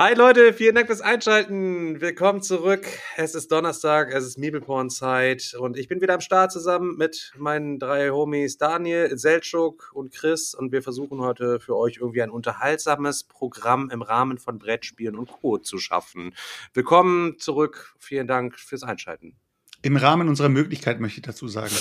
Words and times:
Hi 0.00 0.14
Leute, 0.14 0.54
vielen 0.54 0.76
Dank 0.76 0.86
fürs 0.86 1.02
Einschalten. 1.02 2.00
Willkommen 2.00 2.40
zurück. 2.40 2.86
Es 3.18 3.34
ist 3.34 3.52
Donnerstag, 3.52 4.14
es 4.14 4.24
ist 4.24 4.38
Meeple-Porn-Zeit 4.38 5.54
und 5.60 5.76
ich 5.76 5.88
bin 5.88 6.00
wieder 6.00 6.14
am 6.14 6.22
Start 6.22 6.52
zusammen 6.52 6.96
mit 6.96 7.34
meinen 7.36 7.78
drei 7.78 8.08
Homies 8.08 8.56
Daniel, 8.56 9.18
Seltschuk 9.18 9.90
und 9.92 10.10
Chris 10.10 10.54
und 10.54 10.72
wir 10.72 10.82
versuchen 10.82 11.20
heute 11.20 11.60
für 11.60 11.76
euch 11.76 11.98
irgendwie 11.98 12.22
ein 12.22 12.30
unterhaltsames 12.30 13.24
Programm 13.24 13.90
im 13.90 14.00
Rahmen 14.00 14.38
von 14.38 14.58
Brettspielen 14.58 15.16
und 15.16 15.28
Co. 15.28 15.58
zu 15.58 15.76
schaffen. 15.76 16.34
Willkommen 16.72 17.38
zurück. 17.38 17.94
Vielen 17.98 18.26
Dank 18.26 18.58
fürs 18.58 18.84
Einschalten. 18.84 19.36
Im 19.82 19.98
Rahmen 19.98 20.30
unserer 20.30 20.48
Möglichkeit 20.48 20.98
möchte 21.00 21.20
ich 21.20 21.26
dazu 21.26 21.46
sagen. 21.46 21.74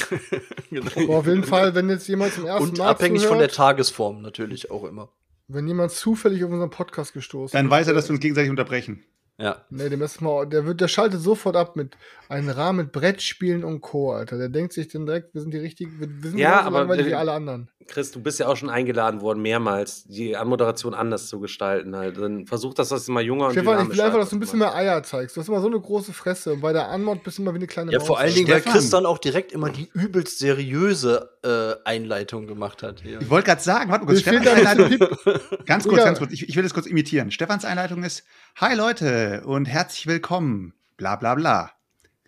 Aber 1.06 1.10
auf 1.20 1.26
jeden 1.26 1.46
Fall, 1.46 1.74
wenn 1.74 1.90
jetzt 1.90 2.10
jemand 2.10 2.34
zum 2.34 2.46
ersten 2.46 2.64
Und 2.64 2.80
Mal 2.80 2.90
abhängig 2.90 3.22
zuhört, 3.22 3.32
von 3.32 3.40
der 3.40 3.50
Tagesform 3.50 4.22
natürlich 4.22 4.72
auch 4.72 4.84
immer. 4.84 5.10
Wenn 5.50 5.68
jemand 5.68 5.92
zufällig 5.92 6.44
auf 6.44 6.52
unseren 6.52 6.70
Podcast 6.70 7.14
gestoßen 7.14 7.58
Dann 7.58 7.66
ist, 7.66 7.72
weiß 7.72 7.88
er, 7.88 7.94
dass 7.96 8.08
wir 8.08 8.12
uns 8.12 8.22
gegenseitig 8.22 8.50
unterbrechen. 8.50 9.04
Ja. 9.40 9.62
Nee, 9.70 9.88
dem 9.90 10.02
ersten 10.02 10.26
Mal, 10.26 10.46
der 10.48 10.66
wird, 10.66 10.82
der 10.82 10.88
schaltet 10.90 11.22
sofort 11.22 11.56
ab 11.56 11.76
mit 11.76 11.96
einem 12.28 12.50
Rahmen 12.50 12.78
mit 12.80 12.92
Brettspielen 12.92 13.64
und 13.64 13.82
Co., 13.82 14.12
Alter. 14.14 14.38
Der 14.38 14.50
denkt 14.50 14.74
sich 14.74 14.90
dann 14.90 15.06
direkt, 15.06 15.34
wir 15.34 15.42
sind 15.42 15.52
die 15.54 15.58
richtigen, 15.60 16.00
wir, 16.00 16.08
wir 16.24 16.30
sind 16.30 16.40
Ja, 16.40 16.62
aber- 16.62 16.80
langweilig 16.80 17.06
wie 17.08 17.16
alle 17.16 17.32
anderen. 17.32 17.70
Chris, 17.88 18.12
du 18.12 18.22
bist 18.22 18.38
ja 18.40 18.48
auch 18.48 18.56
schon 18.56 18.70
eingeladen 18.70 19.20
worden, 19.22 19.42
mehrmals 19.42 20.04
die 20.04 20.38
Anmoderation 20.38 20.94
anders 20.94 21.26
zu 21.28 21.40
gestalten. 21.40 21.96
Halt. 21.96 22.20
Dann 22.20 22.46
versuch 22.46 22.76
das, 22.76 22.90
dass 22.90 23.08
du 23.08 23.12
mal 23.12 23.24
junger 23.24 23.48
und 23.48 23.54
Stefan, 23.54 23.82
ich 23.90 23.98
will 23.98 24.02
einfach, 24.02 24.20
dass 24.20 24.30
du 24.30 24.36
ein 24.36 24.40
bisschen 24.40 24.60
mehr 24.60 24.76
Eier 24.76 25.02
zeigst. 25.02 25.36
Du 25.36 25.42
hast 25.42 25.48
immer 25.48 25.60
so 25.60 25.66
eine 25.66 25.80
große 25.80 26.14
Fresse 26.14 26.54
und 26.54 26.62
bei 26.62 26.72
der 26.72 26.90
Anmod 26.90 27.24
bist 27.24 27.40
du 27.40 27.42
immer 27.42 27.52
wie 27.54 27.58
eine 27.58 27.66
kleine 27.66 27.92
Ja, 27.92 27.98
Maus. 27.98 28.06
vor 28.08 28.20
allen 28.20 28.32
Dingen, 28.36 28.48
weil 28.48 28.58
Stefan. 28.62 28.74
Chris 28.74 28.90
dann 28.92 29.08
auch 29.08 29.18
direkt 29.18 29.52
immer 29.54 29.72
die 29.72 29.90
übelst 29.94 30.38
seriöse 30.38 31.32
äh, 31.44 31.88
Einleitung 31.90 32.46
gemacht 32.46 32.84
hat. 32.84 33.02
Hier. 33.02 33.22
Ich 33.22 33.30
wollte 33.32 33.48
gerade 33.48 33.62
sagen, 33.62 33.90
warte 33.90 34.06
mal 34.06 34.12
kurz, 34.12 34.22
Stefans 34.22 34.48
Einleitung. 34.48 34.90
Ganz 35.66 35.84
kurz, 35.86 35.96
Digga. 35.96 36.04
ganz 36.06 36.20
kurz. 36.20 36.32
Ich, 36.32 36.48
ich 36.48 36.56
will 36.56 36.64
das 36.64 36.74
kurz 36.76 36.86
imitieren. 36.86 37.32
Stefans 37.32 37.66
Einleitung 37.66 38.04
ist: 38.04 38.24
Hi 38.58 38.76
Leute 38.76 39.06
und 39.38 39.66
herzlich 39.66 40.08
willkommen. 40.08 40.74
Bla 40.98 41.16
bla 41.16 41.36
bla. 41.36 41.72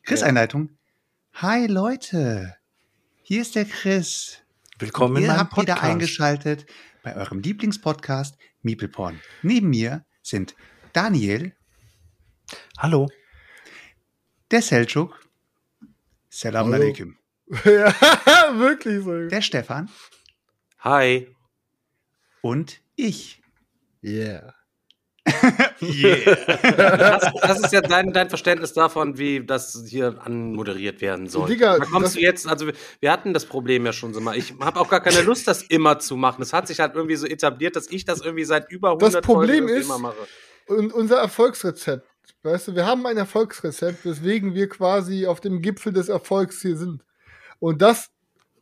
Chris 0.04 0.22
Ja. 0.22 0.28
Einleitung: 0.28 0.78
Hi 1.34 1.66
Leute. 1.68 2.56
Hier 3.24 3.42
ist 3.42 3.56
der 3.56 3.66
Chris. 3.66 4.38
Willkommen 4.80 5.18
in 5.18 5.24
Ihr 5.24 5.28
meinem 5.30 5.40
habt 5.40 5.54
wieder 5.58 5.74
Podcast. 5.74 5.84
eingeschaltet 5.92 6.66
bei 7.04 7.16
eurem 7.16 7.40
Lieblingspodcast 7.40 8.38
Miepelporn. 8.62 9.20
Neben 9.42 9.70
mir 9.70 10.06
sind 10.22 10.56
Daniel, 10.94 11.56
Hallo. 12.78 13.10
der 14.52 14.62
Selçuk, 14.62 15.14
Salam 16.30 16.66
Hallo. 16.72 16.76
alaikum, 16.84 17.18
ja, 17.66 17.94
wirklich 18.60 19.04
so. 19.04 19.28
der 19.28 19.42
Stefan 19.42 19.90
Hi. 20.80 21.34
und 22.42 22.82
ich. 22.96 23.42
Yeah. 24.04 24.56
Yeah. 25.82 26.36
Das, 26.78 27.32
das 27.42 27.60
ist 27.62 27.74
ja 27.74 27.82
dein, 27.82 28.14
dein 28.14 28.30
Verständnis 28.30 28.74
davon, 28.74 29.18
wie 29.18 29.44
das 29.46 29.84
hier 29.88 30.20
anmoderiert 30.24 31.02
werden 31.02 31.28
soll. 31.28 31.48
Digga, 31.48 31.80
da 31.80 31.86
kommst 31.86 32.08
das- 32.08 32.14
du 32.14 32.20
jetzt, 32.22 32.48
also 32.48 32.68
wir- 33.02 33.12
hatten 33.12 33.34
das 33.34 33.46
Problem 33.46 33.86
ja 33.86 33.94
schon 33.94 34.14
so 34.14 34.22
mal. 34.22 34.38
Ich 34.38 34.54
habe 34.60 34.80
auch 34.80 34.90
gar 34.90 35.00
keine 35.02 35.22
Lust, 35.22 35.48
das 35.48 35.64
immer 35.64 36.00
zu 36.00 36.16
machen. 36.18 36.42
Es 36.42 36.54
hat 36.54 36.68
sich 36.68 36.80
halt 36.80 36.96
irgendwie 36.96 37.16
so 37.16 37.26
etabliert, 37.28 37.76
dass 37.76 37.90
ich 37.90 38.06
das 38.06 38.22
irgendwie 38.22 38.44
seit 38.46 38.72
über 38.72 38.90
100 38.92 39.16
Das 39.16 39.22
Problem 39.22 39.48
Folgen 39.48 39.54
irgendwie 39.70 39.80
ist- 39.82 39.86
immer 39.86 39.98
mache. 40.00 40.16
Und 40.68 40.94
unser 40.94 41.18
Erfolgsrezept, 41.18 42.08
weißt 42.44 42.70
du, 42.70 42.76
wir 42.76 42.86
haben 42.86 43.06
ein 43.08 43.18
Erfolgsrezept, 43.18 44.06
weswegen 44.06 44.54
wir 44.54 44.70
quasi 44.70 45.26
auf 45.26 45.40
dem 45.42 45.62
Gipfel 45.62 45.94
des 45.94 46.10
Erfolgs 46.10 46.62
hier 46.62 46.78
sind. 46.78 47.04
Und 47.60 47.82
das, 47.82 48.10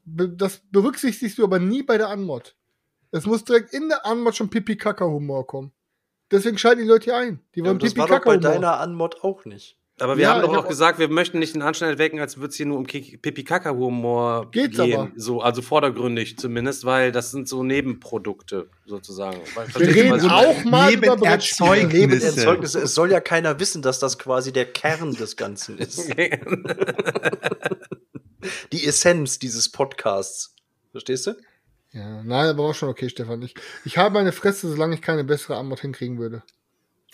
das 0.05 0.61
berücksichtigst 0.71 1.37
du 1.37 1.43
aber 1.43 1.59
nie 1.59 1.83
bei 1.83 1.97
der 1.97 2.09
Anmod. 2.09 2.55
Es 3.11 3.25
muss 3.25 3.43
direkt 3.43 3.73
in 3.73 3.89
der 3.89 4.05
Anmod 4.05 4.35
schon 4.35 4.49
Pipi-Kaka-Humor 4.49 5.45
kommen. 5.47 5.71
Deswegen 6.31 6.57
schalten 6.57 6.81
die 6.81 6.87
Leute 6.87 7.05
hier 7.05 7.17
ein. 7.17 7.39
Die 7.55 7.59
Ja, 7.59 7.65
wollen 7.65 7.73
und 7.75 7.83
das 7.83 7.97
war 7.97 8.07
doch 8.07 8.23
bei 8.23 8.37
deiner 8.37 8.79
Anmod 8.79 9.23
auch 9.23 9.45
nicht. 9.45 9.77
Aber 10.01 10.15
wir 10.15 10.23
Ja, 10.23 10.35
haben 10.35 10.41
doch 10.43 10.49
auch 10.49 10.57
hab- 10.63 10.69
gesagt, 10.69 10.97
wir 10.97 11.09
möchten 11.09 11.39
nicht 11.39 11.55
den 11.55 11.61
Anschein 11.61 11.89
erwecken, 11.89 12.21
als 12.21 12.37
würde 12.37 12.47
es 12.51 12.55
hier 12.55 12.65
nur 12.67 12.77
um 12.77 12.85
Pipi-Kaka-Humor 12.85 14.49
Geht's 14.51 14.77
gehen. 14.77 14.97
aber. 14.97 15.11
So, 15.17 15.41
also 15.41 15.61
vordergründig 15.61 16.37
zumindest, 16.37 16.85
weil 16.85 17.11
das 17.11 17.31
sind 17.31 17.49
so 17.49 17.63
Nebenprodukte 17.63 18.69
sozusagen. 18.85 19.39
Weil- 19.55 19.67
Wir 19.75 19.95
reden 19.95 20.15
ich 20.23 20.31
auch 20.31 20.63
mal 20.63 20.93
über 20.93 21.17
Brettspiele. 21.17 21.85
Nebenerzeugnisse. 21.87 22.79
Es 22.83 22.95
soll 22.95 23.11
ja 23.11 23.19
keiner 23.19 23.59
wissen, 23.59 23.81
dass 23.81 23.99
das 23.99 24.17
quasi 24.17 24.53
der 24.53 24.71
Kern 24.71 25.13
des 25.15 25.35
Ganzen 25.35 25.77
ist. 25.77 26.09
Die 28.71 28.85
Essenz 28.85 29.37
dieses 29.39 29.69
Podcasts. 29.69 30.55
Verstehst 30.91 31.27
du? 31.27 31.33
Ja, 31.91 32.21
nein, 32.23 32.49
aber 32.49 32.65
war 32.65 32.73
schon 32.73 32.89
okay, 32.89 33.09
Stefan. 33.09 33.41
Ich, 33.41 33.55
ich 33.83 33.97
habe 33.97 34.13
meine 34.13 34.31
Fresse, 34.31 34.69
solange 34.69 34.93
ich 34.95 35.01
keine 35.01 35.23
bessere 35.23 35.57
Anmod 35.57 35.79
hinkriegen 35.79 36.19
würde. 36.19 36.43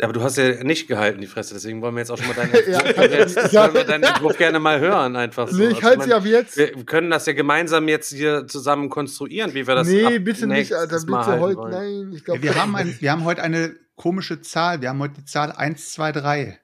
Aber 0.01 0.11
du 0.11 0.21
hast 0.21 0.35
ja 0.35 0.61
nicht 0.61 0.89
gehalten, 0.89 1.21
die 1.21 1.27
Fresse, 1.27 1.53
deswegen 1.53 1.81
wollen 1.81 1.95
wir 1.95 2.01
jetzt 2.01 2.09
auch 2.11 2.17
schon 2.17 2.27
mal 2.27 2.33
deinen, 2.33 2.51
Ja. 2.69 2.81
jetzt 2.83 3.53
wollen 3.53 3.73
wir 3.73 3.85
deinen 3.85 4.03
Entwurf 4.03 4.37
gerne 4.37 4.59
mal 4.59 4.81
hören, 4.81 5.15
einfach 5.15 5.47
so. 5.47 5.55
nee, 5.55 5.67
ich 5.67 5.75
Also, 5.77 5.87
halte 5.87 6.03
sie 6.03 6.09
mein, 6.09 6.17
ab 6.19 6.25
jetzt. 6.25 6.57
Wir 6.57 6.83
können 6.85 7.09
das 7.09 7.25
ja 7.25 7.31
gemeinsam 7.31 7.87
jetzt 7.87 8.09
hier 8.11 8.45
zusammen 8.47 8.89
konstruieren, 8.89 9.53
wie 9.53 9.65
wir 9.65 9.75
das 9.75 9.87
nee, 9.87 10.03
ab 10.05 10.11
bitte 10.19 10.47
nicht, 10.47 10.73
Alter. 10.73 10.99
Bitte 10.99 11.39
heute. 11.39 11.69
Nein, 11.69 12.11
ich 12.13 12.25
glaube. 12.25 12.43
Wir 12.43 12.55
haben, 12.55 12.75
ein, 12.75 12.97
wir 12.99 13.09
haben 13.09 13.23
heute 13.23 13.41
eine 13.41 13.73
komische 13.95 14.41
Zahl. 14.41 14.81
Wir 14.81 14.89
haben 14.89 14.99
heute 14.99 15.13
die 15.13 15.25
Zahl 15.25 15.53
1, 15.53 15.93
2, 15.93 16.11
3. 16.11 16.59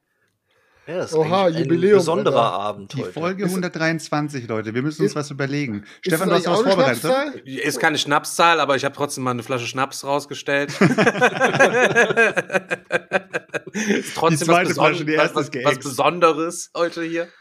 Ja, 0.92 0.98
das 0.98 1.12
ist 1.12 1.18
Oha, 1.18 1.46
eigentlich 1.46 1.68
Jubiläum, 1.68 1.94
ein 1.94 1.98
besonderer 2.00 2.44
Alter. 2.52 2.60
Abend 2.60 2.92
Die 2.94 3.02
heute. 3.02 3.14
Folge 3.14 3.46
123, 3.46 4.46
Leute. 4.50 4.74
Wir 4.74 4.82
müssen 4.82 5.04
uns 5.04 5.12
Ist- 5.12 5.16
was 5.16 5.32
überlegen. 5.32 5.86
Stefan, 6.02 6.28
du 6.28 6.36
hast 6.36 6.46
was 6.48 6.62
vorbereitet. 6.64 7.00
Schnapszahl? 7.00 7.40
Ist 7.46 7.80
keine 7.80 7.98
Schnapszahl, 7.98 8.60
aber 8.60 8.76
ich 8.76 8.84
habe 8.84 8.94
trotzdem 8.94 9.24
mal 9.24 9.32
eine 9.32 9.42
Flasche 9.42 9.68
Schnaps 9.68 10.04
rausgestellt. 10.04 10.70
ist 13.72 14.16
trotzdem 14.16 14.40
Die 14.40 14.46
zweite 14.46 14.70
was, 14.72 14.76
Flasche, 14.76 15.06
die 15.06 15.14
erste 15.14 15.36
was, 15.38 15.48
ist 15.48 15.56
was, 15.56 15.78
was. 15.78 15.80
Besonderes 15.80 16.72
heute 16.76 17.04
hier. 17.04 17.30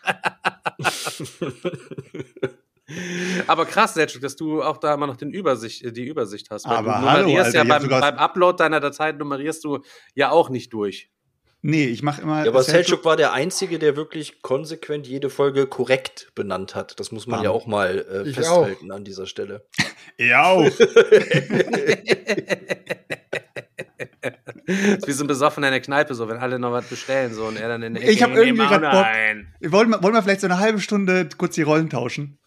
Aber 3.49 3.67
krass, 3.67 3.95
Selchuk, 3.95 4.23
dass 4.23 4.37
du 4.37 4.63
auch 4.63 4.77
da 4.77 4.95
immer 4.95 5.09
noch 5.09 5.17
den 5.17 5.33
Übersicht, 5.33 5.85
die 5.97 6.07
Übersicht 6.07 6.51
hast. 6.51 6.69
Weil 6.69 6.77
Aber 6.77 6.91
du 6.91 7.01
hallo, 7.03 7.23
nummerierst 7.29 7.57
Alter, 7.57 7.69
ja 7.69 7.79
beim, 7.79 7.89
beim 7.89 8.17
Upload 8.19 8.59
deiner 8.59 8.79
Datei 8.79 9.11
nummerierst 9.13 9.65
du 9.65 9.81
ja 10.15 10.31
auch 10.31 10.51
nicht 10.51 10.73
durch. 10.73 11.11
Nee, 11.63 11.85
ich 11.87 12.03
mache 12.03 12.23
immer. 12.23 12.43
Ja, 12.45 12.51
aber 12.51 12.61
Selchuk- 12.61 12.71
Selchuk 12.71 13.05
war 13.05 13.17
der 13.17 13.33
Einzige, 13.35 13.79
der 13.79 13.95
wirklich 13.97 14.41
konsequent 14.41 15.07
jede 15.07 15.29
Folge 15.29 15.67
korrekt 15.67 16.31
benannt 16.35 16.75
hat. 16.75 16.99
Das 16.99 17.13
muss 17.13 17.27
man 17.27 17.39
Bam. 17.41 17.45
ja 17.45 17.51
auch 17.51 17.67
mal 17.67 18.05
äh, 18.11 18.29
Ich 18.29 18.35
festhalten 18.35 18.91
an 18.93 19.05
dieser 19.05 19.27
Stelle. 19.27 19.67
Ich 20.17 20.35
auch. 20.35 20.65
ist 24.67 25.07
wie 25.07 25.13
so 25.13 25.25
ein 25.25 25.29
Besoffener 25.29 25.69
in 25.69 25.73
der 25.73 25.81
Kneipe, 25.81 26.15
so, 26.15 26.29
wenn 26.29 26.37
alle 26.39 26.59
noch 26.59 26.73
was 26.73 26.87
bestellen, 26.87 27.33
so, 27.33 27.47
und 27.47 27.57
er 27.59 27.69
dann 27.69 27.83
in 27.83 27.95
der 27.95 28.09
Ich 28.09 28.23
hab 28.23 28.31
nee, 28.31 28.41
irgendwie 28.41 28.67
grad 28.67 28.83
Bock. 28.83 28.93
nein. 28.93 29.55
Wollen 29.67 29.91
wir, 29.91 30.03
wollen 30.03 30.15
wir 30.15 30.23
vielleicht 30.23 30.41
so 30.43 30.47
eine 30.47 30.59
halbe 30.59 30.81
Stunde 30.81 31.29
kurz 31.37 31.55
die 31.55 31.63
Rollen 31.63 31.91
tauschen? 31.91 32.39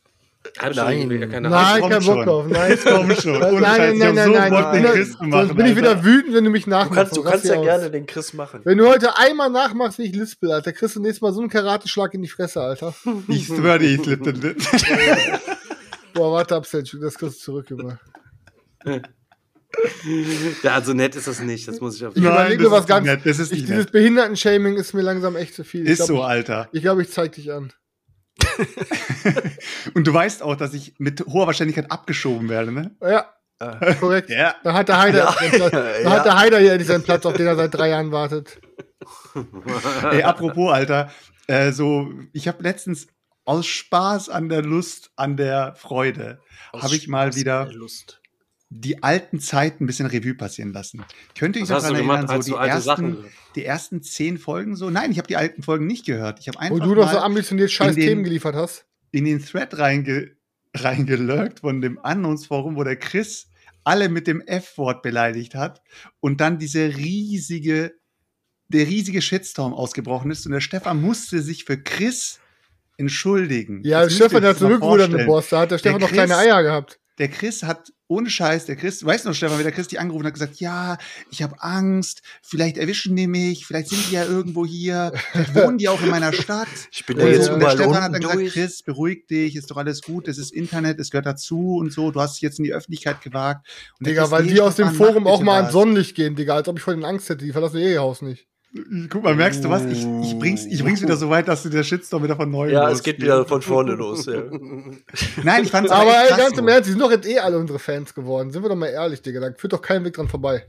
Hab 0.60 0.76
Nein. 0.76 1.10
schon 1.10 1.30
keine 1.32 1.50
Nein, 1.50 1.82
kein 1.82 1.90
Bock 1.90 2.04
schon. 2.04 2.26
drauf. 2.26 2.46
Nein, 2.50 2.78
Komm 2.84 3.16
schon. 3.16 3.40
Nein, 3.40 3.54
Ohne 3.54 3.62
nein, 3.62 3.98
nein, 3.98 4.08
hab 4.10 4.14
nein, 4.16 4.26
so 4.26 4.32
nein, 4.34 4.52
Bock, 4.52 4.72
den 4.74 4.84
nein. 4.84 4.92
Chris 4.94 5.12
zu 5.12 5.18
Sonst 5.18 5.32
machen. 5.32 5.56
bin 5.56 5.66
ich 5.66 5.76
wieder 5.78 5.90
Alter. 5.90 6.04
wütend, 6.04 6.34
wenn 6.36 6.44
du 6.44 6.50
mich 6.50 6.64
Du 6.66 6.70
nachmachst. 6.70 6.96
kannst, 6.96 7.12
du 7.18 7.22
Sonst 7.22 7.32
kannst 7.32 7.46
ja 7.46 7.56
ich 7.56 7.62
gerne 7.62 7.86
aus. 7.86 7.92
den 7.92 8.06
Chris 8.06 8.34
machen. 8.34 8.62
Wenn 8.64 8.78
du 8.78 8.88
heute 8.88 9.18
einmal 9.18 9.50
nachmachst, 9.50 10.00
wie 10.00 10.04
ich 10.04 10.16
lispel, 10.16 10.52
Alter, 10.52 10.74
kriegst 10.74 10.96
du 10.96 11.00
nächstes 11.02 11.22
Mal 11.22 11.34
so 11.34 11.40
einen 11.40 11.50
Karateschlag 11.50 12.14
in 12.14 12.22
die 12.22 12.28
Fresse, 12.28 12.62
Alter. 12.62 12.94
Ich 13.30 13.46
schwöre 13.48 13.80
dir, 13.80 13.96
ich 13.96 14.02
slippe 14.04 14.34
den 14.34 14.56
Boah, 16.14 16.32
warte 16.34 16.56
ab, 16.56 16.68
das 16.72 16.82
kriegst 16.92 17.22
du 17.22 17.30
zurück, 17.30 17.70
Junge. 17.70 18.00
Ja, 20.62 20.76
also 20.76 20.94
nett 20.94 21.16
ist 21.16 21.28
das 21.28 21.40
nicht, 21.40 21.68
das 21.68 21.80
muss 21.82 21.96
ich 21.96 22.06
auf 22.06 22.16
Ich 22.16 22.22
Nein, 22.22 22.32
überlege 22.34 22.64
das 22.64 22.72
was 22.72 22.80
ist 22.82 22.88
ganz. 22.88 23.06
nicht 23.08 23.16
nett, 23.16 23.26
das 23.26 23.40
ist 23.40 23.52
ich, 23.52 23.66
dieses. 23.66 23.88
Behindertenshaming 23.88 24.76
ist 24.76 24.94
mir 24.94 25.02
langsam 25.02 25.36
echt 25.36 25.56
zu 25.56 25.64
viel. 25.64 25.84
Ich 25.86 25.92
Ist 25.92 25.98
glaub, 26.06 26.08
so, 26.10 26.22
Alter. 26.22 26.70
Ich 26.74 26.82
glaube, 26.84 27.02
ich 27.02 27.10
zeig 27.12 27.32
dich 27.32 27.52
an. 27.52 27.74
Und 29.96 30.08
du 30.08 30.14
weißt 30.14 30.44
auch, 30.44 30.56
dass 30.56 30.74
ich 30.74 30.94
mit 31.00 31.22
hoher 31.28 31.48
Wahrscheinlichkeit 31.48 31.92
abgeschoben 31.92 32.50
werde, 32.50 32.72
ne? 32.72 32.92
Ja, 33.02 33.34
Äh, 33.60 33.96
korrekt. 33.96 34.30
Ja. 34.30 34.56
Da 34.64 34.74
hat 34.74 34.90
der 34.90 35.00
Heider, 35.00 35.18
Ja. 35.20 35.32
Platz, 35.32 35.72
Ja. 36.04 36.10
hat 36.12 36.26
der 36.26 36.38
Heider 36.38 36.60
hier 36.60 36.72
endlich 36.72 36.88
seinen 36.88 37.04
Platz, 37.04 37.26
auf 37.26 37.36
den 37.36 37.48
er 37.48 37.56
seit 37.56 37.74
drei 37.74 37.90
Jahren 37.90 38.12
wartet. 38.12 38.60
Ey, 40.12 40.24
apropos, 40.24 40.72
Alter, 40.74 41.12
äh, 41.48 41.72
so, 41.72 42.10
ich 42.34 42.48
habe 42.48 42.64
letztens 42.64 43.08
aus 43.46 43.66
Spaß 43.68 44.30
an 44.30 44.50
der 44.50 44.62
Lust, 44.62 45.12
an 45.16 45.38
der 45.38 45.76
Freude, 45.76 46.40
habe 46.74 46.96
ich 46.96 47.08
mal 47.08 47.36
wieder 47.36 47.72
Lust. 47.72 48.22
Die 48.82 49.04
alten 49.04 49.40
Zeiten 49.40 49.84
ein 49.84 49.88
bisschen 49.88 50.06
Revue 50.08 50.34
passieren 50.36 50.74
lassen. 50.74 51.04
Könnt 51.38 51.56
ihr 51.56 51.64
euch 51.64 51.70
Was 51.70 51.84
du 51.88 51.94
daran 51.94 52.10
erinnern, 52.10 52.42
so 52.42 52.52
die 52.54 52.58
ersten, 52.58 52.84
Sachen? 52.84 53.18
die 53.56 53.66
ersten 53.66 54.02
zehn 54.04 54.38
Folgen 54.38 54.76
so? 54.76 54.90
Nein, 54.90 55.12
ich 55.12 55.18
habe 55.20 55.28
die 55.28 55.36
alten 55.38 55.64
Folgen 55.64 55.86
nicht 55.88 56.06
gehört. 56.06 56.40
Ich 56.40 56.48
habe 56.48 56.60
einfach 56.60 56.76
Und 56.76 56.84
du 56.84 56.96
noch 56.96 57.12
so 57.12 57.20
ambitioniert 57.20 57.72
scheiß 57.72 57.96
den- 57.96 58.04
Themen 58.08 58.24
geliefert 58.24 58.56
hast. 58.56 58.86
in 59.12 59.26
den 59.26 59.44
Thread 59.44 59.78
reinge 59.78 60.32
reingelurkt 60.76 61.60
von 61.60 61.82
dem 61.82 62.00
Annonsforum, 62.04 62.76
wo 62.76 62.84
der 62.84 62.96
Chris 62.96 63.48
alle 63.84 64.10
mit 64.10 64.26
dem 64.28 64.42
F-Wort 64.42 65.04
beleidigt 65.04 65.54
hat 65.56 65.82
und 66.20 66.42
dann 66.42 66.58
diese 66.58 66.96
riesige, 66.98 67.94
der 68.70 68.88
riesige 68.88 69.22
Shitstorm 69.22 69.74
ausgebrochen 69.74 70.32
ist 70.32 70.46
und 70.48 70.52
der 70.54 70.62
Stefan 70.62 71.00
musste 71.02 71.42
sich 71.44 71.66
für 71.66 71.78
Chris 71.78 72.40
entschuldigen. 72.98 73.82
Ja, 73.84 74.10
Stefan 74.10 74.44
hat 74.46 74.58
vorstellen. 74.58 75.26
Boss. 75.28 75.50
Da 75.50 75.62
hat 75.62 75.72
der 75.72 75.78
Stefan 75.78 76.02
noch 76.02 76.08
Chris- 76.08 76.18
kleine 76.18 76.38
Eier 76.38 76.64
gehabt. 76.64 77.00
Der 77.20 77.28
Chris 77.28 77.62
hat, 77.64 77.92
ohne 78.14 78.30
Scheiß, 78.30 78.66
der 78.66 78.76
Chris, 78.76 79.04
weißt 79.04 79.26
du 79.26 79.30
noch, 79.30 79.36
Stefan, 79.36 79.60
wie 79.60 79.64
der 79.64 79.72
Chris 79.72 79.88
die 79.88 80.00
angerufen 80.00 80.26
hat, 80.26 80.34
gesagt, 80.34 80.60
ja, 80.60 80.98
ich 81.32 81.42
habe 81.42 81.62
Angst, 81.62 82.22
vielleicht 82.42 82.78
erwischen 82.78 83.16
die 83.16 83.28
mich, 83.28 83.66
vielleicht 83.66 83.90
sind 83.90 84.10
die 84.10 84.14
ja 84.14 84.26
irgendwo 84.26 84.66
hier, 84.66 85.12
vielleicht 85.32 85.56
wohnen 85.56 85.78
die 85.78 85.90
auch 85.90 86.02
in 86.02 86.10
meiner 86.10 86.34
Stadt. 86.34 86.68
Ich 86.92 87.06
bin 87.06 87.18
Ja, 87.18 87.26
da 87.26 87.32
jetzt 87.32 87.50
und 87.50 87.60
der 87.60 87.72
Stefan 87.72 87.96
hat 87.96 88.14
dann 88.14 88.22
gesagt, 88.22 88.40
durch. 88.40 88.54
Chris, 88.54 88.84
beruhig 88.84 89.28
dich, 89.28 89.56
ist 89.56 89.72
doch 89.72 89.78
alles 89.78 90.02
gut, 90.02 90.28
das 90.28 90.38
ist 90.38 90.52
Internet, 90.52 91.00
es 91.00 91.10
gehört 91.10 91.26
dazu 91.26 91.78
und 91.78 91.92
so, 91.92 92.12
du 92.12 92.22
hast 92.22 92.36
dich 92.36 92.42
jetzt 92.42 92.60
in 92.60 92.66
die 92.66 92.74
Öffentlichkeit 92.74 93.22
gewagt. 93.22 93.68
Und 94.00 94.08
Digga, 94.08 94.30
weil 94.32 94.46
die 94.46 94.62
aus 94.62 94.76
dem 94.76 94.92
Forum 94.92 95.28
auch 95.28 95.42
mal 95.42 95.58
ans 95.58 95.74
Sonnenlicht 95.74 96.16
gehen, 96.16 96.36
Digga, 96.36 96.56
als 96.56 96.68
ob 96.68 96.78
ich 96.78 96.84
vor 96.84 96.94
denen 96.94 97.06
Angst 97.06 97.30
hätte. 97.30 97.46
Die 97.46 97.52
verlassen 97.52 97.80
ihr 97.80 98.00
Haus 98.00 98.22
nicht. 98.22 98.48
Guck 99.10 99.22
mal, 99.22 99.36
merkst 99.36 99.64
du 99.64 99.70
was? 99.70 99.86
Ich, 99.86 100.00
ich, 100.00 100.40
bring's, 100.40 100.66
ich 100.66 100.84
bring's 100.84 101.00
wieder 101.02 101.16
so 101.16 101.30
weit, 101.30 101.48
dass 101.48 101.62
du 101.62 101.70
der 101.70 101.84
Shitstorm 101.84 102.24
wieder 102.24 102.36
von 102.36 102.50
neuem 102.50 102.72
Ja, 102.72 102.90
es 102.90 103.04
geht 103.04 103.22
wieder 103.22 103.46
von 103.46 103.62
vorne 103.62 103.94
los. 103.94 104.26
Ja. 104.26 104.42
Nein, 105.44 105.64
ich 105.64 105.70
fand's 105.70 105.92
Aber 105.92 106.10
echt 106.10 106.30
krass 106.30 106.38
ganz 106.38 106.58
im 106.58 106.68
Ernst, 106.68 106.88
die 106.88 106.92
sind 106.92 107.02
doch 107.02 107.12
jetzt 107.12 107.28
eh 107.28 107.38
alle 107.38 107.60
unsere 107.60 107.78
Fans 107.78 108.16
geworden. 108.16 108.50
Sind 108.52 108.64
wir 108.64 108.70
doch 108.70 108.76
mal 108.76 108.88
ehrlich, 108.88 109.22
Digga. 109.22 109.42
Da 109.42 109.52
führt 109.56 109.74
doch 109.74 109.82
kein 109.82 110.04
Weg 110.06 110.16
dran 110.16 110.28
vorbei. 110.28 110.66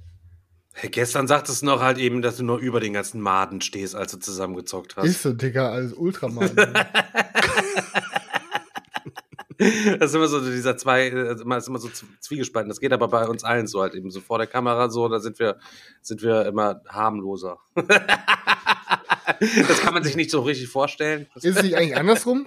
Hey, 0.75 0.91
gestern 0.91 1.27
sagtest 1.29 1.63
du 1.63 1.67
noch 1.67 1.81
halt 1.81 1.97
eben, 1.97 2.21
dass 2.21 2.37
du 2.37 2.43
nur 2.43 2.59
über 2.59 2.81
den 2.81 2.93
ganzen 2.93 3.21
Maden 3.21 3.63
stehst, 3.63 3.95
als 3.95 4.13
du 4.13 4.19
zusammengezockt 4.19 4.97
hast. 4.97 5.07
Ist 5.07 5.23
so, 5.23 5.33
Digga, 5.33 5.71
alles 5.71 5.95
Ultraman. 5.95 6.51
Das 9.59 10.11
ist 10.11 10.15
immer 10.15 10.29
so 10.29 10.41
dieser 10.41 10.77
zwei, 10.77 11.09
äh, 11.09 11.33
immer- 11.41 11.57
ist 11.59 11.69
immer 11.69 11.79
so 11.79 11.89
zwiegespalten. 12.21 12.69
Das 12.69 12.81
geht 12.81 12.93
aber 12.93 13.09
bei 13.09 13.27
uns 13.29 13.45
allen 13.45 13.67
so 13.67 13.81
halt 13.83 13.95
eben 13.95 14.11
so 14.11 14.21
vor 14.21 14.39
der 14.39 14.47
Kamera 14.47 14.89
so, 14.91 15.09
da 15.09 15.21
sind 15.21 15.39
wir, 15.39 15.59
sind 16.03 16.23
wir 16.23 16.47
immer 16.47 16.81
harmloser. 16.89 17.59
das 17.77 17.89
kann 19.81 19.95
man 19.95 20.03
sich 20.05 20.17
nicht 20.17 20.31
so 20.31 20.41
richtig 20.43 20.69
vorstellen, 20.69 21.27
Ist 21.35 21.45
es 21.45 21.63
nicht 21.63 21.77
eigentlich 21.77 21.97
andersrum? 21.97 22.47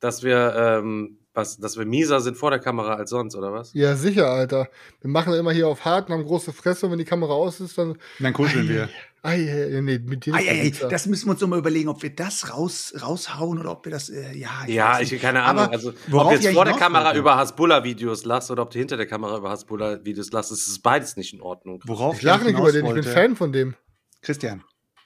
dass 0.00 0.22
wir, 0.22 0.54
ähm, 0.56 1.18
was, 1.34 1.58
dass 1.58 1.76
wir 1.76 1.84
mieser 1.84 2.20
sind 2.20 2.36
vor 2.38 2.50
der 2.50 2.58
Kamera 2.58 2.94
als 2.94 3.10
sonst, 3.10 3.34
oder 3.34 3.52
was? 3.52 3.74
Ja, 3.74 3.94
sicher, 3.96 4.30
Alter. 4.30 4.68
Wir 5.02 5.10
machen 5.10 5.34
immer 5.34 5.52
hier 5.52 5.68
auf 5.68 5.84
hart 5.84 6.08
und 6.08 6.14
haben 6.14 6.24
große 6.24 6.54
Fresse 6.54 6.86
und 6.86 6.92
wenn 6.92 6.98
die 6.98 7.04
Kamera 7.04 7.34
aus 7.34 7.60
ist, 7.60 7.76
dann. 7.76 7.90
Und 7.90 7.98
dann 8.18 8.32
kuscheln 8.32 8.66
wir. 8.68 8.88
Ei, 9.22 9.34
ei, 9.34 9.76
ei, 9.76 9.80
nee, 9.82 9.98
mit 9.98 10.24
dir. 10.24 10.34
Ei, 10.34 10.48
ei, 10.48 10.72
das 10.88 11.04
müssen 11.06 11.26
wir 11.26 11.32
uns 11.32 11.40
noch 11.42 11.48
mal 11.48 11.58
überlegen, 11.58 11.88
ob 11.90 12.02
wir 12.02 12.14
das 12.14 12.50
raus, 12.54 12.94
raushauen 13.02 13.58
oder 13.58 13.72
ob 13.72 13.84
wir 13.84 13.92
das, 13.92 14.08
äh, 14.08 14.32
ja. 14.34 14.48
Ja, 14.66 14.94
weiß 14.94 15.12
ich 15.12 15.20
keine 15.20 15.42
Ahnung. 15.42 15.64
Aber 15.64 15.72
also, 15.72 15.92
ob 16.12 16.32
ich 16.32 16.40
jetzt 16.42 16.54
vor 16.54 16.64
der 16.64 16.74
Kamera 16.74 17.06
wollte- 17.06 17.18
über 17.18 17.36
Hasbulla-Videos 17.36 18.24
lachst 18.24 18.50
oder 18.50 18.62
ob 18.62 18.70
du 18.70 18.78
hinter 18.78 18.96
der 18.96 19.06
Kamera 19.06 19.36
über 19.36 19.50
Hasbulla-Videos 19.50 20.32
lachst, 20.32 20.52
ist 20.52 20.66
es 20.68 20.78
beides 20.78 21.16
nicht 21.16 21.34
in 21.34 21.42
Ordnung. 21.42 21.82
Worauf 21.86 22.16
Ich 22.16 22.22
lache 22.22 22.44
nicht 22.44 22.58
über 22.58 22.72
den, 22.72 22.86
ich 22.86 22.94
bin 22.94 23.02
Fan 23.02 23.36
von 23.36 23.52
dem. 23.52 23.74
Christian, 24.22 24.64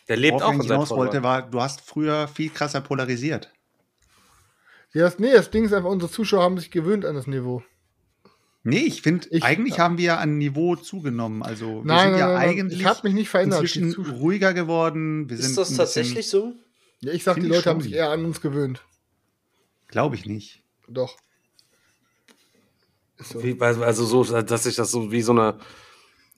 Der 0.08 0.16
lebt 0.16 0.34
worauf 0.34 0.43
auch 0.43 0.46
ich 0.52 0.56
von 0.58 0.61
eigentlich 0.61 0.69
seinem 0.69 0.76
hinaus 0.76 0.90
wollte, 0.90 1.22
war, 1.25 1.43
du 1.50 1.61
hast 1.61 1.81
früher 1.81 2.28
viel 2.28 2.50
krasser 2.50 2.81
polarisiert. 2.82 3.52
Ja, 4.93 5.11
nee, 5.19 5.32
das 5.32 5.50
Ding 5.50 5.64
ist 5.64 5.72
einfach, 5.72 5.90
unsere 5.90 6.11
Zuschauer 6.12 6.43
haben 6.44 6.56
sich 6.58 6.70
gewöhnt 6.70 7.05
an 7.05 7.16
das 7.16 7.26
Niveau. 7.26 7.64
Nee, 8.66 8.78
ich 8.87 9.02
finde, 9.02 9.28
Ich- 9.31 9.43
eigentlich 9.44 9.78
haben 9.78 9.99
wir 9.99 10.19
an 10.20 10.38
Niveau 10.38 10.75
zugenommen. 10.75 11.43
Also 11.43 11.82
wir 11.82 11.84
Nein, 11.84 12.11
sind 12.11 12.19
ja 12.19 12.26
nein, 12.28 12.34
nein, 12.34 12.49
eigentlich 12.49 12.81
ich 12.81 12.87
habe 12.87 13.00
mich 13.05 13.14
nicht 13.14 13.28
verändert. 13.28 13.61
Inzwischen 13.61 13.94
ruhiger 14.11 14.55
geworden. 14.55 15.28
Wir 15.28 15.38
Ist 15.38 15.58
das 15.58 15.75
tatsächlich 15.76 16.28
so? 16.28 16.55
Ja, 17.00 17.12
ich 17.12 17.22
sag, 17.25 17.34
die 17.34 17.43
Leute 17.43 17.69
haben 17.69 17.82
sich 17.82 17.93
eher 17.93 18.08
an 18.11 18.25
uns 18.25 18.40
gewöhnt. 18.40 18.82
Glaube 19.88 20.16
ich 20.16 20.25
nicht. 20.25 20.62
Doch. 20.88 21.16
So. 23.19 23.43
Wie, 23.43 23.58
weil- 23.61 23.82
also 23.84 24.05
so, 24.06 24.25
dass 24.43 24.64
sich 24.64 24.76
das 24.76 24.90
so 24.90 25.12
wie 25.12 25.22
so 25.22 25.32
eine, 25.32 25.58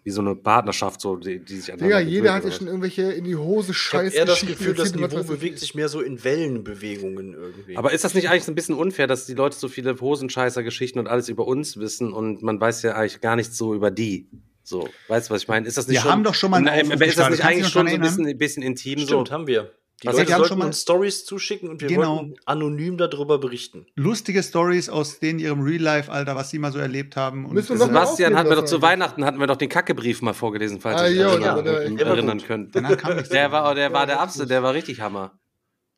wie 0.07 0.13
so 0.13 0.21
eine 0.21 0.37
Partnerschaft, 0.37 1.01
so, 1.01 1.17
die, 1.17 1.41
die 1.41 1.57
sich 1.57 1.73
aneinander 1.73 1.99
jeder 1.99 2.33
hat 2.33 2.45
ja 2.45 2.53
schon 2.53 2.69
irgendwelche 2.69 3.11
in 3.11 3.25
die 3.25 3.35
Hose 3.35 3.73
Ich 3.73 3.93
habe 3.93 4.09
das 4.09 4.41
Geschichten 4.41 4.47
Gefühl, 4.47 4.75
das 4.75 4.95
Niveau 4.95 5.25
bewegt 5.25 5.59
sich 5.59 5.75
mehr 5.75 5.89
so 5.89 6.01
in 6.01 6.23
Wellenbewegungen 6.23 7.35
irgendwie. 7.35 7.77
Aber 7.77 7.93
ist 7.93 8.05
das 8.05 8.15
nicht 8.15 8.31
eigentlich 8.31 8.45
so 8.45 8.53
ein 8.53 8.55
bisschen 8.55 8.77
unfair, 8.77 9.09
dass 9.09 9.27
die 9.27 9.35
Leute 9.35 9.57
so 9.57 9.67
viele 9.67 10.01
Hosenscheißer-Geschichten 10.01 11.01
und 11.01 11.09
alles 11.09 11.29
über 11.29 11.45
uns 11.49 11.77
wissen 11.79 12.13
und 12.13 12.41
man 12.41 12.61
weiß 12.61 12.83
ja 12.83 12.95
eigentlich 12.95 13.21
gar 13.21 13.35
nichts 13.35 13.59
so 13.59 13.75
über 13.75 13.91
die? 13.91 14.29
So, 14.63 14.89
weißt 15.09 15.29
du, 15.29 15.35
was 15.35 15.43
ich 15.43 15.49
meine? 15.49 15.67
Ist 15.67 15.77
das 15.77 15.89
nicht 15.89 15.97
Wir 15.97 16.03
schon, 16.03 16.13
haben 16.13 16.23
doch 16.23 16.35
schon 16.35 16.53
mal 16.53 16.59
einen 16.59 16.67
Nein, 16.89 17.01
ist 17.01 17.19
das 17.19 17.31
nicht 17.31 17.45
eigentlich 17.45 17.67
schon 17.67 17.89
so 17.89 17.95
ein 17.95 18.01
bisschen, 18.01 18.39
bisschen 18.39 18.63
intim? 18.63 19.01
Stimmt, 19.01 19.27
so? 19.27 19.35
haben 19.35 19.49
wir. 19.49 19.73
Die 20.03 20.09
Was 20.09 20.17
Leute 20.17 20.29
wir 20.29 20.35
haben 20.35 20.41
sollten 20.41 20.49
schon 20.51 20.59
mal- 20.59 20.67
uns 20.67 20.83
Stories 20.83 21.25
zuschicken 21.25 21.71
und 21.71 21.81
wir 21.81 21.89
Genau. 21.89 22.17
wollten 22.19 22.35
anonym 22.45 22.99
darüber 22.99 23.39
berichten. 23.39 23.87
Lustige 23.95 24.43
Stories 24.43 24.91
aus 24.91 25.21
denen 25.21 25.39
ihrem 25.39 25.63
Real 25.63 25.81
Life, 25.81 26.13
Alter, 26.13 26.37
was 26.37 26.51
sie 26.51 26.59
mal 26.59 26.71
so 26.71 26.79
erlebt 26.79 27.17
haben. 27.17 27.47
Und 27.47 27.59
Sebastian 27.63 28.37
hatten 28.37 28.51
wir 28.51 28.57
doch 28.57 28.67
zu. 28.67 28.83
Weihnachten 28.83 29.25
hatten 29.25 29.39
wir 29.41 29.47
doch 29.47 29.57
den 29.57 29.71
Kackebrief 29.71 30.21
mal 30.21 30.35
vorgelesen, 30.35 30.81
falls 30.81 31.01
Ah, 31.01 31.09
ihr 31.09 31.23
jo, 31.23 31.29
euch 31.31 31.41
der 31.41 32.07
erinnern, 32.07 32.43
könnt. 32.43 32.77
Danach 32.77 32.97
kam 32.99 33.15
nichts 33.17 33.31
Der 33.31 33.51
war, 33.53 33.75
der 33.75 33.91
war 33.95 34.05
der 34.07 34.17
Ja, 34.17 34.21
Absolute, 34.23 34.49
der 34.51 34.63
war 34.63 34.75
richtig 34.75 35.01
Hammer. 35.01 35.33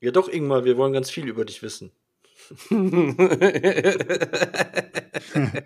Ja 0.00 0.12
doch, 0.12 0.28
Ingmar, 0.28 0.64
wir 0.64 0.76
wollen 0.76 0.92
ganz 0.92 1.10
viel 1.10 1.26
über 1.26 1.44
dich 1.44 1.60
wissen. 1.62 1.90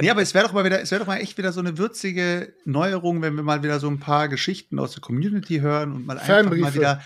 Nee, 0.00 0.10
aber 0.10 0.22
es 0.22 0.32
wäre 0.32 0.46
doch 0.46 0.52
mal 0.52 0.64
wieder, 0.64 0.80
es 0.80 0.90
wäre 0.90 1.00
doch 1.00 1.08
mal 1.08 1.16
echt 1.16 1.38
wieder 1.38 1.52
so 1.52 1.60
eine 1.60 1.76
würzige 1.76 2.54
Neuerung, 2.64 3.20
wenn 3.20 3.34
wir 3.34 3.42
mal 3.42 3.62
wieder 3.62 3.80
so 3.80 3.88
ein 3.88 3.98
paar 3.98 4.28
Geschichten 4.28 4.78
aus 4.78 4.92
der 4.92 5.00
Community 5.00 5.58
hören 5.58 5.92
und 5.92 6.06
mal 6.06 6.18
einfach 6.18 6.56
mal 6.56 6.74
wieder. 6.74 7.02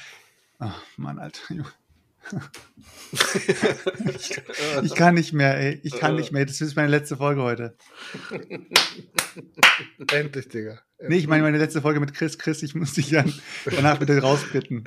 Ach, 0.59 0.81
Mann, 0.97 1.19
Alter. 1.19 1.41
Ich 4.83 4.95
kann 4.95 5.15
nicht 5.15 5.33
mehr, 5.33 5.59
ey. 5.59 5.81
Ich 5.83 5.93
kann 5.93 6.17
nicht 6.17 6.33
mehr. 6.33 6.47
Das 6.47 6.61
ist 6.61 6.77
meine 6.77 6.89
letzte 6.89 7.17
Folge 7.17 7.43
heute. 7.43 7.77
Endlich, 10.13 10.49
Digga. 10.49 10.81
Nee, 11.09 11.17
ich 11.17 11.27
meine 11.27 11.43
meine 11.43 11.59
letzte 11.59 11.83
Folge 11.83 12.01
mit 12.01 12.15
Chris. 12.15 12.39
Chris, 12.39 12.63
ich 12.63 12.75
muss 12.75 12.95
dich 12.95 13.11
dann 13.11 13.33
danach 13.65 13.99
bitte 13.99 14.19
rausbitten. 14.21 14.85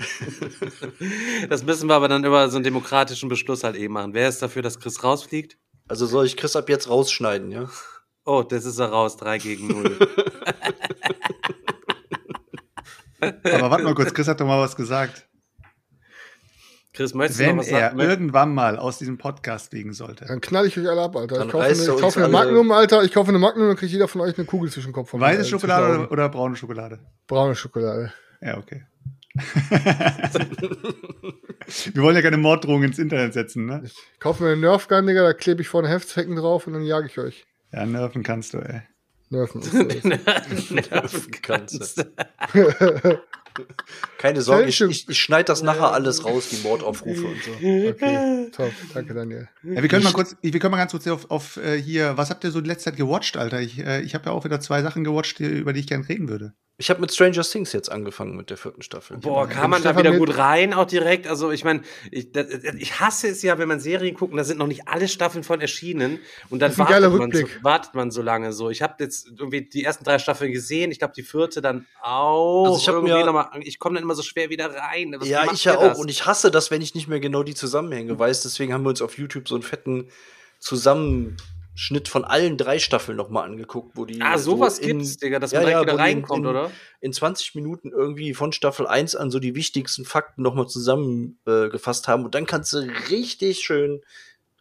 Das 1.49 1.63
müssen 1.63 1.89
wir 1.89 1.95
aber 1.95 2.07
dann 2.07 2.23
über 2.23 2.49
so 2.49 2.57
einen 2.57 2.63
demokratischen 2.63 3.29
Beschluss 3.29 3.63
halt 3.63 3.75
eben 3.75 3.93
machen. 3.93 4.13
Wer 4.13 4.29
ist 4.29 4.41
dafür, 4.41 4.61
dass 4.61 4.79
Chris 4.79 5.03
rausfliegt? 5.03 5.57
Also 5.87 6.05
soll 6.05 6.25
ich 6.25 6.37
Chris 6.37 6.55
ab 6.55 6.69
jetzt 6.69 6.89
rausschneiden, 6.89 7.51
ja? 7.51 7.69
Oh, 8.23 8.41
das 8.41 8.65
ist 8.65 8.79
er 8.79 8.87
raus, 8.87 9.17
3 9.17 9.37
gegen 9.37 9.67
0. 9.67 9.99
Aber 13.19 13.69
warte 13.71 13.83
mal 13.83 13.93
kurz, 13.93 14.13
Chris 14.13 14.27
hat 14.27 14.39
doch 14.41 14.47
mal 14.47 14.59
was 14.59 14.75
gesagt. 14.75 15.27
Chris, 16.95 17.13
möchtest 17.13 17.39
du 17.39 17.43
Wenn 17.45 17.55
noch 17.57 17.63
was 17.63 17.69
er 17.69 17.79
sagen? 17.89 17.99
irgendwann 17.99 18.53
mal 18.53 18.77
aus 18.77 18.97
diesem 18.97 19.17
Podcast 19.17 19.69
fliegen 19.71 19.93
sollte, 19.93 20.25
Dann 20.25 20.41
knall 20.41 20.65
ich 20.65 20.77
euch 20.79 20.87
alle 20.89 21.01
ab, 21.01 21.15
Alter. 21.15 21.35
Dann 21.37 21.47
Ich 21.47 21.51
kaufe, 21.51 21.65
eine, 21.65 21.73
ich 21.73 21.87
kaufe 22.01 22.19
eine 22.23 22.29
Magnum, 22.29 22.71
Alter. 22.71 23.03
Ich 23.03 23.11
kaufe 23.13 23.29
eine 23.29 23.39
Magnum, 23.39 23.67
dann 23.67 23.75
kriegt 23.75 23.91
jeder 23.91 24.07
von 24.07 24.21
euch 24.21 24.37
eine 24.37 24.45
Kugel 24.45 24.69
zwischen 24.71 24.87
den 24.87 24.93
Kopf. 24.93 25.09
von 25.09 25.19
mir, 25.19 25.25
weiße 25.27 25.39
Alter, 25.39 25.49
Schokolade 25.49 25.99
oder, 25.99 26.11
oder 26.11 26.29
braune 26.29 26.55
Schokolade? 26.55 26.99
Braune 27.27 27.55
Schokolade. 27.55 28.13
Ja, 28.41 28.57
okay. 28.57 28.83
Wir 31.93 32.01
wollen 32.03 32.15
ja 32.15 32.21
keine 32.21 32.37
Morddrohungen 32.37 32.85
ins 32.89 32.99
Internet 32.99 33.33
setzen, 33.33 33.65
ne? 33.65 33.81
Ich 33.83 33.95
kaufe 34.19 34.43
mir 34.43 34.51
eine 34.51 34.61
Nerfgun, 34.61 35.05
Digga, 35.07 35.23
da 35.23 35.33
klebe 35.33 35.61
ich 35.61 35.67
vorne 35.67 35.89
Heftzwecken 35.89 36.35
drauf 36.35 36.67
und 36.67 36.73
dann 36.73 36.83
jage 36.83 37.07
ich 37.07 37.17
euch. 37.19 37.45
Ja, 37.73 37.85
nerven 37.85 38.23
kannst 38.23 38.53
du, 38.53 38.59
ey. 38.59 38.81
Nerven. 39.29 39.61
Nerven 40.69 41.31
kannst 41.41 41.97
du. 41.97 42.03
Keine 44.17 44.41
Sorge, 44.41 44.65
ich, 44.65 44.81
ich, 44.81 45.09
ich 45.09 45.19
schneide 45.19 45.45
das 45.45 45.61
nachher 45.61 45.91
alles 45.91 46.25
raus, 46.25 46.49
die 46.49 46.57
Mordaufrufe 46.57 47.25
und 47.25 47.43
so. 47.43 47.51
Okay. 47.51 48.51
top. 48.51 48.71
Danke, 48.93 49.13
Daniel. 49.13 49.49
Ja, 49.63 49.81
wir 49.81 49.89
können 49.89 50.03
mal 50.03 50.13
kurz, 50.13 50.35
wir 50.41 50.59
können 50.59 50.71
mal 50.71 50.77
ganz 50.77 50.91
kurz 50.91 51.07
auf, 51.07 51.29
auf 51.31 51.57
äh, 51.57 51.81
hier, 51.81 52.17
was 52.17 52.29
habt 52.29 52.43
ihr 52.43 52.51
so 52.51 52.61
die 52.61 52.67
letzte 52.67 52.91
Zeit 52.91 52.97
gewatcht, 52.97 53.37
Alter? 53.37 53.61
Ich, 53.61 53.79
äh, 53.79 54.01
ich 54.01 54.15
habe 54.15 54.25
ja 54.25 54.31
auch 54.31 54.45
wieder 54.45 54.59
zwei 54.59 54.81
Sachen 54.81 55.03
gewatcht, 55.03 55.39
die, 55.39 55.45
über 55.45 55.73
die 55.73 55.81
ich 55.81 55.87
gerne 55.87 56.07
reden 56.07 56.29
würde. 56.29 56.53
Ich 56.77 56.89
habe 56.89 56.99
mit 56.99 57.13
Stranger 57.13 57.41
Things 57.43 57.71
jetzt 57.71 57.89
angefangen 57.89 58.35
mit 58.35 58.49
der 58.49 58.57
vierten 58.57 58.81
Staffel. 58.81 59.17
Boah, 59.17 59.47
kam 59.47 59.69
man 59.71 59.81
da 59.81 59.97
wieder 59.97 60.11
gut 60.17 60.37
rein, 60.37 60.73
auch 60.73 60.83
direkt. 60.85 61.25
Also 61.25 61.51
ich 61.51 61.63
meine, 61.63 61.83
ich, 62.11 62.33
das- 62.33 62.47
ich 62.77 62.99
hasse 62.99 63.29
es 63.29 63.41
ja, 63.43 63.57
wenn 63.57 63.69
man 63.69 63.79
Serien 63.79 64.13
guckt 64.13 64.33
und 64.33 64.37
da 64.37 64.43
sind 64.43 64.57
noch 64.57 64.67
nicht 64.67 64.85
alle 64.85 65.07
Staffeln 65.07 65.45
von 65.45 65.61
erschienen 65.61 66.19
und 66.49 66.59
dann 66.59 66.71
wartet 66.77 67.17
man, 67.17 67.31
so, 67.31 67.63
wartet 67.63 67.93
man 67.93 68.11
so 68.11 68.21
lange 68.21 68.51
so. 68.51 68.69
Ich 68.69 68.81
habe 68.81 68.95
jetzt 68.99 69.27
irgendwie 69.39 69.61
die 69.61 69.85
ersten 69.85 70.03
drei 70.03 70.19
Staffeln 70.19 70.51
gesehen, 70.51 70.91
ich 70.91 70.99
glaube 70.99 71.13
die 71.15 71.23
vierte 71.23 71.61
dann 71.61 71.85
auch. 72.01 72.65
Also 72.65 72.77
ich 72.79 72.87
hab 72.89 73.01
mir- 73.03 73.25
noch 73.25 73.31
mal, 73.33 73.49
ich 73.61 73.79
komme 73.79 73.95
dann 73.95 74.03
immer 74.03 74.15
so 74.15 74.23
schwer 74.23 74.49
wieder 74.49 74.69
rein. 74.75 75.15
Was 75.17 75.29
ja, 75.29 75.49
ich 75.53 75.63
ja 75.63 75.77
auch. 75.77 75.97
Und 75.97 76.11
ich 76.11 76.25
hasse 76.25 76.51
das, 76.51 76.71
wenn 76.71 76.81
ich 76.81 76.93
nicht 76.93 77.07
mehr 77.07 77.21
genau 77.21 77.43
die 77.43 77.55
Zusammenhänge 77.55 78.19
weiß. 78.19 78.43
Deswegen 78.43 78.73
haben 78.73 78.83
wir 78.83 78.89
uns 78.89 79.01
auf 79.01 79.17
YouTube 79.17 79.47
so 79.47 79.55
einen 79.55 79.63
fetten 79.63 80.09
Zusammenschnitt 81.75 82.07
von 82.07 82.23
allen 82.23 82.57
drei 82.57 82.79
Staffeln 82.79 83.17
nochmal 83.17 83.45
angeguckt, 83.49 83.95
wo 83.95 84.05
die. 84.05 84.21
ah, 84.21 84.37
sowas 84.37 84.77
so 84.77 84.83
in- 84.83 84.99
gibt's, 84.99 85.17
Digga, 85.17 85.39
dass 85.39 85.51
Ja, 85.51 85.59
man 85.59 85.67
direkt 85.69 85.87
ja, 85.87 85.93
wieder 85.93 86.01
reinkommt, 86.03 86.43
in- 86.43 86.49
oder? 86.49 86.71
in 87.01 87.13
20 87.13 87.55
Minuten 87.55 87.91
irgendwie 87.91 88.33
von 88.33 88.51
Staffel 88.53 88.87
1 88.87 89.15
an 89.15 89.29
so 89.31 89.39
die 89.39 89.55
wichtigsten 89.55 90.05
Fakten 90.05 90.41
nochmal 90.41 90.67
zusammengefasst 90.67 92.07
äh, 92.07 92.11
haben. 92.11 92.25
Und 92.25 92.33
dann 92.35 92.45
kannst 92.45 92.73
du 92.73 92.77
richtig 93.09 93.59
schön 93.59 94.01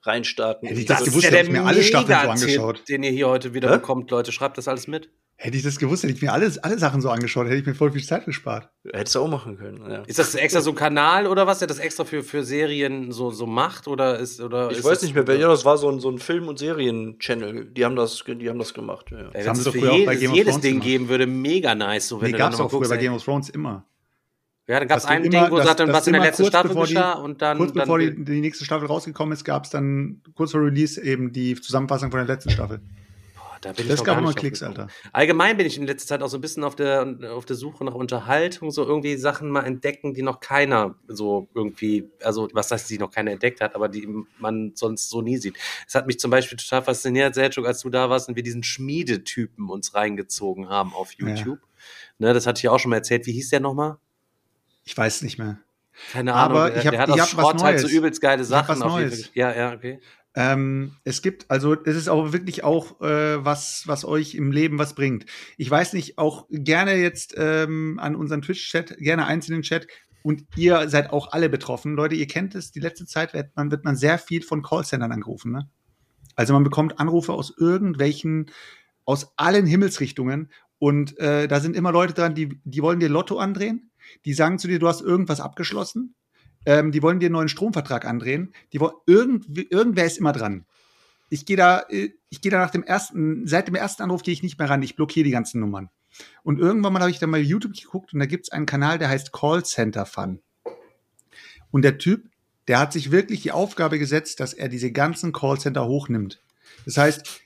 reinstarten. 0.02 0.68
Hätte 0.68 0.80
ich 0.80 0.86
Das, 0.86 0.98
das 0.98 1.06
ist 1.08 1.12
gewusst, 1.12 1.24
ja 1.24 1.30
hätte 1.30 1.44
der 1.50 1.54
ich 1.54 1.60
mir 1.62 1.66
alle 1.66 1.82
Staffeln 1.82 2.36
so 2.36 2.44
angeschaut. 2.46 2.88
den 2.88 3.02
ihr 3.04 3.10
hier 3.10 3.28
heute 3.28 3.54
wieder 3.54 3.68
Hä? 3.70 3.74
bekommt, 3.76 4.10
Leute. 4.10 4.32
Schreibt 4.32 4.58
das 4.58 4.68
alles 4.68 4.86
mit. 4.86 5.08
Hätte 5.36 5.56
ich 5.56 5.64
das 5.64 5.78
gewusst, 5.80 6.04
hätte 6.04 6.12
ich 6.12 6.22
mir 6.22 6.32
alles, 6.32 6.58
alle 6.58 6.78
Sachen 6.78 7.00
so 7.00 7.10
angeschaut, 7.10 7.46
hätte 7.46 7.56
ich 7.56 7.66
mir 7.66 7.74
voll 7.74 7.90
viel 7.90 8.04
Zeit 8.04 8.24
gespart. 8.24 8.70
Hättest 8.92 9.16
du 9.16 9.20
auch 9.20 9.28
machen 9.28 9.58
können. 9.58 9.90
Ja. 9.90 10.02
Ist 10.06 10.20
das 10.20 10.34
extra 10.36 10.60
so 10.60 10.70
ein 10.70 10.76
Kanal 10.76 11.26
oder 11.26 11.46
was, 11.48 11.58
der 11.58 11.66
das 11.66 11.80
extra 11.80 12.04
für, 12.04 12.22
für 12.22 12.44
Serien 12.44 13.10
so, 13.10 13.30
so 13.30 13.44
macht? 13.44 13.88
Oder 13.88 14.18
ist, 14.20 14.40
oder 14.40 14.70
Ich 14.70 14.78
ist 14.78 14.84
weiß 14.84 15.00
das- 15.00 15.02
nicht 15.02 15.14
mehr, 15.14 15.36
ja, 15.36 15.48
das 15.48 15.64
war 15.64 15.76
so 15.76 15.90
ein, 15.90 15.98
so 15.98 16.08
ein 16.08 16.18
Film- 16.18 16.46
und 16.46 16.60
Serien-Channel. 16.60 17.64
Die 17.66 17.84
haben 17.84 17.96
das, 17.96 18.22
die 18.26 18.48
haben 18.48 18.58
das 18.60 18.72
gemacht. 18.74 19.10
Ja. 19.10 19.28
Ey, 19.32 19.44
wenn 19.44 19.52
es 19.52 19.64
für 19.64 19.72
früher 19.72 19.90
bei 20.06 20.14
jedes, 20.14 20.20
Game 20.20 20.30
of 20.30 20.36
jedes 20.36 20.50
Thrones 20.52 20.62
Ding 20.62 20.70
gemacht. 20.74 20.86
geben 20.86 21.08
würde, 21.08 21.26
mega 21.26 21.74
nice. 21.74 22.08
So, 22.08 22.20
wenn 22.20 22.26
Nee, 22.26 22.32
du 22.32 22.38
gab's 22.38 22.56
dann 22.56 22.66
auch 22.66 22.70
früher 22.70 22.78
guckst, 22.78 22.90
bei 22.90 22.96
ey. 22.96 23.02
Game 23.02 23.14
of 23.14 23.24
Thrones 23.24 23.48
immer. 23.50 23.84
Ja, 24.68 24.78
dann 24.78 24.88
gab 24.88 24.98
es 24.98 25.02
du 25.04 25.10
ein 25.10 25.22
Ding, 25.24 25.50
wo 25.50 25.60
sagt 25.60 25.80
dann, 25.80 25.92
was 25.92 26.06
in 26.06 26.12
der 26.14 26.22
letzten 26.22 26.46
Staffel 26.46 26.74
geschah 26.74 27.14
und 27.14 27.42
dann. 27.42 27.58
kurz 27.58 27.72
dann 27.72 27.80
bevor 27.82 27.98
die, 27.98 28.24
die 28.24 28.40
nächste 28.40 28.64
Staffel 28.64 28.86
rausgekommen 28.86 29.32
ist, 29.34 29.44
gab 29.44 29.64
es 29.64 29.70
dann 29.70 30.22
kurz 30.36 30.52
vor 30.52 30.62
Release 30.62 31.02
eben 31.02 31.32
die 31.32 31.54
Zusammenfassung 31.60 32.10
von 32.12 32.18
der 32.24 32.28
letzten 32.34 32.50
Staffel. 32.50 32.80
Da 33.64 33.72
bin 33.72 33.84
ich 33.86 33.90
Das 33.90 34.00
noch 34.00 34.04
gab 34.06 34.20
nicht 34.22 34.36
Klicks. 34.36 34.62
Alter. 34.62 34.88
Allgemein 35.12 35.56
bin 35.56 35.66
ich 35.66 35.78
in 35.78 35.86
letzter 35.86 36.06
Zeit 36.08 36.22
auch 36.22 36.28
so 36.28 36.36
ein 36.36 36.40
bisschen 36.42 36.64
auf 36.64 36.76
der, 36.76 37.16
auf 37.32 37.46
der 37.46 37.56
Suche 37.56 37.82
nach 37.84 37.94
Unterhaltung, 37.94 38.70
so 38.70 38.84
irgendwie 38.84 39.16
Sachen 39.16 39.48
mal 39.48 39.62
entdecken, 39.62 40.12
die 40.12 40.20
noch 40.22 40.40
keiner 40.40 40.96
so 41.08 41.48
irgendwie, 41.54 42.10
also 42.22 42.48
was 42.52 42.70
heißt, 42.70 42.90
die 42.90 42.98
noch 42.98 43.10
keiner 43.10 43.30
entdeckt 43.30 43.62
hat, 43.62 43.74
aber 43.74 43.88
die 43.88 44.06
man 44.38 44.72
sonst 44.74 45.08
so 45.08 45.22
nie 45.22 45.38
sieht. 45.38 45.56
Es 45.88 45.94
hat 45.94 46.06
mich 46.06 46.18
zum 46.18 46.30
Beispiel 46.30 46.58
total 46.58 46.82
fasziniert, 46.82 47.34
Selchuk, 47.34 47.66
als 47.66 47.80
du 47.80 47.88
da 47.88 48.10
warst 48.10 48.28
und 48.28 48.36
wir 48.36 48.42
diesen 48.42 48.62
Schmiedetypen 48.62 49.70
uns 49.70 49.94
reingezogen 49.94 50.68
haben 50.68 50.92
auf 50.92 51.12
Ja. 51.14 51.28
YouTube. 51.28 51.60
Ne, 52.18 52.34
das 52.34 52.46
hatte 52.46 52.58
ich 52.58 52.64
ja 52.64 52.70
auch 52.70 52.78
schon 52.78 52.90
mal 52.90 52.96
erzählt. 52.96 53.24
Wie 53.26 53.32
hieß 53.32 53.48
der 53.48 53.60
nochmal? 53.60 53.96
Ich 54.84 54.96
weiß 54.96 55.22
nicht 55.22 55.38
mehr. 55.38 55.58
Keine 56.12 56.34
Aber 56.34 56.64
Ahnung. 56.64 56.78
ich 56.78 56.84
hab- 56.86 56.90
der 56.92 57.00
hat 57.00 57.08
ich 57.08 57.14
aus 57.14 57.20
hab 57.32 57.36
was 57.38 57.44
Schrott 57.50 57.62
halt 57.62 57.78
so 57.80 57.86
Neues. 57.86 57.96
übelst 57.96 58.20
geile 58.20 58.42
Ich 58.42 58.50
hab 58.52 58.66
Sachen. 58.66 58.80
was 58.80 58.82
auf 58.82 58.98
jeden 58.98 59.10
Neues. 59.10 59.30
Ja, 59.34 59.54
ja, 59.56 59.72
okay. 59.72 60.00
Ähm, 60.36 60.96
es 61.04 61.22
gibt, 61.22 61.50
also 61.50 61.74
es 61.84 61.96
ist 61.96 62.08
auch 62.08 62.32
wirklich 62.32 62.64
auch 62.64 63.00
äh, 63.00 63.44
was, 63.44 63.84
was 63.86 64.04
euch 64.04 64.34
im 64.34 64.50
Leben 64.50 64.78
was 64.78 64.94
bringt. 64.94 65.26
Ich 65.56 65.70
weiß 65.70 65.92
nicht, 65.92 66.18
auch 66.18 66.46
gerne 66.50 66.96
jetzt 66.96 67.34
ähm, 67.36 67.98
an 68.00 68.16
unseren 68.16 68.42
Twitch-Chat, 68.42 68.96
gerne 68.98 69.26
einzelnen 69.26 69.62
Chat. 69.62 69.86
Und 70.22 70.44
ihr 70.56 70.88
seid 70.88 71.12
auch 71.12 71.32
alle 71.32 71.48
betroffen. 71.48 71.94
Leute, 71.94 72.14
ihr 72.14 72.26
kennt 72.26 72.54
es, 72.54 72.72
die 72.72 72.80
letzte 72.80 73.06
Zeit 73.06 73.34
wird 73.34 73.54
man, 73.56 73.70
wird 73.70 73.84
man 73.84 73.94
sehr 73.94 74.18
viel 74.18 74.42
von 74.42 74.62
Callcentern 74.62 75.12
angerufen. 75.12 75.52
Ne? 75.52 75.68
Also 76.34 76.52
man 76.52 76.64
bekommt 76.64 76.98
Anrufe 76.98 77.32
aus 77.32 77.54
irgendwelchen, 77.56 78.50
aus 79.04 79.34
allen 79.36 79.66
Himmelsrichtungen. 79.66 80.50
Und 80.78 81.18
äh, 81.18 81.46
da 81.46 81.60
sind 81.60 81.76
immer 81.76 81.92
Leute 81.92 82.14
dran, 82.14 82.34
die, 82.34 82.60
die 82.64 82.82
wollen 82.82 83.00
dir 83.00 83.08
Lotto 83.08 83.38
andrehen. 83.38 83.90
Die 84.24 84.34
sagen 84.34 84.58
zu 84.58 84.66
dir, 84.66 84.78
du 84.78 84.88
hast 84.88 85.00
irgendwas 85.02 85.40
abgeschlossen. 85.40 86.14
Ähm, 86.66 86.92
die 86.92 87.02
wollen 87.02 87.20
dir 87.20 87.26
einen 87.26 87.34
neuen 87.34 87.48
Stromvertrag 87.48 88.04
andrehen. 88.04 88.52
Die 88.72 88.80
wollen, 88.80 88.94
irgend, 89.06 89.46
irgendwer 89.70 90.06
ist 90.06 90.18
immer 90.18 90.32
dran. 90.32 90.66
Ich 91.30 91.46
gehe 91.46 91.56
da, 91.56 91.84
äh, 91.88 92.10
ich 92.30 92.40
gehe 92.40 92.50
da 92.50 92.58
nach 92.58 92.70
dem 92.70 92.82
ersten, 92.82 93.46
seit 93.46 93.68
dem 93.68 93.74
ersten 93.74 94.02
Anruf 94.02 94.22
gehe 94.22 94.32
ich 94.32 94.42
nicht 94.42 94.58
mehr 94.58 94.70
ran. 94.70 94.82
Ich 94.82 94.96
blockiere 94.96 95.24
die 95.24 95.30
ganzen 95.30 95.60
Nummern. 95.60 95.90
Und 96.42 96.60
irgendwann 96.60 96.92
mal 96.92 97.00
habe 97.00 97.10
ich 97.10 97.18
dann 97.18 97.30
mal 97.30 97.40
YouTube 97.40 97.74
geguckt 97.74 98.12
und 98.12 98.20
da 98.20 98.26
gibt 98.26 98.46
es 98.46 98.52
einen 98.52 98.66
Kanal, 98.66 98.98
der 98.98 99.08
heißt 99.08 99.32
Callcenter 99.32 100.06
Fun. 100.06 100.40
Und 101.70 101.82
der 101.82 101.98
Typ, 101.98 102.28
der 102.68 102.78
hat 102.78 102.92
sich 102.92 103.10
wirklich 103.10 103.42
die 103.42 103.52
Aufgabe 103.52 103.98
gesetzt, 103.98 104.40
dass 104.40 104.52
er 104.54 104.68
diese 104.68 104.92
ganzen 104.92 105.32
Callcenter 105.32 105.86
hochnimmt. 105.86 106.40
Das 106.84 106.96
heißt, 106.96 107.40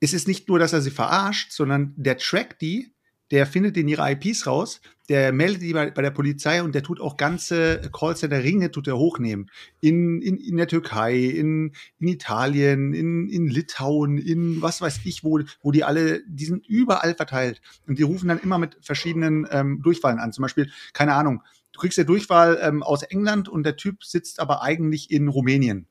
es 0.00 0.12
ist 0.12 0.26
nicht 0.26 0.48
nur, 0.48 0.58
dass 0.58 0.72
er 0.72 0.80
sie 0.80 0.90
verarscht, 0.90 1.52
sondern 1.52 1.94
der 1.96 2.16
trackt 2.18 2.60
die, 2.62 2.92
der 3.30 3.46
findet 3.46 3.76
in 3.76 3.88
ihre 3.88 4.10
IPs 4.10 4.46
raus, 4.46 4.80
der 5.08 5.32
meldet 5.32 5.62
die 5.62 5.72
bei, 5.72 5.90
bei 5.90 6.02
der 6.02 6.10
Polizei 6.10 6.62
und 6.62 6.74
der 6.74 6.82
tut 6.82 7.00
auch 7.00 7.16
ganze 7.16 7.80
Callcenter-Ringe 7.92 8.70
tut 8.70 8.86
er 8.88 8.96
hochnehmen. 8.96 9.50
In, 9.80 10.20
in, 10.22 10.36
in 10.36 10.56
der 10.56 10.68
Türkei, 10.68 11.16
in, 11.16 11.72
in 11.98 12.08
Italien, 12.08 12.92
in, 12.92 13.28
in 13.28 13.48
Litauen, 13.48 14.18
in 14.18 14.62
was 14.62 14.80
weiß 14.80 15.00
ich, 15.04 15.24
wo, 15.24 15.40
wo 15.62 15.72
die 15.72 15.84
alle, 15.84 16.22
die 16.26 16.44
sind 16.44 16.66
überall 16.66 17.14
verteilt. 17.14 17.60
Und 17.86 17.98
die 17.98 18.04
rufen 18.04 18.28
dann 18.28 18.38
immer 18.38 18.58
mit 18.58 18.78
verschiedenen 18.82 19.46
ähm, 19.50 19.80
Durchfallen 19.82 20.18
an. 20.18 20.32
Zum 20.32 20.42
Beispiel, 20.42 20.70
keine 20.92 21.14
Ahnung, 21.14 21.42
du 21.72 21.80
kriegst 21.80 21.98
ja 21.98 22.04
Durchfall 22.04 22.58
ähm, 22.62 22.82
aus 22.82 23.02
England 23.02 23.48
und 23.48 23.64
der 23.64 23.76
Typ 23.76 24.04
sitzt 24.04 24.40
aber 24.40 24.62
eigentlich 24.62 25.10
in 25.10 25.28
Rumänien. 25.28 25.86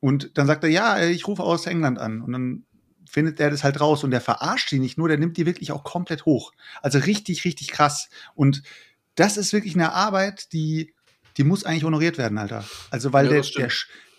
Und 0.00 0.36
dann 0.36 0.46
sagt 0.46 0.64
er, 0.64 0.70
ja, 0.70 1.02
ich 1.02 1.26
rufe 1.26 1.42
aus 1.42 1.66
England 1.66 1.98
an. 1.98 2.20
Und 2.20 2.32
dann 2.32 2.66
findet 3.08 3.40
er 3.40 3.50
das 3.50 3.64
halt 3.64 3.80
raus 3.80 4.04
und 4.04 4.10
der 4.10 4.20
verarscht 4.20 4.70
die 4.70 4.78
nicht 4.78 4.98
nur, 4.98 5.08
der 5.08 5.18
nimmt 5.18 5.36
die 5.36 5.46
wirklich 5.46 5.72
auch 5.72 5.84
komplett 5.84 6.24
hoch. 6.24 6.52
Also 6.82 6.98
richtig, 6.98 7.44
richtig 7.44 7.68
krass. 7.68 8.08
Und 8.34 8.62
das 9.14 9.36
ist 9.36 9.52
wirklich 9.52 9.74
eine 9.74 9.92
Arbeit, 9.92 10.52
die, 10.52 10.94
die 11.36 11.44
muss 11.44 11.64
eigentlich 11.64 11.84
honoriert 11.84 12.18
werden, 12.18 12.38
Alter. 12.38 12.64
Also 12.90 13.12
weil 13.12 13.26
Ja, 13.26 13.40
der, 13.40 13.42
der, 13.42 13.70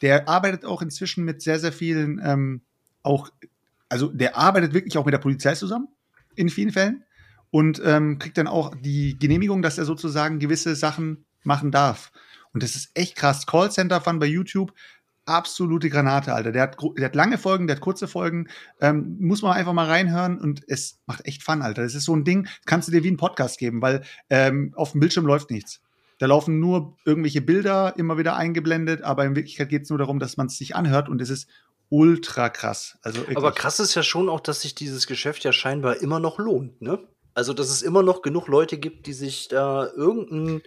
der 0.01 0.30
arbeitet 0.30 0.65
auch 0.65 0.82
inzwischen 0.82 1.25
mit 1.25 1.42
sehr, 1.42 1.60
sehr 1.60 1.74
vielen, 1.74 2.22
ähm, 2.24 2.62
auch, 3.04 3.30
also 3.89 4.08
der 4.08 4.38
arbeitet 4.38 4.74
wirklich 4.74 4.98
auch 4.98 5.06
mit 5.06 5.13
der 5.13 5.20
Polizei 5.20 5.56
zusammen, 5.56 5.88
in 6.36 6.50
vielen 6.50 6.72
Fällen. 6.72 7.04
Und 7.51 7.82
ähm, 7.86 8.20
kriegt 8.20 8.38
dann 8.38 8.48
auch 8.48 8.75
die 8.75 9.18
Genehmigung, 9.18 9.62
dass 9.62 9.77
er 9.77 9.86
sozusagen 9.86 10.39
gewisse 10.39 10.75
Sachen 10.75 11.25
machen 11.44 11.72
darf. 11.72 12.12
Und 12.51 12.63
das 12.63 12.75
ist 12.75 12.89
echt 12.96 13.15
krass. 13.15 13.46
Callcenter 13.46 14.01
Fun 14.01 14.20
bei 14.20 14.25
YouTube, 14.25 14.74
absolute 15.25 15.89
Granate, 15.89 16.34
Alter. 16.34 16.51
Der 16.51 16.63
hat, 16.63 16.77
der 16.98 17.05
hat 17.05 17.15
lange 17.15 17.38
Folgen, 17.38 17.67
der 17.67 17.75
hat 17.77 17.82
kurze 17.82 18.08
Folgen. 18.08 18.48
Ähm, 18.79 19.17
muss 19.20 19.41
man 19.41 19.53
einfach 19.53 19.74
mal 19.74 19.88
reinhören 19.88 20.39
und 20.39 20.62
es 20.67 21.00
macht 21.05 21.25
echt 21.25 21.44
Fun, 21.44 21.62
Alter. 21.62 21.84
Das 21.84 21.96
ist 21.96 22.05
so 22.05 22.15
ein 22.15 22.24
Ding, 22.24 22.48
kannst 22.65 22.88
du 22.88 22.91
dir 22.91 23.03
wie 23.03 23.12
ein 23.12 23.17
Podcast 23.17 23.58
geben, 23.58 23.82
weil 23.82 24.03
ähm, 24.29 24.74
auf 24.75 24.91
dem 24.91 25.00
Bildschirm 25.00 25.25
läuft 25.25 25.51
nichts. 25.51 25.82
Da 26.17 26.27
laufen 26.27 26.60
nur 26.60 26.96
irgendwelche 27.05 27.41
Bilder 27.41 27.94
immer 27.98 28.17
wieder 28.17 28.36
eingeblendet, 28.38 29.01
aber 29.01 29.25
in 29.25 29.36
Wirklichkeit 29.36 29.70
geht 29.70 29.84
es 29.84 29.89
nur 29.89 30.00
darum, 30.00 30.20
dass 30.20 30.38
man 30.38 30.48
es 30.48 30.58
sich 30.58 30.75
anhört 30.75 31.10
und 31.10 31.22
es 31.22 31.29
ist 31.29 31.50
ultra 31.89 32.50
krass. 32.50 32.98
Also. 33.01 33.22
Aber 33.36 33.51
krass 33.51 33.79
ist 33.79 33.96
ja 33.96 34.03
schon 34.03 34.29
auch, 34.29 34.39
dass 34.39 34.62
sich 34.62 34.75
dieses 34.75 35.08
Geschäft 35.08 35.44
ja 35.44 35.51
scheinbar 35.51 36.01
immer 36.01 36.20
noch 36.20 36.39
lohnt, 36.39 36.82
ne? 36.82 37.00
Also, 37.34 37.53
dass 37.53 37.70
es 37.70 37.82
immer 37.82 38.01
noch 38.01 38.22
genug 38.22 38.48
Leute 38.48 38.77
gibt, 38.77 39.08
die 39.08 39.13
sich 39.13 39.50
da 39.50 39.88
irgendeinen 39.94 40.62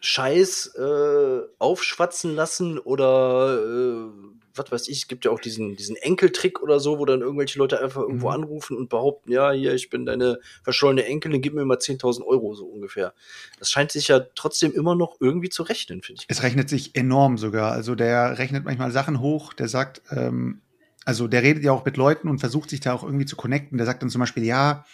Scheiß 0.00 0.74
äh, 0.76 1.40
aufschwatzen 1.58 2.34
lassen 2.34 2.78
oder 2.78 3.58
äh, 3.62 4.30
was 4.54 4.72
weiß 4.72 4.88
ich, 4.88 4.98
es 5.02 5.08
gibt 5.08 5.24
ja 5.24 5.30
auch 5.30 5.38
diesen, 5.40 5.76
diesen 5.76 5.94
Enkeltrick 5.96 6.60
oder 6.60 6.80
so, 6.80 6.98
wo 6.98 7.04
dann 7.04 7.20
irgendwelche 7.20 7.58
Leute 7.58 7.80
einfach 7.80 8.02
irgendwo 8.02 8.28
Mhm. 8.28 8.34
anrufen 8.34 8.76
und 8.76 8.88
behaupten, 8.88 9.30
ja, 9.30 9.52
hier, 9.52 9.74
ich 9.74 9.90
bin 9.90 10.04
deine 10.06 10.40
verschollene 10.64 11.04
Enkelin, 11.04 11.40
gib 11.40 11.54
mir 11.54 11.64
mal 11.64 11.78
10.000 11.78 12.24
Euro, 12.26 12.54
so 12.54 12.66
ungefähr. 12.66 13.14
Das 13.58 13.70
scheint 13.70 13.92
sich 13.92 14.08
ja 14.08 14.20
trotzdem 14.34 14.72
immer 14.72 14.96
noch 14.96 15.16
irgendwie 15.20 15.50
zu 15.50 15.62
rechnen, 15.62 16.02
finde 16.02 16.22
ich. 16.22 16.26
Es 16.28 16.42
rechnet 16.42 16.68
sich 16.68 16.96
enorm 16.96 17.38
sogar. 17.38 17.72
Also 17.72 17.94
der 17.94 18.38
rechnet 18.38 18.64
manchmal 18.64 18.90
Sachen 18.90 19.20
hoch, 19.20 19.52
der 19.52 19.68
sagt, 19.68 20.02
ähm, 20.10 20.62
also 21.04 21.28
der 21.28 21.42
redet 21.42 21.62
ja 21.62 21.72
auch 21.72 21.84
mit 21.84 21.96
Leuten 21.96 22.28
und 22.28 22.40
versucht 22.40 22.70
sich 22.70 22.80
da 22.80 22.92
auch 22.92 23.04
irgendwie 23.04 23.26
zu 23.26 23.36
connecten. 23.36 23.78
Der 23.78 23.86
sagt 23.86 24.02
dann 24.02 24.10
zum 24.10 24.20
Beispiel, 24.20 24.44
ja, 24.44 24.84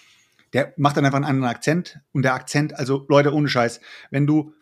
der 0.52 0.74
macht 0.76 0.96
dann 0.96 1.04
einfach 1.04 1.16
einen 1.16 1.24
anderen 1.24 1.50
Akzent 1.50 1.98
und 2.12 2.22
der 2.22 2.34
Akzent, 2.34 2.78
also 2.78 3.06
Leute, 3.08 3.32
ohne 3.32 3.48
Scheiß, 3.48 3.80
wenn 4.10 4.26
du, 4.26 4.52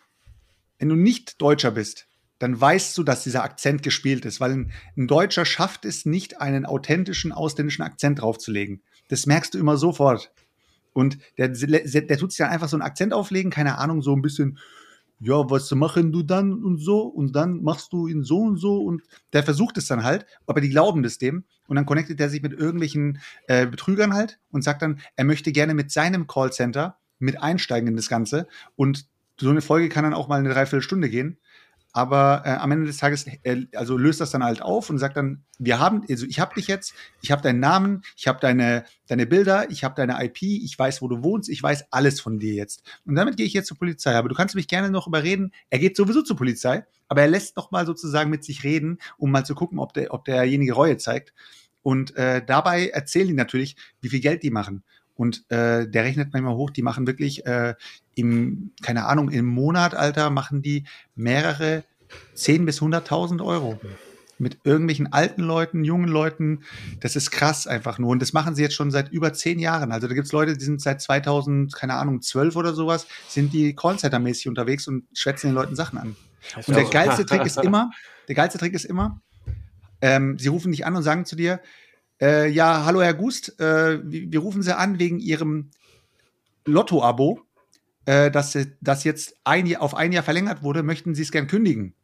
wenn 0.85 0.91
du 0.91 0.97
nicht 0.97 1.41
Deutscher 1.41 1.71
bist, 1.71 2.09
dann 2.38 2.61
weißt 2.61 2.99
du, 2.99 3.05
dass 3.05 3.23
dieser 3.23 3.43
Akzent 3.43 3.83
gespielt 3.83 4.26
ist, 4.26 4.38
weil 4.38 4.53
ein, 4.53 4.73
ein 4.99 5.07
Deutscher 5.07 5.47
schafft 5.47 5.87
es 5.87 6.05
nicht, 6.05 6.43
einen 6.43 6.67
authentischen 6.67 7.33
ausländischen 7.33 7.81
Akzent 7.81 8.21
draufzulegen. 8.21 8.83
Das 9.09 9.25
merkst 9.25 9.55
du 9.55 9.59
immer 9.59 9.79
sofort. 9.79 10.31
Und 10.93 11.17
der, 11.38 11.49
der 11.49 12.19
tut 12.19 12.33
sich 12.33 12.37
dann 12.37 12.50
einfach 12.50 12.69
so 12.69 12.76
einen 12.76 12.83
Akzent 12.83 13.14
auflegen, 13.14 13.50
keine 13.50 13.79
Ahnung, 13.79 14.03
so 14.03 14.14
ein 14.14 14.21
bisschen, 14.21 14.59
ja, 15.21 15.49
was 15.49 15.71
machen 15.71 16.12
du 16.12 16.23
dann 16.23 16.53
und 16.53 16.76
so 16.76 17.00
und 17.00 17.35
dann 17.35 17.62
machst 17.62 17.95
du 17.95 18.07
ihn 18.07 18.23
so 18.23 18.41
und 18.41 18.59
so 18.59 18.76
und 18.76 19.00
der 19.33 19.43
versucht 19.43 19.79
es 19.79 19.87
dann 19.87 20.05
halt, 20.05 20.26
aber 20.47 20.61
die 20.61 20.69
glauben 20.69 21.03
das 21.03 21.17
dem 21.17 21.45
und 21.67 21.76
dann 21.76 21.87
connectet 21.87 22.21
er 22.21 22.29
sich 22.29 22.43
mit 22.43 22.53
irgendwelchen 22.53 23.21
äh, 23.47 23.67
Betrügern 23.67 24.12
halt 24.12 24.38
und 24.50 24.62
sagt 24.62 24.83
dann, 24.83 25.00
er 25.17 25.25
möchte 25.25 25.50
gerne 25.50 25.73
mit 25.73 25.91
seinem 25.91 26.26
Callcenter 26.26 26.99
mit 27.19 27.41
einsteigen 27.41 27.88
in 27.88 27.97
das 27.97 28.11
Ganze 28.11 28.47
und 28.76 29.07
so 29.41 29.50
eine 29.50 29.62
Folge 29.62 29.88
kann 29.88 30.05
dann 30.05 30.14
auch 30.14 30.29
mal 30.29 30.38
eine 30.38 30.50
Dreiviertelstunde 30.50 31.09
gehen. 31.09 31.38
aber 31.97 32.43
äh, 32.45 32.50
am 32.50 32.73
Ende 32.73 32.87
des 32.87 32.97
Tages 32.97 33.25
äh, 33.45 33.67
also 33.76 33.97
löst 33.97 34.21
das 34.21 34.33
dann 34.33 34.43
halt 34.43 34.61
auf 34.61 34.91
und 34.91 34.99
sagt 34.99 35.17
dann, 35.17 35.45
wir 35.61 35.79
haben, 35.79 36.03
also 36.11 36.26
ich 36.26 36.41
habe 36.41 36.55
dich 36.57 36.67
jetzt, 36.67 36.93
ich 37.23 37.31
habe 37.31 37.41
deinen 37.41 37.61
Namen, 37.61 38.03
ich 38.17 38.26
habe 38.26 38.41
deine, 38.41 38.85
deine 39.07 39.26
Bilder, 39.26 39.71
ich 39.71 39.85
habe 39.85 39.95
deine 39.95 40.23
IP, 40.25 40.43
ich 40.43 40.76
weiß, 40.76 41.03
wo 41.03 41.09
du 41.09 41.23
wohnst, 41.23 41.49
ich 41.49 41.62
weiß 41.62 41.93
alles 41.93 42.21
von 42.21 42.41
dir 42.41 42.55
jetzt. 42.55 42.83
Und 43.07 43.14
damit 43.14 43.37
gehe 43.37 43.47
ich 43.47 43.53
jetzt 43.53 43.69
zur 43.69 43.79
Polizei. 43.79 44.17
Aber 44.17 44.29
du 44.29 44.35
kannst 44.35 44.57
mich 44.57 44.67
gerne 44.67 44.91
noch 44.91 45.07
überreden. 45.07 45.53
Er 45.71 45.79
geht 45.79 45.97
sowieso 45.97 46.23
zur 46.23 46.37
Polizei, 46.37 46.85
aber 47.07 47.23
er 47.23 47.29
lässt 47.29 47.57
noch 47.57 47.71
mal 47.71 47.87
sozusagen 47.87 48.29
mit 48.29 48.43
sich 48.43 48.64
reden, 48.64 48.99
um 49.17 49.31
mal 49.31 49.47
zu 49.47 49.55
gucken, 49.55 49.79
ob, 49.79 49.93
der, 49.93 50.12
ob 50.12 50.25
derjenige 50.25 50.73
Reue 50.73 50.97
zeigt. 50.97 51.33
Und 51.83 52.17
äh, 52.17 52.45
dabei 52.45 52.88
erzählen 52.88 53.29
die 53.29 53.35
natürlich, 53.35 53.76
wie 54.00 54.09
viel 54.09 54.21
Geld 54.21 54.43
die 54.43 54.50
machen. 54.50 54.83
Und 55.16 55.50
äh, 55.50 55.88
der 55.88 56.04
rechnet 56.04 56.33
manchmal 56.33 56.54
hoch, 56.54 56.71
die 56.71 56.83
machen 56.83 57.06
wirklich 57.06 57.47
äh, 57.47 57.75
im, 58.14 58.73
keine 58.83 59.06
Ahnung, 59.06 59.30
im 59.30 59.47
Monat, 59.47 59.94
Alter, 59.94 60.30
machen 60.30 60.62
die 60.62 60.85
mehrere 61.14 61.85
10 62.35 62.64
bis 62.64 62.80
100.000 62.80 63.44
Euro. 63.44 63.80
Mit 64.37 64.59
irgendwelchen 64.64 65.12
alten 65.12 65.42
Leuten, 65.42 65.85
jungen 65.85 66.09
Leuten. 66.09 66.64
Das 67.00 67.14
ist 67.14 67.30
krass 67.30 67.68
einfach 67.68 68.00
nur. 68.00 68.11
Und 68.11 68.21
das 68.21 68.33
machen 68.33 68.56
sie 68.56 68.62
jetzt 68.62 68.75
schon 68.75 68.90
seit 68.90 69.12
über 69.12 69.33
zehn 69.33 69.61
Jahren. 69.61 69.92
Also 69.92 70.09
da 70.09 70.14
gibt's 70.14 70.33
Leute, 70.33 70.56
die 70.56 70.64
sind 70.64 70.80
seit 70.80 71.00
2000, 71.00 71.73
keine 71.73 71.94
Ahnung, 71.94 72.21
12 72.21 72.56
oder 72.56 72.75
sowas, 72.75 73.06
sind 73.28 73.52
die 73.52 73.75
Callcenter-mäßig 73.76 74.49
unterwegs 74.49 74.88
und 74.88 75.04
schwätzen 75.14 75.50
den 75.50 75.54
Leuten 75.54 75.76
Sachen 75.76 75.99
an. 75.99 76.16
Und 76.66 76.76
der 76.76 76.85
geilste 76.85 77.25
Trick 77.26 77.47
ist 77.47 77.59
immer, 77.59 77.92
der 78.26 78.35
geilste 78.35 78.59
Trick 78.59 78.75
ist 78.75 78.85
immer, 78.85 79.21
ähm, 80.00 80.37
sie 80.38 80.49
rufen 80.49 80.73
dich 80.73 80.85
an 80.85 80.97
und 80.97 81.04
sagen 81.04 81.25
zu 81.25 81.37
dir, 81.37 81.61
äh, 82.21 82.49
ja, 82.49 82.85
hallo 82.85 83.02
Herr 83.02 83.14
Gust, 83.14 83.59
äh, 83.61 84.00
wir, 84.02 84.40
rufen 84.40 84.62
Sie 84.62 84.76
an 84.76 84.99
wegen 84.99 85.18
Ihrem 85.18 85.71
Lotto-Abo, 86.64 87.40
äh, 88.06 88.30
das, 88.30 88.56
das 88.80 89.04
jetzt 89.04 89.37
ein 89.44 89.66
Jahr, 89.66 89.83
auf 89.83 89.94
ein 89.94 90.12
Jahr 90.12 90.25
verlängert 90.25 90.62
wurde. 90.62 90.83
Möchten 90.83 91.14
Sie 91.14 91.23
es 91.23 91.33
gern 91.33 91.47
kündigen? 91.47 91.94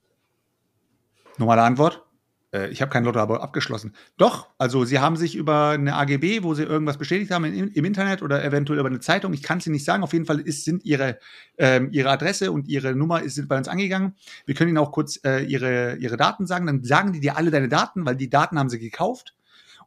Normale 1.39 1.63
Antwort. 1.63 2.05
Äh, 2.53 2.69
ich 2.69 2.83
habe 2.83 2.91
kein 2.91 3.05
Lotto-Abo 3.05 3.37
abgeschlossen. 3.37 3.95
Doch, 4.17 4.49
also 4.59 4.85
Sie 4.85 4.99
haben 4.99 5.17
sich 5.17 5.37
über 5.37 5.71
eine 5.71 5.95
AGB, 5.95 6.43
wo 6.43 6.55
Sie 6.55 6.63
irgendwas 6.63 6.99
bestätigt 6.99 7.31
haben 7.31 7.45
im, 7.45 7.71
im 7.71 7.85
Internet 7.85 8.23
oder 8.23 8.45
eventuell 8.45 8.81
über 8.81 8.89
eine 8.89 9.01
Zeitung, 9.01 9.33
ich 9.33 9.43
kann 9.43 9.59
es 9.59 9.67
Ihnen 9.67 9.75
nicht 9.75 9.85
sagen, 9.85 10.03
auf 10.03 10.13
jeden 10.13 10.27
Fall 10.27 10.41
ist, 10.41 10.65
sind 10.65 10.85
Ihre, 10.85 11.19
ähm, 11.59 11.89
Ihre 11.93 12.11
Adresse 12.11 12.53
und 12.53 12.69
Ihre 12.69 12.95
Nummer 12.95 13.23
ist, 13.23 13.37
sind 13.37 13.49
bei 13.49 13.57
uns 13.57 13.69
angegangen. 13.69 14.15
Wir 14.47 14.55
können 14.55 14.71
Ihnen 14.71 14.79
auch 14.79 14.93
kurz 14.93 15.21
äh, 15.25 15.45
Ihre, 15.45 15.97
Ihre 15.97 16.17
Daten 16.17 16.47
sagen, 16.47 16.67
dann 16.67 16.83
sagen 16.83 17.13
die 17.13 17.21
dir 17.21 17.37
alle 17.37 17.51
deine 17.51 17.69
Daten, 17.69 18.05
weil 18.05 18.17
die 18.17 18.31
Daten 18.31 18.59
haben 18.59 18.69
sie 18.69 18.79
gekauft. 18.79 19.35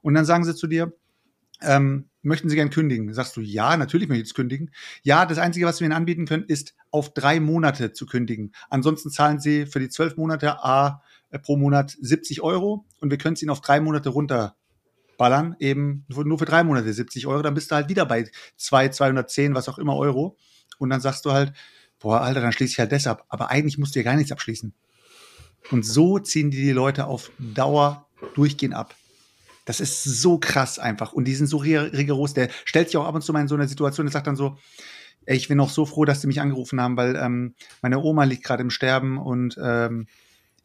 Und 0.03 0.13
dann 0.13 0.25
sagen 0.25 0.43
sie 0.43 0.53
zu 0.53 0.67
dir, 0.67 0.93
ähm, 1.63 2.09
möchten 2.21 2.49
Sie 2.49 2.55
gern 2.55 2.69
kündigen? 2.69 3.13
Sagst 3.13 3.35
du, 3.37 3.41
ja, 3.41 3.75
natürlich 3.77 4.07
möchte 4.07 4.21
ich 4.21 4.27
jetzt 4.27 4.35
kündigen. 4.35 4.71
Ja, 5.01 5.25
das 5.25 5.37
Einzige, 5.37 5.65
was 5.65 5.79
wir 5.79 5.85
Ihnen 5.85 5.95
anbieten 5.95 6.25
können, 6.25 6.45
ist 6.45 6.75
auf 6.91 7.13
drei 7.13 7.39
Monate 7.39 7.93
zu 7.93 8.05
kündigen. 8.05 8.53
Ansonsten 8.69 9.09
zahlen 9.09 9.39
Sie 9.39 9.65
für 9.65 9.79
die 9.79 9.89
zwölf 9.89 10.17
Monate 10.17 10.63
A 10.63 11.01
äh, 11.29 11.39
pro 11.39 11.57
Monat 11.57 11.95
70 11.99 12.41
Euro 12.41 12.85
und 12.99 13.09
wir 13.09 13.17
können 13.17 13.33
es 13.33 13.41
Ihnen 13.41 13.49
auf 13.49 13.61
drei 13.61 13.79
Monate 13.79 14.09
runterballern, 14.09 15.55
eben 15.59 16.05
nur 16.07 16.37
für 16.37 16.45
drei 16.45 16.63
Monate 16.63 16.93
70 16.93 17.27
Euro. 17.27 17.41
Dann 17.41 17.53
bist 17.53 17.71
du 17.71 17.75
halt 17.75 17.89
wieder 17.89 18.05
bei 18.05 18.29
zwei, 18.57 18.89
210, 18.89 19.55
was 19.55 19.69
auch 19.69 19.77
immer 19.77 19.95
Euro. 19.95 20.37
Und 20.79 20.89
dann 20.89 21.01
sagst 21.01 21.25
du 21.25 21.31
halt, 21.31 21.53
boah, 21.99 22.21
Alter, 22.21 22.41
dann 22.41 22.51
schließe 22.51 22.73
ich 22.73 22.79
halt 22.79 22.91
das 22.91 23.07
ab. 23.07 23.25
Aber 23.29 23.49
eigentlich 23.49 23.77
musst 23.77 23.95
du 23.95 23.99
ja 23.99 24.03
gar 24.03 24.15
nichts 24.15 24.31
abschließen. 24.31 24.73
Und 25.71 25.85
so 25.85 26.19
ziehen 26.19 26.51
die 26.51 26.61
die 26.61 26.71
Leute 26.71 27.05
auf 27.05 27.31
Dauer 27.39 28.09
durchgehend 28.35 28.75
ab. 28.75 28.95
Das 29.65 29.79
ist 29.79 30.03
so 30.03 30.37
krass 30.37 30.79
einfach. 30.79 31.13
Und 31.13 31.25
die 31.25 31.35
sind 31.35 31.47
so 31.47 31.57
rigoros. 31.57 32.33
Der 32.33 32.49
stellt 32.65 32.89
sich 32.89 32.97
auch 32.97 33.05
ab 33.05 33.15
und 33.15 33.21
zu 33.21 33.33
mal 33.33 33.41
in 33.41 33.47
so 33.47 33.55
eine 33.55 33.67
Situation, 33.67 34.05
der 34.05 34.11
sagt 34.11 34.27
dann 34.27 34.35
so, 34.35 34.57
ey, 35.25 35.37
ich 35.37 35.47
bin 35.47 35.59
auch 35.59 35.69
so 35.69 35.85
froh, 35.85 36.05
dass 36.05 36.21
sie 36.21 36.27
mich 36.27 36.41
angerufen 36.41 36.81
haben, 36.81 36.97
weil 36.97 37.15
ähm, 37.15 37.55
meine 37.81 37.99
Oma 37.99 38.25
liegt 38.25 38.43
gerade 38.43 38.61
im 38.61 38.69
Sterben 38.69 39.17
und 39.17 39.57
ähm, 39.61 40.07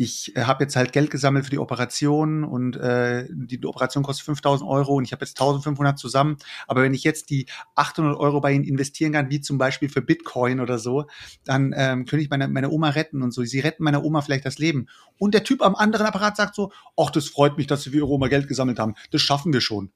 ich 0.00 0.34
äh, 0.36 0.44
habe 0.44 0.64
jetzt 0.64 0.76
halt 0.76 0.92
Geld 0.92 1.10
gesammelt 1.10 1.44
für 1.44 1.50
die 1.50 1.58
Operation 1.58 2.44
und 2.44 2.76
äh, 2.76 3.26
die, 3.28 3.62
Operation 3.66 4.04
kostet 4.04 4.24
5000 4.26 4.70
Euro 4.70 4.94
und 4.94 5.04
ich 5.04 5.12
habe 5.12 5.24
jetzt 5.24 5.38
1500 5.38 5.98
zusammen. 5.98 6.38
Aber 6.68 6.82
wenn 6.82 6.94
ich 6.94 7.02
jetzt 7.02 7.30
die 7.30 7.46
800 7.74 8.16
Euro 8.16 8.40
bei 8.40 8.52
Ihnen 8.52 8.64
investieren 8.64 9.12
kann, 9.12 9.28
wie 9.28 9.40
zum 9.40 9.58
Beispiel 9.58 9.88
für 9.88 10.00
Bitcoin 10.00 10.60
oder 10.60 10.78
so, 10.78 11.06
dann 11.44 11.74
ähm, 11.76 12.06
könnte 12.06 12.22
ich 12.22 12.30
meine, 12.30 12.46
meine 12.46 12.70
Oma 12.70 12.90
retten 12.90 13.22
und 13.22 13.32
so. 13.32 13.42
Sie 13.42 13.58
retten 13.58 13.82
meiner 13.82 14.04
Oma 14.04 14.22
vielleicht 14.22 14.46
das 14.46 14.58
Leben. 14.58 14.86
Und 15.18 15.34
der 15.34 15.42
Typ 15.42 15.62
am 15.62 15.74
anderen 15.74 16.06
Apparat 16.06 16.36
sagt 16.36 16.54
so, 16.54 16.70
ach, 16.96 17.10
das 17.10 17.28
freut 17.28 17.58
mich, 17.58 17.66
dass 17.66 17.82
Sie 17.82 17.90
für 17.90 17.96
Ihre 17.96 18.08
Oma 18.08 18.28
Geld 18.28 18.46
gesammelt 18.46 18.78
haben. 18.78 18.94
Das 19.10 19.20
schaffen 19.20 19.52
wir 19.52 19.60
schon. 19.60 19.90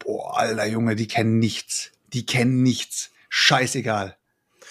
Boah, 0.00 0.38
alter 0.38 0.66
Junge, 0.66 0.96
die 0.96 1.06
kennen 1.06 1.38
nichts. 1.38 1.92
Die 2.12 2.26
kennen 2.26 2.64
nichts. 2.64 3.12
Scheißegal. 3.28 4.17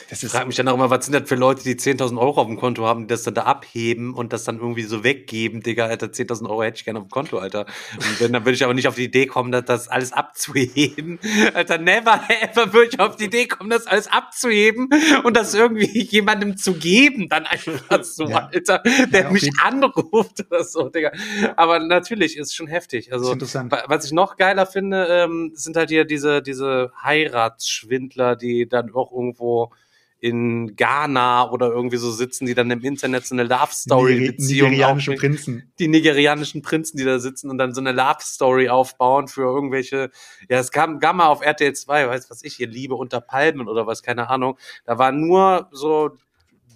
Das 0.09 0.23
ich 0.23 0.29
frage 0.29 0.47
mich 0.47 0.55
dann 0.55 0.67
auch 0.67 0.75
immer, 0.75 0.89
was 0.89 1.05
sind 1.05 1.13
das 1.13 1.27
für 1.27 1.35
Leute, 1.35 1.63
die 1.63 1.75
10.000 1.75 2.17
Euro 2.17 2.41
auf 2.41 2.47
dem 2.47 2.57
Konto 2.57 2.85
haben, 2.85 3.01
die 3.01 3.07
das 3.07 3.23
dann 3.23 3.33
da 3.33 3.43
abheben 3.43 4.13
und 4.13 4.31
das 4.31 4.43
dann 4.43 4.57
irgendwie 4.57 4.83
so 4.83 5.03
weggeben, 5.03 5.61
Digga, 5.61 5.87
Alter, 5.87 6.07
10.000 6.07 6.49
Euro 6.49 6.63
hätte 6.63 6.77
ich 6.77 6.85
gerne 6.85 6.99
auf 6.99 7.05
dem 7.05 7.11
Konto, 7.11 7.37
Alter. 7.39 7.65
Und 7.95 8.19
wenn, 8.19 8.33
dann 8.33 8.45
würde 8.45 8.53
ich 8.53 8.63
aber 8.63 8.73
nicht 8.73 8.87
auf 8.87 8.95
die 8.95 9.05
Idee 9.05 9.25
kommen, 9.25 9.51
dass 9.51 9.65
das 9.65 9.87
alles 9.87 10.13
abzuheben. 10.13 11.19
Alter, 11.53 11.77
never 11.77 12.21
ever 12.41 12.73
würde 12.73 12.89
ich 12.93 12.99
auf 12.99 13.15
die 13.15 13.25
Idee 13.25 13.47
kommen, 13.47 13.69
das 13.69 13.87
alles 13.87 14.07
abzuheben 14.07 14.89
und 15.23 15.35
das 15.35 15.53
irgendwie 15.53 16.01
jemandem 16.09 16.57
zu 16.57 16.73
geben, 16.73 17.27
dann 17.29 17.45
einfach 17.45 18.03
so, 18.03 18.27
ja. 18.27 18.47
Alter, 18.47 18.83
der 19.11 19.23
ja, 19.23 19.31
mich 19.31 19.49
anruft 19.61 20.45
oder 20.49 20.63
so, 20.63 20.89
Digga. 20.89 21.11
Aber 21.55 21.79
natürlich 21.79 22.37
ist 22.37 22.55
schon 22.55 22.67
heftig. 22.67 23.11
Also, 23.11 23.35
was 23.35 24.05
ich 24.05 24.11
noch 24.11 24.37
geiler 24.37 24.65
finde, 24.65 25.07
ähm, 25.09 25.51
sind 25.53 25.75
halt 25.75 25.89
hier 25.89 26.05
diese, 26.05 26.41
diese 26.41 26.91
Heiratsschwindler, 27.03 28.35
die 28.35 28.67
dann 28.67 28.93
auch 28.93 29.11
irgendwo 29.11 29.71
in 30.19 30.75
Ghana 30.75 31.51
oder 31.51 31.69
irgendwie 31.69 31.97
so 31.97 32.11
sitzen, 32.11 32.47
die 32.47 32.55
dann 32.55 32.71
im 32.71 32.81
Internet 32.81 33.25
so 33.25 33.35
eine 33.35 33.43
Love 33.43 33.71
Story 33.71 34.31
Beziehung 34.31 34.71
Nigerianische 34.71 35.13
Prinzen. 35.13 35.71
Die 35.77 35.87
nigerianischen 35.87 36.61
Prinzen, 36.63 36.97
die 36.97 37.03
da 37.03 37.19
sitzen 37.19 37.49
und 37.51 37.59
dann 37.59 37.73
so 37.73 37.81
eine 37.81 37.91
Love 37.91 38.21
Story 38.21 38.69
aufbauen 38.69 39.27
für 39.27 39.43
irgendwelche, 39.43 40.09
ja, 40.49 40.57
es 40.59 40.71
kam, 40.71 40.99
kam 40.99 41.17
mal 41.17 41.27
auf 41.27 41.41
RTL 41.41 41.73
2, 41.73 42.07
weiß 42.07 42.29
was 42.31 42.43
ich 42.43 42.55
hier, 42.55 42.67
Liebe 42.67 42.95
unter 42.95 43.21
Palmen 43.21 43.67
oder 43.67 43.85
was, 43.85 44.01
keine 44.01 44.29
Ahnung. 44.29 44.57
Da 44.85 44.97
war 44.97 45.11
nur 45.11 45.69
so 45.71 46.11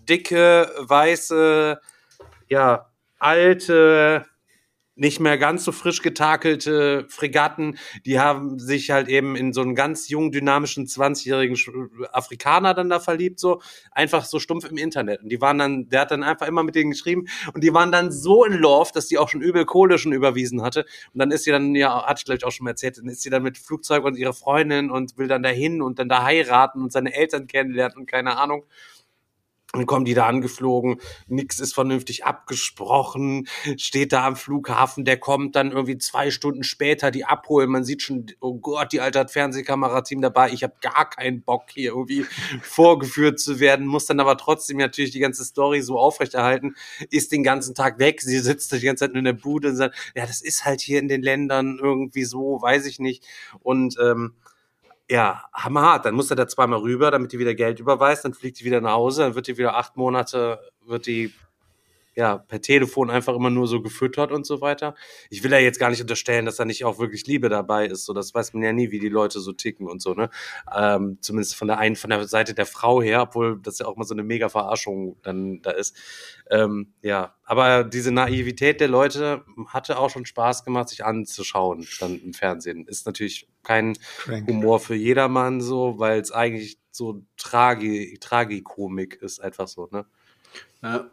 dicke, 0.07 0.71
weiße, 0.77 1.79
ja, 2.47 2.89
alte, 3.17 4.25
nicht 4.95 5.19
mehr 5.19 5.37
ganz 5.37 5.63
so 5.63 5.71
frisch 5.71 6.01
getakelte 6.01 7.05
Fregatten, 7.09 7.77
die 8.05 8.19
haben 8.19 8.59
sich 8.59 8.91
halt 8.91 9.07
eben 9.07 9.35
in 9.35 9.53
so 9.53 9.61
einen 9.61 9.73
ganz 9.73 10.09
jungen, 10.09 10.31
dynamischen 10.31 10.85
20-jährigen 10.85 11.57
Afrikaner 12.11 12.73
dann 12.73 12.89
da 12.89 12.99
verliebt, 12.99 13.39
so 13.39 13.61
einfach 13.91 14.25
so 14.25 14.39
stumpf 14.39 14.65
im 14.69 14.77
Internet. 14.77 15.23
Und 15.23 15.29
die 15.29 15.39
waren 15.39 15.57
dann, 15.57 15.87
der 15.89 16.01
hat 16.01 16.11
dann 16.11 16.23
einfach 16.23 16.47
immer 16.47 16.63
mit 16.63 16.75
denen 16.75 16.91
geschrieben 16.91 17.27
und 17.53 17.63
die 17.63 17.73
waren 17.73 17.91
dann 17.91 18.11
so 18.11 18.43
in 18.43 18.53
Love, 18.53 18.91
dass 18.93 19.07
die 19.07 19.17
auch 19.17 19.29
schon 19.29 19.41
übel 19.41 19.65
Kohle 19.65 19.97
schon 19.97 20.11
überwiesen 20.11 20.61
hatte. 20.61 20.85
Und 21.13 21.19
dann 21.19 21.31
ist 21.31 21.45
sie 21.45 21.51
dann, 21.51 21.73
ja, 21.75 22.05
hatte 22.05 22.19
ich 22.19 22.25
glaube 22.25 22.37
ich 22.37 22.45
auch 22.45 22.51
schon 22.51 22.65
mal 22.65 22.71
erzählt, 22.71 22.97
dann 22.97 23.07
ist 23.07 23.21
sie 23.21 23.29
dann 23.29 23.43
mit 23.43 23.57
Flugzeug 23.57 24.03
und 24.03 24.17
ihrer 24.17 24.33
Freundin 24.33 24.91
und 24.91 25.17
will 25.17 25.27
dann 25.27 25.43
dahin 25.43 25.81
und 25.81 25.99
dann 25.99 26.09
da 26.09 26.23
heiraten 26.23 26.81
und 26.83 26.91
seine 26.91 27.13
Eltern 27.13 27.47
kennenlernen 27.47 27.97
und 27.97 28.05
keine 28.07 28.37
Ahnung. 28.37 28.65
Dann 29.73 29.85
kommen 29.85 30.03
die 30.03 30.13
da 30.13 30.27
angeflogen, 30.27 30.99
nix 31.27 31.59
ist 31.59 31.73
vernünftig 31.73 32.25
abgesprochen, 32.25 33.47
steht 33.77 34.11
da 34.11 34.27
am 34.27 34.35
Flughafen, 34.35 35.05
der 35.05 35.17
kommt 35.17 35.55
dann 35.55 35.71
irgendwie 35.71 35.97
zwei 35.97 36.29
Stunden 36.29 36.63
später 36.63 37.09
die 37.09 37.23
abholen. 37.23 37.69
Man 37.69 37.85
sieht 37.85 38.01
schon, 38.01 38.25
oh 38.41 38.55
Gott, 38.55 38.91
die 38.91 38.99
alte 38.99 39.19
hat 39.19 39.31
Fernsehkamerateam 39.31 40.21
dabei. 40.21 40.51
Ich 40.51 40.63
habe 40.63 40.73
gar 40.81 41.09
keinen 41.09 41.41
Bock 41.41 41.69
hier 41.73 41.91
irgendwie 41.91 42.25
vorgeführt 42.61 43.39
zu 43.39 43.61
werden, 43.61 43.87
muss 43.87 44.05
dann 44.05 44.19
aber 44.19 44.35
trotzdem 44.35 44.75
natürlich 44.75 45.11
die 45.11 45.19
ganze 45.19 45.45
Story 45.45 45.81
so 45.81 45.97
aufrechterhalten, 45.97 46.75
ist 47.09 47.31
den 47.31 47.43
ganzen 47.43 47.73
Tag 47.73 47.97
weg. 47.97 48.21
Sie 48.21 48.39
sitzt 48.39 48.73
die 48.73 48.81
ganze 48.81 49.05
Zeit 49.05 49.13
nur 49.13 49.19
in 49.19 49.25
der 49.25 49.33
Bude 49.33 49.69
und 49.69 49.77
sagt, 49.77 49.95
ja, 50.15 50.25
das 50.25 50.41
ist 50.41 50.65
halt 50.65 50.81
hier 50.81 50.99
in 50.99 51.07
den 51.07 51.21
Ländern 51.21 51.79
irgendwie 51.81 52.25
so, 52.25 52.61
weiß 52.61 52.85
ich 52.87 52.99
nicht. 52.99 53.23
Und 53.61 53.95
ähm, 54.03 54.33
ja, 55.11 55.43
hammerhart. 55.53 56.05
Dann 56.05 56.15
muss 56.15 56.29
er 56.29 56.37
da 56.37 56.47
zweimal 56.47 56.79
rüber, 56.79 57.11
damit 57.11 57.33
die 57.33 57.39
wieder 57.39 57.53
Geld 57.53 57.81
überweist, 57.81 58.23
dann 58.23 58.33
fliegt 58.33 58.61
die 58.61 58.63
wieder 58.63 58.79
nach 58.79 58.93
Hause, 58.93 59.23
dann 59.23 59.35
wird 59.35 59.47
die 59.47 59.57
wieder 59.57 59.75
acht 59.75 59.97
Monate, 59.97 60.61
wird 60.85 61.05
die 61.05 61.33
ja, 62.21 62.37
per 62.37 62.61
Telefon 62.61 63.09
einfach 63.09 63.33
immer 63.33 63.49
nur 63.49 63.65
so 63.65 63.81
gefüttert 63.81 64.31
und 64.31 64.45
so 64.45 64.61
weiter. 64.61 64.93
Ich 65.31 65.43
will 65.43 65.51
ja 65.51 65.57
jetzt 65.57 65.79
gar 65.79 65.89
nicht 65.89 66.01
unterstellen, 66.01 66.45
dass 66.45 66.57
da 66.57 66.65
nicht 66.65 66.85
auch 66.85 66.99
wirklich 66.99 67.25
Liebe 67.25 67.49
dabei 67.49 67.87
ist. 67.87 68.05
So, 68.05 68.13
das 68.13 68.35
weiß 68.35 68.53
man 68.53 68.61
ja 68.61 68.73
nie, 68.73 68.91
wie 68.91 68.99
die 68.99 69.09
Leute 69.09 69.39
so 69.39 69.53
ticken 69.53 69.87
und 69.87 70.03
so, 70.03 70.13
ne? 70.13 70.29
Ähm, 70.71 71.17
zumindest 71.19 71.55
von 71.55 71.67
der 71.67 71.79
einen, 71.79 71.95
von 71.95 72.11
der 72.11 72.27
Seite 72.27 72.53
der 72.53 72.67
Frau 72.67 73.01
her, 73.01 73.23
obwohl 73.23 73.59
das 73.59 73.79
ja 73.79 73.87
auch 73.87 73.95
mal 73.95 74.03
so 74.03 74.13
eine 74.13 74.21
mega 74.21 74.49
Verarschung 74.49 75.17
dann 75.23 75.63
da 75.63 75.71
ist. 75.71 75.97
Ähm, 76.51 76.93
ja, 77.01 77.33
aber 77.43 77.83
diese 77.85 78.11
Naivität 78.11 78.81
der 78.81 78.87
Leute 78.87 79.43
hatte 79.65 79.97
auch 79.97 80.11
schon 80.11 80.27
Spaß 80.27 80.63
gemacht, 80.63 80.89
sich 80.89 81.03
anzuschauen, 81.03 81.87
dann 81.99 82.21
im 82.21 82.35
Fernsehen. 82.35 82.85
Ist 82.85 83.07
natürlich 83.07 83.47
kein 83.63 83.97
Crank. 84.19 84.47
Humor 84.47 84.79
für 84.79 84.95
jedermann 84.95 85.59
so, 85.59 85.97
weil 85.97 86.21
es 86.21 86.31
eigentlich 86.31 86.77
so 86.91 87.23
Tragi 87.35 88.19
Tragikomik 88.21 89.15
ist, 89.23 89.39
einfach 89.39 89.67
so, 89.67 89.89
ne? 89.91 90.05
Ja. 90.83 91.09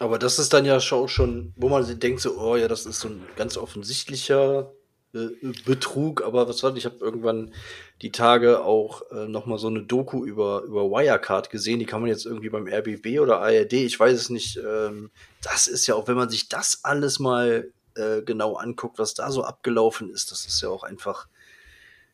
Aber 0.00 0.18
das 0.18 0.38
ist 0.38 0.54
dann 0.54 0.64
ja 0.64 0.80
schon, 0.80 1.52
wo 1.56 1.68
man 1.68 2.00
denkt 2.00 2.20
so, 2.20 2.38
oh 2.38 2.56
ja, 2.56 2.68
das 2.68 2.86
ist 2.86 3.00
so 3.00 3.08
ein 3.08 3.22
ganz 3.36 3.58
offensichtlicher 3.58 4.72
äh, 5.12 5.28
Betrug, 5.66 6.22
aber 6.22 6.48
was 6.48 6.62
war? 6.62 6.74
Ich 6.74 6.86
habe 6.86 6.96
irgendwann 7.00 7.52
die 8.00 8.10
Tage 8.10 8.64
auch 8.64 9.02
äh, 9.10 9.28
noch 9.28 9.44
mal 9.44 9.58
so 9.58 9.68
eine 9.68 9.82
Doku 9.82 10.24
über 10.24 10.62
über 10.62 10.84
Wirecard 10.84 11.50
gesehen. 11.50 11.80
Die 11.80 11.84
kann 11.84 12.00
man 12.00 12.08
jetzt 12.08 12.24
irgendwie 12.24 12.48
beim 12.48 12.66
RBB 12.66 13.20
oder 13.20 13.42
ARD, 13.42 13.74
ich 13.74 14.00
weiß 14.00 14.18
es 14.18 14.30
nicht. 14.30 14.56
Ähm, 14.56 15.10
das 15.42 15.66
ist 15.66 15.86
ja 15.86 15.96
auch, 15.96 16.08
wenn 16.08 16.16
man 16.16 16.30
sich 16.30 16.48
das 16.48 16.80
alles 16.82 17.18
mal 17.18 17.70
äh, 17.94 18.22
genau 18.22 18.54
anguckt, 18.54 18.98
was 18.98 19.12
da 19.12 19.30
so 19.30 19.44
abgelaufen 19.44 20.08
ist, 20.08 20.30
das 20.30 20.46
ist 20.46 20.62
ja 20.62 20.70
auch 20.70 20.82
einfach 20.82 21.28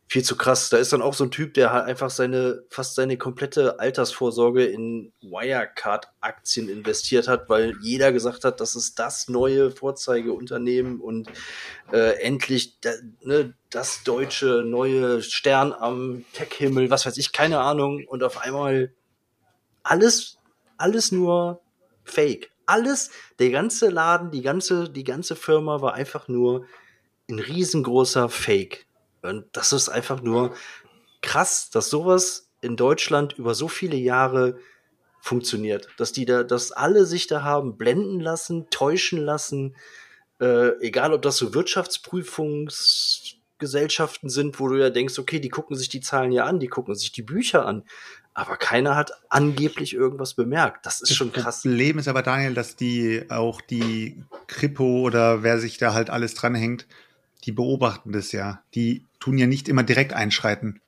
viel 0.09 0.23
zu 0.23 0.37
krass. 0.37 0.71
Da 0.71 0.77
ist 0.77 0.93
dann 0.93 1.03
auch 1.03 1.15
so 1.15 1.25
ein 1.25 1.31
Typ, 1.31 1.55
der 1.55 1.73
halt 1.73 1.87
einfach 1.87 2.11
seine, 2.11 2.63
fast 2.71 2.95
seine 2.95 3.19
komplette 3.19 3.81
Altersvorsorge 3.81 4.65
in 4.65 5.13
Wirecard-Aktien 5.21 6.69
investiert 6.69 7.27
hat, 7.27 7.49
weil 7.49 7.75
jeder 7.81 8.13
gesagt 8.13 8.45
hat, 8.45 8.61
das 8.61 8.77
ist 8.77 8.99
das 8.99 9.29
neue 9.29 9.71
Vorzeigeunternehmen 9.71 11.01
und 11.01 11.29
äh, 11.93 12.21
endlich 12.21 12.79
ne, 13.23 13.55
das 13.71 14.05
deutsche 14.05 14.63
neue 14.65 15.23
Stern 15.23 15.73
am 15.73 16.25
Tech-Himmel, 16.35 16.89
was 16.89 17.05
weiß 17.05 17.17
ich, 17.17 17.33
keine 17.33 17.61
Ahnung. 17.61 18.05
Und 18.07 18.23
auf 18.23 18.39
einmal 18.39 18.93
alles, 19.83 20.39
alles 20.77 21.11
nur 21.11 21.61
Fake. 22.05 22.51
Alles, 22.65 23.11
der 23.39 23.51
ganze 23.51 23.91
Laden, 23.91 24.31
die 24.31 24.43
ganze, 24.43 24.89
die 24.89 25.05
ganze 25.05 25.35
Firma 25.37 25.81
war 25.81 25.95
einfach 25.95 26.29
nur 26.29 26.67
ein 27.29 27.39
riesengroßer 27.39 28.29
Fake. 28.29 28.86
Und 29.27 29.45
das 29.53 29.73
ist 29.73 29.89
einfach 29.89 30.23
nur 30.23 30.55
krass, 31.23 31.71
dass 31.71 31.91
sowas 31.91 32.49
in 32.61 32.77
Deutschland 32.77 33.39
über 33.39 33.55
so 33.55 33.69
viele 33.69 33.97
Jahre 33.97 34.59
funktioniert. 35.21 35.89
Dass 35.99 36.13
die 36.13 36.25
da, 36.25 36.43
dass 36.43 36.73
alle 36.73 37.05
sich 37.07 37.27
da 37.27 37.43
haben 37.43 37.77
blenden 37.77 38.21
lassen, 38.21 38.71
täuschen 38.71 39.19
lassen, 39.19 39.77
äh, 40.41 40.79
egal 40.81 41.13
ob 41.13 41.23
das 41.23 41.37
so 41.37 41.55
Wirtschaftsprüfungsgesellschaften 41.55 44.29
sind, 44.29 44.61
wo 44.61 44.69
du 44.69 44.77
ja 44.77 44.91
denkst, 44.91 45.19
okay, 45.19 45.41
die 45.41 45.49
gucken 45.49 45.77
sich 45.77 45.89
die 45.89 46.01
Zahlen 46.01 46.31
ja 46.33 46.45
an, 46.45 46.61
die 46.61 46.69
gucken 46.69 46.95
sich 46.95 47.11
die 47.13 47.23
Bücher 47.23 47.67
an. 47.67 47.85
Aber 48.35 48.59
keiner 48.59 48.97
hat 48.97 49.13
angeblich 49.31 49.95
irgendwas 49.95 50.35
bemerkt. 50.35 50.85
Das 50.85 51.01
ist 51.01 51.15
schon 51.15 51.33
krass. 51.33 51.63
Das 51.63 51.63
Problem 51.63 51.99
ist 51.99 52.07
aber, 52.07 52.23
Daniel, 52.23 52.53
dass 52.53 52.77
die 52.77 53.25
auch 53.31 53.63
die 53.63 54.23
Kripo 54.47 55.01
oder 55.01 55.43
wer 55.43 55.59
sich 55.59 55.79
da 55.79 55.95
halt 55.95 56.11
alles 56.11 56.35
dranhängt, 56.35 56.87
die 57.45 57.53
beobachten 57.53 58.13
das 58.13 58.33
ja. 58.33 58.63
Die 58.75 59.05
tun 59.21 59.39
ja 59.39 59.47
nicht 59.47 59.69
immer 59.69 59.83
direkt 59.83 60.13
einschreiten. 60.13 60.81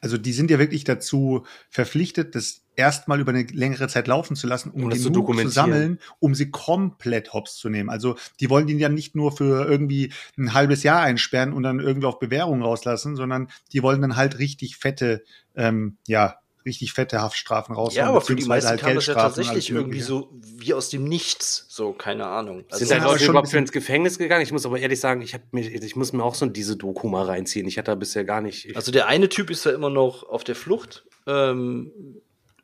Also 0.00 0.18
die 0.18 0.32
sind 0.32 0.50
ja 0.50 0.58
wirklich 0.58 0.84
dazu 0.84 1.46
verpflichtet, 1.70 2.34
das 2.34 2.60
erstmal 2.76 3.20
über 3.20 3.32
eine 3.32 3.44
längere 3.44 3.88
Zeit 3.88 4.06
laufen 4.06 4.36
zu 4.36 4.46
lassen, 4.46 4.70
um 4.70 4.84
Um 4.84 4.90
zu 4.90 4.96
genug 4.96 5.02
zu, 5.04 5.10
dokumentieren. 5.12 5.52
sammeln, 5.52 5.98
um 6.18 6.34
sie 6.34 6.50
komplett 6.50 7.32
hops 7.32 7.56
zu 7.56 7.68
nehmen. 7.68 7.88
Also 7.88 8.16
die 8.40 8.50
wollen 8.50 8.66
die 8.66 8.74
ja 8.74 8.88
nicht 8.88 9.14
nur 9.14 9.34
für 9.34 9.66
irgendwie 9.66 10.12
ein 10.36 10.52
halbes 10.52 10.82
Jahr 10.82 11.00
einsperren 11.00 11.52
und 11.52 11.62
dann 11.62 11.80
irgendwie 11.80 12.06
auf 12.06 12.18
Bewährung 12.18 12.62
rauslassen, 12.62 13.16
sondern 13.16 13.48
die 13.72 13.82
wollen 13.82 14.02
dann 14.02 14.16
halt 14.16 14.38
richtig 14.38 14.76
fette, 14.76 15.24
ähm, 15.54 15.96
ja, 16.06 16.38
richtig 16.64 16.92
fette 16.92 17.20
Haftstrafen 17.20 17.74
raushauen. 17.74 17.96
Ja, 17.96 18.08
aber 18.08 18.20
für 18.20 18.36
die 18.36 18.44
meisten 18.44 18.70
halt 18.70 18.80
kam 18.80 18.94
das 18.94 19.06
ja 19.06 19.14
tatsächlich 19.14 19.70
irgendwie 19.70 20.00
so 20.00 20.30
wie 20.56 20.74
aus 20.74 20.88
dem 20.88 21.04
Nichts. 21.04 21.66
So, 21.68 21.92
keine 21.92 22.26
Ahnung. 22.26 22.64
Also, 22.70 22.84
Sind 22.84 22.96
ja 22.96 23.04
da 23.04 23.10
Leute 23.12 23.26
überhaupt 23.26 23.48
für 23.48 23.58
ins 23.58 23.72
Gefängnis 23.72 24.18
gegangen? 24.18 24.42
Ich 24.42 24.52
muss 24.52 24.64
aber 24.64 24.78
ehrlich 24.78 25.00
sagen, 25.00 25.20
ich, 25.20 25.36
mir, 25.52 25.62
ich 25.62 25.96
muss 25.96 26.12
mir 26.12 26.22
auch 26.22 26.34
so 26.34 26.46
diese 26.46 26.76
Doku 26.76 27.08
mal 27.08 27.24
reinziehen. 27.24 27.66
Ich 27.66 27.78
hatte 27.78 27.90
da 27.90 27.94
bisher 27.94 28.24
gar 28.24 28.40
nicht. 28.40 28.66
Ich, 28.66 28.76
also 28.76 28.92
der 28.92 29.06
eine 29.06 29.28
Typ 29.28 29.50
ist 29.50 29.64
ja 29.64 29.72
immer 29.72 29.90
noch 29.90 30.22
auf 30.22 30.44
der 30.44 30.54
Flucht. 30.54 31.04
Ähm, 31.26 31.92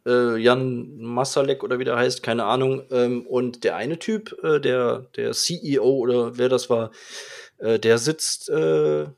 äh, 0.07 0.37
Jan 0.37 0.97
Masalek 0.99 1.63
oder 1.63 1.79
wie 1.79 1.85
der 1.85 1.97
heißt, 1.97 2.23
keine 2.23 2.45
Ahnung. 2.45 2.83
Ähm, 2.91 3.27
und 3.27 3.65
der 3.65 3.77
eine 3.77 3.99
Typ, 3.99 4.37
äh, 4.43 4.61
der, 4.61 5.07
der 5.17 5.33
CEO 5.33 5.85
oder 5.85 6.39
wer 6.39 6.49
das 6.49 6.71
war, 6.71 6.91
äh, 7.59 7.79
der 7.79 7.99
sitzt 7.99 8.51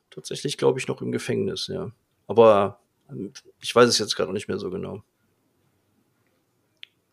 tatsächlich, 0.09 0.57
glaube 0.57 0.79
ich, 0.79 0.87
noch 0.87 1.01
im 1.01 1.11
Gefängnis, 1.11 1.67
ja. 1.67 1.91
Aber 2.27 2.79
ich 3.59 3.75
weiß 3.75 3.87
es 3.87 3.99
jetzt 3.99 4.15
gerade 4.15 4.27
noch 4.29 4.33
nicht 4.33 4.47
mehr 4.47 4.59
so 4.59 4.69
genau. 4.69 5.03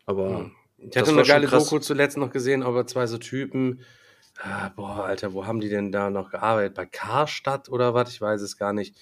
Aber 0.07 0.51
ich 0.79 0.91
das 0.91 1.03
hatte 1.03 1.13
eine 1.13 1.27
geile 1.27 1.47
krass. 1.47 1.65
Doku 1.65 1.79
zuletzt 1.79 2.17
noch 2.17 2.31
gesehen, 2.31 2.63
aber 2.63 2.87
zwei 2.87 3.07
so 3.07 3.19
Typen. 3.19 3.81
Ah, 4.39 4.71
boah, 4.71 5.05
Alter, 5.05 5.35
wo 5.35 5.47
haben 5.47 5.61
die 5.61 5.69
denn 5.69 5.93
da 5.93 6.11
noch 6.11 6.31
gearbeitet? 6.31 6.75
Bei 6.75 6.87
Karstadt 6.87 7.69
oder 7.69 7.95
was? 7.95 8.11
Ich 8.11 8.21
weiß 8.21 8.41
es 8.41 8.57
gar 8.57 8.73
nicht. 8.73 8.97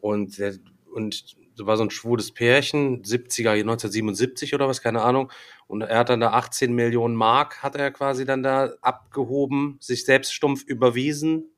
Und, 0.00 0.38
der, 0.38 0.54
und 0.92 1.36
so 1.54 1.66
war 1.66 1.76
so 1.76 1.82
ein 1.82 1.90
schwules 1.90 2.32
Pärchen, 2.32 3.02
70er, 3.02 3.50
1977 3.50 4.54
oder 4.54 4.68
was, 4.68 4.80
keine 4.80 5.02
Ahnung. 5.02 5.30
Und 5.66 5.82
er 5.82 5.98
hat 5.98 6.08
dann 6.08 6.20
da 6.20 6.30
18 6.30 6.72
Millionen 6.72 7.16
Mark, 7.16 7.62
hat 7.62 7.76
er 7.76 7.90
quasi 7.90 8.24
dann 8.24 8.42
da 8.42 8.72
abgehoben, 8.80 9.76
sich 9.80 10.04
selbst 10.04 10.32
stumpf 10.32 10.62
überwiesen, 10.62 11.50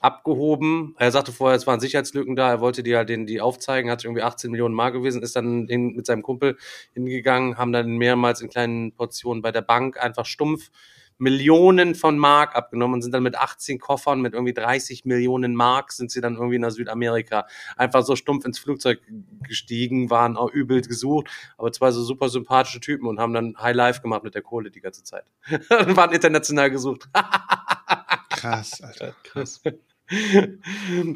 abgehoben. 0.00 0.94
Er 0.98 1.10
sagte 1.10 1.32
vorher, 1.32 1.56
es 1.56 1.66
waren 1.66 1.80
Sicherheitslücken 1.80 2.36
da, 2.36 2.50
er 2.50 2.60
wollte 2.60 2.82
die 2.82 2.96
halt 2.96 3.08
den, 3.08 3.26
die 3.26 3.40
aufzeigen, 3.40 3.90
hat 3.90 4.04
irgendwie 4.04 4.22
18 4.22 4.50
Millionen 4.50 4.74
Mark 4.74 4.94
gewesen, 4.94 5.22
ist 5.22 5.36
dann 5.36 5.66
hin, 5.68 5.94
mit 5.94 6.06
seinem 6.06 6.22
Kumpel 6.22 6.56
hingegangen, 6.94 7.58
haben 7.58 7.72
dann 7.72 7.96
mehrmals 7.96 8.40
in 8.40 8.48
kleinen 8.48 8.92
Portionen 8.92 9.42
bei 9.42 9.52
der 9.52 9.62
Bank 9.62 10.02
einfach 10.02 10.26
stumpf 10.26 10.70
Millionen 11.18 11.94
von 11.94 12.18
Mark 12.18 12.56
abgenommen 12.56 12.94
und 12.94 13.02
sind 13.02 13.12
dann 13.12 13.22
mit 13.22 13.36
18 13.36 13.78
Koffern 13.78 14.20
mit 14.20 14.34
irgendwie 14.34 14.52
30 14.52 15.04
Millionen 15.04 15.54
Mark 15.54 15.92
sind 15.92 16.10
sie 16.10 16.20
dann 16.20 16.34
irgendwie 16.34 16.58
nach 16.58 16.70
Südamerika 16.70 17.46
einfach 17.76 18.02
so 18.02 18.16
stumpf 18.16 18.44
ins 18.44 18.58
Flugzeug 18.58 19.00
gestiegen, 19.46 20.10
waren 20.10 20.36
auch 20.36 20.50
übel 20.50 20.82
gesucht, 20.82 21.28
aber 21.56 21.70
zwei 21.72 21.92
so 21.92 22.02
super 22.02 22.28
sympathische 22.28 22.80
Typen 22.80 23.06
und 23.06 23.20
haben 23.20 23.32
dann 23.32 23.56
High 23.60 23.76
Life 23.76 24.02
gemacht 24.02 24.24
mit 24.24 24.34
der 24.34 24.42
Kohle 24.42 24.70
die 24.70 24.80
ganze 24.80 25.04
Zeit. 25.04 25.24
und 25.50 25.60
waren 25.96 26.12
international 26.12 26.70
gesucht. 26.70 27.08
Krass, 28.44 28.80
Alter. 28.82 29.14
krass. 29.24 29.60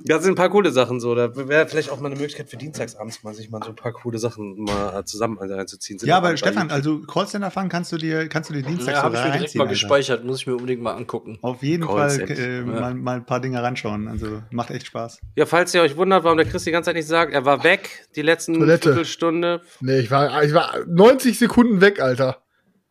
Das 0.07 0.23
sind 0.23 0.33
ein 0.33 0.35
paar 0.35 0.49
coole 0.49 0.71
Sachen 0.71 0.99
so. 0.99 1.15
Da 1.15 1.37
wäre 1.37 1.69
vielleicht 1.69 1.91
auch 1.91 2.01
mal 2.01 2.07
eine 2.07 2.17
Möglichkeit 2.19 2.49
für 2.49 2.57
dienstagsabends 2.57 3.23
mal 3.23 3.35
sich 3.35 3.51
mal 3.51 3.61
so 3.63 3.69
ein 3.69 3.77
paar 3.77 3.93
coole 3.93 4.19
Sachen 4.19 4.65
mal 4.65 5.05
zusammen 5.05 5.37
reinzuziehen. 5.39 5.99
Sind 5.99 6.09
Ja, 6.09 6.17
aber 6.17 6.35
Stefan, 6.39 6.71
YouTube. 6.71 6.73
also 6.73 7.01
Callcenter 7.01 7.51
fahren 7.51 7.69
kannst 7.69 7.93
du 7.93 7.99
dir, 7.99 8.29
kannst 8.29 8.49
du 8.49 8.55
dir 8.55 8.63
Dienstag 8.63 8.95
Ja, 8.95 9.03
habe 9.03 9.17
ich 9.17 9.23
mir 9.25 9.33
direkt 9.33 9.55
mal 9.57 9.65
Alter. 9.65 9.73
gespeichert, 9.73 10.25
muss 10.25 10.41
ich 10.41 10.47
mir 10.47 10.55
unbedingt 10.55 10.81
mal 10.83 10.95
angucken. 10.95 11.39
Auf 11.43 11.63
jeden 11.63 11.87
Callcenter, 11.87 12.35
Fall 12.35 12.45
äh, 12.45 12.57
ja. 12.61 12.65
mal, 12.65 12.95
mal 12.95 13.17
ein 13.17 13.27
paar 13.27 13.41
Dinge 13.41 13.63
ranschauen. 13.63 14.09
Also 14.09 14.43
macht 14.51 14.71
echt 14.71 14.87
Spaß. 14.87 15.21
Ja, 15.37 15.45
falls 15.45 15.75
ihr 15.75 15.83
euch 15.83 15.97
wundert, 15.99 16.25
warum 16.25 16.39
der 16.39 16.47
Chris 16.47 16.65
die 16.65 16.71
ganze 16.71 16.89
Zeit 16.89 16.97
nicht 16.97 17.09
sagt, 17.09 17.35
er 17.35 17.45
war 17.45 17.63
weg 17.65 18.09
die 18.17 18.23
letzten 18.23 18.55
Toilette. 18.55 18.89
Viertelstunde. 18.89 19.61
Nee, 19.81 19.99
ich 19.99 20.11
war, 20.11 20.43
ich 20.43 20.55
war 20.55 20.75
90 20.87 21.39
Sekunden 21.39 21.83
weg, 21.83 22.01
Alter. 22.01 22.39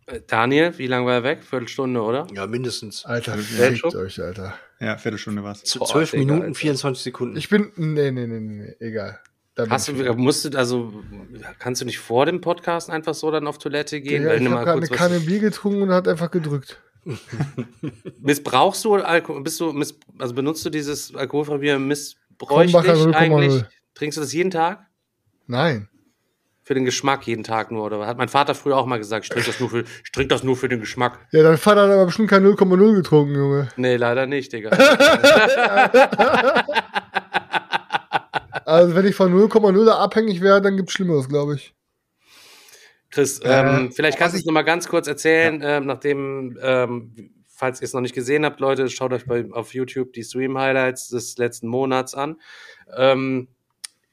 Äh, 0.07 0.21
Daniel, 0.25 0.77
wie 0.77 0.87
lange 0.87 1.05
war 1.05 1.13
er 1.15 1.23
weg? 1.23 1.43
Viertelstunde, 1.43 2.01
oder? 2.01 2.27
Ja, 2.33 2.47
mindestens. 2.47 3.05
Alter, 3.05 3.37
fickt 3.37 3.93
euch, 3.95 4.21
Alter. 4.21 4.53
Ja, 4.79 4.97
Viertelstunde 4.97 5.43
was. 5.43 5.63
Zu 5.63 5.79
Boah, 5.79 5.87
12 5.87 6.11
Digga, 6.11 6.23
Minuten, 6.23 6.41
Alter. 6.43 6.55
24 6.55 7.03
Sekunden. 7.03 7.37
Ich 7.37 7.49
bin, 7.49 7.71
nee, 7.75 8.11
nee, 8.11 8.25
nee, 8.25 8.39
nee, 8.39 8.75
egal. 8.79 9.19
Da 9.55 9.67
Hast 9.69 9.87
du, 9.87 9.97
wieder. 9.99 10.13
musst 10.15 10.45
du, 10.45 10.57
also, 10.57 11.03
kannst 11.59 11.81
du 11.81 11.85
nicht 11.85 11.99
vor 11.99 12.25
dem 12.25 12.41
Podcast 12.41 12.89
einfach 12.89 13.15
so 13.15 13.31
dann 13.31 13.47
auf 13.47 13.57
Toilette 13.57 13.99
gehen? 14.01 14.23
Ja, 14.23 14.29
Weil 14.29 14.41
ich 14.41 14.47
habe 14.47 14.63
gerade 14.63 14.77
eine 14.77 14.87
Kanne 14.87 15.19
Bier 15.19 15.39
getrunken 15.39 15.81
und 15.81 15.89
hat 15.89 16.07
einfach 16.07 16.31
gedrückt. 16.31 16.81
Missbrauchst 18.19 18.85
du 18.85 18.95
Alkohol? 18.95 19.41
Bist 19.41 19.59
du, 19.59 19.73
miss, 19.73 19.97
also 20.19 20.33
benutzt 20.33 20.63
du 20.65 20.69
dieses 20.69 21.13
alkoholfreie 21.15 21.59
Bier 21.59 21.79
missbräuchlich 21.79 22.73
Krombacher 22.73 22.93
0,0. 22.93 23.13
eigentlich? 23.13 23.63
Trinkst 23.95 24.17
du 24.17 24.21
das 24.21 24.31
jeden 24.31 24.51
Tag? 24.51 24.85
Nein. 25.47 25.89
Für 26.67 26.73
den 26.73 26.83
Geschmack 26.83 27.25
jeden 27.25 27.45
Tag 27.45 27.71
nur, 27.71 27.85
oder 27.85 27.97
was? 27.97 28.07
Hat 28.09 28.17
mein 28.17 28.27
Vater 28.27 28.53
früher 28.53 28.75
auch 28.75 28.85
mal 28.85 28.97
gesagt, 28.97 29.23
ich 29.23 29.29
trinke 29.29 29.47
das 29.47 29.61
nur 29.61 29.69
für, 29.69 29.85
ich 30.03 30.11
trinke 30.11 30.27
das 30.27 30.43
nur 30.43 30.57
für 30.57 30.67
den 30.67 30.81
Geschmack. 30.81 31.17
Ja, 31.31 31.41
dein 31.41 31.57
Vater 31.57 31.83
hat 31.83 31.91
aber 31.91 32.07
bestimmt 32.07 32.29
kein 32.29 32.45
0,0 32.45 32.93
getrunken, 32.93 33.35
Junge. 33.35 33.69
Nee, 33.77 33.95
leider 33.95 34.25
nicht, 34.25 34.51
Digga. 34.51 34.71
Also, 38.65 38.95
wenn 38.95 39.05
ich 39.05 39.15
von 39.15 39.33
0,0 39.33 39.89
abhängig 39.91 40.41
wäre, 40.41 40.61
dann 40.61 40.75
gibt's 40.75 40.91
Schlimmeres, 40.91 41.29
glaube 41.29 41.55
ich. 41.55 41.73
Chris, 43.11 43.39
Äh, 43.39 43.61
ähm, 43.61 43.93
vielleicht 43.93 44.17
kannst 44.17 44.35
du 44.35 44.39
es 44.39 44.45
noch 44.45 44.51
mal 44.51 44.63
ganz 44.63 44.89
kurz 44.89 45.07
erzählen, 45.07 45.61
ähm, 45.63 45.85
nachdem, 45.85 46.59
ähm, 46.61 47.13
falls 47.47 47.79
ihr 47.79 47.85
es 47.85 47.93
noch 47.93 48.01
nicht 48.01 48.13
gesehen 48.13 48.43
habt, 48.43 48.59
Leute, 48.59 48.89
schaut 48.89 49.13
euch 49.13 49.25
bei, 49.25 49.45
auf 49.53 49.73
YouTube 49.73 50.11
die 50.11 50.23
Stream-Highlights 50.25 51.07
des 51.07 51.37
letzten 51.37 51.69
Monats 51.69 52.13
an. 52.13 52.41
Ähm, 52.93 53.47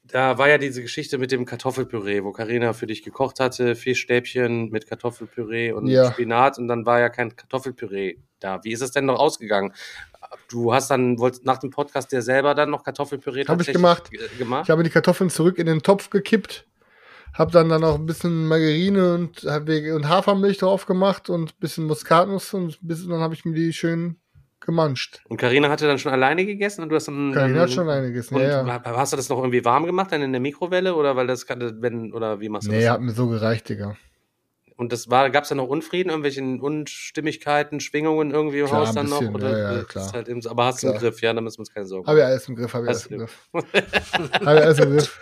da 0.06 0.36
war 0.38 0.48
ja 0.48 0.58
diese 0.58 0.82
Geschichte 0.82 1.16
mit 1.18 1.32
dem 1.32 1.46
Kartoffelpüree, 1.46 2.22
wo 2.24 2.32
Karina 2.32 2.72
für 2.74 2.86
dich 2.86 3.02
gekocht 3.02 3.40
hatte, 3.40 3.74
Fischstäbchen 3.74 4.68
mit 4.70 4.86
Kartoffelpüree 4.86 5.72
und 5.72 5.86
Ja. 5.86 6.12
Spinat 6.12 6.58
und 6.58 6.68
dann 6.68 6.84
war 6.84 7.00
ja 7.00 7.08
kein 7.08 7.34
Kartoffelpüree 7.34 8.16
da. 8.38 8.62
Wie 8.64 8.72
ist 8.72 8.82
es 8.82 8.90
denn 8.90 9.06
noch 9.06 9.18
ausgegangen? 9.18 9.72
Du 10.48 10.74
hast 10.74 10.90
dann, 10.90 11.18
wolltest 11.18 11.44
nach 11.46 11.58
dem 11.58 11.70
Podcast 11.70 12.12
dir 12.12 12.20
selber 12.22 12.54
dann 12.54 12.70
noch 12.70 12.84
Kartoffelpüree 12.84 13.44
Hab 13.46 13.60
ich 13.60 13.72
gemacht. 13.72 14.10
ge- 14.10 14.20
gemacht? 14.38 14.64
Ich 14.66 14.70
habe 14.70 14.82
die 14.82 14.90
Kartoffeln 14.90 15.30
zurück 15.30 15.58
in 15.58 15.66
den 15.66 15.82
Topf 15.82 16.10
gekippt, 16.10 16.66
habe 17.32 17.50
dann 17.52 17.68
dann 17.70 17.80
noch 17.80 17.94
ein 17.94 18.06
bisschen 18.06 18.46
Margarine 18.46 19.14
und, 19.14 19.44
und 19.44 20.08
Hafermilch 20.08 20.58
drauf 20.58 20.84
gemacht 20.86 21.30
und 21.30 21.50
ein 21.52 21.58
bisschen 21.60 21.84
Muskatnuss 21.84 22.52
und 22.52 22.78
bis, 22.82 23.06
dann 23.08 23.20
habe 23.20 23.34
ich 23.34 23.44
mir 23.44 23.54
die 23.54 23.72
schön 23.72 24.16
gemanscht. 24.64 25.20
Und 25.29 25.37
Karina 25.37 25.68
hatte 25.68 25.87
dann 25.87 25.98
schon 25.98 26.12
alleine 26.12 26.44
gegessen 26.46 26.83
und 26.83 26.88
du 26.88 26.96
hast 26.96 27.09
dann. 27.09 27.33
Karina 27.33 27.61
hat 27.61 27.70
schon 27.70 27.88
eine 27.88 28.09
gegessen, 28.09 28.37
ja, 28.38 28.66
ja. 28.66 28.83
hast 28.96 29.12
du 29.12 29.16
das 29.16 29.29
noch 29.29 29.38
irgendwie 29.38 29.64
warm 29.64 29.87
gemacht, 29.87 30.12
dann 30.12 30.22
in 30.22 30.33
der 30.33 30.40
Mikrowelle 30.40 30.94
oder 30.94 31.16
weil 31.16 31.27
das 31.27 31.46
wenn 31.48 32.12
oder 32.12 32.40
wie 32.40 32.48
machst 32.48 32.66
du 32.68 32.72
Nee, 32.72 32.83
das? 32.83 32.90
hat 32.90 33.00
mir 33.00 33.12
so 33.12 33.29
gereicht, 33.29 33.68
Digga. 33.68 33.96
Und 34.77 34.92
das 34.92 35.09
war, 35.09 35.31
gab 35.31 35.44
es 35.44 35.50
da 35.50 35.55
noch 35.55 35.68
Unfrieden, 35.68 36.11
irgendwelche 36.11 36.42
Unstimmigkeiten, 36.42 37.79
Schwingungen 37.79 38.33
irgendwie 38.33 38.59
im 38.59 38.66
Klar, 38.66 38.81
Haus 38.88 38.94
dann 38.94 39.09
noch? 39.09 39.20
bisschen, 39.20 39.35
Oder 39.37 39.57
ja, 39.59 39.72
ja, 39.77 39.85
klar. 39.85 40.12
Halt 40.12 40.29
eben, 40.29 40.44
aber 40.46 40.64
hast 40.64 40.83
du 40.83 40.88
im. 40.88 40.98
Griff, 40.98 41.20
ja, 41.20 41.33
da 41.33 41.40
müssen 41.40 41.59
wir 41.59 41.61
uns 41.61 41.72
keine 41.72 41.87
Sorgen 41.87 42.09
Habe 42.09 42.18
ich 42.18 42.24
alles 42.24 42.48
im 42.48 42.57
Griff, 42.57 42.74
habe 42.74 42.85
ich 42.85 42.88
alles 42.90 43.07
im 43.07 43.18
Griff. 43.18 43.48
Habe 43.53 43.66
ich 44.42 44.46
alles 44.48 44.79
im 44.81 44.90
Griff. 44.90 45.20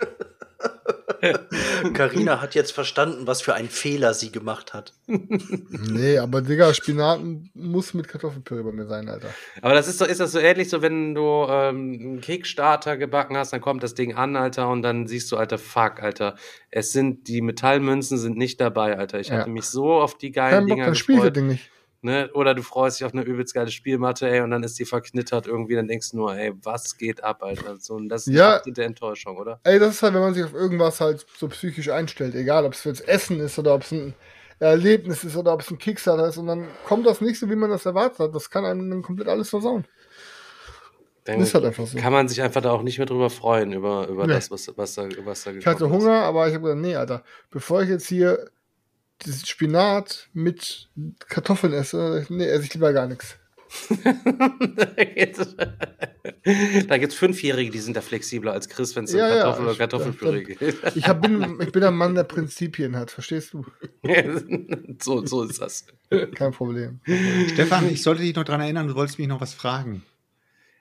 Karina 1.93 2.41
hat 2.41 2.55
jetzt 2.55 2.71
verstanden, 2.71 3.27
was 3.27 3.41
für 3.41 3.53
einen 3.53 3.69
Fehler 3.69 4.13
sie 4.13 4.31
gemacht 4.31 4.73
hat. 4.73 4.93
Nee, 5.07 6.17
aber 6.17 6.41
Digga, 6.41 6.73
Spinat 6.73 7.19
muss 7.53 7.93
mit 7.93 8.07
Kartoffelpüree 8.07 8.63
bei 8.63 8.71
mir 8.71 8.85
sein, 8.87 9.07
Alter. 9.09 9.29
Aber 9.61 9.73
das 9.73 9.87
ist 9.87 9.99
so, 9.99 10.05
ist 10.05 10.19
das 10.19 10.31
so 10.31 10.39
ähnlich, 10.39 10.69
so 10.69 10.81
wenn 10.81 11.15
du 11.15 11.45
ähm, 11.49 11.97
einen 11.99 12.21
Kickstarter 12.21 12.97
gebacken 12.97 13.37
hast, 13.37 13.53
dann 13.53 13.61
kommt 13.61 13.83
das 13.83 13.93
Ding 13.95 14.15
an, 14.15 14.35
Alter, 14.35 14.69
und 14.69 14.81
dann 14.81 15.07
siehst 15.07 15.31
du, 15.31 15.37
Alter, 15.37 15.57
fuck, 15.57 16.01
Alter. 16.01 16.35
Es 16.69 16.91
sind, 16.91 17.27
die 17.27 17.41
Metallmünzen 17.41 18.17
sind 18.17 18.37
nicht 18.37 18.59
dabei, 18.59 18.97
Alter. 18.97 19.19
Ich 19.19 19.29
Ja. 19.29 19.37
hatte 19.39 19.49
mich 19.49 19.65
so 19.65 19.93
auf 19.93 20.17
die 20.17 20.31
geilen 20.31 20.51
Kein 20.59 20.65
Bock, 20.67 20.75
Dinger 20.75 20.85
dann 20.87 20.95
spiel 20.95 21.15
ich 21.15 21.21
das 21.21 21.33
gefreut. 21.33 21.35
Ding 21.37 21.47
nicht. 21.47 21.69
Ne? 22.03 22.29
Oder 22.33 22.53
du 22.53 22.61
freust 22.63 22.99
dich 22.99 23.05
auf 23.05 23.13
eine 23.13 23.23
übelst 23.23 23.53
geile 23.53 23.71
Spielmatte, 23.71 24.27
ey, 24.29 24.41
und 24.41 24.51
dann 24.51 24.61
ist 24.63 24.77
die 24.77 24.83
verknittert 24.85 25.47
irgendwie, 25.47 25.75
dann 25.75 25.87
denkst 25.87 26.11
du 26.11 26.17
nur, 26.17 26.35
ey, 26.35 26.51
was 26.61 26.97
geht 26.97 27.23
ab, 27.23 27.41
Alter? 27.43 27.77
So, 27.79 27.95
und 27.95 28.09
das 28.09 28.27
ist 28.27 28.33
Ja. 28.35 28.45
eine 28.47 28.55
absolute 28.57 28.83
Enttäuschung, 28.83 29.37
oder? 29.37 29.61
Ey, 29.63 29.79
das 29.79 29.95
ist 29.95 30.03
halt, 30.03 30.13
wenn 30.13 30.21
man 30.21 30.33
sich 30.33 30.43
auf 30.43 30.53
irgendwas 30.53 30.99
halt 30.99 31.25
so 31.37 31.47
psychisch 31.47 31.89
einstellt, 31.89 32.35
egal 32.35 32.65
ob 32.65 32.73
es 32.73 32.83
jetzt 32.83 33.07
Essen 33.07 33.39
ist 33.39 33.57
oder 33.57 33.73
ob 33.73 33.83
es 33.83 33.91
ein 33.93 34.13
Erlebnis 34.59 35.23
ist 35.23 35.37
oder 35.37 35.53
ob 35.53 35.61
es 35.61 35.71
ein 35.71 35.77
Kickstarter 35.77 36.27
ist 36.27 36.37
und 36.37 36.47
dann 36.47 36.67
kommt 36.85 37.05
das 37.05 37.21
nicht 37.21 37.39
so, 37.39 37.49
wie 37.49 37.55
man 37.55 37.69
das 37.69 37.85
erwartet 37.85 38.19
hat. 38.19 38.35
Das 38.35 38.49
kann 38.49 38.65
einem 38.65 38.89
dann 38.89 39.01
komplett 39.01 39.29
alles 39.29 39.49
versauen. 39.49 39.85
Dann 41.25 41.39
Ist 41.39 41.53
halt 41.53 41.63
einfach 41.63 41.87
so. 41.87 41.97
kann 41.97 42.11
man 42.11 42.27
sich 42.27 42.41
einfach 42.41 42.61
da 42.61 42.71
auch 42.71 42.81
nicht 42.81 42.97
mehr 42.97 43.05
drüber 43.07 43.29
freuen, 43.29 43.71
über, 43.71 44.07
über 44.09 44.27
Nee. 44.27 44.33
das, 44.33 44.51
was, 44.51 44.69
was 44.77 44.95
da, 44.95 45.07
was 45.23 45.43
da 45.45 45.51
Ich 45.51 45.65
hatte 45.65 45.77
gekommen 45.85 45.95
ist. 45.99 46.03
Hunger, 46.03 46.21
aber 46.23 46.47
ich 46.49 46.53
habe 46.53 46.63
gesagt, 46.63 46.81
nee, 46.81 46.95
Alter, 46.97 47.23
bevor 47.49 47.81
ich 47.81 47.89
jetzt 47.89 48.07
hier 48.07 48.49
diesen 49.25 49.45
Spinat 49.45 50.29
mit 50.33 50.89
Kartoffeln 51.27 51.73
esse, 51.73 52.25
nee, 52.29 52.45
esse 52.45 52.65
ich 52.65 52.73
lieber 52.73 52.93
gar 52.93 53.07
nichts. 53.07 53.37
da 56.87 56.97
gibt 56.97 57.11
es 57.13 57.17
Fünfjährige, 57.17 57.71
die 57.71 57.79
sind 57.79 57.97
da 57.97 58.01
flexibler 58.01 58.53
als 58.53 58.69
Chris, 58.69 58.95
wenn 58.95 59.05
es 59.05 59.13
um 59.13 59.19
Ja, 59.19 59.29
ja, 59.29 59.35
Kartoffel 59.43 59.63
oder 59.63 59.71
ich- 59.71 59.77
Kartoffelpüree 59.79 60.43
geht. 60.43 60.61
Ich, 60.95 61.07
hab, 61.07 61.21
bin, 61.21 61.57
ich 61.59 61.71
bin 61.71 61.83
ein 61.83 61.95
Mann, 61.95 62.15
der 62.15 62.23
Prinzipien 62.23 62.95
hat, 62.95 63.09
verstehst 63.11 63.53
du? 63.53 63.65
so, 65.01 65.25
so 65.25 65.43
ist 65.43 65.61
das. 65.61 65.85
Kein 66.35 66.51
Problem. 66.51 66.99
Stefan, 67.53 67.89
ich 67.89 68.03
sollte 68.03 68.21
dich 68.21 68.35
noch 68.35 68.43
dran 68.43 68.61
erinnern, 68.61 68.87
du 68.87 68.95
wolltest 68.95 69.17
mich 69.19 69.27
noch 69.27 69.41
was 69.41 69.53
fragen. 69.53 70.03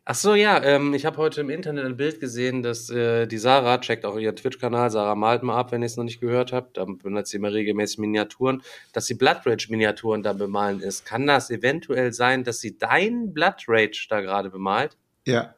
Ach 0.04 0.16
so, 0.16 0.34
ja, 0.34 0.60
ähm, 0.64 0.94
ich 0.94 1.06
habe 1.06 1.16
heute 1.18 1.42
im 1.42 1.50
Internet 1.50 1.84
ein 1.84 1.96
Bild 1.96 2.18
gesehen, 2.18 2.64
dass 2.64 2.90
äh, 2.90 3.28
die 3.28 3.38
Sarah, 3.38 3.78
checkt 3.78 4.04
auch 4.04 4.18
ihren 4.18 4.34
Twitch-Kanal, 4.34 4.90
Sarah 4.90 5.14
malt 5.14 5.44
mal 5.44 5.56
ab, 5.56 5.70
wenn 5.70 5.80
ihr 5.80 5.86
es 5.86 5.96
noch 5.96 6.02
nicht 6.02 6.20
gehört 6.20 6.52
habt, 6.52 6.76
da 6.76 6.84
benutzt 6.84 7.30
sie 7.30 7.36
immer 7.36 7.52
regelmäßig 7.52 7.98
Miniaturen, 7.98 8.62
dass 8.92 9.06
sie 9.06 9.14
Blood 9.14 9.46
Rage-Miniaturen 9.46 10.24
da 10.24 10.32
bemalen 10.32 10.80
ist. 10.80 11.06
Kann 11.06 11.28
das 11.28 11.50
eventuell 11.50 12.12
sein, 12.12 12.42
dass 12.42 12.60
sie 12.60 12.76
dein 12.78 13.32
Blood 13.32 13.64
Rage 13.68 14.06
da 14.08 14.20
gerade 14.20 14.50
bemalt? 14.50 14.96
Ja. 15.24 15.54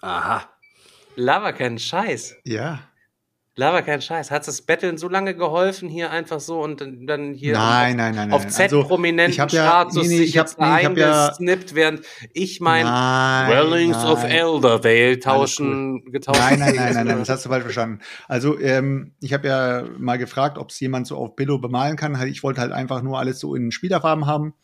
Aha. 0.00 0.48
Lava 1.16 1.52
keinen 1.52 1.78
Scheiß. 1.78 2.36
Ja. 2.44 2.88
Lava 3.54 3.82
keinen 3.82 4.00
Scheiß. 4.00 4.30
Hat 4.30 4.48
das 4.48 4.62
Betteln 4.62 4.96
so 4.96 5.08
lange 5.10 5.34
geholfen 5.36 5.90
hier 5.90 6.10
einfach 6.10 6.40
so 6.40 6.62
und 6.62 6.80
dann- 6.80 7.34
hier 7.34 7.52
Nein, 7.52 7.96
nein, 7.98 8.14
nein, 8.14 8.32
auf 8.32 8.44
nein. 8.44 8.50
Z-prominenten 8.50 9.30
ich 9.34 9.40
hab 9.40 9.52
ja- 9.52 9.66
Status 9.66 9.94
nee, 9.96 10.08
nee, 10.08 10.16
sich 10.16 10.28
ich 10.30 10.38
hab- 10.38 10.46
jetzt 10.46 10.58
nee, 10.58 10.64
ich 10.80 10.84
hab 10.86 10.96
ja- 10.96 11.24
eingesnippt, 11.26 11.74
während 11.74 12.00
ich 12.32 12.60
mein 12.62 12.86
Nein, 12.86 13.50
Dwellings 13.50 13.96
of 14.04 14.22
nein. 14.22 14.30
Eldervale 14.30 15.18
tauschen, 15.20 16.02
getauscht 16.10 16.38
Nein, 16.40 16.60
nein, 16.60 16.76
nein, 16.76 16.94
nein, 16.94 17.06
nein, 17.08 17.18
das 17.18 17.28
hast 17.28 17.44
du 17.44 17.50
falsch 17.50 17.64
verstanden. 17.64 17.98
Also, 18.26 18.58
ähm, 18.58 19.12
ich 19.20 19.34
habe 19.34 19.46
ja 19.48 19.84
mal 19.98 20.16
gefragt, 20.16 20.56
ob 20.56 20.70
es 20.70 20.80
jemand 20.80 21.06
so 21.06 21.18
auf 21.18 21.36
Billo 21.36 21.58
bemalen 21.58 21.96
kann. 21.96 22.18
Halt, 22.18 22.30
Ich 22.30 22.42
wollte 22.42 22.62
halt 22.62 22.72
einfach 22.72 23.02
nur 23.02 23.18
alles 23.18 23.38
so 23.38 23.54
in 23.54 23.70
Spielerfarben 23.70 24.24
haben. 24.26 24.54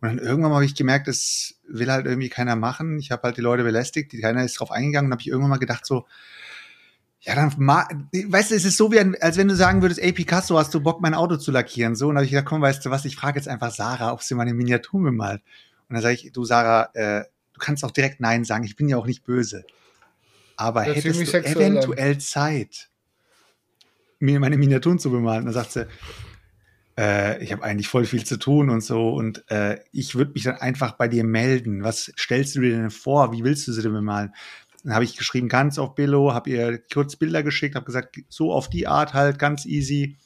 Und 0.00 0.08
dann 0.08 0.18
irgendwann 0.18 0.52
habe 0.52 0.64
ich 0.64 0.76
gemerkt, 0.76 1.08
das 1.08 1.56
will 1.68 1.90
halt 1.90 2.06
irgendwie 2.06 2.28
keiner 2.28 2.54
machen. 2.54 3.00
Ich 3.00 3.10
habe 3.10 3.22
halt 3.24 3.36
die 3.36 3.40
Leute 3.40 3.64
belästigt, 3.64 4.12
die 4.12 4.20
keiner 4.20 4.44
ist 4.44 4.60
drauf 4.60 4.70
eingegangen 4.70 5.08
und 5.08 5.12
habe 5.12 5.22
ich 5.22 5.26
irgendwann 5.26 5.50
mal 5.50 5.56
gedacht 5.58 5.84
so, 5.84 6.06
ja, 7.20 7.34
dann, 7.34 7.50
weißt 7.58 8.50
du, 8.50 8.54
es 8.54 8.64
ist 8.64 8.76
so 8.76 8.92
wie, 8.92 8.98
als 8.98 9.36
wenn 9.36 9.48
du 9.48 9.56
sagen 9.56 9.82
würdest, 9.82 10.00
ey 10.00 10.12
Picasso, 10.12 10.56
hast 10.56 10.72
du 10.72 10.80
Bock, 10.80 11.00
mein 11.00 11.14
Auto 11.14 11.36
zu 11.36 11.50
lackieren? 11.50 11.96
So, 11.96 12.06
und 12.06 12.14
dann 12.14 12.18
habe 12.18 12.26
ich 12.26 12.30
gedacht, 12.30 12.46
komm, 12.46 12.62
weißt 12.62 12.84
du 12.84 12.90
was, 12.90 13.04
ich 13.04 13.16
frage 13.16 13.38
jetzt 13.38 13.48
einfach 13.48 13.72
Sarah, 13.72 14.12
ob 14.12 14.22
sie 14.22 14.34
meine 14.34 14.54
Miniatur 14.54 15.02
bemalt. 15.02 15.42
Und 15.88 15.94
dann 15.94 16.02
sage 16.02 16.14
ich, 16.14 16.32
du 16.32 16.44
Sarah, 16.44 16.90
äh, 16.94 17.24
du 17.54 17.60
kannst 17.60 17.84
auch 17.84 17.90
direkt 17.90 18.20
Nein 18.20 18.44
sagen, 18.44 18.64
ich 18.64 18.76
bin 18.76 18.88
ja 18.88 18.96
auch 18.96 19.06
nicht 19.06 19.24
böse. 19.24 19.64
Aber 20.56 20.84
sich 20.84 21.04
hättest 21.04 21.32
du 21.32 21.44
eventuell 21.44 22.18
Zeit, 22.18 22.88
mir 24.20 24.38
meine 24.38 24.56
Miniaturen 24.56 24.98
zu 24.98 25.10
bemalen? 25.10 25.44
Dann 25.44 25.54
sagt 25.54 25.72
sie, 25.72 25.86
äh, 26.98 27.42
ich 27.42 27.52
habe 27.52 27.62
eigentlich 27.62 27.88
voll 27.88 28.04
viel 28.04 28.24
zu 28.24 28.38
tun 28.38 28.70
und 28.70 28.80
so 28.80 29.10
und 29.10 29.48
äh, 29.50 29.78
ich 29.92 30.16
würde 30.16 30.32
mich 30.32 30.42
dann 30.42 30.56
einfach 30.56 30.92
bei 30.92 31.08
dir 31.08 31.24
melden. 31.24 31.84
Was 31.84 32.12
stellst 32.18 32.56
du 32.56 32.60
dir 32.60 32.76
denn 32.76 32.90
vor? 32.90 33.32
Wie 33.32 33.44
willst 33.44 33.68
du 33.68 33.72
sie 33.72 33.82
denn 33.82 33.92
bemalen? 33.92 34.34
Dann 34.88 34.94
habe 34.94 35.04
ich 35.04 35.18
geschrieben, 35.18 35.48
ganz 35.48 35.78
auf 35.78 35.94
Billo, 35.94 36.32
habe 36.32 36.48
ihr 36.48 36.80
kurz 36.90 37.14
Bilder 37.14 37.42
geschickt, 37.42 37.74
habe 37.74 37.84
gesagt, 37.84 38.20
so 38.30 38.54
auf 38.54 38.70
die 38.70 38.86
Art 38.86 39.12
halt, 39.12 39.38
ganz 39.38 39.66
easy. 39.66 40.16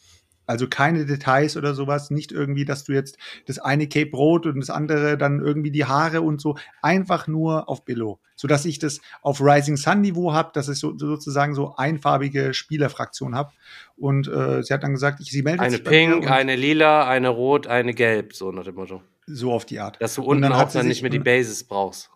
Also 0.46 0.68
keine 0.68 1.04
Details 1.04 1.56
oder 1.56 1.74
sowas, 1.74 2.12
nicht 2.12 2.30
irgendwie, 2.30 2.64
dass 2.64 2.84
du 2.84 2.92
jetzt 2.92 3.18
das 3.46 3.58
eine 3.58 3.88
Cape 3.88 4.16
rot 4.16 4.46
und 4.46 4.60
das 4.60 4.70
andere 4.70 5.18
dann 5.18 5.40
irgendwie 5.40 5.72
die 5.72 5.86
Haare 5.86 6.22
und 6.22 6.40
so, 6.40 6.56
einfach 6.80 7.26
nur 7.26 7.68
auf 7.68 7.84
Billo, 7.84 8.20
sodass 8.36 8.64
ich 8.64 8.78
das 8.78 9.00
auf 9.20 9.40
Rising 9.40 9.76
Sun 9.76 10.00
Niveau 10.00 10.32
habe, 10.32 10.52
dass 10.54 10.68
ich 10.68 10.78
so, 10.78 10.96
sozusagen 10.96 11.56
so 11.56 11.74
einfarbige 11.74 12.54
Spielerfraktion 12.54 13.34
habe. 13.34 13.50
Und 13.96 14.28
äh, 14.28 14.62
sie 14.62 14.72
hat 14.72 14.84
dann 14.84 14.92
gesagt, 14.92 15.18
ich, 15.18 15.32
sie 15.32 15.42
meldet 15.42 15.62
Eine 15.62 15.72
sich 15.72 15.84
mir 15.84 15.90
Pink, 15.90 16.30
eine 16.30 16.54
Lila, 16.54 17.08
eine 17.08 17.30
Rot, 17.30 17.66
eine 17.66 17.94
Gelb, 17.94 18.32
so 18.32 18.52
nach 18.52 18.62
dem 18.62 18.76
Motto. 18.76 19.02
so 19.26 19.50
auf 19.50 19.64
die 19.64 19.80
Art. 19.80 20.00
Dass 20.00 20.14
du 20.14 20.22
unten 20.22 20.44
auch 20.52 20.70
dann 20.70 20.86
nicht 20.86 21.02
mehr 21.02 21.10
die 21.10 21.18
Basis 21.18 21.64
brauchst. 21.64 22.11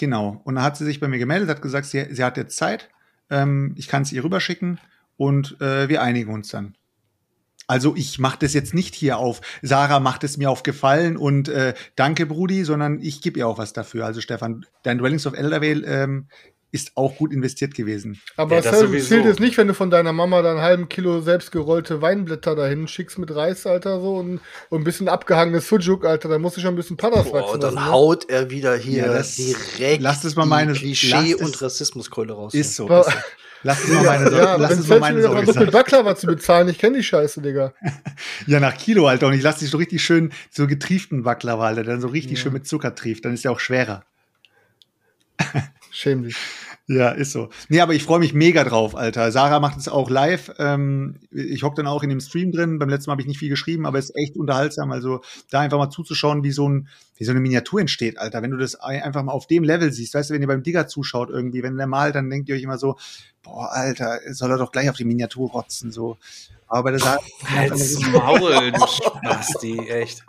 Genau. 0.00 0.40
Und 0.44 0.54
dann 0.54 0.64
hat 0.64 0.78
sie 0.78 0.86
sich 0.86 0.98
bei 0.98 1.08
mir 1.08 1.18
gemeldet, 1.18 1.50
hat 1.50 1.60
gesagt, 1.60 1.84
sie, 1.84 2.06
sie 2.10 2.24
hat 2.24 2.38
jetzt 2.38 2.56
Zeit, 2.56 2.88
ähm, 3.28 3.74
ich 3.76 3.86
kann 3.86 4.00
es 4.00 4.12
ihr 4.12 4.24
rüberschicken 4.24 4.80
und 5.18 5.60
äh, 5.60 5.90
wir 5.90 6.00
einigen 6.00 6.32
uns 6.32 6.48
dann. 6.48 6.74
Also 7.66 7.94
ich 7.94 8.18
mache 8.18 8.38
das 8.40 8.54
jetzt 8.54 8.72
nicht 8.72 8.94
hier 8.94 9.18
auf, 9.18 9.42
Sarah 9.60 10.00
macht 10.00 10.24
es 10.24 10.38
mir 10.38 10.50
auf 10.50 10.62
Gefallen 10.62 11.18
und 11.18 11.50
äh, 11.50 11.74
danke 11.96 12.24
Brudi, 12.24 12.64
sondern 12.64 12.98
ich 13.02 13.20
gebe 13.20 13.40
ihr 13.40 13.46
auch 13.46 13.58
was 13.58 13.74
dafür. 13.74 14.06
Also 14.06 14.22
Stefan, 14.22 14.64
dein 14.84 14.96
Dwellings 14.96 15.26
of 15.26 15.34
Eldervale 15.34 15.84
ähm, 15.84 16.28
ist 16.72 16.92
auch 16.96 17.16
gut 17.16 17.32
investiert 17.32 17.74
gewesen. 17.74 18.20
Aber 18.36 18.52
Ja, 18.54 18.58
es 18.60 18.64
das 18.64 19.08
zählt 19.08 19.24
jetzt 19.24 19.40
nicht, 19.40 19.56
wenn 19.58 19.68
du 19.68 19.74
von 19.74 19.90
deiner 19.90 20.12
Mama 20.12 20.42
dann 20.42 20.56
einen 20.56 20.64
halben 20.64 20.88
Kilo 20.88 21.20
selbstgerollte 21.20 22.00
Weinblätter 22.02 22.54
dahin 22.54 22.86
schickst 22.88 23.18
mit 23.18 23.34
Reis, 23.34 23.66
Alter, 23.66 24.00
so 24.00 24.16
und, 24.16 24.40
und 24.68 24.80
ein 24.80 24.84
bisschen 24.84 25.08
abgehangenes 25.08 25.68
Sujuk, 25.68 26.04
Alter, 26.04 26.28
da 26.28 26.38
musst 26.38 26.56
du 26.56 26.60
schon 26.60 26.74
ein 26.74 26.76
bisschen 26.76 26.96
Padders 26.96 27.24
Boah, 27.24 27.40
wachsen 27.40 27.54
und 27.54 27.62
dann 27.62 27.74
lassen, 27.74 27.86
ne? 27.86 27.92
haut 27.92 28.30
er 28.30 28.50
wieder 28.50 28.76
hier 28.76 29.06
Ja, 29.06 29.12
das- 29.12 29.36
direkt 29.36 30.02
lasst 30.02 30.24
es 30.24 30.36
mal 30.36 30.44
die 30.44 30.48
meine- 30.50 30.72
Klischee- 30.72 31.34
es- 31.34 31.40
und 31.40 31.60
Rassismuskeule 31.60 32.32
raus. 32.32 32.54
Ist 32.54 32.76
so. 32.76 32.88
Ja. 32.88 33.00
Ist 33.00 33.06
so. 33.06 33.12
Lass 33.62 33.84
es 33.84 33.90
mal 33.90 34.02
meine, 34.04 34.30
Ja, 34.30 34.56
lass 34.56 34.70
wenn 34.70 34.78
es 34.78 34.84
es 34.84 34.88
mal 34.88 34.94
fällt 34.94 35.00
meine 35.02 35.16
mir 35.16 35.22
Sorge 35.22 35.52
sein. 35.52 35.70
Baklava 35.70 36.16
zu 36.16 36.26
bezahlen, 36.28 36.68
ich 36.70 36.78
kenne 36.78 36.96
die 36.96 37.04
Scheiße, 37.04 37.42
Digga. 37.42 37.74
Ja, 38.46 38.58
nach 38.58 38.74
Kilo, 38.78 39.06
Alter. 39.06 39.26
Und 39.26 39.34
ich 39.34 39.42
lasse 39.42 39.58
dich 39.60 39.70
so 39.70 39.76
richtig 39.76 40.02
schön, 40.02 40.32
so 40.50 40.66
getrieften 40.66 41.24
Baklava, 41.24 41.66
Alter, 41.66 41.82
der 41.84 41.92
dann 41.94 42.00
so 42.00 42.08
richtig 42.08 42.38
Ja. 42.38 42.44
schön 42.44 42.54
mit 42.54 42.66
Zucker 42.66 42.94
trieft. 42.94 43.26
Dann 43.26 43.34
ist 43.34 43.44
der 43.44 43.52
auch 43.52 43.60
schwerer. 43.60 44.02
Schäm 45.90 46.22
dich. 46.24 46.36
Ja, 46.86 47.10
ist 47.10 47.30
so. 47.30 47.50
Nee, 47.68 47.80
aber 47.80 47.94
ich 47.94 48.02
freue 48.02 48.18
mich 48.18 48.34
mega 48.34 48.64
drauf, 48.64 48.96
Alter. 48.96 49.30
Sarah 49.30 49.60
macht 49.60 49.78
es 49.78 49.86
auch 49.88 50.10
live. 50.10 50.50
Ähm, 50.58 51.20
ich 51.30 51.62
hocke 51.62 51.76
dann 51.76 51.86
auch 51.86 52.02
in 52.02 52.08
dem 52.10 52.18
Stream 52.20 52.50
drin. 52.50 52.80
Beim 52.80 52.88
letzten 52.88 53.08
Mal 53.10 53.12
habe 53.12 53.22
ich 53.22 53.28
nicht 53.28 53.38
viel 53.38 53.48
geschrieben, 53.48 53.86
aber 53.86 53.98
es 53.98 54.06
ist 54.10 54.16
echt 54.16 54.36
unterhaltsam. 54.36 54.90
Also 54.90 55.20
da 55.50 55.60
einfach 55.60 55.78
mal 55.78 55.90
zuzuschauen, 55.90 56.42
wie 56.42 56.50
so, 56.50 56.68
ein, 56.68 56.88
wie 57.16 57.24
so 57.24 57.30
eine 57.30 57.38
Miniatur 57.38 57.80
entsteht, 57.80 58.18
Alter. 58.18 58.42
Wenn 58.42 58.50
du 58.50 58.56
das 58.56 58.74
ein- 58.74 59.02
einfach 59.02 59.22
mal 59.22 59.30
auf 59.32 59.46
dem 59.46 59.62
Level 59.62 59.92
siehst, 59.92 60.14
weißt 60.14 60.30
du, 60.30 60.34
wenn 60.34 60.42
ihr 60.42 60.48
beim 60.48 60.64
Digger 60.64 60.88
zuschaut 60.88 61.30
irgendwie, 61.30 61.62
wenn 61.62 61.76
der 61.76 61.86
malt, 61.86 62.16
dann 62.16 62.28
denkt 62.28 62.48
ihr 62.48 62.56
euch 62.56 62.62
immer 62.62 62.78
so, 62.78 62.96
boah, 63.44 63.70
Alter, 63.70 64.18
soll 64.30 64.50
er 64.50 64.58
doch 64.58 64.72
gleich 64.72 64.90
auf 64.90 64.96
die 64.96 65.04
Miniatur 65.04 65.48
rotzen, 65.50 65.92
so. 65.92 66.18
Aber 66.66 66.84
bei 66.84 66.90
der 66.90 67.00
Sarah, 67.00 67.20
Halt's 67.44 68.00
Maul, 68.00 68.72
du 68.72 68.80
Spasti, 68.86 69.78
echt. 69.88 70.24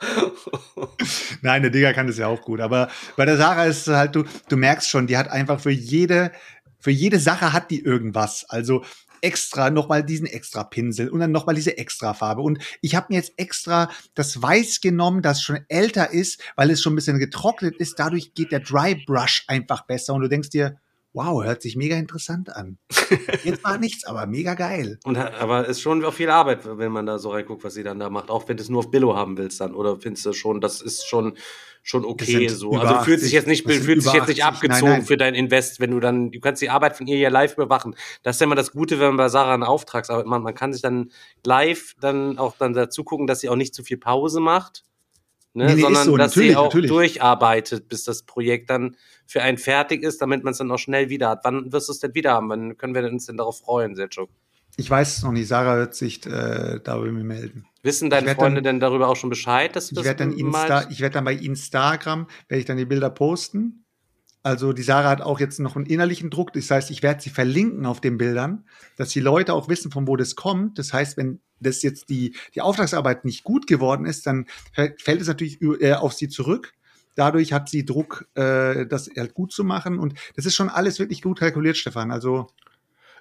Nein, 1.42 1.62
der 1.62 1.70
Digger 1.70 1.92
kann 1.94 2.06
das 2.06 2.18
ja 2.18 2.26
auch 2.26 2.42
gut. 2.42 2.60
Aber 2.60 2.88
bei 3.16 3.24
der 3.24 3.36
Sarah 3.36 3.64
ist 3.64 3.86
halt, 3.88 4.14
du, 4.14 4.24
du 4.48 4.56
merkst 4.56 4.88
schon, 4.88 5.06
die 5.06 5.16
hat 5.16 5.28
einfach 5.28 5.60
für 5.60 5.70
jede, 5.70 6.32
für 6.78 6.90
jede 6.90 7.18
Sache 7.18 7.52
hat 7.52 7.70
die 7.70 7.82
irgendwas. 7.82 8.44
Also 8.48 8.84
extra 9.22 9.70
nochmal 9.70 10.04
diesen 10.04 10.26
extra 10.26 10.64
Pinsel 10.64 11.08
und 11.08 11.20
dann 11.20 11.32
nochmal 11.32 11.54
diese 11.54 11.78
extra 11.78 12.14
Farbe. 12.14 12.42
Und 12.42 12.62
ich 12.80 12.94
habe 12.94 13.06
mir 13.10 13.16
jetzt 13.16 13.32
extra 13.36 13.90
das 14.14 14.40
Weiß 14.40 14.80
genommen, 14.80 15.22
das 15.22 15.42
schon 15.42 15.60
älter 15.68 16.10
ist, 16.10 16.40
weil 16.54 16.70
es 16.70 16.82
schon 16.82 16.92
ein 16.92 16.96
bisschen 16.96 17.18
getrocknet 17.18 17.76
ist. 17.76 17.98
Dadurch 17.98 18.34
geht 18.34 18.52
der 18.52 18.60
Dry 18.60 19.02
Brush 19.06 19.44
einfach 19.48 19.86
besser. 19.86 20.14
Und 20.14 20.22
du 20.22 20.28
denkst 20.28 20.50
dir, 20.50 20.78
wow, 21.16 21.42
hört 21.42 21.62
sich 21.62 21.76
mega 21.76 21.96
interessant 21.96 22.54
an. 22.54 22.76
Jetzt 23.42 23.64
war 23.64 23.78
nichts, 23.78 24.04
aber 24.04 24.26
mega 24.26 24.52
geil. 24.54 24.98
Und, 25.04 25.16
aber 25.16 25.66
ist 25.66 25.80
schon 25.80 26.04
auch 26.04 26.12
viel 26.12 26.28
Arbeit, 26.28 26.60
wenn 26.78 26.92
man 26.92 27.06
da 27.06 27.18
so 27.18 27.30
reinguckt, 27.30 27.64
was 27.64 27.74
sie 27.74 27.82
dann 27.82 27.98
da 27.98 28.10
macht. 28.10 28.28
Auch 28.28 28.46
wenn 28.48 28.58
du 28.58 28.62
es 28.62 28.68
nur 28.68 28.80
auf 28.80 28.90
Billo 28.90 29.16
haben 29.16 29.38
willst 29.38 29.60
dann. 29.60 29.74
Oder 29.74 29.98
findest 29.98 30.26
du 30.26 30.34
schon, 30.34 30.60
das 30.60 30.82
ist 30.82 31.08
schon, 31.08 31.36
schon 31.82 32.04
okay 32.04 32.48
so. 32.48 32.72
Also 32.72 32.92
dich 33.04 33.14
80. 33.14 33.32
jetzt 33.32 33.46
nicht, 33.46 33.66
dich 33.66 33.78
über 33.78 33.92
jetzt 33.92 34.06
nicht 34.06 34.14
80. 34.18 34.38
Nein, 34.38 34.46
abgezogen 34.46 34.92
nein. 34.92 35.06
für 35.06 35.16
dein 35.16 35.34
Invest, 35.34 35.80
wenn 35.80 35.92
du 35.92 36.00
dann, 36.00 36.30
du 36.32 36.40
kannst 36.40 36.60
die 36.60 36.68
Arbeit 36.68 36.96
von 36.98 37.06
ihr 37.06 37.16
ja 37.16 37.30
live 37.30 37.54
überwachen. 37.54 37.96
Das 38.22 38.36
ist 38.36 38.40
ja 38.40 38.44
immer 38.44 38.54
das 38.54 38.72
Gute, 38.72 39.00
wenn 39.00 39.08
man 39.08 39.16
bei 39.16 39.28
Sarah 39.30 39.54
eine 39.54 39.68
Auftragsarbeit 39.68 40.26
macht. 40.26 40.42
Man 40.42 40.54
kann 40.54 40.74
sich 40.74 40.82
dann 40.82 41.10
live 41.44 41.94
dann 41.98 42.38
auch 42.38 42.56
dann 42.58 42.74
dazu 42.74 43.04
gucken, 43.04 43.26
dass 43.26 43.40
sie 43.40 43.48
auch 43.48 43.56
nicht 43.56 43.74
zu 43.74 43.82
viel 43.82 43.96
Pause 43.96 44.40
macht. 44.40 44.84
Ne, 45.56 45.74
Nee, 45.74 45.80
sondern 45.80 46.04
so, 46.04 46.16
dass 46.18 46.34
sie 46.34 46.54
auch 46.54 46.64
natürlich. 46.64 46.90
durcharbeitet, 46.90 47.88
bis 47.88 48.04
das 48.04 48.22
Projekt 48.24 48.68
dann 48.68 48.94
für 49.26 49.42
einen 49.42 49.56
fertig 49.56 50.02
ist, 50.02 50.20
damit 50.20 50.44
man 50.44 50.52
es 50.52 50.58
dann 50.58 50.70
auch 50.70 50.78
schnell 50.78 51.08
wieder 51.08 51.30
hat. 51.30 51.40
Wann 51.44 51.72
wirst 51.72 51.88
du 51.88 51.92
es 51.92 51.98
denn 51.98 52.14
wieder 52.14 52.32
haben? 52.34 52.50
Wann 52.50 52.76
können 52.76 52.94
wir 52.94 53.02
uns 53.04 53.24
denn 53.26 53.38
darauf 53.38 53.60
freuen, 53.60 53.96
Selchuk? 53.96 54.28
Ich 54.76 54.90
weiß 54.90 55.16
es 55.16 55.22
noch 55.22 55.32
nicht. 55.32 55.48
Sarah 55.48 55.78
wird 55.78 55.94
sich 55.94 56.26
äh, 56.26 56.78
da 56.84 56.98
bei 56.98 57.10
mir 57.10 57.24
melden. 57.24 57.64
Wissen 57.82 58.10
deine 58.10 58.34
Freunde 58.34 58.60
dann- 58.60 58.74
denn 58.74 58.80
darüber 58.80 59.08
auch 59.08 59.16
schon 59.16 59.30
Bescheid, 59.30 59.74
dass 59.74 59.86
du 59.86 59.92
Ich 59.92 59.96
das 59.96 60.04
werde 60.04 60.24
dann? 60.24 60.32
Insta, 60.36 60.86
ich 60.90 61.00
werde 61.00 61.14
dann 61.14 61.24
bei 61.24 61.32
Instagram, 61.34 62.26
werde 62.48 62.58
ich 62.60 62.66
dann 62.66 62.76
die 62.76 62.84
Bilder 62.84 63.08
posten. 63.08 63.85
Also 64.46 64.72
die 64.72 64.84
Sarah 64.84 65.08
hat 65.08 65.22
auch 65.22 65.40
jetzt 65.40 65.58
noch 65.58 65.74
einen 65.74 65.86
innerlichen 65.86 66.30
Druck. 66.30 66.52
Das 66.52 66.70
heißt, 66.70 66.92
ich 66.92 67.02
werde 67.02 67.20
sie 67.20 67.30
verlinken 67.30 67.84
auf 67.84 68.00
den 68.00 68.16
Bildern, 68.16 68.64
dass 68.96 69.08
die 69.08 69.18
Leute 69.18 69.52
auch 69.52 69.68
wissen, 69.68 69.90
von 69.90 70.06
wo 70.06 70.14
das 70.14 70.36
kommt. 70.36 70.78
Das 70.78 70.92
heißt, 70.92 71.16
wenn 71.16 71.40
das 71.58 71.82
jetzt 71.82 72.10
die, 72.10 72.36
die 72.54 72.60
Auftragsarbeit 72.60 73.24
nicht 73.24 73.42
gut 73.42 73.66
geworden 73.66 74.06
ist, 74.06 74.24
dann 74.24 74.46
fällt 74.72 75.20
es 75.20 75.26
natürlich 75.26 75.60
äh, 75.60 75.94
auf 75.94 76.12
sie 76.12 76.28
zurück. 76.28 76.74
Dadurch 77.16 77.52
hat 77.52 77.68
sie 77.68 77.84
Druck, 77.84 78.28
äh, 78.36 78.86
das 78.86 79.10
halt 79.16 79.34
gut 79.34 79.50
zu 79.50 79.64
machen. 79.64 79.98
Und 79.98 80.14
das 80.36 80.46
ist 80.46 80.54
schon 80.54 80.68
alles 80.68 81.00
wirklich 81.00 81.22
gut 81.22 81.40
kalkuliert, 81.40 81.76
Stefan. 81.76 82.12
Also 82.12 82.46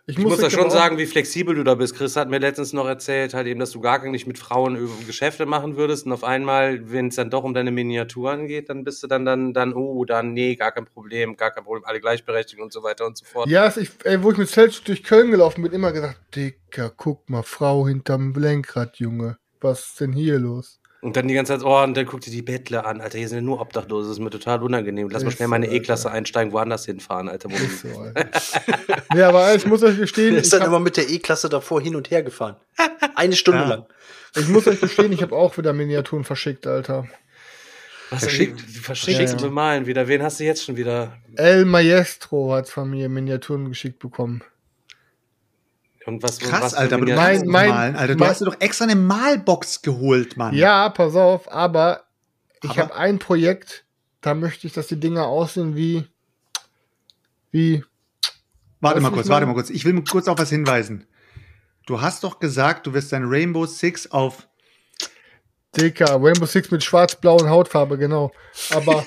Ich, 0.07 0.19
Ich 0.19 0.23
muss 0.23 0.41
euch 0.43 0.53
schon 0.53 0.67
auch- 0.67 0.71
sagen, 0.71 0.99
wie 0.99 1.07
flexibel 1.07 1.55
du 1.55 1.63
da 1.63 1.73
bist. 1.73 1.95
Chris 1.95 2.15
hat 2.15 2.29
mir 2.29 2.37
letztens 2.37 2.73
noch 2.73 2.85
erzählt, 2.85 3.33
halt 3.33 3.47
eben, 3.47 3.59
dass 3.59 3.71
du 3.71 3.79
gar 3.81 4.05
nicht 4.07 4.27
mit 4.27 4.37
Frauen 4.37 4.75
über 4.75 4.91
Geschäfte 5.07 5.47
machen 5.47 5.77
würdest 5.77 6.05
und 6.05 6.11
auf 6.11 6.23
einmal, 6.23 6.91
wenn 6.91 7.07
es 7.07 7.15
dann 7.15 7.31
doch 7.31 7.43
um 7.43 7.55
deine 7.55 7.71
Miniaturen 7.71 8.45
geht, 8.45 8.69
dann 8.69 8.83
bist 8.83 9.01
du 9.01 9.07
dann, 9.07 9.25
dann, 9.25 9.53
dann, 9.55 9.73
oh, 9.73 10.05
dann, 10.05 10.33
nee, 10.33 10.55
gar 10.55 10.71
kein 10.71 10.85
Problem, 10.85 11.35
gar 11.37 11.49
kein 11.49 11.63
Problem, 11.63 11.85
alle 11.85 11.99
gleichberechtigt 11.99 12.61
und 12.61 12.71
so 12.71 12.83
weiter 12.83 13.07
und 13.07 13.17
so 13.17 13.25
fort. 13.25 13.49
Ja, 13.49 13.73
ich, 13.75 13.89
ey, 14.03 14.21
wo 14.21 14.31
ich 14.31 14.37
mit 14.37 14.47
Zelch 14.49 14.83
durch 14.83 15.03
Köln 15.03 15.31
gelaufen 15.31 15.63
bin, 15.63 15.71
immer 15.71 15.91
gesagt, 15.91 16.19
Dicker, 16.35 16.91
guck 16.95 17.27
mal, 17.27 17.41
Frau 17.41 17.87
hinterm 17.87 18.31
Lenkrad, 18.35 18.97
Junge. 18.97 19.37
Was 19.59 19.87
ist 19.87 20.01
denn 20.01 20.13
hier 20.13 20.37
los? 20.37 20.79
Und 21.05 21.15
dann 21.15 21.27
die 21.27 21.35
ganze 21.35 21.53
Zeit, 21.53 21.63
oh, 21.63 21.83
und 21.83 21.95
dann 21.95 22.07
guck 22.07 22.21
dir 22.21 22.31
die 22.31 22.41
Bettler 22.41 22.83
an, 22.87 22.99
Alter, 22.99 23.19
hier 23.19 23.29
sind 23.29 23.37
ja 23.37 23.41
nur 23.43 23.61
Obdachlose, 23.61 24.07
das 24.09 24.17
ist 24.17 24.23
mir 24.23 24.31
total 24.31 24.63
unangenehm. 24.63 25.07
Lass 25.11 25.23
mal 25.23 25.29
schnell 25.29 25.47
meine 25.47 25.67
E-Klasse 25.67 26.09
einsteigen, 26.09 26.51
woanders 26.51 26.85
hinfahren, 26.85 27.29
Alter. 27.29 27.51
Wo 27.51 27.55
Ist 27.55 27.81
so, 27.81 27.99
Alter. 27.99 28.25
nee, 29.13 29.21
aber 29.21 29.53
ich 29.53 29.67
muss 29.67 29.83
euch 29.83 29.99
gestehen, 29.99 30.35
ist 30.35 30.51
dann 30.51 30.63
immer 30.63 30.79
mit 30.79 30.97
der 30.97 31.07
E-Klasse 31.07 31.47
davor 31.47 31.79
hin 31.79 31.95
und 31.95 32.09
her 32.09 32.23
gefahren. 32.23 32.55
Eine 33.13 33.35
Stunde 33.35 33.59
Ja. 33.61 33.67
lang. 33.67 33.85
ich 34.35 34.47
muss 34.47 34.65
euch 34.67 34.81
gestehen, 34.81 35.11
ich 35.11 35.21
habe 35.21 35.35
auch 35.35 35.55
wieder 35.59 35.73
Miniaturen 35.73 36.23
verschickt, 36.23 36.65
Alter. 36.65 37.07
Was 38.09 38.23
Verschickt? 38.23 38.59
Verschickt, 38.61 38.83
verschickt 38.85 39.19
Ja, 39.19 39.25
ja. 39.25 39.31
und 39.33 39.41
bemalen 39.41 39.85
wieder. 39.85 40.07
Wen 40.07 40.23
hast 40.23 40.39
du 40.39 40.43
jetzt 40.43 40.63
schon 40.63 40.75
wieder? 40.75 41.17
El 41.35 41.65
Maestro 41.65 42.53
hat 42.53 42.67
von 42.67 42.89
mir 42.89 43.09
Miniaturen 43.09 43.69
geschickt 43.69 43.99
bekommen. 43.99 44.41
Und 46.05 46.21
was, 46.21 46.39
krass, 46.39 46.61
was 46.61 46.73
Alter. 46.75 46.95
Aber 46.95 47.05
du? 47.05 47.15
Mein- 47.15 47.47
mein- 47.47 47.69
malen, 47.69 47.95
Alter. 47.95 48.13
Du 48.13 48.19
mein- 48.19 48.29
hast 48.29 48.41
dir 48.41 48.45
doch 48.45 48.59
extra 48.59 48.85
eine 48.85 48.95
Malbox 48.95 49.81
geholt, 49.81 50.37
Mann. 50.37 50.53
Ja, 50.53 50.89
pass 50.89 51.15
auf, 51.15 51.51
aber 51.51 52.03
ich 52.63 52.77
habe 52.77 52.95
ein 52.95 53.19
Projekt, 53.19 53.85
da 54.21 54.33
möchte 54.33 54.67
ich, 54.67 54.73
dass 54.73 54.87
die 54.87 54.99
Dinger 54.99 55.25
aussehen 55.25 55.75
wie. 55.75 56.05
Wie. 57.51 57.83
Warte 58.81 59.01
mal 59.01 59.11
kurz, 59.11 59.29
warte 59.29 59.45
mal 59.45 59.53
kurz. 59.53 59.69
Ich 59.69 59.85
will 59.85 60.03
kurz 60.03 60.27
auf 60.27 60.37
was 60.37 60.49
hinweisen. 60.49 61.07
Du 61.85 62.01
hast 62.01 62.23
doch 62.23 62.39
gesagt, 62.39 62.87
du 62.87 62.93
wirst 62.93 63.11
dein 63.11 63.23
Rainbow 63.25 63.65
Six 63.65 64.11
auf. 64.11 64.47
Dicker, 65.77 66.19
Rainbow 66.21 66.45
Six 66.45 66.71
mit 66.71 66.83
schwarz-blauen 66.83 67.49
Hautfarbe, 67.49 67.97
genau. 67.97 68.31
Aber. 68.71 69.03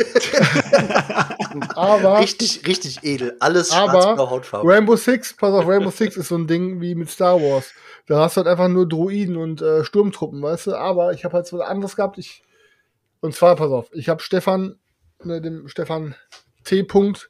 aber. 1.75 2.21
Richtig, 2.21 2.67
richtig 2.67 3.03
edel. 3.03 3.37
Alles 3.41 3.71
Aber 3.71 4.03
schwarz-blau 4.03 4.31
Hautfarbe. 4.31 4.69
Rainbow 4.71 4.97
Six, 4.97 5.35
pass 5.35 5.53
auf, 5.53 5.67
Rainbow 5.67 5.91
Six 5.91 6.17
ist 6.17 6.29
so 6.29 6.37
ein 6.37 6.47
Ding 6.47 6.81
wie 6.81 6.95
mit 6.95 7.11
Star 7.11 7.41
Wars. 7.41 7.73
Da 8.07 8.21
hast 8.21 8.37
du 8.37 8.39
halt 8.39 8.49
einfach 8.49 8.69
nur 8.69 8.89
Droiden 8.89 9.37
und 9.37 9.61
äh, 9.61 9.85
Sturmtruppen, 9.85 10.43
weißt 10.43 10.69
du? 10.69 10.75
Aber 10.75 11.13
ich 11.13 11.25
habe 11.25 11.35
halt 11.35 11.47
so 11.47 11.59
was 11.59 11.67
anderes 11.69 11.97
gehabt. 11.97 12.19
Ich, 12.19 12.43
und 13.21 13.35
zwar, 13.35 13.57
pass 13.57 13.71
auf, 13.71 13.91
ich 13.93 14.09
habe 14.09 14.23
Stefan, 14.23 14.79
ne, 15.23 15.41
dem 15.41 15.69
Stefan 15.69 16.15
T. 16.65 16.83
-Punkt, 16.83 17.29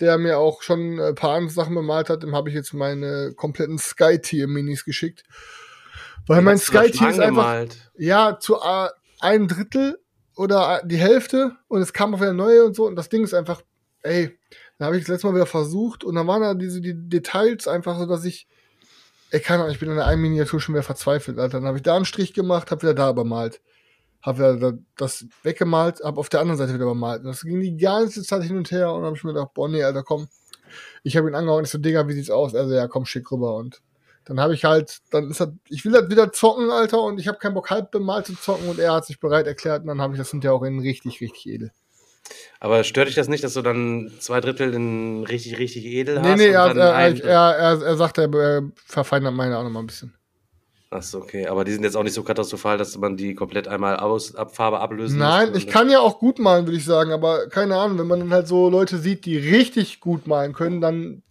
der 0.00 0.18
mir 0.18 0.38
auch 0.38 0.62
schon 0.62 0.98
ein 0.98 1.14
paar 1.14 1.36
andere 1.36 1.52
Sachen 1.52 1.74
bemalt 1.74 2.10
hat, 2.10 2.22
dem 2.22 2.34
habe 2.34 2.48
ich 2.48 2.54
jetzt 2.54 2.74
meine 2.74 3.32
kompletten 3.36 3.78
Sky-Tier-Minis 3.78 4.84
geschickt. 4.84 5.24
Weil 6.26 6.42
mein 6.42 6.58
Sky-Tier 6.58 7.08
ist 7.10 7.18
einfach 7.20 7.44
ja, 7.96 8.38
zu 8.38 8.56
äh, 8.56 8.88
ein 9.20 9.48
Drittel 9.48 9.98
oder 10.36 10.80
äh, 10.82 10.86
die 10.86 10.96
Hälfte 10.96 11.56
und 11.68 11.80
es 11.82 11.92
kam 11.92 12.14
auch 12.14 12.20
wieder 12.20 12.32
neue 12.32 12.64
und 12.64 12.74
so. 12.76 12.86
Und 12.86 12.96
das 12.96 13.08
Ding 13.08 13.24
ist 13.24 13.34
einfach, 13.34 13.62
ey, 14.02 14.38
da 14.78 14.86
habe 14.86 14.96
ich 14.96 15.02
das 15.04 15.08
letzte 15.10 15.26
Mal 15.28 15.34
wieder 15.34 15.46
versucht 15.46 16.04
und 16.04 16.14
dann 16.14 16.26
waren 16.26 16.42
da 16.42 16.54
diese 16.54 16.80
die 16.80 16.94
Details 16.94 17.68
einfach 17.68 17.98
so, 17.98 18.06
dass 18.06 18.24
ich, 18.24 18.46
ey, 19.30 19.40
keine 19.40 19.62
Ahnung, 19.62 19.72
ich 19.74 19.80
bin 19.80 19.90
in 19.90 19.96
der 19.96 20.06
einen 20.06 20.22
Miniatur 20.22 20.60
schon 20.60 20.74
wieder 20.74 20.82
verzweifelt, 20.82 21.38
Alter. 21.38 21.58
Dann 21.58 21.66
habe 21.66 21.76
ich 21.78 21.82
da 21.82 21.96
einen 21.96 22.04
Strich 22.04 22.32
gemacht, 22.34 22.70
habe 22.70 22.82
wieder 22.82 22.94
da 22.94 23.10
übermalt. 23.10 23.60
Habe 24.22 24.38
wieder 24.38 24.56
da- 24.72 24.78
das 24.96 25.26
weggemalt, 25.42 26.00
habe 26.04 26.18
auf 26.20 26.28
der 26.28 26.40
anderen 26.40 26.58
Seite 26.58 26.74
wieder 26.74 26.84
übermalt. 26.84 27.20
Und 27.22 27.26
das 27.28 27.42
ging 27.42 27.60
die 27.60 27.76
ganze 27.76 28.22
Zeit 28.22 28.42
hin 28.44 28.56
und 28.56 28.70
her 28.70 28.92
und 28.92 29.04
habe 29.04 29.16
ich 29.16 29.24
mir 29.24 29.32
gedacht, 29.34 29.52
boah, 29.54 29.68
nee, 29.68 29.82
Alter, 29.82 30.02
komm. 30.04 30.28
Ich 31.02 31.16
habe 31.16 31.28
ihn 31.28 31.34
angehauen, 31.34 31.64
ich 31.64 31.70
so, 31.70 31.78
Digga, 31.78 32.06
wie 32.08 32.12
sieht's 32.12 32.30
aus? 32.30 32.54
Also, 32.54 32.72
ja, 32.74 32.86
komm, 32.86 33.04
schick 33.04 33.30
rüber 33.32 33.56
und 33.56 33.82
dann 34.24 34.40
habe 34.40 34.54
ich 34.54 34.64
halt, 34.64 34.98
dann 35.10 35.30
ist 35.30 35.40
das, 35.40 35.50
ich 35.68 35.84
will 35.84 35.94
halt 35.94 36.10
wieder 36.10 36.32
zocken, 36.32 36.70
Alter, 36.70 37.02
und 37.02 37.18
ich 37.18 37.28
habe 37.28 37.38
keinen 37.38 37.54
Bock, 37.54 37.70
halb 37.70 37.90
bemalt 37.90 38.26
zu 38.26 38.34
zocken 38.34 38.68
und 38.68 38.78
er 38.78 38.94
hat 38.94 39.06
sich 39.06 39.20
bereit 39.20 39.46
erklärt 39.46 39.82
und 39.82 39.88
dann 39.88 40.00
habe 40.00 40.14
ich 40.14 40.18
das 40.18 40.30
hinterher 40.30 40.54
auch 40.54 40.62
in 40.62 40.78
richtig, 40.80 41.20
richtig 41.20 41.46
edel. 41.46 41.72
Aber 42.60 42.84
stört 42.84 43.08
dich 43.08 43.16
das 43.16 43.28
nicht, 43.28 43.42
dass 43.42 43.54
du 43.54 43.62
dann 43.62 44.12
zwei 44.20 44.40
Drittel 44.40 44.72
in 44.74 45.24
richtig, 45.24 45.58
richtig 45.58 45.84
edel 45.84 46.20
Nee, 46.20 46.28
hast? 46.28 46.38
nee, 46.38 46.48
und 46.48 46.54
er, 46.54 46.94
er, 46.94 47.24
er, 47.24 47.82
er, 47.82 47.96
sagt, 47.96 48.18
er, 48.18 48.32
er 48.32 48.62
verfeinert 48.86 49.34
meine 49.34 49.58
auch 49.58 49.64
noch 49.64 49.70
mal 49.70 49.80
ein 49.80 49.86
bisschen. 49.86 50.14
Achso, 50.92 51.18
okay. 51.18 51.46
Aber 51.46 51.64
die 51.64 51.72
sind 51.72 51.84
jetzt 51.84 51.96
auch 51.96 52.02
nicht 52.02 52.12
so 52.12 52.22
katastrophal, 52.22 52.76
dass 52.76 52.96
man 52.98 53.16
die 53.16 53.34
komplett 53.34 53.66
einmal 53.66 53.96
aus, 53.96 54.34
ab 54.34 54.54
Farbe 54.54 54.78
ablösen 54.80 55.18
Nein, 55.18 55.48
muss, 55.48 55.58
ich 55.58 55.66
kann 55.66 55.88
ja 55.88 56.00
auch 56.00 56.18
gut 56.18 56.38
malen, 56.38 56.66
würde 56.66 56.76
ich 56.76 56.84
sagen, 56.84 57.12
aber 57.12 57.48
keine 57.48 57.76
Ahnung, 57.76 57.98
wenn 57.98 58.06
man 58.06 58.20
dann 58.20 58.32
halt 58.32 58.46
so 58.46 58.68
Leute 58.68 58.98
sieht, 58.98 59.24
die 59.24 59.38
richtig 59.38 60.00
gut 60.00 60.26
malen 60.26 60.52
können, 60.52 60.80
dann 60.80 61.22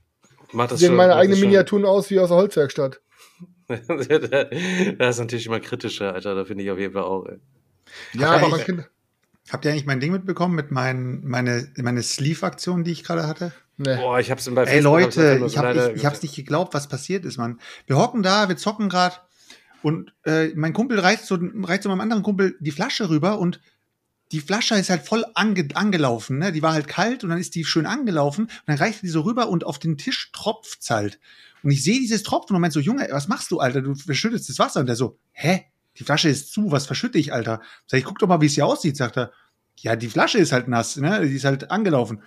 Macht 0.51 0.71
das 0.71 0.79
sehen 0.79 0.89
schon- 0.89 0.97
meine 0.97 1.15
eigenen 1.15 1.39
Miniaturen 1.39 1.85
aus 1.85 2.09
wie 2.09 2.19
aus 2.19 2.29
der 2.29 2.37
Holzwerkstatt. 2.37 3.01
das 3.67 5.15
ist 5.15 5.19
natürlich 5.19 5.45
immer 5.45 5.59
kritischer, 5.59 6.13
Alter. 6.13 6.35
Da 6.35 6.45
finde 6.45 6.63
ich 6.63 6.71
auf 6.71 6.77
jeden 6.77 6.93
Fall 6.93 7.03
auch. 7.03 7.25
Ey. 7.25 7.37
Ja, 8.13 8.31
aber 8.31 8.49
man 8.49 8.59
kann. 8.61 8.85
Habt 9.49 9.65
ihr 9.65 9.71
eigentlich 9.71 9.85
mein 9.85 9.99
Ding 9.99 10.11
mitbekommen 10.11 10.55
mit 10.55 10.71
meinen, 10.71 11.27
meine, 11.27 11.67
meine 11.77 12.03
Sleeve-Aktion, 12.03 12.83
die 12.83 12.91
ich 12.91 13.03
gerade 13.03 13.27
hatte? 13.27 13.51
Ne. 13.77 13.97
Boah, 13.97 14.19
ich 14.19 14.29
hab's 14.29 14.45
bei 14.49 14.63
Ey 14.63 14.81
Facebook 14.81 14.97
einfach 14.97 15.17
Leute, 15.17 15.39
nur 15.39 15.47
ich, 15.47 15.57
hab, 15.57 15.75
ich, 15.75 15.95
ich 15.95 16.05
hab's 16.05 16.21
nicht 16.21 16.35
geglaubt, 16.35 16.73
was 16.73 16.87
passiert 16.87 17.25
ist, 17.25 17.37
Mann. 17.37 17.59
Wir 17.87 17.97
hocken 17.97 18.23
da, 18.23 18.47
wir 18.47 18.57
zocken 18.57 18.87
gerade 18.87 19.15
und 19.81 20.13
äh, 20.25 20.49
mein 20.55 20.73
Kumpel 20.73 20.99
reicht 20.99 21.25
zu, 21.25 21.37
reicht 21.63 21.83
zu 21.83 21.89
meinem 21.89 22.01
anderen 22.01 22.23
Kumpel 22.23 22.55
die 22.59 22.71
Flasche 22.71 23.09
rüber 23.09 23.39
und 23.39 23.59
die 24.31 24.39
Flasche 24.39 24.75
ist 24.75 24.89
halt 24.89 25.03
voll 25.03 25.25
ange, 25.33 25.67
angelaufen, 25.73 26.37
ne? 26.37 26.51
Die 26.51 26.61
war 26.61 26.73
halt 26.73 26.87
kalt 26.87 27.23
und 27.23 27.29
dann 27.29 27.39
ist 27.39 27.55
die 27.55 27.65
schön 27.65 27.85
angelaufen 27.85 28.45
und 28.45 28.61
dann 28.65 28.77
reicht 28.77 29.01
die 29.01 29.09
so 29.09 29.21
rüber 29.21 29.49
und 29.49 29.65
auf 29.65 29.79
den 29.79 29.97
Tisch 29.97 30.31
tropft's 30.31 30.89
halt. 30.89 31.19
Und 31.63 31.71
ich 31.71 31.83
sehe 31.83 31.99
dieses 31.99 32.23
Tropfen 32.23 32.55
und 32.55 32.61
meinte 32.61 32.73
so, 32.73 32.79
Junge, 32.79 33.07
was 33.11 33.27
machst 33.27 33.51
du, 33.51 33.59
Alter? 33.59 33.81
Du 33.81 33.93
verschüttest 33.93 34.49
das 34.49 34.59
Wasser. 34.59 34.79
Und 34.79 34.87
der 34.87 34.95
so, 34.95 35.19
hä? 35.31 35.65
Die 35.97 36.03
Flasche 36.03 36.29
ist 36.29 36.53
zu, 36.53 36.71
was 36.71 36.85
verschütte 36.85 37.17
ich, 37.17 37.33
Alter? 37.33 37.61
Sag 37.85 37.99
ich, 37.99 38.05
guck 38.05 38.19
doch 38.19 38.27
mal, 38.27 38.41
wie 38.41 38.45
es 38.45 38.55
hier 38.55 38.65
aussieht, 38.65 38.97
sagt 38.97 39.17
er. 39.17 39.31
Ja, 39.77 39.95
die 39.95 40.09
Flasche 40.09 40.37
ist 40.37 40.51
halt 40.51 40.67
nass, 40.67 40.97
ne? 40.97 41.27
Die 41.27 41.35
ist 41.35 41.45
halt 41.45 41.69
angelaufen. 41.69 42.23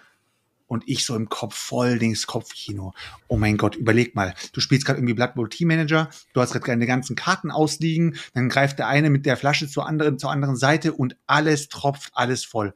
Und 0.74 0.82
ich 0.88 1.04
so 1.04 1.14
im 1.14 1.28
Kopf 1.28 1.54
voll 1.54 2.00
Dings 2.00 2.26
Kopfkino. 2.26 2.94
Oh 3.28 3.37
mein 3.37 3.56
Gott, 3.56 3.76
überleg 3.76 4.16
mal. 4.16 4.34
Du 4.52 4.60
spielst 4.60 4.84
gerade 4.84 4.98
irgendwie 4.98 5.14
Blood 5.14 5.34
Bowl 5.37 5.48
Team 5.48 5.68
Manager, 5.68 6.10
du 6.32 6.40
hast 6.40 6.52
gerade 6.52 6.66
deine 6.66 6.87
ganzen 6.87 7.14
Karten 7.14 7.52
ausliegen, 7.52 8.16
dann 8.34 8.48
greift 8.48 8.80
der 8.80 8.88
eine 8.88 9.08
mit 9.08 9.24
der 9.24 9.37
Flasche 9.37 9.68
zur 9.68 9.87
anderen, 9.87 10.18
zur 10.18 10.32
anderen 10.32 10.56
Seite 10.56 10.92
und 10.92 11.16
alles 11.28 11.68
tropft, 11.68 12.10
alles 12.14 12.44
voll. 12.44 12.74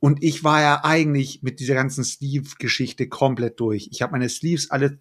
Und 0.00 0.22
ich 0.22 0.44
war 0.44 0.60
ja 0.60 0.84
eigentlich 0.84 1.42
mit 1.42 1.60
dieser 1.60 1.72
ganzen 1.72 2.04
Sleeve-Geschichte 2.04 3.08
komplett 3.08 3.58
durch. 3.58 3.88
Ich 3.90 4.02
habe 4.02 4.12
meine 4.12 4.28
Sleeves 4.28 4.70
alle, 4.70 4.98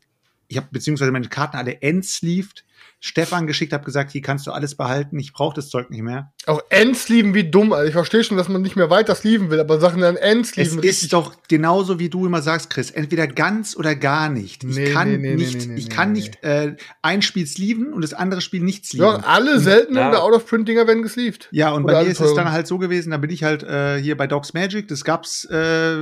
ich 0.48 0.56
habe 0.56 0.70
beziehungsweise 0.72 1.12
meine 1.12 1.28
Karten 1.28 1.58
alle 1.58 1.82
entsleeved. 1.82 2.64
Stefan 3.00 3.46
geschickt, 3.46 3.74
habe 3.74 3.86
gesagt, 3.86 4.12
hier 4.12 4.22
kannst 4.22 4.48
du 4.48 4.52
alles 4.52 4.74
behalten, 4.76 5.20
ich 5.20 5.32
brauche 5.32 5.56
das 5.56 5.70
Zeug 5.70 5.92
nicht 5.92 6.02
mehr. 6.02 6.34
Auch 6.48 6.62
Endsleeven 6.70 7.36
wie 7.36 7.50
dumm, 7.50 7.72
Alter. 7.72 7.88
Ich 7.88 7.94
verstehe 7.94 8.24
schon, 8.24 8.38
dass 8.38 8.50
man 8.50 8.62
nicht 8.64 8.76
mehr 8.76 8.90
weiter 8.90 9.14
sleeven 9.14 9.52
will, 9.52 9.60
aber 9.60 9.80
Sachen 9.80 10.02
dann 10.02 10.16
Es 10.16 10.22
Endsleeven 10.22 10.82
ist 10.82 11.14
doch 11.14 11.36
genauso, 11.48 12.00
wie 12.00 12.10
du 12.10 12.26
immer 12.26 12.42
sagst, 12.42 12.72
Chris. 12.72 12.90
Entweder 12.90 13.28
ganz 13.28 13.76
oder 13.78 13.96
gar 13.96 14.30
nicht. 14.30 14.64
Ich 14.64 14.76
Nee, 14.76 14.92
kann 14.92 15.10
nee, 15.12 15.18
nee, 15.18 15.36
nicht, 15.36 15.60
nee, 15.60 15.66
nee, 15.68 15.76
ich 15.76 15.90
nee, 15.90 15.96
kann 15.96 16.12
nee. 16.12 16.20
nicht 16.20 16.44
äh, 16.44 16.76
ein 17.04 17.22
Spiel 17.22 17.46
sleeven 17.46 17.94
und 17.94 18.02
das 18.04 18.14
andere 18.16 18.42
Spiel 18.42 18.62
nicht 18.62 18.86
sleeven. 18.88 19.22
Ja, 19.22 19.28
alle 19.28 19.60
seltenen 19.60 19.98
Ja. 20.02 20.10
oder 20.10 20.24
Out-of-Print-Dinger 20.24 20.88
werden 20.88 21.04
gesleeved. 21.04 21.50
Ja, 21.52 21.72
und 21.74 21.84
Oder 21.84 21.94
bei 21.94 22.04
mir 22.04 22.10
ist 22.10 22.20
es 22.20 22.34
dann 22.34 22.52
halt 22.52 22.66
so 22.66 22.80
gewesen, 22.80 23.12
da 23.12 23.18
bin 23.18 23.30
ich 23.30 23.44
halt 23.44 23.62
äh, 23.62 24.02
hier 24.02 24.18
bei 24.18 24.26
Dogs 24.26 24.54
Magic, 24.54 24.88
das 24.88 25.04
gab's 25.04 25.46
äh, 25.52 25.98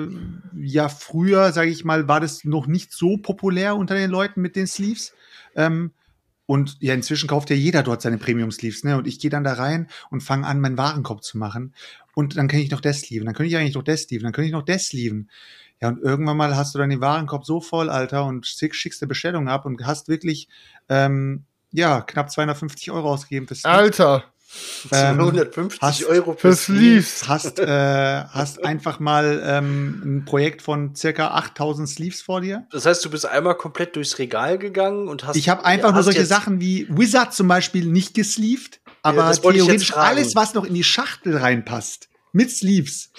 ja 0.57 0.87
früher, 0.87 1.51
sage 1.51 1.69
ich 1.69 1.83
mal, 1.83 2.07
war 2.07 2.19
das 2.21 2.45
noch 2.45 2.67
nicht 2.67 2.93
so 2.93 3.17
populär 3.17 3.75
unter 3.75 3.95
den 3.95 4.09
Leuten 4.09 4.41
mit 4.41 4.55
den 4.55 4.67
Sleeves. 4.67 5.13
Ähm, 5.55 5.91
Und 6.47 6.77
ja, 6.79 6.93
inzwischen 6.93 7.27
kauft 7.27 7.49
ja 7.49 7.55
jeder 7.55 7.81
dort 7.81 8.01
seine 8.01 8.17
Premium-Sleeves, 8.17 8.83
ne? 8.83 8.97
Und 8.97 9.07
ich 9.07 9.19
gehe 9.19 9.31
dann 9.31 9.43
da 9.43 9.53
rein 9.53 9.87
und 10.11 10.21
fange 10.21 10.45
an, 10.45 10.61
meinen 10.61 10.77
Warenkorb 10.77 11.23
zu 11.23 11.37
machen. 11.37 11.73
Und 12.13 12.37
dann 12.37 12.47
kann 12.47 12.59
ich 12.59 12.71
noch 12.71 12.81
das 12.81 13.01
sleeven, 13.01 13.25
dann 13.25 13.33
kann 13.35 13.45
ich 13.45 13.57
eigentlich 13.57 13.73
noch 13.75 13.83
das 13.83 14.03
sleeven, 14.03 14.23
dann 14.23 14.33
kann 14.33 14.45
ich 14.45 14.51
noch 14.51 14.63
das 14.63 14.85
sleeven. 14.87 15.29
Ja, 15.81 15.89
und 15.89 16.01
irgendwann 16.01 16.37
mal 16.37 16.55
hast 16.55 16.73
du 16.73 16.79
dann 16.79 16.89
den 16.89 17.01
Warenkorb 17.01 17.45
so 17.45 17.59
voll, 17.59 17.89
Alter, 17.89 18.25
und 18.25 18.45
schick- 18.45 18.73
schickst 18.75 19.01
eine 19.01 19.07
Bestellung 19.07 19.49
ab 19.49 19.65
und 19.65 19.85
hast 19.85 20.07
wirklich, 20.07 20.47
ähm, 20.87 21.43
ja, 21.71 22.01
knapp 22.01 22.31
250 22.31 22.91
Euro 22.91 23.11
ausgegeben 23.11 23.47
fürs. 23.47 23.65
Alter, 23.65 24.23
Ähm, 24.91 25.19
150 25.19 25.81
hast- 25.81 26.05
Euro 26.05 26.35
für 26.37 26.53
Sleeves. 26.55 27.27
hast, 27.27 27.59
äh, 27.59 27.65
hast 27.67 28.63
einfach 28.63 28.99
mal 28.99 29.41
ähm, 29.45 30.01
ein 30.05 30.25
Projekt 30.25 30.61
von 30.61 30.95
circa 30.95 31.29
8000 31.29 31.89
Sleeves 31.89 32.21
vor 32.21 32.41
dir. 32.41 32.67
Das 32.71 32.85
heißt, 32.85 33.03
du 33.03 33.09
bist 33.09 33.25
einmal 33.25 33.55
komplett 33.55 33.95
durchs 33.95 34.17
Regal 34.19 34.57
gegangen 34.57 35.07
und 35.07 35.25
hast. 35.25 35.35
Ich 35.35 35.49
habe 35.49 35.65
einfach 35.65 35.93
nur 35.93 36.03
solche 36.03 36.25
Sachen 36.25 36.59
wie 36.61 36.87
Wizard 36.89 37.33
zum 37.33 37.47
Beispiel 37.47 37.85
nicht 37.85 38.13
gesleeved, 38.13 38.79
aber 39.01 39.27
jetzt 39.29 39.41
theoretisch 39.41 39.93
alles, 39.93 40.35
was 40.35 40.53
noch 40.53 40.65
in 40.65 40.73
die 40.73 40.83
Schachtel 40.83 41.37
reinpasst, 41.37 42.09
mit 42.31 42.51
Sleeves, 42.51 43.11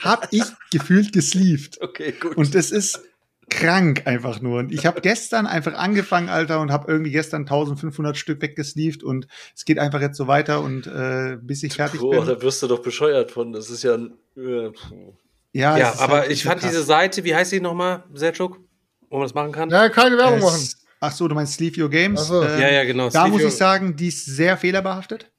habe 0.00 0.26
ich 0.30 0.44
gefühlt 0.72 1.12
gesleeved. 1.12 1.80
Okay, 1.80 2.12
gut. 2.12 2.36
Und 2.36 2.54
das 2.54 2.70
ist 2.70 3.00
krank 3.56 4.02
einfach 4.06 4.40
nur. 4.40 4.58
Und 4.58 4.72
ich 4.72 4.84
habe 4.86 5.00
gestern 5.00 5.46
einfach 5.46 5.74
angefangen, 5.74 6.28
Alter, 6.28 6.60
und 6.60 6.72
habe 6.72 6.90
irgendwie 6.90 7.10
gestern 7.12 7.42
1500 7.42 8.16
Stück 8.16 8.42
weggesleeved 8.42 9.02
und 9.02 9.26
es 9.56 9.64
geht 9.64 9.78
einfach 9.78 10.00
jetzt 10.00 10.16
so 10.16 10.26
weiter 10.26 10.60
und 10.62 10.86
äh, 10.86 11.36
bis 11.40 11.62
ich 11.62 11.74
fertig 11.74 12.00
Boah, 12.00 12.24
bin. 12.24 12.26
da 12.26 12.42
wirst 12.42 12.62
du 12.62 12.66
doch 12.66 12.82
bescheuert 12.82 13.30
von. 13.30 13.52
Das 13.52 13.70
ist 13.70 13.82
ja 13.82 13.94
ein. 13.94 14.12
Äh. 14.36 14.70
Ja, 15.54 15.76
Ja, 15.76 15.94
aber 15.98 16.20
halt 16.20 16.30
ich 16.32 16.44
fand 16.44 16.60
krass. 16.60 16.70
diese 16.70 16.82
Seite, 16.82 17.24
wie 17.24 17.34
heißt 17.34 17.52
die 17.52 17.60
nochmal, 17.60 18.04
Selchuk? 18.14 18.58
Wo 19.10 19.16
man 19.18 19.24
das 19.26 19.34
machen 19.34 19.52
kann? 19.52 19.68
ja, 19.70 19.88
keine 19.88 20.16
Werbung 20.16 20.40
machen. 20.40 20.56
Es- 20.62 20.78
Ach 21.04 21.10
so, 21.10 21.26
du 21.26 21.34
meinst 21.34 21.54
Sleeve 21.54 21.82
Your 21.82 21.90
Games? 21.90 22.20
Ach 22.22 22.26
so. 22.26 22.42
Ähm, 22.44 22.60
Ja, 22.60 22.70
ja, 22.70 22.84
genau. 22.84 23.06
Da 23.10 23.22
Sleeve 23.22 23.30
muss 23.30 23.42
ich 23.42 23.56
sagen, 23.58 23.96
die 23.96 24.06
ist 24.06 24.24
sehr 24.24 24.56
fehlerbehaftet. 24.56 25.31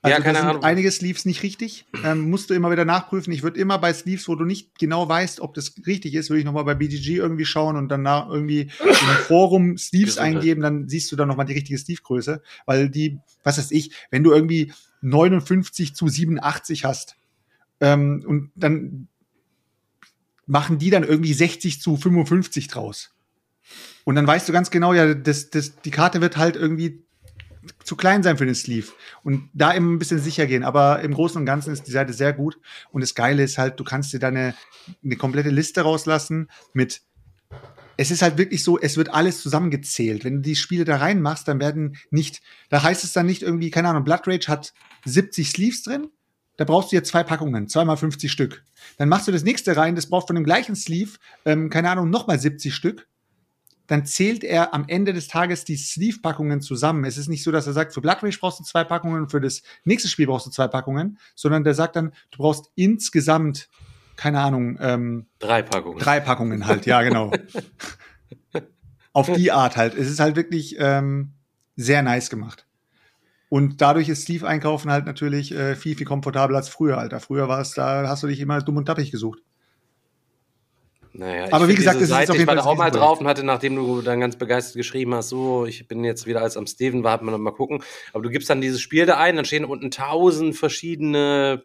Also 0.00 0.16
Ja, 0.16 0.20
keine 0.22 0.34
da 0.34 0.40
sind 0.40 0.50
Ahnung. 0.50 0.62
einige 0.64 0.90
Sleeves 0.92 1.24
nicht 1.24 1.42
richtig. 1.42 1.84
Ähm, 2.04 2.30
musst 2.30 2.50
du 2.50 2.54
immer 2.54 2.70
wieder 2.70 2.84
nachprüfen. 2.84 3.32
Ich 3.32 3.42
würde 3.42 3.58
immer 3.58 3.78
bei 3.78 3.92
Sleeves, 3.92 4.28
wo 4.28 4.36
du 4.36 4.44
nicht 4.44 4.78
genau 4.78 5.08
weißt, 5.08 5.40
ob 5.40 5.54
das 5.54 5.74
richtig 5.86 6.14
ist, 6.14 6.30
würde 6.30 6.38
ich 6.38 6.44
nochmal 6.44 6.64
bei 6.64 6.74
BGG 6.76 7.16
irgendwie 7.16 7.44
schauen 7.44 7.76
und 7.76 7.88
danach 7.88 8.28
irgendwie 8.28 8.70
im 8.80 8.96
Forum 9.26 9.76
Sleeves 9.76 10.14
Gesundheit. 10.16 10.36
eingeben, 10.36 10.62
dann 10.62 10.88
siehst 10.88 11.10
du 11.10 11.16
dann 11.16 11.26
nochmal 11.28 11.46
die 11.46 11.54
richtige 11.54 11.78
Sleeve-Größe. 11.78 12.42
Weil 12.64 12.90
die, 12.90 13.18
was 13.42 13.58
weiß 13.58 13.72
ich, 13.72 13.90
wenn 14.10 14.22
du 14.22 14.32
irgendwie 14.32 14.72
59 15.00 15.94
zu 15.94 16.06
87 16.08 16.84
hast 16.84 17.16
ähm, 17.80 18.24
und 18.26 18.50
dann 18.54 19.08
machen 20.46 20.78
die 20.78 20.90
dann 20.90 21.04
irgendwie 21.04 21.34
60 21.34 21.80
zu 21.80 21.96
55 21.96 22.68
draus. 22.68 23.10
Und 24.04 24.14
dann 24.14 24.26
weißt 24.26 24.48
du 24.48 24.52
ganz 24.52 24.70
genau, 24.70 24.94
ja, 24.94 25.12
das, 25.14 25.50
das, 25.50 25.76
die 25.82 25.90
Karte 25.90 26.20
wird 26.20 26.36
halt 26.36 26.56
irgendwie 26.56 27.02
zu 27.84 27.96
klein 27.96 28.22
sein 28.22 28.38
für 28.38 28.46
den 28.46 28.54
Sleeve. 28.54 28.92
Und 29.22 29.48
da 29.52 29.72
immer 29.72 29.92
ein 29.92 29.98
bisschen 29.98 30.20
sicher 30.20 30.46
gehen. 30.46 30.64
Aber 30.64 31.00
im 31.00 31.14
Großen 31.14 31.38
und 31.38 31.46
Ganzen 31.46 31.72
ist 31.72 31.86
die 31.86 31.92
Seite 31.92 32.12
sehr 32.12 32.32
gut. 32.32 32.58
Und 32.90 33.00
das 33.00 33.14
Geile 33.14 33.42
ist 33.42 33.58
halt, 33.58 33.78
du 33.80 33.84
kannst 33.84 34.12
dir 34.12 34.18
deine 34.18 34.54
eine 35.04 35.16
komplette 35.16 35.50
Liste 35.50 35.82
rauslassen 35.82 36.48
mit. 36.72 37.02
Es 37.96 38.10
ist 38.10 38.22
halt 38.22 38.38
wirklich 38.38 38.62
so, 38.62 38.78
es 38.78 38.96
wird 38.96 39.12
alles 39.12 39.42
zusammengezählt. 39.42 40.24
Wenn 40.24 40.36
du 40.36 40.40
die 40.42 40.56
Spiele 40.56 40.84
da 40.84 40.96
reinmachst, 40.96 41.48
dann 41.48 41.60
werden 41.60 41.96
nicht, 42.10 42.42
da 42.68 42.82
heißt 42.82 43.02
es 43.02 43.12
dann 43.12 43.26
nicht 43.26 43.42
irgendwie, 43.42 43.70
keine 43.70 43.88
Ahnung, 43.88 44.04
Blood 44.04 44.26
Rage 44.26 44.46
hat 44.48 44.72
70 45.04 45.50
Sleeves 45.50 45.82
drin. 45.82 46.08
Da 46.56 46.64
brauchst 46.64 46.92
du 46.92 46.96
jetzt 46.96 47.08
zwei 47.08 47.22
Packungen, 47.22 47.68
zweimal 47.68 47.96
50 47.96 48.30
Stück. 48.30 48.64
Dann 48.98 49.08
machst 49.08 49.28
du 49.28 49.32
das 49.32 49.44
nächste 49.44 49.76
rein, 49.76 49.94
das 49.94 50.08
braucht 50.08 50.26
von 50.28 50.36
dem 50.36 50.44
gleichen 50.44 50.76
Sleeve, 50.76 51.12
ähm, 51.44 51.70
keine 51.70 51.90
Ahnung, 51.90 52.10
nochmal 52.10 52.38
70 52.38 52.74
Stück 52.74 53.06
dann 53.88 54.06
zählt 54.06 54.44
er 54.44 54.74
am 54.74 54.84
Ende 54.86 55.12
des 55.12 55.26
Tages 55.28 55.64
die 55.64 55.76
Sleeve-Packungen 55.76 56.60
zusammen. 56.60 57.04
Es 57.04 57.18
ist 57.18 57.28
nicht 57.28 57.42
so, 57.42 57.50
dass 57.50 57.66
er 57.66 57.72
sagt, 57.72 57.92
für 57.94 58.00
Blood 58.00 58.22
Rage 58.22 58.38
brauchst 58.38 58.60
du 58.60 58.64
zwei 58.64 58.84
Packungen, 58.84 59.28
für 59.28 59.40
das 59.40 59.62
nächste 59.84 60.08
Spiel 60.08 60.26
brauchst 60.26 60.46
du 60.46 60.50
zwei 60.50 60.68
Packungen, 60.68 61.18
sondern 61.34 61.64
der 61.64 61.74
sagt 61.74 61.96
dann, 61.96 62.12
du 62.30 62.38
brauchst 62.38 62.70
insgesamt, 62.76 63.68
keine 64.16 64.40
Ahnung, 64.40 64.78
ähm, 64.80 65.26
Drei 65.38 65.62
Packungen. 65.62 65.98
drei 65.98 66.20
Packungen 66.20 66.66
halt, 66.66 66.86
ja, 66.86 67.02
genau. 67.02 67.32
Auf 69.12 69.32
die 69.32 69.50
Art 69.50 69.76
halt. 69.76 69.94
Es 69.94 70.08
ist 70.08 70.20
halt 70.20 70.36
wirklich 70.36 70.76
ähm, 70.78 71.32
sehr 71.76 72.02
nice 72.02 72.30
gemacht. 72.30 72.66
Und 73.48 73.80
dadurch 73.80 74.10
ist 74.10 74.24
Sleeve-Einkaufen 74.24 74.90
halt 74.90 75.06
natürlich 75.06 75.52
äh, 75.52 75.74
viel, 75.74 75.96
viel 75.96 76.06
komfortabler 76.06 76.58
als 76.58 76.68
früher, 76.68 76.98
Alter. 76.98 77.18
Früher 77.20 77.48
war 77.48 77.60
es, 77.60 77.72
da 77.72 78.06
hast 78.06 78.22
du 78.22 78.26
dich 78.26 78.40
immer 78.40 78.60
dumm 78.60 78.76
und 78.76 78.84
tappig 78.84 79.10
gesucht. 79.10 79.40
Naja, 81.18 81.48
ich 81.48 81.52
Aber 81.52 81.66
wie 81.66 81.74
gesagt, 81.74 82.00
es 82.00 82.10
ist 82.10 82.12
auf 82.12 82.20
jeden 82.20 82.42
ich 82.42 82.46
war 82.46 82.54
Fall 82.54 82.56
da 82.56 82.70
auch 82.70 82.76
mal 82.76 82.90
drauf 82.92 83.20
und 83.20 83.26
hatte, 83.26 83.42
nachdem 83.42 83.74
du 83.74 84.02
dann 84.02 84.20
ganz 84.20 84.36
begeistert 84.36 84.76
geschrieben 84.76 85.14
hast, 85.16 85.30
so, 85.30 85.66
ich 85.66 85.88
bin 85.88 86.04
jetzt 86.04 86.26
wieder 86.26 86.42
als 86.42 86.56
am 86.56 86.68
Steven 86.68 87.02
war, 87.02 87.10
hat 87.10 87.22
man 87.22 87.32
noch 87.32 87.40
mal 87.40 87.50
gucken. 87.50 87.82
Aber 88.12 88.22
du 88.22 88.30
gibst 88.30 88.48
dann 88.48 88.60
dieses 88.60 88.80
Spiel 88.80 89.04
da 89.04 89.16
ein, 89.18 89.34
dann 89.34 89.44
stehen 89.44 89.64
unten 89.64 89.90
tausend 89.90 90.56
verschiedene 90.56 91.64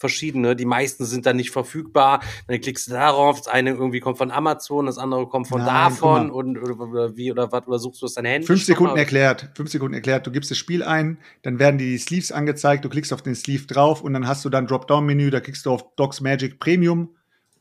verschiedene, 0.00 0.54
die 0.54 0.64
meisten 0.64 1.04
sind 1.04 1.26
dann 1.26 1.36
nicht 1.36 1.50
verfügbar, 1.50 2.22
dann 2.46 2.60
klickst 2.60 2.86
du 2.86 2.92
darauf, 2.92 3.38
das 3.38 3.48
eine 3.48 3.70
irgendwie 3.70 3.98
kommt 3.98 4.16
von 4.16 4.30
Amazon, 4.30 4.86
das 4.86 4.96
andere 4.96 5.26
kommt 5.26 5.48
von 5.48 5.60
Nein, 5.60 5.90
davon 5.90 6.30
und 6.30 6.56
oder, 6.56 6.78
oder 6.78 7.16
wie 7.16 7.32
oder 7.32 7.50
was 7.50 7.66
oder 7.66 7.80
suchst 7.80 8.02
du 8.02 8.06
es 8.06 8.14
dein 8.14 8.24
Handy? 8.24 8.46
Fünf 8.46 8.64
Sekunden 8.64 8.96
erklärt. 8.96 9.50
Fünf 9.56 9.70
Sekunden 9.70 9.94
erklärt. 9.94 10.24
Du 10.24 10.30
gibst 10.30 10.52
das 10.52 10.58
Spiel 10.58 10.84
ein, 10.84 11.18
dann 11.42 11.58
werden 11.58 11.78
die 11.78 11.98
Sleeves 11.98 12.30
angezeigt, 12.30 12.84
du 12.84 12.88
klickst 12.88 13.12
auf 13.12 13.22
den 13.22 13.34
Sleeve 13.34 13.66
drauf 13.66 14.02
und 14.02 14.12
dann 14.12 14.28
hast 14.28 14.44
du 14.44 14.50
dann 14.50 14.68
Dropdown-Menü, 14.68 15.30
da 15.30 15.40
klickst 15.40 15.66
du 15.66 15.72
auf 15.72 15.96
Docs 15.96 16.20
Magic 16.20 16.60
Premium 16.60 17.10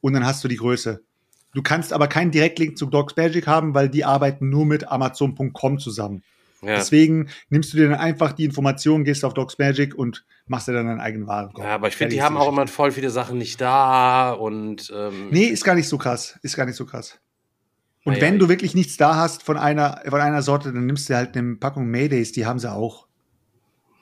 und 0.02 0.14
dann 0.14 0.26
hast 0.26 0.44
du 0.44 0.48
die 0.48 0.58
Größe. 0.58 1.02
Du 1.54 1.62
kannst 1.64 1.94
aber 1.94 2.08
keinen 2.08 2.32
Direktlink 2.32 2.78
zu 2.78 2.86
Docs 2.86 3.16
Magic 3.16 3.48
haben, 3.48 3.74
weil 3.74 3.90
die 3.90 4.06
arbeiten 4.06 4.50
nur 4.50 4.66
mit 4.66 4.88
Amazon.com 4.90 5.80
zusammen. 5.80 6.24
Ja. 6.62 6.76
Deswegen 6.76 7.30
nimmst 7.50 7.74
du 7.74 7.78
dir 7.78 7.90
dann 7.90 8.00
einfach 8.00 8.32
die 8.34 8.44
Informationen, 8.46 9.04
gehst 9.04 9.24
auf 9.24 9.34
Docs 9.34 9.58
Magic 9.60 9.96
und 9.96 10.26
machst 10.48 10.68
dir 10.68 10.74
dann 10.74 10.88
deinen 10.88 11.00
eigenen 11.00 11.28
Warenkorb. 11.28 11.66
ja, 11.66 11.76
aber 11.76 11.88
ich 11.88 11.96
finde, 11.96 12.16
die 12.16 12.22
haben 12.22 12.36
auch 12.38 12.50
immer 12.50 12.68
voll 12.68 12.92
viele 12.92 13.10
Sachen 13.12 13.38
nicht 13.38 13.62
da 13.62 14.32
und 14.32 14.92
ähm, 14.96 15.30
Nee, 15.30 15.46
ist 15.46 15.64
gar 15.64 15.76
nicht 15.76 15.88
so 15.88 15.98
krass. 15.98 16.38
Ist 16.42 16.56
gar 16.56 16.66
nicht 16.66 16.76
so 16.76 16.86
krass. 16.86 17.20
Und 18.06 18.14
Naja, 18.14 18.22
wenn 18.26 18.40
du 18.40 18.46
ich- 18.46 18.50
wirklich 18.50 18.74
nichts 18.76 18.98
da 18.98 19.16
hast 19.16 19.44
von 19.44 19.58
einer, 19.58 20.02
von 20.08 20.20
einer 20.22 20.42
Sorte, 20.42 20.72
dann 20.74 20.86
nimmst 20.86 21.10
du 21.10 21.16
halt 21.16 21.36
eine 21.38 21.56
Packung 21.56 21.88
Maydays, 21.90 22.32
die 22.32 22.46
haben 22.46 22.60
sie 22.60 22.72
auch. 22.72 23.07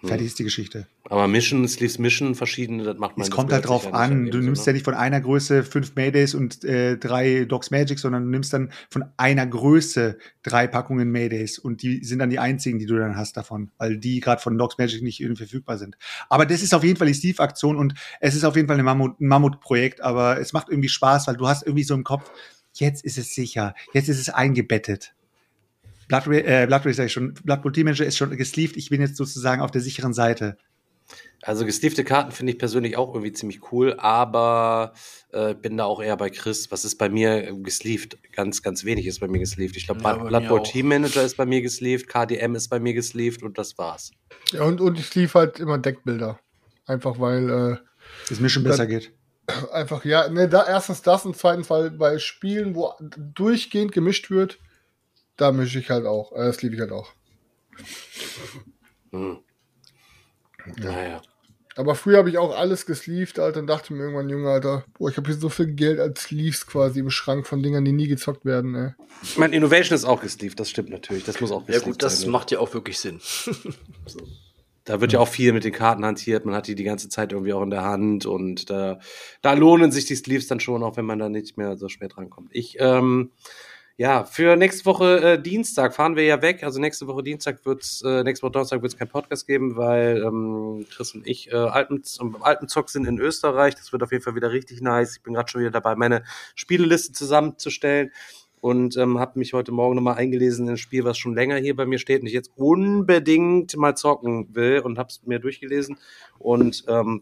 Fertig 0.08 0.28
ist 0.28 0.40
die 0.40 0.44
Geschichte. 0.44 0.88
aber 1.10 1.28
Mission, 1.28 1.68
Sleeves 1.68 2.00
Mission, 2.00 2.36
verschiedene, 2.36 2.84
das 2.84 2.98
macht 2.98 3.18
man. 3.18 3.26
Es 3.26 3.32
kommt 3.32 3.52
halt 3.52 3.68
drauf 3.68 3.94
an. 3.94 4.32
Du 4.32 4.40
nimmst 4.40 4.64
Sinne. 4.64 4.74
ja 4.74 4.78
nicht 4.78 4.86
von 4.86 4.94
einer 4.94 5.22
Größe 5.22 5.64
fünf 5.64 5.96
Maydays 5.96 6.34
und 6.34 6.64
äh, 6.64 6.98
drei 6.98 7.46
Docs 7.46 7.72
Magic, 7.72 8.00
sondern 8.00 8.24
du 8.24 8.30
nimmst 8.30 8.54
dann 8.54 8.72
von 8.90 9.06
einer 9.18 9.46
Größe 9.46 10.18
drei 10.44 10.68
Packungen 10.68 11.12
Maydays 11.12 11.60
und 11.60 11.82
die 11.82 12.04
sind 12.04 12.20
dann 12.20 12.30
die 12.30 12.40
einzigen, 12.40 12.80
die 12.80 12.86
du 12.86 12.98
dann 12.98 13.16
hast 13.16 13.38
davon, 13.38 13.72
weil 13.78 13.98
die 13.98 14.20
gerade 14.20 14.42
von 14.42 14.58
Docs 14.58 14.78
Magic 14.78 15.02
nicht 15.02 15.20
irgendwie 15.20 15.44
verfügbar 15.44 15.78
sind. 15.78 15.98
Aber 16.30 16.46
das 16.46 16.62
ist 16.62 16.74
auf 16.74 16.84
jeden 16.84 16.98
Fall 16.98 17.08
die 17.08 17.14
Steve-Aktion 17.14 17.76
und 17.78 17.94
es 18.20 18.36
ist 18.36 18.44
auf 18.44 18.56
jeden 18.56 18.68
Fall 18.68 18.82
Mammut, 18.82 19.20
ein 19.20 19.28
Mammutprojekt, 19.28 20.02
aber 20.02 20.40
es 20.40 20.54
macht 20.54 20.70
irgendwie 20.70 20.90
Spaß, 20.90 21.28
weil 21.28 21.38
du 21.38 21.48
hast 21.48 21.64
irgendwie 21.64 21.84
so 21.84 21.94
im 21.94 22.04
Kopf, 22.04 22.30
jetzt 22.74 23.04
ist 23.04 23.18
es 23.18 23.34
sicher, 23.34 23.74
jetzt 23.94 24.10
ist 24.10 24.20
es 24.20 24.30
eingebettet. 24.30 25.14
Blood, 26.08 26.28
äh, 26.28 26.66
Blood 26.68 26.86
Race 26.86 26.96
sag 26.98 27.06
ich 27.06 27.14
schon, 27.14 27.34
Blood 27.34 27.62
Bowl 27.62 27.72
Team 27.72 27.86
Manager 27.86 28.06
ist 28.06 28.18
schon 28.18 28.36
gesleeved, 28.36 28.78
ich 28.78 28.90
bin 28.90 29.02
jetzt 29.02 29.18
sozusagen 29.18 29.62
auf 29.62 29.72
der 29.72 29.82
sicheren 29.82 30.14
Seite. 30.14 30.58
Also 31.42 31.66
gestiefte 31.66 32.04
Karten 32.04 32.32
finde 32.32 32.54
ich 32.54 32.58
persönlich 32.58 32.98
auch 32.98 33.10
irgendwie 33.14 33.32
ziemlich 33.32 33.72
cool, 33.72 33.94
aber 34.00 34.94
äh, 35.32 35.54
bin 35.54 35.78
da 35.78 35.86
auch 35.86 36.02
eher 36.02 36.18
bei 36.18 36.32
Chris. 36.32 36.72
Was 36.72 36.84
ist 36.86 36.98
bei 36.98 37.10
mir 37.10 37.48
äh, 37.48 37.54
gesleeved? 37.56 38.18
Ganz, 38.32 38.64
ganz 38.64 38.84
wenig 38.84 39.06
ist 39.06 39.20
bei 39.20 39.28
mir 39.28 39.38
gesleeved. 39.40 39.78
Ich 39.78 39.86
glaube, 39.86 40.02
Ja, 40.02 40.16
Blood 40.16 40.48
Bowl. 40.48 40.64
Team 40.64 40.88
Manager 40.88 41.24
ist 41.24 41.38
bei 41.38 41.46
mir 41.46 41.62
gesleeved, 41.62 42.08
KDM 42.08 42.56
ist 42.56 42.70
bei 42.70 42.80
mir 42.80 42.94
gesleeved 42.96 43.44
und 43.44 43.58
das 43.60 43.78
war's. 43.78 44.12
Ja, 44.52 44.64
und, 44.64 44.82
und 44.82 44.98
ich 45.00 45.14
lief 45.14 45.36
halt 45.36 45.60
immer 45.60 45.78
Deckbilder. 45.78 46.40
Einfach 46.88 47.20
weil, 47.20 47.80
Das 48.30 48.40
mir 48.40 48.50
schon 48.50 48.64
besser 48.64 48.88
geht. 48.88 49.12
äh, 49.48 49.72
einfach, 49.74 50.04
ja, 50.06 50.28
ne, 50.30 50.50
da 50.50 50.66
erstens 50.68 51.04
das 51.04 51.26
und 51.26 51.38
zweitens, 51.38 51.70
weil 51.70 51.92
bei 51.92 52.18
Spielen, 52.18 52.74
wo 52.74 52.94
durchgehend 53.00 53.92
gemischt 53.92 54.32
wird, 54.32 54.58
da 55.38 55.52
mische 55.52 55.80
ich 55.80 55.90
halt 55.90 56.06
auch. 56.06 56.32
Äh, 56.34 56.46
das 56.46 56.62
liebe 56.62 56.76
ich 56.76 56.82
halt 56.82 56.92
auch. 56.92 57.14
Hm. 59.12 59.40
Naja. 60.78 61.22
Aber 61.78 61.96
früher 61.96 62.18
habe 62.20 62.30
ich 62.30 62.38
auch 62.38 62.56
alles 62.58 62.86
gesleeved, 62.86 63.38
Alter, 63.38 63.60
und 63.60 63.68
dachte 63.68 63.94
mir 63.94 64.04
irgendwann, 64.04 64.30
Junge, 64.30 64.50
Alter, 64.50 64.86
boah, 64.98 65.10
ich 65.10 65.18
habe 65.18 65.28
hier 65.28 65.38
so 65.38 65.50
viel 65.50 65.68
Geld 65.74 66.00
als 66.00 66.22
Sleeves 66.24 66.66
quasi 66.68 67.02
im 67.02 67.10
Schrank 67.10 67.46
von 67.46 67.62
Dingern, 67.62 67.84
die 67.84 67.92
nie 67.92 68.08
gezockt 68.08 68.46
werden, 68.46 68.76
ey. 68.76 68.92
Ich 69.24 69.38
meine, 69.38 69.56
Innovation 69.56 69.94
ist 69.94 70.06
auch 70.06 70.22
gesleeved, 70.22 70.58
das 70.58 70.70
stimmt 70.70 70.90
natürlich. 70.90 71.26
Das 71.26 71.42
muss 71.42 71.52
auch 71.52 71.68
Ja 71.68 71.80
gut, 71.80 72.02
das 72.02 72.22
sein. 72.22 72.32
macht 72.32 72.52
ja 72.52 72.60
auch 72.60 72.74
wirklich 72.74 73.00
Sinn. 73.00 73.20
Da 74.88 75.02
wird 75.02 75.14
ja 75.14 75.20
auch 75.20 75.28
viel 75.28 75.52
mit 75.52 75.64
den 75.64 75.72
Karten 75.74 76.06
hantiert. 76.06 76.46
Man 76.46 76.54
hat 76.54 76.68
die 76.68 76.76
die 76.76 76.84
ganze 76.84 77.10
Zeit 77.10 77.32
irgendwie 77.32 77.54
auch 77.54 77.64
in 77.64 77.72
der 77.72 77.82
Hand 77.82 78.28
und 78.28 78.70
da, 78.70 79.00
da 79.42 79.54
lohnen 79.54 79.92
sich 79.92 80.06
die 80.06 80.16
Sleeves 80.16 80.46
dann 80.46 80.60
schon, 80.60 80.84
auch 80.84 80.96
wenn 80.96 81.06
man 81.06 81.18
da 81.18 81.28
nicht 81.28 81.58
mehr 81.58 81.76
so 81.76 81.90
spät 81.90 82.16
rankommt. 82.20 82.50
Ich, 82.52 82.78
ähm, 82.80 83.32
ja, 83.98 84.26
für 84.26 84.58
nächste 84.58 84.86
Woche 84.86 85.22
äh, 85.22 85.42
Dienstag 85.42 85.96
fahren 85.96 86.18
wir 86.18 86.24
ja 86.26 86.42
weg. 86.42 86.64
Also 86.64 86.82
nächste 86.82 87.08
Woche 87.08 87.24
Dienstag 87.24 87.66
wird's, 87.66 88.02
äh, 88.02 88.24
nächste 88.24 88.44
Woche 88.44 88.52
Donnerstag 88.52 88.82
wird's 88.82 88.98
kein 88.98 89.08
Podcast 89.08 89.48
geben, 89.48 89.78
weil 89.78 90.22
ähm, 90.22 90.86
Chris 90.90 91.16
und 91.16 91.26
ich 91.26 91.50
äh, 91.52 91.56
Alpen, 91.56 92.04
am 92.20 92.36
Alpenzock 92.42 92.90
sind 92.90 93.08
in 93.08 93.20
Österreich. 93.20 93.76
Das 93.76 93.94
wird 93.94 94.04
auf 94.04 94.12
jeden 94.12 94.24
Fall 94.24 94.36
wieder 94.36 94.52
richtig 94.52 94.82
nice. 94.82 95.16
Ich 95.16 95.24
bin 95.24 95.34
gerade 95.34 95.50
schon 95.50 95.62
wieder 95.62 95.72
dabei, 95.72 95.96
meine 95.96 96.24
Spieleliste 96.56 97.14
zusammenzustellen. 97.14 98.12
und 98.60 98.98
ähm, 98.98 99.20
habe 99.20 99.40
mich 99.40 99.54
heute 99.54 99.72
Morgen 99.72 99.96
nochmal 99.96 100.16
eingelesen 100.16 100.66
in 100.66 100.74
ein 100.74 100.78
Spiel, 100.78 101.04
was 101.06 101.18
schon 101.18 101.36
länger 101.36 101.58
hier 101.58 101.76
bei 101.76 101.86
mir 101.86 102.00
steht 102.00 102.22
und 102.22 102.28
ich 102.28 102.34
jetzt 102.34 102.52
unbedingt 102.56 103.78
mal 103.78 103.96
zocken 103.96 104.56
will 104.56 104.80
und 104.80 104.98
habe 104.98 105.10
es 105.10 105.22
mir 105.26 105.40
durchgelesen 105.40 105.98
und 106.40 106.84
ähm, 106.88 107.22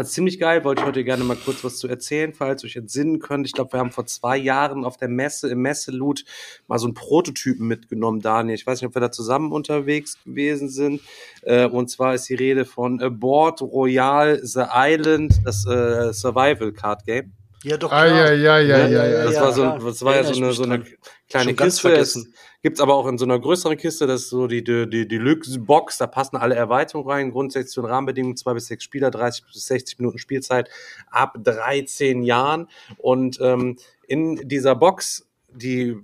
es 0.00 0.12
ziemlich 0.12 0.40
geil, 0.40 0.64
wollte 0.64 0.82
ich 0.82 0.86
heute 0.86 1.04
gerne 1.04 1.22
mal 1.22 1.36
kurz 1.36 1.62
was 1.62 1.78
zu 1.78 1.86
erzählen, 1.86 2.32
falls 2.32 2.64
ihr 2.64 2.66
euch 2.66 2.76
entsinnen 2.76 3.18
könnt. 3.18 3.46
Ich 3.46 3.52
glaube, 3.52 3.72
wir 3.72 3.80
haben 3.80 3.90
vor 3.90 4.06
zwei 4.06 4.36
Jahren 4.36 4.84
auf 4.84 4.96
der 4.96 5.08
Messe, 5.08 5.50
im 5.50 5.60
Messeloot, 5.62 6.24
mal 6.66 6.78
so 6.78 6.86
einen 6.86 6.94
Prototypen 6.94 7.68
mitgenommen, 7.68 8.20
Daniel. 8.20 8.54
Ich 8.54 8.66
weiß 8.66 8.80
nicht, 8.80 8.88
ob 8.88 8.96
wir 8.96 9.00
da 9.00 9.12
zusammen 9.12 9.52
unterwegs 9.52 10.18
gewesen 10.24 10.68
sind. 10.68 11.00
Äh, 11.42 11.66
und 11.66 11.90
zwar 11.90 12.14
ist 12.14 12.28
die 12.28 12.34
Rede 12.34 12.64
von 12.64 12.98
Board 13.18 13.60
Royal 13.60 14.40
The 14.42 14.64
Island, 14.72 15.40
das 15.44 15.66
äh, 15.66 16.12
Survival 16.12 16.72
Card 16.72 17.04
Game. 17.04 17.32
Ja, 17.62 17.76
doch. 17.76 17.92
Ah, 17.92 18.06
ja, 18.06 18.32
ja, 18.32 18.58
ja, 18.58 18.86
ja, 18.86 19.06
ja. 19.06 19.24
Das 19.24 19.34
ja, 19.34 19.42
war 19.42 19.52
so, 19.52 19.62
klar. 19.62 19.78
das 19.78 20.02
war 20.02 20.16
ja 20.16 20.24
so 20.24 20.34
eine, 20.34 20.52
so 20.52 20.62
eine 20.64 20.84
kleine 21.28 21.54
Kiste. 21.54 21.92
Es 21.92 22.28
gibt's 22.62 22.80
aber 22.80 22.94
auch 22.94 23.06
in 23.06 23.18
so 23.18 23.24
einer 23.24 23.38
größeren 23.38 23.76
Kiste, 23.76 24.06
das 24.06 24.22
ist 24.22 24.30
so 24.30 24.46
die, 24.46 24.62
die, 24.62 24.88
die 24.88 25.06
Deluxe-Box, 25.06 25.98
da 25.98 26.06
passen 26.06 26.36
alle 26.36 26.54
Erweiterungen 26.54 27.10
rein, 27.10 27.30
grundsätzlich 27.30 27.72
zu 27.72 27.82
den 27.82 27.90
Rahmenbedingungen, 27.90 28.36
zwei 28.36 28.54
bis 28.54 28.66
sechs 28.66 28.84
Spieler, 28.84 29.10
30 29.10 29.44
bis 29.46 29.66
60 29.66 29.98
Minuten 29.98 30.18
Spielzeit 30.18 30.70
ab 31.10 31.36
13 31.42 32.22
Jahren. 32.22 32.68
Und 32.98 33.38
ähm, 33.40 33.76
in 34.06 34.48
dieser 34.48 34.76
Box, 34.76 35.28
die 35.52 35.96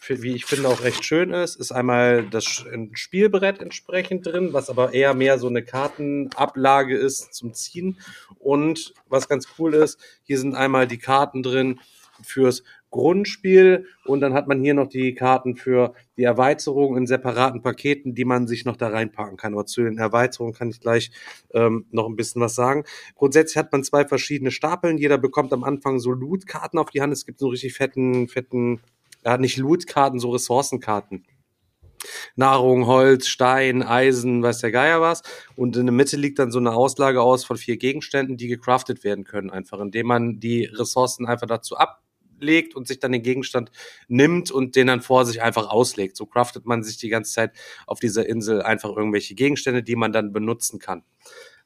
für, 0.00 0.22
wie 0.22 0.34
ich 0.34 0.46
finde 0.46 0.68
auch 0.68 0.82
recht 0.82 1.04
schön 1.04 1.30
ist, 1.30 1.56
ist 1.56 1.72
einmal 1.72 2.24
das 2.24 2.64
Spielbrett 2.94 3.60
entsprechend 3.60 4.26
drin, 4.26 4.54
was 4.54 4.70
aber 4.70 4.94
eher 4.94 5.12
mehr 5.12 5.38
so 5.38 5.46
eine 5.46 5.62
Kartenablage 5.62 6.96
ist 6.96 7.34
zum 7.34 7.52
Ziehen. 7.52 7.98
Und 8.38 8.94
was 9.08 9.28
ganz 9.28 9.46
cool 9.58 9.74
ist, 9.74 10.00
hier 10.22 10.38
sind 10.38 10.54
einmal 10.54 10.86
die 10.86 10.96
Karten 10.96 11.42
drin 11.42 11.80
fürs 12.22 12.62
Grundspiel 12.88 13.86
und 14.06 14.20
dann 14.20 14.32
hat 14.32 14.48
man 14.48 14.62
hier 14.62 14.74
noch 14.74 14.88
die 14.88 15.14
Karten 15.14 15.54
für 15.54 15.92
die 16.16 16.24
Erweiterung 16.24 16.96
in 16.96 17.06
separaten 17.06 17.62
Paketen, 17.62 18.14
die 18.14 18.24
man 18.24 18.48
sich 18.48 18.64
noch 18.64 18.76
da 18.76 18.88
reinpacken 18.88 19.36
kann. 19.36 19.52
Aber 19.52 19.66
zu 19.66 19.82
den 19.82 19.98
Erweiterungen 19.98 20.54
kann 20.54 20.70
ich 20.70 20.80
gleich 20.80 21.10
ähm, 21.52 21.84
noch 21.90 22.08
ein 22.08 22.16
bisschen 22.16 22.40
was 22.40 22.54
sagen. 22.54 22.84
Grundsätzlich 23.14 23.58
hat 23.58 23.70
man 23.70 23.84
zwei 23.84 24.06
verschiedene 24.06 24.50
Stapeln. 24.50 24.96
Jeder 24.96 25.18
bekommt 25.18 25.52
am 25.52 25.62
Anfang 25.62 26.00
so 26.00 26.10
Loot-Karten 26.10 26.78
auf 26.78 26.90
die 26.90 27.02
Hand. 27.02 27.12
Es 27.12 27.26
gibt 27.26 27.38
so 27.38 27.48
richtig 27.48 27.74
fetten, 27.74 28.28
fetten, 28.28 28.80
ja 29.24 29.38
nicht 29.38 29.56
Loot-Karten, 29.56 30.18
so 30.18 30.30
Ressourcenkarten. 30.30 31.24
Nahrung, 32.36 32.86
Holz, 32.86 33.26
Stein, 33.26 33.82
Eisen, 33.82 34.42
weiß 34.42 34.58
der 34.58 34.72
Geier 34.72 35.00
was. 35.00 35.22
Und 35.56 35.76
in 35.76 35.86
der 35.86 35.92
Mitte 35.92 36.16
liegt 36.16 36.38
dann 36.38 36.50
so 36.50 36.58
eine 36.58 36.72
Auslage 36.72 37.20
aus 37.20 37.44
von 37.44 37.56
vier 37.56 37.76
Gegenständen, 37.76 38.36
die 38.36 38.48
gecraftet 38.48 39.04
werden 39.04 39.24
können, 39.24 39.50
einfach 39.50 39.80
indem 39.80 40.06
man 40.06 40.40
die 40.40 40.64
Ressourcen 40.64 41.26
einfach 41.26 41.46
dazu 41.46 41.76
ablegt 41.76 42.74
und 42.74 42.88
sich 42.88 42.98
dann 42.98 43.12
den 43.12 43.22
Gegenstand 43.22 43.70
nimmt 44.08 44.50
und 44.50 44.76
den 44.76 44.86
dann 44.86 45.02
vor 45.02 45.26
sich 45.26 45.42
einfach 45.42 45.68
auslegt. 45.68 46.16
So 46.16 46.26
craftet 46.26 46.64
man 46.66 46.82
sich 46.82 46.96
die 46.96 47.10
ganze 47.10 47.32
Zeit 47.32 47.52
auf 47.86 48.00
dieser 48.00 48.26
Insel 48.26 48.62
einfach 48.62 48.96
irgendwelche 48.96 49.34
Gegenstände, 49.34 49.82
die 49.82 49.96
man 49.96 50.12
dann 50.12 50.32
benutzen 50.32 50.78
kann. 50.78 51.04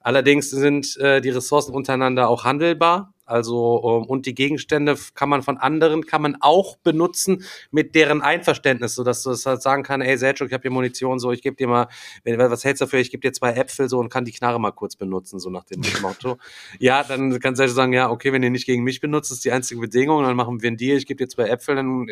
Allerdings 0.01 0.51
sind 0.51 0.97
äh, 0.99 1.23
die 1.23 1.31
Ressourcen 1.31 1.75
untereinander 1.75 2.29
auch 2.29 2.45
handelbar. 2.45 3.14
Also 3.27 4.01
ähm, 4.03 4.09
und 4.09 4.27
die 4.27 4.35
Gegenstände 4.35 4.97
kann 5.15 5.29
man 5.29 5.43
von 5.43 5.57
anderen 5.57 6.07
kann 6.07 6.23
man 6.23 6.37
auch 6.41 6.77
benutzen 6.77 7.45
mit 7.71 7.95
deren 7.95 8.23
Einverständnis, 8.23 8.95
so 8.95 9.05
dass 9.05 9.23
du 9.23 9.31
das 9.31 9.47
halt 9.47 9.63
sagen 9.63 9.83
kann, 9.83 10.01
ey 10.03 10.17
Selchuk, 10.19 10.49
ich 10.49 10.55
habe 10.55 10.63
hier 10.63 10.71
Munition, 10.71 11.19
so 11.19 11.33
ich 11.33 11.43
gebe 11.43 11.57
dir 11.57 11.69
mal, 11.69 11.89
wenn, 12.23 12.39
was 12.39 12.65
hältst 12.65 12.81
du 12.81 12.85
dafür? 12.85 13.01
Ich 13.01 13.11
gebe 13.11 13.21
dir 13.21 13.33
zwei 13.33 13.53
Äpfel 13.53 13.89
so 13.89 13.99
und 13.99 14.11
kann 14.11 14.25
die 14.25 14.33
Knarre 14.33 14.61
mal 14.61 14.73
kurz 14.73 14.97
benutzen, 14.97 15.39
so 15.39 15.51
nach 15.51 15.65
dem 15.65 15.81
Motto. 16.03 16.39
ja, 16.79 17.03
dann 17.03 17.39
kann 17.41 17.57
Selchuk 17.57 17.77
sagen, 17.77 17.93
ja, 17.93 18.11
okay, 18.11 18.33
wenn 18.33 18.43
ihr 18.43 18.51
nicht 18.51 18.67
gegen 18.67 18.85
mich 18.85 19.01
benutzt, 19.01 19.33
ist 19.33 19.45
die 19.45 19.53
einzige 19.53 19.81
Bedingung, 19.81 20.23
dann 20.23 20.37
machen 20.37 20.61
wir 20.61 20.69
einen 20.69 20.77
Deal, 20.77 20.97
ich 20.99 21.07
gebe 21.07 21.19
dir 21.19 21.29
zwei 21.29 21.49
Äpfel, 21.49 21.77
dann 21.77 22.07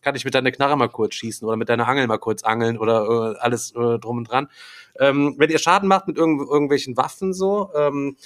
kann 0.00 0.14
ich 0.14 0.24
mit 0.24 0.34
deiner 0.34 0.50
Knarre 0.50 0.76
mal 0.76 0.88
kurz 0.88 1.14
schießen 1.14 1.46
oder 1.46 1.56
mit 1.56 1.68
deiner 1.68 1.86
Angel 1.86 2.06
mal 2.06 2.18
kurz 2.18 2.42
angeln 2.42 2.78
oder 2.78 3.34
äh, 3.36 3.38
alles 3.40 3.72
äh, 3.72 3.98
drum 3.98 4.18
und 4.18 4.30
dran. 4.30 4.48
Ähm, 5.00 5.34
wenn 5.38 5.50
ihr 5.50 5.58
Schaden 5.58 5.88
macht 5.88 6.06
mit 6.06 6.16
irgendw 6.16 6.44
irgendwelchen 6.44 6.96
Waffen 6.96 7.32
so, 7.32 7.70
ähm, 7.74 8.16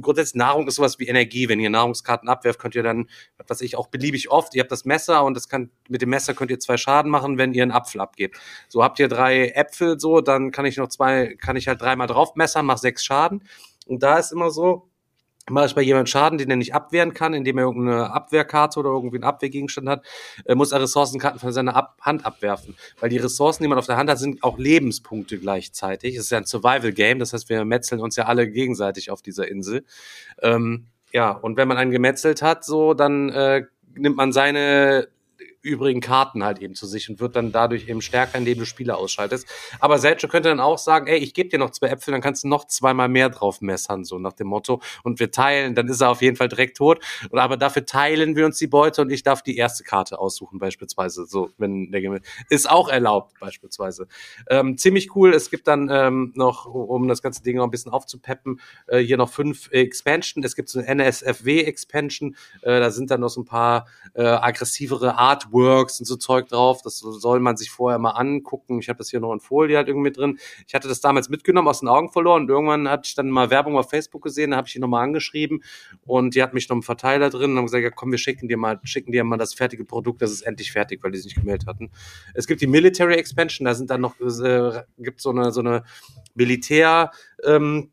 grundsätzlich 0.00 0.36
Nahrung 0.36 0.66
ist 0.68 0.76
sowas 0.76 0.98
wie 0.98 1.06
Energie. 1.06 1.48
Wenn 1.48 1.60
ihr 1.60 1.70
Nahrungskarten 1.70 2.28
abwerft, 2.28 2.58
könnt 2.58 2.74
ihr 2.74 2.82
dann, 2.82 3.08
was 3.46 3.60
ich, 3.60 3.76
auch 3.76 3.88
beliebig 3.88 4.30
oft, 4.30 4.54
ihr 4.54 4.62
habt 4.62 4.72
das 4.72 4.84
Messer 4.84 5.24
und 5.24 5.34
das 5.34 5.48
kann, 5.48 5.70
mit 5.88 6.02
dem 6.02 6.10
Messer 6.10 6.34
könnt 6.34 6.50
ihr 6.50 6.60
zwei 6.60 6.76
Schaden 6.76 7.10
machen, 7.10 7.38
wenn 7.38 7.52
ihr 7.54 7.62
einen 7.62 7.72
Apfel 7.72 8.00
abgebt. 8.00 8.38
So 8.68 8.82
habt 8.82 8.98
ihr 8.98 9.08
drei 9.08 9.48
Äpfel 9.48 9.98
so, 10.00 10.20
dann 10.20 10.50
kann 10.50 10.66
ich 10.66 10.76
noch 10.76 10.88
zwei, 10.88 11.34
kann 11.40 11.56
ich 11.56 11.68
halt 11.68 11.80
dreimal 11.80 12.06
drauf 12.06 12.34
messern, 12.36 12.66
mach 12.66 12.78
sechs 12.78 13.04
Schaden. 13.04 13.44
Und 13.86 14.02
da 14.02 14.18
ist 14.18 14.32
immer 14.32 14.50
so, 14.50 14.88
mache 15.50 15.66
ich 15.66 15.74
bei 15.74 15.82
jemandem 15.82 16.06
Schaden, 16.06 16.38
den 16.38 16.50
er 16.50 16.56
nicht 16.56 16.74
abwehren 16.74 17.12
kann, 17.12 17.34
indem 17.34 17.58
er 17.58 17.64
irgendeine 17.64 18.12
Abwehrkarte 18.12 18.80
oder 18.80 18.90
irgendwie 18.90 19.16
einen 19.16 19.24
Abwehrgegenstand 19.24 19.88
hat, 19.88 20.04
äh, 20.44 20.54
muss 20.54 20.72
er 20.72 20.80
Ressourcenkarten 20.80 21.38
von 21.38 21.52
seiner 21.52 21.76
Ab 21.76 21.98
Hand 22.00 22.24
abwerfen. 22.24 22.76
Weil 23.00 23.10
die 23.10 23.18
Ressourcen, 23.18 23.62
die 23.62 23.68
man 23.68 23.78
auf 23.78 23.86
der 23.86 23.96
Hand 23.96 24.10
hat, 24.10 24.18
sind 24.18 24.42
auch 24.42 24.58
Lebenspunkte 24.58 25.38
gleichzeitig. 25.38 26.16
Es 26.16 26.24
ist 26.24 26.30
ja 26.30 26.38
ein 26.38 26.46
Survival-Game, 26.46 27.18
das 27.18 27.32
heißt, 27.32 27.48
wir 27.48 27.64
metzeln 27.64 28.00
uns 28.00 28.16
ja 28.16 28.24
alle 28.24 28.50
gegenseitig 28.50 29.10
auf 29.10 29.22
dieser 29.22 29.48
Insel. 29.48 29.84
Ähm, 30.42 30.86
ja, 31.12 31.30
und 31.30 31.56
wenn 31.56 31.68
man 31.68 31.76
einen 31.76 31.90
gemetzelt 31.90 32.42
hat, 32.42 32.64
so, 32.64 32.94
dann 32.94 33.28
äh, 33.28 33.64
nimmt 33.94 34.16
man 34.16 34.32
seine 34.32 35.08
übrigen 35.64 36.00
Karten 36.00 36.44
halt 36.44 36.60
eben 36.60 36.74
zu 36.74 36.86
sich 36.86 37.08
und 37.08 37.20
wird 37.20 37.36
dann 37.36 37.52
dadurch 37.52 37.88
eben 37.88 38.02
stärker, 38.02 38.38
indem 38.38 38.58
du 38.58 38.66
Spiele 38.66 38.96
ausschaltest. 38.96 39.48
Aber 39.80 39.98
Selchuk 39.98 40.30
könnte 40.30 40.50
dann 40.50 40.60
auch 40.60 40.78
sagen, 40.78 41.06
ey, 41.06 41.18
ich 41.18 41.34
gebe 41.34 41.48
dir 41.48 41.58
noch 41.58 41.70
zwei 41.70 41.88
Äpfel, 41.88 42.12
dann 42.12 42.20
kannst 42.20 42.44
du 42.44 42.48
noch 42.48 42.66
zweimal 42.66 43.08
mehr 43.08 43.30
drauf 43.30 43.60
messern, 43.60 44.04
so 44.04 44.18
nach 44.18 44.34
dem 44.34 44.48
Motto. 44.48 44.80
Und 45.02 45.20
wir 45.20 45.30
teilen, 45.30 45.74
dann 45.74 45.88
ist 45.88 46.00
er 46.00 46.10
auf 46.10 46.22
jeden 46.22 46.36
Fall 46.36 46.48
direkt 46.48 46.76
tot. 46.76 47.02
Und 47.30 47.38
aber 47.38 47.56
dafür 47.56 47.86
teilen 47.86 48.36
wir 48.36 48.44
uns 48.44 48.58
die 48.58 48.66
Beute 48.66 49.02
und 49.02 49.10
ich 49.10 49.22
darf 49.22 49.42
die 49.42 49.56
erste 49.56 49.84
Karte 49.84 50.18
aussuchen, 50.18 50.58
beispielsweise. 50.58 51.26
So, 51.26 51.50
wenn 51.58 51.90
der 51.90 52.00
Game 52.00 52.18
ist 52.50 52.70
auch 52.70 52.88
erlaubt, 52.88 53.38
beispielsweise. 53.40 54.06
Ähm, 54.48 54.76
ziemlich 54.76 55.16
cool. 55.16 55.32
Es 55.32 55.50
gibt 55.50 55.66
dann 55.66 55.88
ähm, 55.90 56.32
noch, 56.34 56.66
um 56.66 57.08
das 57.08 57.22
ganze 57.22 57.42
Ding 57.42 57.56
noch 57.56 57.64
ein 57.64 57.70
bisschen 57.70 57.92
aufzupeppen, 57.92 58.60
äh, 58.86 58.98
hier 58.98 59.16
noch 59.16 59.30
fünf 59.30 59.70
Expansion. 59.72 60.44
Es 60.44 60.56
gibt 60.56 60.68
so 60.68 60.78
eine 60.78 60.88
NSFW-Expansion. 60.88 62.36
Äh, 62.62 62.80
da 62.80 62.90
sind 62.90 63.10
dann 63.10 63.20
noch 63.20 63.28
so 63.28 63.40
ein 63.40 63.46
paar 63.46 63.86
äh, 64.14 64.22
aggressivere 64.22 65.18
Artworks 65.54 66.00
und 66.00 66.06
so 66.06 66.16
Zeug 66.16 66.48
drauf. 66.48 66.82
Das 66.82 66.98
soll 66.98 67.40
man 67.40 67.56
sich 67.56 67.70
vorher 67.70 67.98
mal 67.98 68.10
angucken. 68.10 68.78
Ich 68.80 68.88
habe 68.88 68.98
das 68.98 69.10
hier 69.10 69.20
noch 69.20 69.32
in 69.32 69.40
Folie 69.40 69.76
halt 69.76 69.88
irgendwie 69.88 70.10
drin. 70.10 70.38
Ich 70.66 70.74
hatte 70.74 70.88
das 70.88 71.00
damals 71.00 71.28
mitgenommen, 71.28 71.68
aus 71.68 71.80
den 71.80 71.88
Augen 71.88 72.10
verloren 72.10 72.42
und 72.42 72.48
irgendwann 72.48 72.88
hatte 72.88 73.02
ich 73.06 73.14
dann 73.14 73.30
mal 73.30 73.50
Werbung 73.50 73.76
auf 73.76 73.90
Facebook 73.90 74.22
gesehen, 74.22 74.50
da 74.50 74.56
habe 74.58 74.66
ich 74.66 74.74
die 74.74 74.78
nochmal 74.78 75.04
angeschrieben 75.04 75.62
und 76.04 76.34
die 76.34 76.42
hat 76.42 76.54
mich 76.54 76.68
noch 76.68 76.74
einen 76.74 76.82
Verteiler 76.82 77.30
drin 77.30 77.52
und 77.52 77.58
haben 77.58 77.66
gesagt, 77.66 77.84
ja 77.84 77.90
komm, 77.90 78.10
wir 78.10 78.18
schicken 78.18 78.48
dir 78.48 78.56
mal, 78.56 78.80
schicken 78.84 79.12
dir 79.12 79.24
mal 79.24 79.36
das 79.36 79.54
fertige 79.54 79.84
Produkt, 79.84 80.22
das 80.22 80.32
ist 80.32 80.42
endlich 80.42 80.72
fertig, 80.72 81.02
weil 81.02 81.12
die 81.12 81.18
sich 81.18 81.26
nicht 81.26 81.40
gemeldet 81.40 81.68
hatten. 81.68 81.90
Es 82.34 82.46
gibt 82.46 82.60
die 82.60 82.66
Military 82.66 83.14
Expansion, 83.14 83.64
da 83.64 83.74
sind 83.74 83.90
dann 83.90 84.00
noch, 84.00 84.18
äh, 84.20 84.82
gibt 84.98 85.20
so 85.20 85.30
eine, 85.30 85.52
so 85.52 85.60
eine 85.60 85.84
Militär, 86.34 87.10
ähm, 87.44 87.90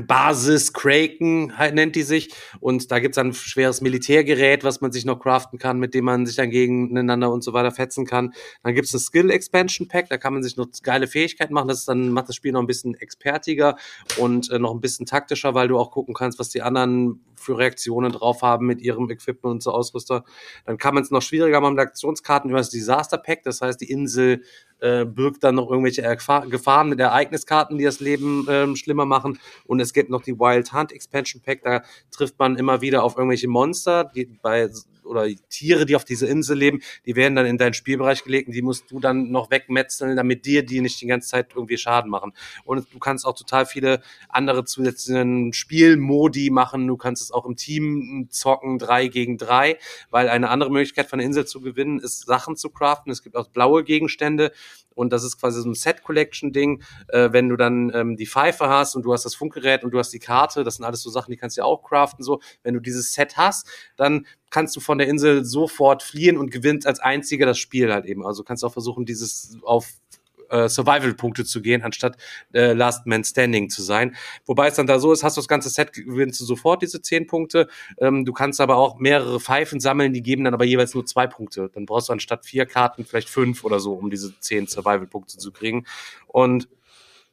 Basis, 0.00 0.72
Kraken 0.72 1.52
nennt 1.72 1.96
die 1.96 2.02
sich. 2.02 2.32
Und 2.60 2.90
da 2.90 2.98
gibt's 2.98 3.16
dann 3.16 3.28
ein 3.28 3.34
schweres 3.34 3.82
Militärgerät, 3.82 4.64
was 4.64 4.80
man 4.80 4.90
sich 4.90 5.04
noch 5.04 5.20
craften 5.20 5.58
kann, 5.58 5.78
mit 5.78 5.92
dem 5.92 6.06
man 6.06 6.24
sich 6.24 6.36
dann 6.36 6.48
gegeneinander 6.48 7.30
und 7.30 7.44
so 7.44 7.52
weiter 7.52 7.70
fetzen 7.72 8.06
kann. 8.06 8.32
Dann 8.62 8.74
gibt's 8.74 8.94
ein 8.94 9.00
Skill 9.00 9.30
Expansion 9.30 9.88
Pack, 9.88 10.08
da 10.08 10.16
kann 10.16 10.32
man 10.32 10.42
sich 10.42 10.56
noch 10.56 10.68
geile 10.82 11.06
Fähigkeiten 11.06 11.52
machen. 11.52 11.68
Das 11.68 11.80
ist 11.80 11.88
dann 11.88 12.08
macht 12.08 12.30
das 12.30 12.36
Spiel 12.36 12.52
noch 12.52 12.60
ein 12.60 12.66
bisschen 12.66 12.94
expertiger 12.94 13.76
und 14.16 14.50
äh, 14.50 14.58
noch 14.58 14.72
ein 14.72 14.80
bisschen 14.80 15.04
taktischer, 15.04 15.52
weil 15.54 15.68
du 15.68 15.78
auch 15.78 15.90
gucken 15.90 16.14
kannst, 16.14 16.38
was 16.38 16.48
die 16.48 16.62
anderen 16.62 17.20
für 17.36 17.58
Reaktionen 17.58 18.12
drauf 18.12 18.40
haben 18.40 18.66
mit 18.66 18.80
ihrem 18.80 19.10
Equipment 19.10 19.52
und 19.52 19.62
so 19.62 19.72
Ausrüster. 19.72 20.24
Dann 20.64 20.78
kann 20.78 20.94
man 20.94 21.02
es 21.02 21.10
noch 21.10 21.22
schwieriger 21.22 21.60
machen 21.60 21.74
mit 21.74 21.82
Aktionskarten 21.82 22.48
über 22.48 22.60
das 22.60 22.70
Disaster 22.70 23.18
Pack. 23.18 23.42
Das 23.42 23.60
heißt, 23.60 23.80
die 23.80 23.90
Insel 23.90 24.42
äh, 24.82 25.04
birgt 25.04 25.44
dann 25.44 25.54
noch 25.54 25.70
irgendwelche 25.70 26.02
Erfa- 26.02 26.48
Gefahren 26.48 26.88
mit 26.88 27.00
Ereigniskarten, 27.00 27.78
die 27.78 27.84
das 27.84 28.00
Leben 28.00 28.46
ähm, 28.48 28.76
schlimmer 28.76 29.06
machen. 29.06 29.38
Und 29.64 29.80
es 29.80 29.92
gibt 29.92 30.10
noch 30.10 30.22
die 30.22 30.38
Wild 30.38 30.72
Hunt 30.72 30.92
Expansion 30.92 31.40
Pack. 31.40 31.62
Da 31.62 31.82
trifft 32.10 32.38
man 32.38 32.56
immer 32.56 32.80
wieder 32.80 33.02
auf 33.02 33.16
irgendwelche 33.16 33.48
Monster, 33.48 34.10
die 34.14 34.26
bei 34.42 34.68
oder 35.04 35.26
Tiere, 35.48 35.86
die 35.86 35.96
auf 35.96 36.04
dieser 36.04 36.28
Insel 36.28 36.56
leben, 36.56 36.80
die 37.06 37.16
werden 37.16 37.34
dann 37.34 37.46
in 37.46 37.58
deinen 37.58 37.74
Spielbereich 37.74 38.24
gelegt 38.24 38.48
und 38.48 38.54
die 38.54 38.62
musst 38.62 38.90
du 38.90 39.00
dann 39.00 39.30
noch 39.30 39.50
wegmetzeln, 39.50 40.16
damit 40.16 40.46
dir 40.46 40.64
die 40.64 40.80
nicht 40.80 41.00
die 41.00 41.06
ganze 41.06 41.28
Zeit 41.28 41.52
irgendwie 41.54 41.76
Schaden 41.76 42.10
machen. 42.10 42.32
Und 42.64 42.86
du 42.92 42.98
kannst 42.98 43.26
auch 43.26 43.34
total 43.34 43.66
viele 43.66 44.02
andere 44.28 44.64
zusätzlichen 44.64 45.52
Spielmodi 45.52 46.50
machen. 46.50 46.86
Du 46.86 46.96
kannst 46.96 47.22
es 47.22 47.30
auch 47.30 47.46
im 47.46 47.56
Team 47.56 48.28
zocken, 48.30 48.78
drei 48.78 49.08
gegen 49.08 49.38
drei, 49.38 49.78
weil 50.10 50.28
eine 50.28 50.50
andere 50.50 50.70
Möglichkeit 50.70 51.08
von 51.08 51.18
der 51.18 51.26
Insel 51.26 51.46
zu 51.46 51.60
gewinnen 51.60 51.98
ist, 51.98 52.26
Sachen 52.26 52.56
zu 52.56 52.70
craften. 52.70 53.12
Es 53.12 53.22
gibt 53.22 53.36
auch 53.36 53.48
blaue 53.48 53.84
Gegenstände 53.84 54.52
und 54.94 55.12
das 55.12 55.24
ist 55.24 55.38
quasi 55.38 55.60
so 55.60 55.68
ein 55.68 55.74
Set-Collection-Ding. 55.74 56.82
Äh, 57.08 57.32
wenn 57.32 57.48
du 57.48 57.56
dann 57.56 57.90
ähm, 57.94 58.16
die 58.16 58.26
Pfeife 58.26 58.68
hast 58.68 58.94
und 58.94 59.02
du 59.02 59.12
hast 59.12 59.24
das 59.24 59.34
Funkgerät 59.34 59.84
und 59.84 59.92
du 59.92 59.98
hast 59.98 60.12
die 60.12 60.18
Karte, 60.18 60.64
das 60.64 60.76
sind 60.76 60.84
alles 60.84 61.02
so 61.02 61.10
Sachen, 61.10 61.30
die 61.30 61.36
kannst 61.36 61.56
du 61.56 61.60
ja 61.60 61.64
auch 61.64 61.82
craften. 61.82 62.24
So, 62.24 62.40
wenn 62.62 62.74
du 62.74 62.80
dieses 62.80 63.12
Set 63.12 63.36
hast, 63.36 63.68
dann 63.96 64.26
kannst 64.50 64.76
du 64.76 64.80
von 64.80 64.98
der 64.98 65.08
Insel 65.08 65.44
sofort 65.44 66.02
fliehen 66.02 66.36
und 66.36 66.50
gewinnst 66.50 66.86
als 66.86 67.00
einziger 67.00 67.46
das 67.46 67.58
Spiel 67.58 67.92
halt 67.92 68.04
eben. 68.04 68.26
Also 68.26 68.44
kannst 68.44 68.64
auch 68.64 68.72
versuchen, 68.72 69.06
dieses 69.06 69.56
auf 69.62 69.88
äh, 70.52 70.68
Survival-Punkte 70.68 71.44
zu 71.44 71.60
gehen, 71.62 71.82
anstatt 71.82 72.16
äh, 72.52 72.72
Last 72.72 73.06
Man 73.06 73.24
Standing 73.24 73.70
zu 73.70 73.82
sein. 73.82 74.14
Wobei 74.46 74.68
es 74.68 74.74
dann 74.74 74.86
da 74.86 74.98
so 74.98 75.12
ist, 75.12 75.24
hast 75.24 75.36
du 75.36 75.40
das 75.40 75.48
ganze 75.48 75.70
Set, 75.70 75.92
gewinnst 75.92 76.40
du 76.40 76.44
sofort 76.44 76.82
diese 76.82 77.02
zehn 77.02 77.26
Punkte. 77.26 77.68
Ähm, 77.98 78.24
du 78.24 78.32
kannst 78.32 78.60
aber 78.60 78.76
auch 78.76 78.98
mehrere 78.98 79.40
Pfeifen 79.40 79.80
sammeln, 79.80 80.12
die 80.12 80.22
geben 80.22 80.44
dann 80.44 80.54
aber 80.54 80.64
jeweils 80.64 80.94
nur 80.94 81.06
zwei 81.06 81.26
Punkte. 81.26 81.70
Dann 81.72 81.86
brauchst 81.86 82.08
du 82.08 82.12
anstatt 82.12 82.46
vier 82.46 82.66
Karten 82.66 83.04
vielleicht 83.04 83.28
fünf 83.28 83.64
oder 83.64 83.80
so, 83.80 83.94
um 83.94 84.10
diese 84.10 84.38
zehn 84.38 84.66
Survival-Punkte 84.66 85.38
zu 85.38 85.50
kriegen. 85.50 85.86
Und 86.28 86.68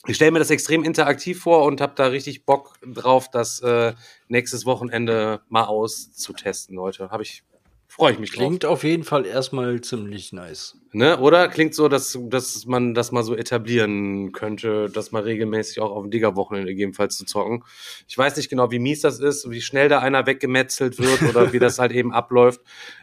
ich 0.08 0.16
stelle 0.16 0.32
mir 0.32 0.40
das 0.40 0.50
extrem 0.50 0.84
interaktiv 0.84 1.42
vor 1.42 1.66
und 1.66 1.82
habe 1.82 1.94
da 1.96 2.08
richtig 2.08 2.46
Bock 2.46 2.76
drauf, 2.82 3.30
das 3.30 3.60
äh, 3.62 3.94
nächstes 4.30 4.66
Wochenende 4.66 5.42
mal 5.50 5.66
auszutesten, 5.66 6.76
Leute. 6.76 7.12
Habe 7.12 7.24
ich 7.24 7.44
freue 7.90 8.14
ich 8.14 8.20
mich 8.20 8.32
drauf. 8.32 8.46
Klingt 8.46 8.66
auf 8.66 8.84
jeden 8.84 9.04
Fall 9.04 9.26
erstmal 9.26 9.82
ziemlich 9.82 10.32
nice. 10.32 10.78
Ne? 10.92 11.20
Oder 11.20 11.48
klingt 11.50 11.74
so, 11.74 11.90
dass, 11.90 12.18
dass 12.22 12.66
man 12.66 12.94
das 12.94 13.12
mal 13.12 13.24
so 13.24 13.36
etablieren 13.36 14.32
könnte, 14.32 14.90
das 14.94 15.12
mal 15.12 15.24
regelmäßig 15.24 15.82
auch 15.82 15.92
auf 15.92 16.04
dem 16.04 16.12
Digger-Wochenende 16.12 16.72
gegebenenfalls 16.72 17.18
zu 17.18 17.26
zocken. 17.26 17.64
Ich 18.08 18.18
weiß 18.18 18.38
nicht 18.38 18.50
genau, 18.50 18.72
wie 18.72 18.80
mies 18.80 19.02
das 19.02 19.20
ist, 19.20 19.50
wie 19.50 19.62
schnell 19.62 19.90
da 19.90 20.00
einer 20.00 20.26
weggemetzelt 20.28 21.00
wird 21.00 21.24
oder 21.24 21.52
wie 21.52 21.60
das 21.60 21.80
halt 21.80 21.92
eben 21.92 22.14
abläuft. 22.14 22.62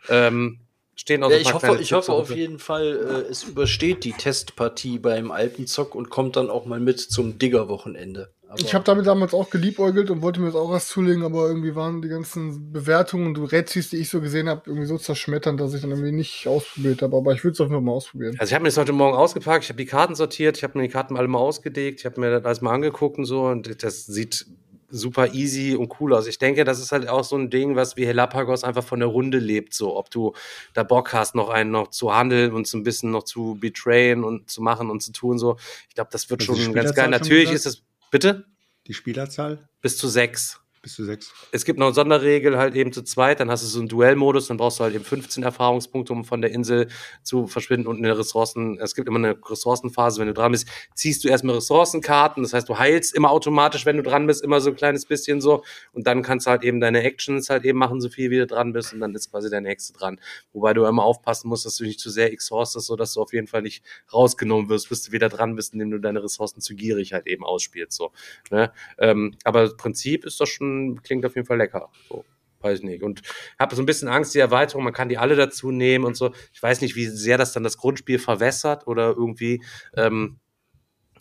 Ähm, 0.08 0.60
stehen 0.94 1.22
auch 1.22 1.30
Ja, 1.30 1.36
so 1.36 1.42
ich 1.42 1.52
hoffe, 1.52 1.78
ich 1.80 1.92
hoffe 1.92 2.12
auf 2.12 2.34
jeden 2.34 2.58
Fall, 2.58 3.24
äh, 3.26 3.30
es 3.30 3.42
übersteht 3.44 4.04
die 4.04 4.12
Testpartie 4.12 4.98
beim 4.98 5.30
Alpenzock 5.30 5.94
und 5.94 6.10
kommt 6.10 6.36
dann 6.36 6.48
auch 6.48 6.64
mal 6.64 6.80
mit 6.80 7.00
zum 7.00 7.38
Digger-Wochenende. 7.38 8.32
Aber- 8.48 8.60
Ich 8.60 8.74
habe 8.74 8.84
damit 8.84 9.06
damals 9.06 9.34
auch 9.34 9.50
geliebäugelt 9.50 10.10
und 10.10 10.22
wollte 10.22 10.40
mir 10.40 10.46
das 10.46 10.54
auch 10.54 10.70
was 10.70 10.88
zulegen, 10.88 11.24
aber 11.24 11.48
irgendwie 11.48 11.74
waren 11.74 12.00
die 12.00 12.08
ganzen 12.08 12.72
Bewertungen 12.72 13.36
und 13.36 13.52
Rätsels, 13.52 13.90
die 13.90 13.96
ich 13.96 14.08
so 14.08 14.20
gesehen 14.20 14.48
habe, 14.48 14.62
irgendwie 14.66 14.86
so 14.86 14.98
zerschmetternd, 14.98 15.60
dass 15.60 15.74
ich 15.74 15.80
dann 15.82 15.90
irgendwie 15.90 16.12
nicht 16.12 16.46
ausprobiert 16.46 17.02
habe. 17.02 17.16
Aber 17.16 17.32
ich 17.32 17.42
würde 17.42 17.54
es 17.54 17.60
auf 17.60 17.66
jeden 17.66 17.74
Fall 17.74 17.82
mal 17.82 17.92
ausprobieren. 17.92 18.36
Also 18.38 18.50
ich 18.50 18.54
habe 18.54 18.62
mir 18.62 18.68
das 18.68 18.76
heute 18.78 18.92
Morgen 18.92 19.16
ausgepackt, 19.16 19.64
ich 19.64 19.70
habe 19.70 19.78
die 19.78 19.86
Karten 19.86 20.14
sortiert, 20.14 20.56
ich 20.56 20.62
habe 20.62 20.78
mir 20.78 20.84
die 20.86 20.92
Karten 20.92 21.16
alle 21.16 21.28
mal 21.28 21.38
ausgelegt, 21.38 22.00
ich 22.00 22.06
habe 22.06 22.20
mir 22.20 22.30
das 22.30 22.44
alles 22.44 22.60
mal 22.60 22.72
angeguckt 22.72 23.18
und 23.18 23.24
so 23.24 23.46
und 23.46 23.82
das 23.82 24.06
sieht 24.06 24.46
super 24.88 25.34
easy 25.34 25.74
und 25.74 25.92
cool 26.00 26.14
aus. 26.14 26.28
Ich 26.28 26.38
denke, 26.38 26.62
das 26.62 26.78
ist 26.78 26.92
halt 26.92 27.08
auch 27.08 27.24
so 27.24 27.36
ein 27.36 27.50
Ding, 27.50 27.74
was 27.74 27.96
wie 27.96 28.06
Helapagos 28.06 28.62
einfach 28.62 28.84
von 28.84 29.00
der 29.00 29.08
Runde 29.08 29.38
lebt, 29.40 29.74
so 29.74 29.96
ob 29.96 30.10
du 30.10 30.32
da 30.74 30.84
Bock 30.84 31.12
hast, 31.12 31.34
noch 31.34 31.48
einen 31.48 31.72
noch 31.72 31.88
zu 31.88 32.14
handeln 32.14 32.52
und 32.52 32.68
so 32.68 32.78
ein 32.78 32.84
bisschen 32.84 33.10
noch 33.10 33.24
zu 33.24 33.56
betrayen 33.60 34.22
und 34.22 34.48
zu 34.48 34.62
machen 34.62 34.88
und 34.88 35.02
zu 35.02 35.10
tun 35.10 35.38
so. 35.38 35.56
Ich 35.88 35.96
glaube, 35.96 36.10
das 36.12 36.30
wird 36.30 36.42
du 36.42 36.54
schon 36.54 36.72
ganz 36.72 36.94
geil. 36.94 37.06
Schon 37.06 37.10
Natürlich 37.10 37.50
ist 37.50 37.66
es 37.66 37.82
bitte 38.10 38.46
Die 38.86 38.94
Spielerzahl 38.94 39.68
bis 39.80 39.98
zu 39.98 40.08
sechs. 40.08 40.60
Bis 40.86 40.94
zu 40.94 41.04
sechs. 41.04 41.32
Es 41.50 41.64
gibt 41.64 41.80
noch 41.80 41.86
eine 41.86 41.94
Sonderregel 41.94 42.56
halt 42.56 42.76
eben 42.76 42.92
zu 42.92 43.02
zweit, 43.02 43.40
dann 43.40 43.50
hast 43.50 43.64
du 43.64 43.66
so 43.66 43.80
einen 43.80 43.88
Duellmodus, 43.88 44.46
dann 44.46 44.56
brauchst 44.56 44.78
du 44.78 44.84
halt 44.84 44.94
eben 44.94 45.02
15 45.02 45.42
Erfahrungspunkte, 45.42 46.12
um 46.12 46.24
von 46.24 46.40
der 46.40 46.52
Insel 46.52 46.86
zu 47.24 47.48
verschwinden 47.48 47.88
und 47.88 47.98
eine 47.98 48.16
Ressourcen, 48.16 48.78
es 48.78 48.94
gibt 48.94 49.08
immer 49.08 49.18
eine 49.18 49.36
Ressourcenphase, 49.50 50.20
wenn 50.20 50.28
du 50.28 50.34
dran 50.34 50.52
bist, 50.52 50.68
ziehst 50.94 51.24
du 51.24 51.28
erstmal 51.28 51.56
Ressourcenkarten, 51.56 52.44
das 52.44 52.52
heißt, 52.52 52.68
du 52.68 52.78
heilst 52.78 53.16
immer 53.16 53.30
automatisch, 53.30 53.84
wenn 53.84 53.96
du 53.96 54.04
dran 54.04 54.28
bist, 54.28 54.44
immer 54.44 54.60
so 54.60 54.70
ein 54.70 54.76
kleines 54.76 55.06
bisschen 55.06 55.40
so 55.40 55.64
und 55.92 56.06
dann 56.06 56.22
kannst 56.22 56.46
du 56.46 56.50
halt 56.50 56.62
eben 56.62 56.78
deine 56.78 57.02
Actions 57.02 57.50
halt 57.50 57.64
eben 57.64 57.78
machen, 57.78 58.00
so 58.00 58.08
viel 58.08 58.30
wie 58.30 58.38
du 58.38 58.46
dran 58.46 58.72
bist 58.72 58.92
und 58.92 59.00
dann 59.00 59.12
ist 59.16 59.32
quasi 59.32 59.50
der 59.50 59.62
nächste 59.62 59.92
dran. 59.92 60.20
Wobei 60.52 60.72
du 60.72 60.84
immer 60.84 61.02
aufpassen 61.02 61.48
musst, 61.48 61.66
dass 61.66 61.76
du 61.78 61.84
nicht 61.84 61.98
zu 61.98 62.10
sehr 62.10 62.32
exhaustest, 62.32 62.86
so 62.86 62.94
dass 62.94 63.12
du 63.14 63.22
auf 63.22 63.32
jeden 63.32 63.48
Fall 63.48 63.62
nicht 63.62 63.82
rausgenommen 64.12 64.68
wirst, 64.68 64.88
bis 64.88 65.02
du 65.02 65.10
wieder 65.10 65.28
dran 65.28 65.56
bist, 65.56 65.72
indem 65.72 65.90
du 65.90 65.98
deine 65.98 66.22
Ressourcen 66.22 66.60
zu 66.60 66.76
gierig 66.76 67.12
halt 67.12 67.26
eben 67.26 67.44
ausspielst, 67.44 67.92
so. 67.92 68.12
Ne? 68.52 68.72
Ähm, 68.98 69.34
aber 69.42 69.76
Prinzip 69.76 70.24
ist 70.24 70.40
doch 70.40 70.46
schon, 70.46 70.75
klingt 71.02 71.24
auf 71.24 71.34
jeden 71.34 71.46
Fall 71.46 71.58
lecker. 71.58 71.90
So, 72.08 72.24
weiß 72.60 72.80
ich 72.80 72.84
nicht. 72.84 73.02
Und 73.02 73.22
habe 73.58 73.74
so 73.74 73.82
ein 73.82 73.86
bisschen 73.86 74.08
Angst, 74.08 74.34
die 74.34 74.38
Erweiterung, 74.38 74.84
man 74.84 74.92
kann 74.92 75.08
die 75.08 75.18
alle 75.18 75.36
dazu 75.36 75.70
nehmen 75.70 76.04
und 76.04 76.16
so. 76.16 76.32
Ich 76.52 76.62
weiß 76.62 76.80
nicht, 76.80 76.96
wie 76.96 77.06
sehr 77.06 77.38
das 77.38 77.52
dann 77.52 77.64
das 77.64 77.76
Grundspiel 77.76 78.18
verwässert 78.18 78.86
oder 78.86 79.08
irgendwie. 79.16 79.62
Ähm, 79.94 80.38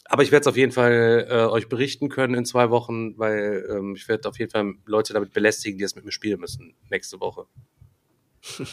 aber 0.07 0.23
ich 0.23 0.31
werde 0.31 0.41
es 0.41 0.47
auf 0.47 0.57
jeden 0.57 0.71
Fall 0.71 1.27
äh, 1.29 1.45
euch 1.45 1.67
berichten 1.67 2.09
können 2.09 2.35
in 2.35 2.45
zwei 2.45 2.69
Wochen, 2.69 3.17
weil 3.17 3.65
ähm, 3.69 3.95
ich 3.95 4.07
werde 4.07 4.29
auf 4.29 4.37
jeden 4.37 4.51
Fall 4.51 4.73
Leute 4.85 5.13
damit 5.13 5.33
belästigen, 5.33 5.77
die 5.77 5.83
es 5.83 5.95
mit 5.95 6.05
mir 6.05 6.11
spielen 6.11 6.39
müssen 6.39 6.75
nächste 6.89 7.19
Woche. 7.19 7.47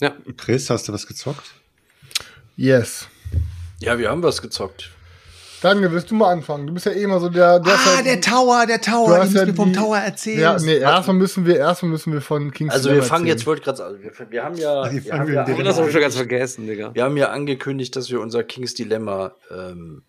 ja, 0.00 0.16
Chris, 0.36 0.70
hast 0.70 0.88
du 0.88 0.92
was 0.92 1.06
gezockt? 1.06 1.54
Yes. 2.56 3.08
ja, 3.80 3.98
wir 3.98 4.10
haben 4.10 4.22
was 4.22 4.40
gezockt. 4.40 4.90
Daniel, 5.62 5.92
willst 5.92 6.10
du 6.10 6.14
mal 6.16 6.32
anfangen? 6.32 6.66
Du 6.66 6.74
bist 6.74 6.86
ja 6.86 6.92
eh 6.92 7.02
immer 7.04 7.20
so 7.20 7.28
der. 7.28 7.60
der 7.60 7.74
Ah, 7.74 8.02
der 8.02 8.20
Tower, 8.20 8.66
der 8.66 8.78
Du 8.78 8.90
Tower. 8.90 9.18
hast 9.18 9.32
Ihr 9.34 9.40
ja 9.40 9.46
mir 9.46 9.54
vom 9.54 9.72
die- 9.72 9.78
Tower 9.78 9.96
erzählen. 9.98 10.40
Ja, 10.40 10.56
nee, 10.58 10.76
erstmal 10.78 11.16
müssen 11.16 11.46
wir, 11.46 11.56
erstmal 11.56 11.92
müssen 11.92 12.12
wir 12.12 12.20
von 12.20 12.50
King's 12.50 12.72
Also 12.74 12.90
wir 12.90 13.02
fangen 13.02 13.26
jetzt, 13.26 13.46
erzählen. 13.46 13.46
wollte 13.46 13.60
ich 13.60 13.64
gerade 13.64 13.78
sagen, 13.78 14.02
wir, 14.02 14.30
wir 14.30 14.44
haben 14.44 14.56
ja, 14.56 14.88
die 14.88 14.94
wir 14.96 15.02
fangen 15.10 15.20
haben 15.20 15.28
wir 15.28 15.34
ja, 15.34 15.42
aber 15.46 15.62
das 15.62 15.76
habe 15.76 15.86
ich 15.86 15.92
schon 15.92 16.00
ganz 16.02 16.16
vergessen, 16.16 16.66
Digga. 16.66 16.90
wir 16.94 17.04
haben 17.04 17.16
ja 17.16 17.28
angekündigt, 17.30 17.94
dass 17.96 18.10
wir 18.10 18.20
unser 18.20 18.42
Kings 18.42 18.74
Dilemma 18.74 19.32
ähm, 19.50 20.02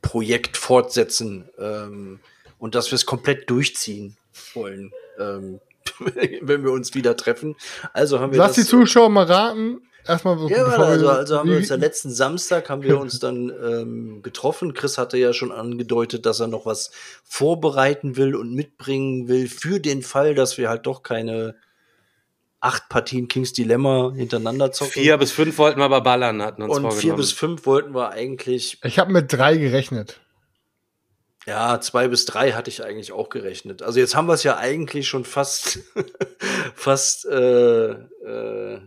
Projekt 0.00 0.56
fortsetzen 0.56 1.48
ähm, 1.58 2.20
und 2.58 2.74
dass 2.74 2.90
wir 2.90 2.96
es 2.96 3.06
komplett 3.06 3.50
durchziehen 3.50 4.16
wollen, 4.54 4.92
ähm, 5.18 5.60
wenn 6.42 6.62
wir 6.62 6.70
uns 6.72 6.94
wieder 6.94 7.16
treffen. 7.16 7.56
Also 7.92 8.20
haben 8.20 8.32
wir 8.32 8.38
Lass 8.38 8.52
die 8.52 8.60
das, 8.60 8.68
Zuschauer 8.70 9.10
mal 9.10 9.24
raten. 9.24 9.80
Erstmal 10.06 10.38
so. 10.38 10.48
Ja, 10.48 10.64
bevor 10.64 10.84
also, 10.84 11.08
also 11.08 11.38
haben 11.38 11.50
wir 11.50 11.56
uns 11.56 11.68
ja 11.70 11.76
letzten 11.76 12.10
Samstag 12.10 12.68
haben 12.68 12.82
wir 12.82 12.98
uns 13.00 13.18
dann 13.18 13.50
ähm, 13.50 14.22
getroffen. 14.22 14.74
Chris 14.74 14.98
hatte 14.98 15.16
ja 15.16 15.32
schon 15.32 15.52
angedeutet, 15.52 16.26
dass 16.26 16.40
er 16.40 16.48
noch 16.48 16.66
was 16.66 16.90
vorbereiten 17.24 18.16
will 18.16 18.34
und 18.34 18.52
mitbringen 18.54 19.28
will 19.28 19.48
für 19.48 19.80
den 19.80 20.02
Fall, 20.02 20.34
dass 20.34 20.58
wir 20.58 20.68
halt 20.68 20.86
doch 20.86 21.02
keine 21.02 21.56
acht 22.64 22.88
Partien 22.88 23.28
Kings 23.28 23.52
Dilemma 23.52 24.12
hintereinander 24.14 24.72
zocken. 24.72 24.92
Vier 24.92 25.18
bis 25.18 25.32
fünf 25.32 25.58
wollten 25.58 25.80
wir 25.80 25.84
aber 25.84 26.00
ballern, 26.00 26.42
hatten 26.42 26.62
uns 26.62 26.76
und 26.76 26.92
vier 26.92 27.14
bis 27.14 27.32
fünf 27.32 27.66
wollten 27.66 27.94
wir 27.94 28.10
eigentlich, 28.10 28.78
Ich 28.82 28.98
habe 28.98 29.12
mit 29.12 29.30
drei 29.32 29.56
gerechnet. 29.58 30.18
ja, 31.46 31.78
zwei 31.80 32.08
bis 32.08 32.24
drei 32.24 32.52
hatte 32.52 32.70
ich 32.70 32.82
eigentlich 32.82 33.12
auch 33.12 33.28
gerechnet. 33.28 33.82
Also 33.82 34.00
jetzt 34.00 34.16
haben 34.16 34.28
wir 34.28 34.32
es 34.32 34.44
ja 34.44 34.56
eigentlich 34.56 35.06
schon 35.08 35.26
fast, 35.26 35.80
fast 36.74 37.26
äh, 37.26 37.90
äh, 37.90 38.80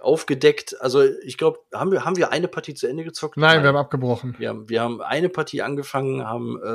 aufgedeckt. 0.00 0.80
Also 0.80 1.02
ich 1.22 1.36
glaube, 1.38 1.58
haben 1.74 1.92
wir, 1.92 2.04
haben 2.04 2.16
wir 2.16 2.30
eine 2.32 2.48
Partie 2.48 2.74
zu 2.74 2.86
Ende 2.86 3.04
gezockt? 3.04 3.36
Nein, 3.36 3.62
wir 3.62 3.68
haben 3.68 3.76
abgebrochen. 3.76 4.34
Wir 4.38 4.48
haben, 4.50 4.68
wir 4.68 4.80
haben 4.82 5.00
eine 5.00 5.28
Partie 5.28 5.62
angefangen, 5.62 6.24
haben 6.26 6.58
äh, 6.62 6.66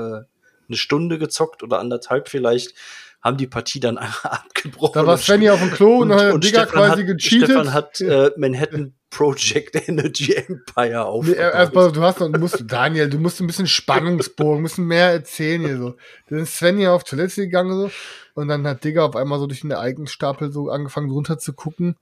eine 0.67 0.77
Stunde 0.77 1.19
gezockt 1.19 1.63
oder 1.63 1.79
anderthalb 1.79 2.29
vielleicht, 2.29 2.73
haben 3.21 3.37
die 3.37 3.47
Partie 3.47 3.79
dann 3.79 3.97
abgebrochen. 4.23 4.93
Da 4.93 5.05
war 5.05 5.13
Und- 5.13 5.19
Svenny 5.21 5.49
auf 5.49 5.59
dem 5.59 5.71
Klo 5.71 5.99
und, 5.99 6.13
hat 6.13 6.33
und 6.33 6.43
Digga 6.43 6.63
Stefan 6.63 6.79
quasi 6.89 7.01
hat, 7.01 7.07
gecheatet. 7.07 7.45
Stefan 7.49 7.73
hat 7.73 8.01
äh, 8.01 8.31
Manhattan 8.37 8.93
Project 9.09 9.75
Energy 9.87 10.33
Empire 10.33 10.89
Nee, 10.89 10.95
aufgebaut. 10.95 11.37
erstmal, 11.53 11.91
du 11.91 12.01
hast 12.01 12.19
noch, 12.19 12.31
du 12.31 12.39
musst, 12.39 12.63
Daniel, 12.65 13.09
du 13.09 13.19
musst 13.19 13.39
ein 13.39 13.47
bisschen 13.47 13.67
Spannungsbogen, 13.67 14.63
bisschen 14.63 14.85
mehr 14.87 15.11
erzählen 15.11 15.61
hier 15.61 15.77
so. 15.77 15.95
Dann 16.29 16.39
ist 16.39 16.57
Sven 16.57 16.77
hier 16.77 16.91
auf 16.93 17.03
Toilette 17.03 17.41
gegangen 17.41 17.71
so 17.79 17.91
und 18.33 18.47
dann 18.47 18.65
hat 18.67 18.83
Digga 18.83 19.05
auf 19.05 19.15
einmal 19.15 19.37
so 19.39 19.45
durch 19.47 19.61
den 19.61 19.69
Ereignisstapel 19.71 20.51
so 20.51 20.69
angefangen 20.69 21.11
runter 21.11 21.37
zu 21.37 21.53
gucken 21.53 21.95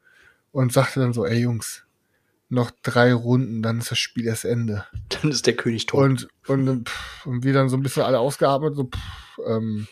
und 0.52 0.74
sagte 0.74 1.00
dann 1.00 1.14
so, 1.14 1.26
ey 1.26 1.40
Jungs, 1.40 1.86
noch 2.50 2.72
drei 2.84 3.14
Runden, 3.14 3.62
dann 3.62 3.80
ist 3.80 3.92
das 3.92 4.00
Spiel 4.00 4.26
erst 4.26 4.46
Ende. 4.46 4.86
dann 5.10 5.32
ist 5.32 5.48
der 5.48 5.56
König 5.56 5.86
tot. 5.86 6.04
Und, 6.04 6.28
und, 6.48 6.90
pff, 6.90 7.26
und 7.26 7.44
wir 7.44 7.54
dann 7.54 7.70
so 7.70 7.78
ein 7.78 7.84
bisschen 7.84 8.04
alle 8.04 8.20
ausgeatmet, 8.20 8.76
so, 8.76 8.86
pff, 8.86 9.40
ähm, 9.48 9.88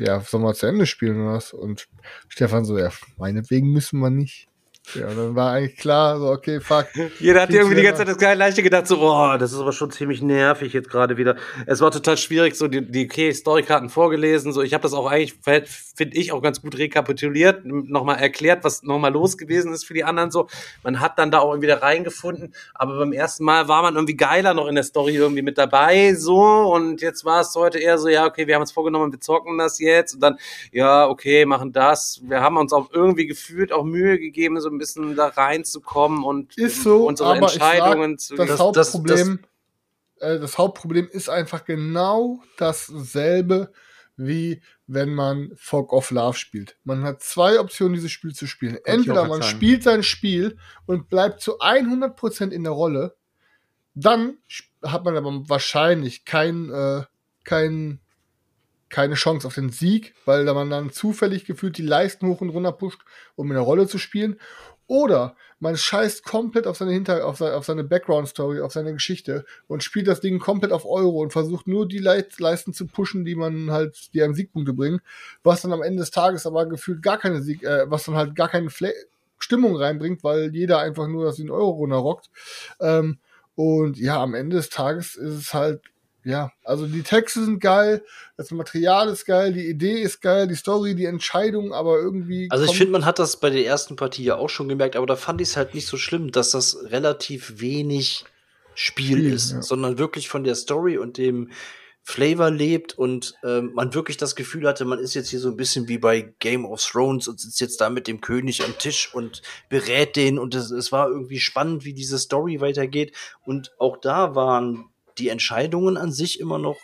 ja, 0.00 0.20
sollen 0.20 0.42
wir 0.42 0.54
zu 0.54 0.66
Ende 0.66 0.86
spielen 0.86 1.22
oder 1.22 1.34
was? 1.34 1.52
Und 1.52 1.88
Stefan 2.28 2.64
so, 2.64 2.76
ja, 2.76 2.90
meinetwegen 3.16 3.72
müssen 3.72 4.00
wir 4.00 4.10
nicht. 4.10 4.48
Ja, 4.94 5.08
und 5.08 5.16
dann 5.16 5.34
war 5.34 5.52
eigentlich 5.52 5.76
klar, 5.76 6.18
so, 6.18 6.26
okay, 6.30 6.60
fuck. 6.60 6.86
Jeder 7.18 7.42
hat 7.42 7.50
irgendwie 7.50 7.74
die 7.74 7.82
ganze 7.82 7.98
Zeit 7.98 8.08
das 8.08 8.18
geile 8.18 8.38
Leichte 8.38 8.62
gedacht, 8.62 8.86
so, 8.86 8.98
boah, 8.98 9.36
das 9.36 9.52
ist 9.52 9.58
aber 9.58 9.72
schon 9.72 9.90
ziemlich 9.90 10.22
nervig 10.22 10.72
jetzt 10.72 10.88
gerade 10.88 11.16
wieder. 11.16 11.36
Es 11.66 11.80
war 11.80 11.90
total 11.90 12.16
schwierig, 12.16 12.54
so 12.54 12.68
die, 12.68 12.82
die 12.82 13.06
okay, 13.06 13.32
Storykarten 13.32 13.90
vorgelesen, 13.90 14.52
so 14.52 14.62
ich 14.62 14.74
habe 14.74 14.82
das 14.82 14.92
auch 14.92 15.06
eigentlich, 15.06 15.34
finde 15.42 16.16
ich, 16.16 16.30
auch 16.30 16.40
ganz 16.40 16.62
gut 16.62 16.78
rekapituliert, 16.78 17.64
nochmal 17.64 18.18
erklärt, 18.18 18.62
was 18.62 18.84
nochmal 18.84 19.12
los 19.12 19.36
gewesen 19.36 19.72
ist 19.72 19.84
für 19.84 19.94
die 19.94 20.04
anderen 20.04 20.30
so. 20.30 20.46
Man 20.84 21.00
hat 21.00 21.18
dann 21.18 21.32
da 21.32 21.40
auch 21.40 21.50
irgendwie 21.50 21.66
wieder 21.66 21.82
reingefunden, 21.82 22.54
aber 22.74 22.96
beim 22.98 23.12
ersten 23.12 23.44
Mal 23.44 23.66
war 23.66 23.82
man 23.82 23.96
irgendwie 23.96 24.16
geiler 24.16 24.54
noch 24.54 24.68
in 24.68 24.76
der 24.76 24.84
Story 24.84 25.16
irgendwie 25.16 25.42
mit 25.42 25.58
dabei, 25.58 26.14
so 26.14 26.36
und 26.42 27.00
jetzt 27.00 27.24
war 27.24 27.40
es 27.40 27.54
heute 27.56 27.80
eher 27.80 27.98
so, 27.98 28.08
ja, 28.08 28.24
okay, 28.24 28.46
wir 28.46 28.54
haben 28.54 28.62
uns 28.62 28.72
vorgenommen, 28.72 29.12
wir 29.12 29.20
zocken 29.20 29.58
das 29.58 29.80
jetzt 29.80 30.14
und 30.14 30.20
dann, 30.20 30.38
ja, 30.70 31.08
okay, 31.08 31.44
machen 31.44 31.72
das. 31.72 32.20
Wir 32.22 32.40
haben 32.40 32.56
uns 32.56 32.72
auch 32.72 32.90
irgendwie 32.92 33.26
gefühlt 33.26 33.72
auch 33.72 33.82
Mühe 33.82 34.20
gegeben, 34.20 34.60
so 34.60 34.75
ein 34.76 34.78
bisschen 34.78 35.16
da 35.16 35.28
reinzukommen 35.28 36.22
und 36.24 36.56
Ist 36.56 36.82
so, 36.82 37.06
unsere 37.06 37.36
aber 37.36 37.46
ich 37.46 37.54
sag, 37.54 37.74
Entscheidungen 37.74 38.18
zu. 38.18 38.36
Das, 38.36 38.48
Das- 38.48 38.60
Hauptproblem, 38.60 39.40
äh, 40.20 40.38
das 40.38 40.58
Hauptproblem 40.58 41.08
ist 41.10 41.28
einfach 41.28 41.64
genau 41.64 42.42
dasselbe, 42.56 43.72
wie 44.16 44.62
wenn 44.86 45.14
man 45.14 45.52
Fog 45.56 45.92
of 45.92 46.10
Love 46.10 46.38
spielt. 46.38 46.78
Man 46.84 47.02
hat 47.02 47.22
zwei 47.22 47.60
Optionen, 47.60 47.94
dieses 47.94 48.12
Spiel 48.12 48.34
zu 48.34 48.46
spielen. 48.46 48.78
Entweder 48.84 49.24
man 49.26 49.42
sagen. 49.42 49.56
spielt 49.56 49.82
sein 49.82 50.02
Spiel 50.02 50.56
und 50.86 51.08
bleibt 51.10 51.40
zu 51.40 51.58
100% 51.60 52.50
in 52.50 52.62
der 52.64 52.72
Rolle, 52.72 53.16
dann 53.94 54.38
hat 54.82 55.04
man 55.04 55.16
aber 55.16 55.48
wahrscheinlich 55.48 56.24
kein, 56.24 56.70
äh, 56.70 57.02
kein, 57.44 58.00
keine 58.96 59.14
Chance 59.14 59.46
auf 59.46 59.54
den 59.54 59.68
Sieg, 59.68 60.14
weil 60.24 60.44
man 60.44 60.70
dann 60.70 60.90
zufällig 60.90 61.44
gefühlt 61.44 61.76
die 61.76 61.82
Leisten 61.82 62.28
hoch 62.28 62.40
und 62.40 62.48
runter 62.48 62.72
pusht, 62.72 63.02
um 63.34 63.48
in 63.48 63.52
der 63.52 63.62
Rolle 63.62 63.86
zu 63.86 63.98
spielen. 63.98 64.40
Oder 64.86 65.36
man 65.60 65.76
scheißt 65.76 66.24
komplett 66.24 66.66
auf 66.66 66.78
seine 66.78 66.92
Hinter, 66.92 67.26
auf 67.26 67.36
seine, 67.36 67.56
auf 67.56 67.66
seine 67.66 67.84
Background-Story, 67.84 68.62
auf 68.62 68.72
seine 68.72 68.94
Geschichte 68.94 69.44
und 69.68 69.82
spielt 69.82 70.08
das 70.08 70.22
Ding 70.22 70.38
komplett 70.38 70.72
auf 70.72 70.86
Euro 70.86 71.20
und 71.20 71.34
versucht 71.34 71.66
nur 71.66 71.86
die 71.86 71.98
Leit 71.98 72.40
Leisten 72.40 72.72
zu 72.72 72.86
pushen, 72.86 73.26
die 73.26 73.34
man 73.34 73.70
halt, 73.70 74.14
die 74.14 74.22
einem 74.22 74.32
Siegpunkte 74.32 74.72
bringen, 74.72 75.02
was 75.42 75.60
dann 75.60 75.74
am 75.74 75.82
Ende 75.82 76.00
des 76.00 76.10
Tages 76.10 76.46
aber 76.46 76.64
gefühlt 76.64 77.02
gar 77.02 77.18
keine 77.18 77.42
Sieg, 77.42 77.64
äh, 77.64 77.90
was 77.90 78.04
dann 78.04 78.14
halt 78.14 78.34
gar 78.34 78.48
keine 78.48 78.70
Fla 78.70 78.88
Stimmung 79.38 79.76
reinbringt, 79.76 80.24
weil 80.24 80.54
jeder 80.54 80.78
einfach 80.78 81.06
nur 81.06 81.26
das 81.26 81.38
in 81.38 81.50
Euro 81.50 81.72
runterrockt. 81.72 82.30
Ähm, 82.80 83.18
und 83.56 83.98
ja, 83.98 84.22
am 84.22 84.32
Ende 84.32 84.56
des 84.56 84.70
Tages 84.70 85.16
ist 85.16 85.34
es 85.34 85.52
halt 85.52 85.82
ja, 86.26 86.50
also 86.64 86.88
die 86.88 87.04
Texte 87.04 87.44
sind 87.44 87.60
geil, 87.60 88.04
das 88.36 88.50
Material 88.50 89.08
ist 89.08 89.26
geil, 89.26 89.52
die 89.52 89.68
Idee 89.68 90.02
ist 90.02 90.20
geil, 90.20 90.48
die 90.48 90.56
Story, 90.56 90.96
die 90.96 91.04
Entscheidung, 91.04 91.72
aber 91.72 92.00
irgendwie. 92.00 92.48
Also 92.50 92.64
ich 92.64 92.76
finde, 92.76 92.94
man 92.94 93.04
hat 93.04 93.20
das 93.20 93.38
bei 93.38 93.48
der 93.48 93.64
ersten 93.64 93.94
Partie 93.94 94.24
ja 94.24 94.34
auch 94.34 94.48
schon 94.50 94.68
gemerkt, 94.68 94.96
aber 94.96 95.06
da 95.06 95.14
fand 95.14 95.40
ich 95.40 95.50
es 95.50 95.56
halt 95.56 95.74
nicht 95.74 95.86
so 95.86 95.96
schlimm, 95.96 96.32
dass 96.32 96.50
das 96.50 96.78
relativ 96.90 97.60
wenig 97.60 98.24
Spiel, 98.74 99.18
Spiel, 99.18 99.32
ist, 99.32 99.52
ja. 99.52 99.62
sondern 99.62 99.98
wirklich 99.98 100.28
von 100.28 100.42
der 100.42 100.56
Story 100.56 100.98
und 100.98 101.16
dem 101.16 101.52
Flavor 102.02 102.50
lebt 102.50 102.98
und 102.98 103.34
ähm, 103.44 103.70
man 103.74 103.94
wirklich 103.94 104.16
das 104.16 104.34
Gefühl 104.34 104.66
hatte, 104.66 104.84
man 104.84 104.98
ist 104.98 105.14
jetzt 105.14 105.30
hier 105.30 105.38
so 105.38 105.48
ein 105.48 105.56
bisschen 105.56 105.86
wie 105.86 105.98
bei 105.98 106.34
Game 106.40 106.64
of 106.64 106.84
Thrones 106.84 107.28
und 107.28 107.38
sitzt 107.38 107.60
jetzt 107.60 107.80
da 107.80 107.88
mit 107.88 108.08
dem 108.08 108.20
König 108.20 108.64
am 108.64 108.76
Tisch 108.78 109.14
und 109.14 109.42
berät 109.68 110.16
den 110.16 110.40
und 110.40 110.56
es, 110.56 110.72
es 110.72 110.90
war 110.90 111.08
irgendwie 111.08 111.38
spannend, 111.38 111.84
wie 111.84 111.94
diese 111.94 112.18
Story 112.18 112.60
weitergeht 112.60 113.14
und 113.44 113.70
auch 113.78 113.96
da 113.96 114.34
waren 114.34 114.86
die 115.18 115.28
Entscheidungen 115.28 115.96
an 115.96 116.12
sich 116.12 116.40
immer 116.40 116.58
noch 116.58 116.78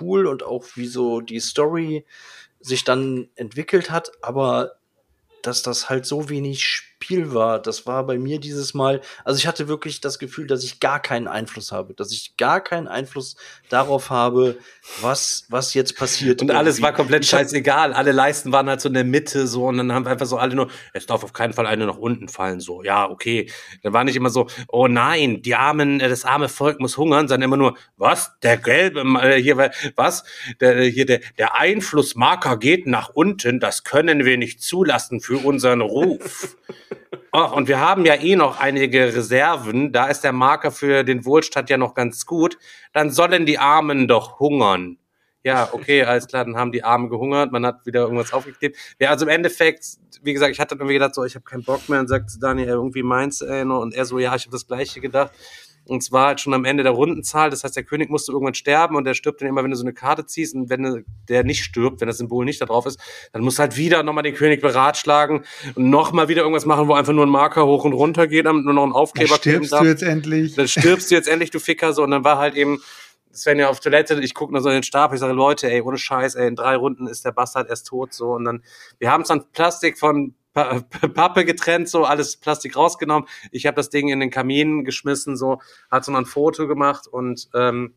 cool 0.00 0.26
und 0.26 0.42
auch 0.42 0.64
wie 0.74 0.86
so 0.86 1.20
die 1.20 1.40
Story 1.40 2.06
sich 2.60 2.84
dann 2.84 3.28
entwickelt 3.34 3.90
hat, 3.90 4.12
aber 4.22 4.76
dass 5.42 5.62
das 5.62 5.90
halt 5.90 6.06
so 6.06 6.28
wenig 6.28 6.91
Spiel 7.02 7.34
war, 7.34 7.60
das 7.60 7.84
war 7.84 8.06
bei 8.06 8.16
mir 8.16 8.38
dieses 8.38 8.74
Mal, 8.74 9.00
also 9.24 9.36
ich 9.36 9.48
hatte 9.48 9.66
wirklich 9.66 10.00
das 10.00 10.20
Gefühl, 10.20 10.46
dass 10.46 10.62
ich 10.62 10.78
gar 10.78 11.00
keinen 11.00 11.26
Einfluss 11.26 11.72
habe, 11.72 11.94
dass 11.94 12.12
ich 12.12 12.36
gar 12.36 12.60
keinen 12.60 12.86
Einfluss 12.86 13.34
darauf 13.68 14.10
habe, 14.10 14.56
was, 15.00 15.46
was 15.48 15.74
jetzt 15.74 15.96
passiert. 15.96 16.42
Und 16.42 16.52
alles 16.52 16.76
irgendwie. 16.76 16.82
war 16.82 16.92
komplett 16.92 17.24
Ich 17.24 17.30
scheißegal. 17.30 17.92
Alle 17.92 18.12
Leisten 18.12 18.52
waren 18.52 18.68
halt 18.68 18.80
so 18.80 18.88
in 18.88 18.94
der 18.94 19.04
Mitte 19.04 19.48
so 19.48 19.66
und 19.66 19.78
dann 19.78 19.92
haben 19.92 20.04
wir 20.04 20.12
einfach 20.12 20.26
so 20.26 20.36
alle 20.36 20.54
nur, 20.54 20.68
es 20.92 21.06
darf 21.06 21.24
auf 21.24 21.32
keinen 21.32 21.52
Fall 21.52 21.66
eine 21.66 21.86
nach 21.86 21.98
unten 21.98 22.28
fallen. 22.28 22.60
So, 22.60 22.84
ja, 22.84 23.10
okay. 23.10 23.50
Dann 23.82 23.92
war 23.92 24.04
nicht 24.04 24.16
immer 24.16 24.30
so, 24.30 24.46
oh 24.68 24.86
nein, 24.86 25.42
die 25.42 25.56
armen, 25.56 25.98
äh, 25.98 26.08
das 26.08 26.24
arme 26.24 26.48
Volk 26.48 26.78
muss 26.78 26.96
hungern, 26.96 27.26
sondern 27.26 27.48
immer 27.48 27.56
nur, 27.56 27.76
was? 27.96 28.38
Der 28.44 28.56
gelbe, 28.58 29.00
äh, 29.20 29.42
hier, 29.42 29.56
was? 29.96 30.22
Der, 30.60 30.76
äh, 30.76 30.90
hier, 30.90 31.06
der, 31.06 31.20
der 31.36 31.56
Einflussmarker 31.56 32.58
geht 32.58 32.86
nach 32.86 33.08
unten, 33.08 33.58
das 33.58 33.82
können 33.82 34.24
wir 34.24 34.38
nicht 34.38 34.62
zulassen 34.62 35.20
für 35.20 35.44
unseren 35.44 35.80
Ruf. 35.80 36.56
Ach, 37.32 37.52
und 37.52 37.68
wir 37.68 37.80
haben 37.80 38.04
ja 38.04 38.14
eh 38.14 38.36
noch 38.36 38.60
einige 38.60 39.14
Reserven. 39.14 39.92
Da 39.92 40.06
ist 40.06 40.22
der 40.22 40.32
Marker 40.32 40.70
für 40.70 41.04
den 41.04 41.24
Wohlstand 41.24 41.70
ja 41.70 41.78
noch 41.78 41.94
ganz 41.94 42.26
gut. 42.26 42.58
Dann 42.92 43.10
sollen 43.10 43.46
die 43.46 43.58
Armen 43.58 44.08
doch 44.08 44.38
hungern. 44.38 44.98
Ja, 45.44 45.70
okay, 45.72 46.04
alles 46.04 46.28
klar, 46.28 46.44
dann 46.44 46.56
haben 46.56 46.70
die 46.70 46.84
Armen 46.84 47.08
gehungert, 47.08 47.50
man 47.50 47.66
hat 47.66 47.84
wieder 47.84 48.02
irgendwas 48.02 48.32
aufgeklebt. 48.32 48.76
Ja, 49.00 49.10
also 49.10 49.24
im 49.24 49.28
Endeffekt, 49.28 49.84
wie 50.22 50.32
gesagt, 50.34 50.52
ich 50.52 50.60
hatte 50.60 50.76
irgendwie 50.76 50.94
gedacht, 50.94 51.16
so, 51.16 51.24
ich 51.24 51.34
habe 51.34 51.44
keinen 51.44 51.64
Bock 51.64 51.88
mehr 51.88 51.98
und 51.98 52.06
sagt 52.06 52.30
Daniel, 52.40 52.68
irgendwie 52.68 53.02
meinst 53.02 53.40
du, 53.40 53.46
ey, 53.46 53.64
und 53.64 53.92
er 53.92 54.04
so, 54.04 54.20
ja, 54.20 54.36
ich 54.36 54.42
habe 54.42 54.52
das 54.52 54.68
Gleiche 54.68 55.00
gedacht. 55.00 55.32
Und 55.84 56.02
zwar 56.02 56.28
halt 56.28 56.40
schon 56.40 56.54
am 56.54 56.64
Ende 56.64 56.84
der 56.84 56.92
Rundenzahl, 56.92 57.50
das 57.50 57.64
heißt, 57.64 57.74
der 57.74 57.82
König 57.82 58.08
musste 58.08 58.30
irgendwann 58.30 58.54
sterben 58.54 58.94
und 58.94 59.04
der 59.04 59.14
stirbt 59.14 59.40
dann 59.40 59.48
immer, 59.48 59.64
wenn 59.64 59.70
du 59.72 59.76
so 59.76 59.82
eine 59.82 59.92
Karte 59.92 60.26
ziehst. 60.26 60.54
Und 60.54 60.70
wenn 60.70 61.04
der 61.28 61.42
nicht 61.42 61.64
stirbt, 61.64 62.00
wenn 62.00 62.06
das 62.06 62.18
Symbol 62.18 62.44
nicht 62.44 62.60
da 62.60 62.66
drauf 62.66 62.86
ist, 62.86 63.00
dann 63.32 63.42
musst 63.42 63.58
du 63.58 63.62
halt 63.62 63.76
wieder 63.76 64.02
nochmal 64.04 64.22
den 64.22 64.34
König 64.34 64.60
beratschlagen 64.60 65.44
und 65.74 65.90
nochmal 65.90 66.28
wieder 66.28 66.42
irgendwas 66.42 66.66
machen, 66.66 66.86
wo 66.86 66.94
einfach 66.94 67.12
nur 67.12 67.26
ein 67.26 67.30
Marker 67.30 67.66
hoch 67.66 67.84
und 67.84 67.94
runter 67.94 68.28
geht, 68.28 68.46
damit 68.46 68.64
nur 68.64 68.74
noch 68.74 68.84
ein 68.84 68.90
Dann 68.90 68.96
Aufkleber 68.96 69.38
kleben 69.38 69.64
stirbst 69.64 69.72
darf. 69.72 69.80
du 69.80 69.88
jetzt 69.88 70.02
endlich. 70.02 70.54
dann 70.54 70.68
stirbst 70.68 71.10
du 71.10 71.16
jetzt 71.16 71.28
endlich, 71.28 71.50
du 71.50 71.58
Ficker, 71.58 71.92
so, 71.92 72.04
und 72.04 72.12
dann 72.12 72.22
war 72.22 72.38
halt 72.38 72.54
eben, 72.54 72.80
Sven 73.32 73.58
ja 73.58 73.68
auf 73.68 73.80
Toilette, 73.80 74.20
ich 74.20 74.34
gucke 74.34 74.52
nur 74.52 74.62
so 74.62 74.68
in 74.68 74.74
den 74.74 74.82
Stab, 74.82 75.12
ich 75.12 75.20
sage, 75.20 75.32
Leute, 75.32 75.70
ey, 75.70 75.80
ohne 75.80 75.98
Scheiß, 75.98 76.34
ey, 76.36 76.46
in 76.46 76.54
drei 76.54 76.76
Runden 76.76 77.06
ist 77.06 77.24
der 77.24 77.32
Bastard 77.32 77.68
erst 77.68 77.88
tot, 77.88 78.12
so, 78.12 78.32
und 78.32 78.44
dann, 78.44 78.62
wir 78.98 79.10
haben 79.10 79.22
es 79.22 79.28
dann 79.28 79.50
Plastik 79.52 79.98
von 79.98 80.34
Pappe 80.54 81.44
getrennt, 81.44 81.88
so, 81.88 82.04
alles 82.04 82.36
Plastik 82.36 82.76
rausgenommen, 82.76 83.28
ich 83.50 83.66
habe 83.66 83.76
das 83.76 83.90
Ding 83.90 84.08
in 84.08 84.20
den 84.20 84.30
Kamin 84.30 84.84
geschmissen, 84.84 85.36
so, 85.36 85.60
hat 85.90 86.04
so 86.04 86.12
ein 86.14 86.26
Foto 86.26 86.66
gemacht 86.68 87.06
und, 87.06 87.48
ähm, 87.54 87.94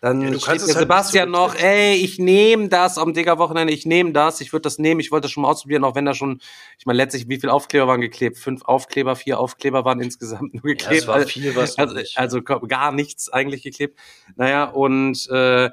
dann 0.00 0.20
Ja, 0.22 0.30
du 0.30 0.38
steht 0.38 0.46
kannst 0.46 0.62
der 0.62 0.68
es 0.70 0.76
halt 0.76 0.82
Sebastian 0.84 1.30
noch, 1.30 1.54
ey, 1.56 1.96
ich 1.96 2.18
nehme 2.18 2.68
das 2.68 2.98
am 2.98 3.14
Digger-Wochenende, 3.14 3.72
ich 3.72 3.84
nehme 3.84 4.12
das, 4.12 4.40
ich 4.40 4.52
würde 4.52 4.62
das 4.62 4.78
nehmen, 4.78 5.00
ich 5.00 5.10
wollte 5.10 5.22
das 5.24 5.32
schon 5.32 5.42
mal 5.42 5.50
ausprobieren, 5.50 5.82
auch 5.84 5.94
wenn 5.96 6.04
da 6.04 6.14
schon, 6.14 6.40
ich 6.78 6.86
meine, 6.86 6.96
letztlich, 6.98 7.28
wie 7.28 7.40
viele 7.40 7.52
Aufkleber 7.52 7.88
waren 7.88 8.00
geklebt? 8.00 8.38
Fünf 8.38 8.62
Aufkleber, 8.64 9.16
vier 9.16 9.40
Aufkleber 9.40 9.84
waren 9.84 10.00
insgesamt 10.00 10.54
nur 10.54 10.62
Ja, 10.64 10.70
geklebt. 10.74 11.02
es 11.02 11.08
war 11.08 11.20
viel, 11.26 11.54
was 11.56 11.76
also, 11.78 11.96
also 12.14 12.42
ko- 12.42 12.60
gar 12.60 12.92
nichts 12.92 13.28
eigentlich 13.32 13.62
geklebt. 13.62 13.98
Naja, 14.36 14.64
und 14.64 15.28
äh, 15.30 15.70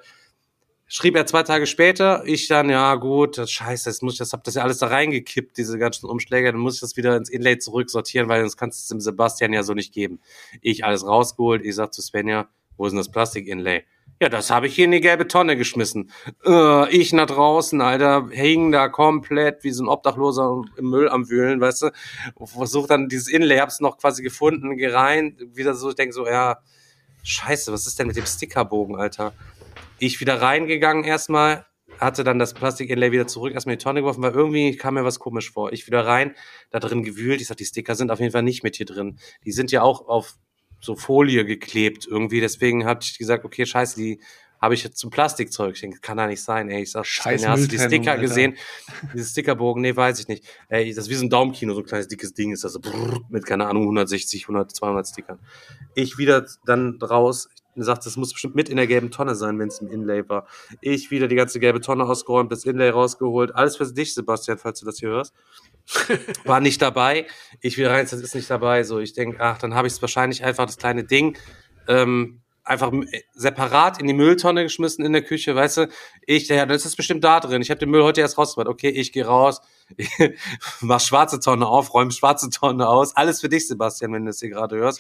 schrieb 0.96 1.18
er 1.18 1.26
zwei 1.26 1.44
Tage 1.44 1.68
später, 1.68 2.24
ich 2.26 2.48
dann, 2.48 2.70
ja 2.70 2.96
gut, 2.96 3.38
das 3.38 3.52
scheiße, 3.52 3.90
das 3.90 4.02
muss 4.02 4.14
ich, 4.14 4.20
das 4.20 4.32
hab 4.32 4.46
das 4.46 4.56
ja 4.56 4.64
alles 4.64 4.78
da 4.78 4.88
reingekippt, 4.88 5.58
diese 5.58 5.78
ganzen 5.78 6.06
Umschläge, 6.06 6.54
dann 6.54 6.62
muss 6.62 6.76
ich 6.76 6.80
das 6.80 6.96
wieder 6.96 7.18
ins 7.18 7.30
Inlay 7.30 7.58
zurücksortieren, 7.58 8.30
weil 8.30 8.40
sonst 8.40 8.56
kannst 8.56 8.80
du 8.80 8.82
es 8.84 8.88
dem 8.88 9.02
Sebastian 9.02 9.52
ja 9.52 9.64
so 9.64 9.74
nicht 9.74 9.94
geben. 9.94 10.22
Ich 10.62 10.86
alles 10.86 11.06
rausgeholt, 11.06 11.66
ich 11.66 11.76
sag 11.76 11.94
zu 11.94 12.02
Svenja, 12.02 12.48
wo 12.78 12.86
ist 12.86 12.92
denn 12.92 12.98
das 13.00 13.12
Plastik-Inlay? 13.12 13.84
Ja, 14.22 14.30
das 14.30 14.50
habe 14.50 14.68
ich 14.68 14.76
hier 14.76 14.86
in 14.86 14.92
die 14.92 15.02
gelbe 15.02 15.28
Tonne 15.28 15.58
geschmissen. 15.58 16.12
Äh, 16.46 16.90
ich 16.96 17.12
nach 17.12 17.26
draußen, 17.26 17.82
Alter, 17.82 18.30
hing 18.32 18.72
da 18.72 18.88
komplett 18.88 19.66
wie 19.66 19.72
so 19.72 19.84
ein 19.84 19.90
Obdachloser 19.90 20.62
im 20.78 20.90
Müll 20.90 21.10
am 21.10 21.30
Wühlen, 21.30 21.60
weißt 21.60 21.82
du? 21.82 21.92
Versuch 22.46 22.88
dann 22.88 23.10
dieses 23.10 23.28
Inlay, 23.28 23.58
hab's 23.58 23.82
noch 23.82 23.98
quasi 23.98 24.24
gefunden, 24.24 24.78
geh 24.78 24.88
rein, 24.88 25.36
wieder 25.54 25.74
so, 25.74 25.90
ich 25.90 25.96
denk 25.96 26.14
so, 26.14 26.26
ja, 26.26 26.60
scheiße, 27.24 27.74
was 27.74 27.86
ist 27.86 28.00
denn 28.00 28.08
mit 28.08 28.16
dem 28.16 28.26
Stickerbogen, 28.26 28.96
Alter? 28.96 29.34
Ich 30.00 30.20
wieder 30.20 30.42
reingegangen 30.42 31.04
erstmal, 31.04 31.66
hatte 32.00 32.24
dann 32.24 32.40
das 32.40 32.54
Plastik-Inlay 32.54 33.12
wieder 33.12 33.28
zurück, 33.28 33.54
erstmal 33.54 33.74
in 33.74 33.80
die 33.80 33.84
Tonne 33.84 34.02
geworfen, 34.02 34.22
weil 34.22 34.34
irgendwie 34.34 34.76
kam 34.76 34.96
mir 34.96 35.06
was 35.06 35.20
komisch 35.20 35.52
vor. 35.52 35.72
Ich 35.72 35.88
wieder 35.88 36.06
rein, 36.06 36.36
da 36.70 36.80
drin 36.80 37.04
gewühlt, 37.04 37.42
ich 37.42 37.48
sag, 37.48 37.58
die 37.58 37.66
Sticker 37.66 37.96
sind 37.96 38.12
auf 38.12 38.20
jeden 38.20 38.32
Fall 38.32 38.44
nicht 38.44 38.64
mit 38.64 38.76
hier 38.76 38.86
drin. 38.86 39.18
Die 39.46 39.52
sind 39.52 39.72
ja 39.72 39.82
auch 39.82 40.08
auf 40.08 40.36
so 40.82 40.96
Folie 40.96 41.46
geklebt 41.46 42.06
irgendwie, 42.10 42.42
deswegen 42.42 42.86
hatte 42.86 43.08
ich 43.10 43.18
gesagt, 43.18 43.46
okay, 43.46 43.66
scheiße, 43.66 43.96
die 43.96 44.20
habe 44.62 44.74
ich 44.74 44.84
jetzt 44.84 44.98
zum 44.98 45.10
Plastikzeug. 45.10 45.76
Ich 45.76 45.82
denke, 45.82 46.00
kann 46.00 46.18
da 46.18 46.28
nicht 46.28 46.42
sein, 46.42 46.70
ey. 46.70 46.84
Ich 46.84 46.92
sag, 46.92 47.06
Scheiß 47.06 47.42
Svenja, 47.42 47.52
hast 47.52 47.64
du 47.64 47.68
die 47.68 47.78
Sticker 47.78 48.12
Alter. 48.12 48.22
gesehen? 48.22 48.58
Dieses 49.14 49.32
Stickerbogen, 49.32 49.82
nee, 49.82 49.96
weiß 49.96 50.20
ich 50.20 50.28
nicht. 50.28 50.46
Ey, 50.70 50.94
das 50.94 51.06
ist 51.06 51.10
wie 51.12 51.16
so 51.16 51.26
ein 51.26 51.30
Daumenkino, 51.30 51.74
so 51.74 51.82
ein 51.82 51.86
kleines 51.86 52.08
dickes 52.08 52.34
Ding 52.34 52.52
ist 52.52 52.64
das 52.64 52.74
so 52.74 52.80
brrr, 52.80 53.22
mit, 53.30 53.46
keine 53.46 53.68
Ahnung, 53.68 53.84
160, 53.84 54.44
100, 54.44 54.76
200 54.76 55.08
Stickern. 55.08 55.40
Ich 55.94 56.18
wieder 56.18 56.48
dann 56.66 56.98
raus, 57.02 57.50
sagt, 57.84 58.06
das 58.06 58.16
muss 58.18 58.32
bestimmt 58.32 58.56
mit 58.56 58.70
in 58.70 58.78
der 58.78 58.88
gelben 58.88 59.12
Tonne 59.12 59.36
sein, 59.36 59.60
wenn 59.60 59.68
es 59.68 59.80
im 59.80 59.90
Inlay 59.90 60.28
war. 60.30 60.48
Ich 60.82 61.12
wieder 61.12 61.28
die 61.28 61.36
ganze 61.36 61.60
gelbe 61.60 61.82
Tonne 61.82 62.06
ausgeräumt, 62.06 62.52
das 62.52 62.66
Inlay 62.66 62.90
rausgeholt. 62.90 63.54
Alles 63.56 63.78
für 63.78 63.86
dich, 63.92 64.14
Sebastian, 64.14 64.58
falls 64.58 64.80
du 64.80 64.86
das 64.86 65.00
hier 65.00 65.10
hörst. 65.10 65.34
War 66.46 66.60
nicht 66.60 66.82
dabei. 66.82 67.28
Ich 67.62 67.78
wieder 67.78 67.92
rein, 67.92 68.08
das 68.10 68.14
ist 68.20 68.34
nicht 68.36 68.50
dabei. 68.50 68.84
So, 68.84 69.00
ich 69.00 69.14
denke, 69.14 69.38
ach, 69.40 69.58
dann 69.58 69.76
habe 69.76 69.88
ich 69.88 69.94
es 69.94 70.02
wahrscheinlich 70.02 70.44
einfach 70.44 70.66
das 70.66 70.78
kleine 70.78 71.04
Ding 71.04 71.38
ähm, 71.88 72.42
einfach 72.64 72.92
m- 72.92 73.08
separat 73.34 74.00
in 74.02 74.08
die 74.08 74.14
Mülltonne 74.14 74.64
geschmissen 74.64 75.06
in 75.06 75.14
der 75.14 75.22
Küche, 75.22 75.56
weißt 75.56 75.78
du? 75.78 75.88
Ich, 76.26 76.48
ja, 76.48 76.66
das 76.66 76.86
ist 76.86 76.96
bestimmt 76.96 77.24
da 77.24 77.40
drin. 77.40 77.62
Ich 77.62 77.70
habe 77.70 77.80
den 77.80 77.90
Müll 77.92 78.04
heute 78.04 78.22
erst 78.22 78.38
rausgebracht. 78.38 78.68
Okay, 78.68 78.90
ich 78.90 79.12
gehe 79.12 79.26
raus, 79.26 79.62
mach 80.82 81.00
schwarze 81.00 81.40
Tonne 81.40 81.68
auf, 81.68 81.94
räum 81.94 82.12
schwarze 82.12 82.50
Tonne 82.50 82.88
aus. 82.88 83.16
Alles 83.16 83.42
für 83.42 83.50
dich, 83.50 83.68
Sebastian, 83.68 84.14
wenn 84.14 84.26
du 84.26 84.30
das 84.30 84.40
hier 84.40 84.50
gerade 84.50 84.76
hörst. 84.78 85.00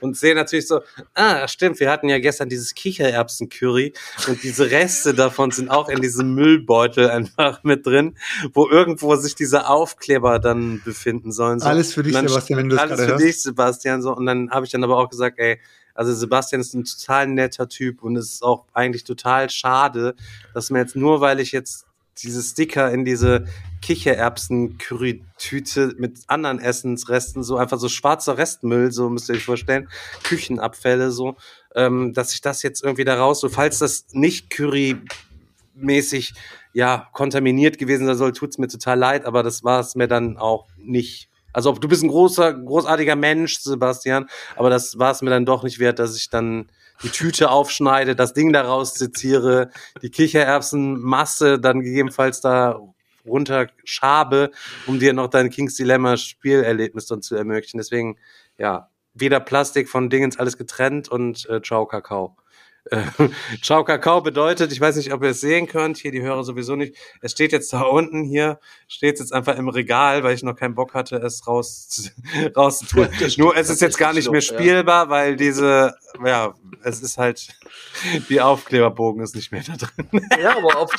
Und 0.00 0.16
sehe 0.16 0.34
natürlich 0.34 0.66
so, 0.66 0.80
ah, 1.14 1.46
stimmt, 1.48 1.80
wir 1.80 1.90
hatten 1.90 2.08
ja 2.08 2.18
gestern 2.18 2.48
dieses 2.48 2.74
Kichererbsen-Curry 2.74 3.92
und 4.28 4.42
diese 4.42 4.70
Reste 4.70 5.14
davon 5.14 5.50
sind 5.50 5.70
auch 5.70 5.88
in 5.88 6.00
diesem 6.00 6.34
Müllbeutel 6.34 7.10
einfach 7.10 7.62
mit 7.64 7.86
drin, 7.86 8.16
wo 8.52 8.68
irgendwo 8.68 9.14
sich 9.16 9.34
diese 9.34 9.68
Aufkleber 9.68 10.38
dann 10.38 10.82
befinden 10.84 11.32
sollen. 11.32 11.60
So. 11.60 11.66
Alles 11.66 11.94
für 11.94 12.02
dich, 12.02 12.12
dann 12.12 12.28
Sebastian, 12.28 12.58
wenn 12.58 12.68
du 12.68 12.76
Alles 12.76 12.90
gerade 12.90 13.02
für 13.02 13.08
hörst. 13.12 13.24
dich, 13.24 13.42
Sebastian. 13.42 14.02
So. 14.02 14.14
Und 14.14 14.26
dann 14.26 14.50
habe 14.50 14.66
ich 14.66 14.72
dann 14.72 14.84
aber 14.84 14.98
auch 14.98 15.08
gesagt, 15.08 15.38
ey, 15.38 15.60
also 15.94 16.12
Sebastian 16.12 16.60
ist 16.60 16.74
ein 16.74 16.84
total 16.84 17.28
netter 17.28 17.68
Typ 17.68 18.02
und 18.02 18.16
es 18.16 18.34
ist 18.34 18.42
auch 18.42 18.64
eigentlich 18.72 19.04
total 19.04 19.48
schade, 19.48 20.16
dass 20.52 20.70
mir 20.70 20.80
jetzt 20.80 20.96
nur, 20.96 21.20
weil 21.20 21.38
ich 21.38 21.52
jetzt 21.52 21.86
diese 22.22 22.42
Sticker 22.42 22.90
in 22.90 23.04
diese 23.04 23.44
Kichererbsen-Curry-Tüte 23.84 25.94
mit 25.98 26.20
anderen 26.26 26.58
Essensresten, 26.58 27.42
so 27.42 27.58
einfach 27.58 27.78
so 27.78 27.90
schwarzer 27.90 28.38
Restmüll, 28.38 28.90
so 28.90 29.10
müsst 29.10 29.28
ihr 29.28 29.34
euch 29.34 29.44
vorstellen, 29.44 29.90
Küchenabfälle, 30.22 31.10
so, 31.10 31.36
ähm, 31.74 32.14
dass 32.14 32.32
ich 32.32 32.40
das 32.40 32.62
jetzt 32.62 32.82
irgendwie 32.82 33.04
da 33.04 33.16
raus, 33.16 33.40
so 33.40 33.50
falls 33.50 33.80
das 33.80 34.06
nicht 34.12 34.48
Curry-mäßig 34.48 36.32
ja 36.72 37.10
kontaminiert 37.12 37.76
gewesen 37.76 38.06
sein 38.06 38.16
soll, 38.16 38.32
tut's 38.32 38.56
mir 38.56 38.68
total 38.68 38.98
leid, 38.98 39.26
aber 39.26 39.42
das 39.42 39.64
war 39.64 39.80
es 39.80 39.96
mir 39.96 40.08
dann 40.08 40.38
auch 40.38 40.66
nicht. 40.78 41.28
Also 41.52 41.72
du 41.72 41.86
bist 41.86 42.02
ein 42.02 42.08
großer, 42.08 42.54
großartiger 42.54 43.16
Mensch, 43.16 43.58
Sebastian, 43.58 44.30
aber 44.56 44.70
das 44.70 44.98
war 44.98 45.12
es 45.12 45.20
mir 45.20 45.28
dann 45.28 45.44
doch 45.44 45.62
nicht 45.62 45.78
wert, 45.78 45.98
dass 45.98 46.16
ich 46.16 46.30
dann 46.30 46.70
die 47.02 47.10
Tüte 47.10 47.50
aufschneide, 47.50 48.16
das 48.16 48.32
Ding 48.32 48.54
daraus 48.54 48.94
zitiere, 48.94 49.68
die 50.00 50.08
Kichererbsenmasse 50.08 51.60
dann 51.60 51.82
gegebenenfalls 51.82 52.40
da 52.40 52.80
runterschabe, 53.24 54.50
um 54.86 54.98
dir 54.98 55.12
noch 55.12 55.28
dein 55.28 55.50
Kings 55.50 55.74
Dilemma 55.74 56.16
Spielerlebnis 56.16 57.06
dann 57.06 57.22
zu 57.22 57.36
ermöglichen. 57.36 57.78
Deswegen, 57.78 58.18
ja, 58.58 58.90
weder 59.14 59.40
Plastik 59.40 59.88
von 59.88 60.10
Dingens 60.10 60.38
alles 60.38 60.58
getrennt 60.58 61.08
und 61.08 61.48
äh, 61.48 61.62
ciao 61.62 61.86
Kakao. 61.86 62.36
Äh, 62.90 63.02
Ciao 63.62 63.84
Kakao 63.84 64.20
bedeutet, 64.20 64.72
ich 64.72 64.80
weiß 64.80 64.96
nicht, 64.96 65.12
ob 65.12 65.22
ihr 65.22 65.30
es 65.30 65.40
sehen 65.40 65.66
könnt, 65.66 65.96
hier 65.96 66.10
die 66.10 66.22
Hörer 66.22 66.44
sowieso 66.44 66.76
nicht. 66.76 66.96
Es 67.20 67.32
steht 67.32 67.52
jetzt 67.52 67.72
da 67.72 67.82
unten 67.82 68.24
hier, 68.24 68.60
steht 68.88 69.18
jetzt 69.18 69.32
einfach 69.32 69.56
im 69.56 69.68
Regal, 69.68 70.22
weil 70.22 70.34
ich 70.34 70.42
noch 70.42 70.56
keinen 70.56 70.74
Bock 70.74 70.94
hatte, 70.94 71.16
es 71.16 71.46
raus 71.46 72.12
rauszutun. 72.56 73.08
Nur 73.38 73.56
es 73.56 73.70
ist 73.70 73.80
jetzt 73.80 73.98
gar 73.98 74.12
nicht 74.12 74.30
mehr 74.30 74.42
spielbar, 74.42 75.08
weil 75.08 75.36
diese, 75.36 75.94
ja, 76.24 76.54
es 76.82 77.00
ist 77.00 77.16
halt, 77.16 77.48
die 78.28 78.40
Aufkleberbogen 78.40 79.22
ist 79.22 79.34
nicht 79.34 79.50
mehr 79.50 79.62
da 79.66 79.76
drin. 79.76 80.28
Ja, 80.40 80.56
aber 80.58 80.82
ob, 80.82 80.90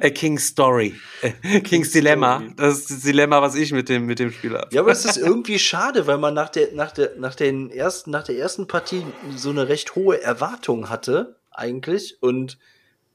A 0.00 0.10
King's 0.10 0.46
Story. 0.46 0.94
Äh, 1.22 1.60
King's 1.60 1.90
Dilemma. 1.90 2.38
Story. 2.38 2.54
Das 2.56 2.78
ist 2.78 2.90
das 2.90 3.00
Dilemma, 3.00 3.42
was 3.42 3.54
ich 3.54 3.72
mit 3.72 3.88
dem, 3.88 4.06
mit 4.06 4.18
dem 4.18 4.30
Spiel 4.30 4.54
habe. 4.56 4.68
Ja, 4.72 4.80
aber 4.80 4.92
es 4.92 5.04
ist 5.04 5.16
irgendwie 5.16 5.58
schade, 5.58 6.06
weil 6.06 6.18
man 6.18 6.34
nach 6.34 6.50
der, 6.50 6.72
nach 6.72 6.92
der, 6.92 7.12
nach 7.18 7.34
den 7.34 7.70
ersten, 7.70 8.10
nach 8.10 8.24
der 8.24 8.36
ersten 8.36 8.66
Partie 8.66 9.04
so 9.36 9.50
eine 9.50 9.68
recht 9.68 9.94
hohe 9.96 10.22
Erwartung 10.22 10.88
hatte, 10.88 11.40
eigentlich, 11.50 12.18
und 12.20 12.58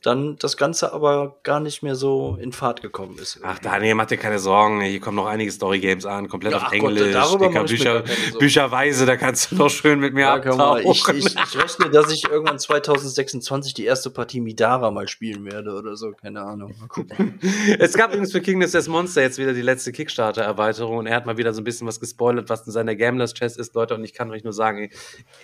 dann 0.02 0.38
das 0.40 0.56
Ganze 0.58 0.94
aber 0.94 1.36
gar 1.44 1.60
nicht 1.60 1.84
mehr 1.84 1.96
so 1.96 2.38
in 2.42 2.52
Fahrt 2.54 2.82
gekommen 2.82 3.18
ist. 3.20 3.40
Ach, 3.44 3.60
Daniel, 3.60 3.96
mach 3.96 4.06
dir 4.06 4.18
keine 4.18 4.40
Sorgen. 4.40 4.82
Hier 4.82 5.00
kommen 5.02 5.18
noch 5.18 5.26
einige 5.26 5.52
Story-Games 5.52 6.06
an, 6.06 6.30
komplett 6.30 6.54
Ja, 6.54 6.58
auf 6.60 6.64
Gott, 6.66 6.74
Englisch. 6.74 7.12
darüber 7.12 7.48
Dicker, 7.48 7.64
Bücher. 7.66 8.04
Bücherweise, 8.40 9.06
da 9.06 9.18
kannst 9.18 9.52
du 9.52 9.56
noch 9.56 9.70
schön 9.70 10.00
mit 10.00 10.14
mir 10.14 10.22
Ja, 10.22 10.56
mal, 10.56 10.80
ich, 10.82 10.88
abtauchen. 11.02 11.18
ich, 11.18 11.26
ich 11.36 11.58
rechne, 11.62 11.90
dass 11.90 12.12
ich 12.12 12.24
irgendwann 12.30 12.60
2026 12.60 13.74
die 13.74 13.86
erste 13.86 14.10
Partie 14.10 14.40
Midara 14.42 14.92
mal 14.92 15.08
spielen 15.08 15.46
werde 15.46 15.74
oder 15.74 15.96
so, 15.96 16.12
keine 16.12 16.42
Ahnung. 16.42 16.74
Mal 16.80 16.88
gucken. 16.88 17.40
Es 17.80 17.94
gab 17.94 18.10
übrigens 18.12 18.32
für 18.32 18.42
Kingdoms 18.42 18.72
Death 18.72 18.88
Monster 18.88 19.22
jetzt 19.22 19.38
wieder 19.38 19.54
die 19.54 19.62
letzte 19.62 19.92
Kickstarter-Erweiterung 19.92 20.98
und 20.98 21.08
er 21.08 21.16
hat 21.16 21.26
mal 21.26 21.38
wieder 21.38 21.54
so 21.54 21.62
ein 21.62 21.64
bisschen 21.64 21.88
was 21.88 22.00
gespoilert, 22.00 22.50
was 22.50 22.66
in 22.66 22.72
seiner 22.72 22.96
Gamblers 22.96 23.34
Chest 23.34 23.58
ist, 23.60 23.74
Leute. 23.76 23.96
Und 23.96 24.04
ich 24.04 24.14
kann 24.14 24.32
euch 24.32 24.44
nur 24.44 24.54
sagen, 24.54 24.90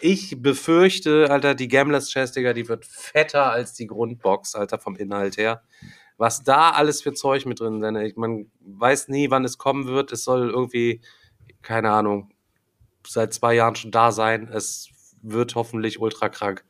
ich 0.02 0.42
befürchte, 0.42 1.28
Alter, 1.30 1.56
die 1.56 1.68
Gamblers 1.68 2.10
Chest, 2.10 2.36
Digga, 2.36 2.54
die 2.54 2.68
wird 2.70 2.86
fetter 2.86 3.52
als 3.52 3.74
die 3.74 3.88
Grundbox, 3.88 4.45
Alter, 4.54 4.78
vom 4.78 4.96
Inhalt 4.96 5.38
her. 5.38 5.64
Was 6.18 6.44
da 6.44 6.72
alles 6.72 7.02
für 7.02 7.14
Zeug 7.14 7.46
mit 7.46 7.60
drin 7.60 7.82
ist, 7.96 8.18
man 8.18 8.52
weiß 8.60 9.08
nie, 9.10 9.32
wann 9.32 9.44
es 9.44 9.58
kommen 9.58 9.88
wird. 9.88 10.12
Es 10.12 10.24
soll 10.24 10.50
irgendwie, 10.50 11.02
keine 11.62 11.92
Ahnung, 11.92 12.32
seit 13.06 13.34
zwei 13.34 13.56
Jahren 13.56 13.76
schon 13.76 13.92
da 13.92 14.12
sein. 14.12 14.48
Es 14.48 14.90
wird 15.22 15.56
hoffentlich 15.56 16.00
ultra 16.00 16.30
krank. 16.30 16.64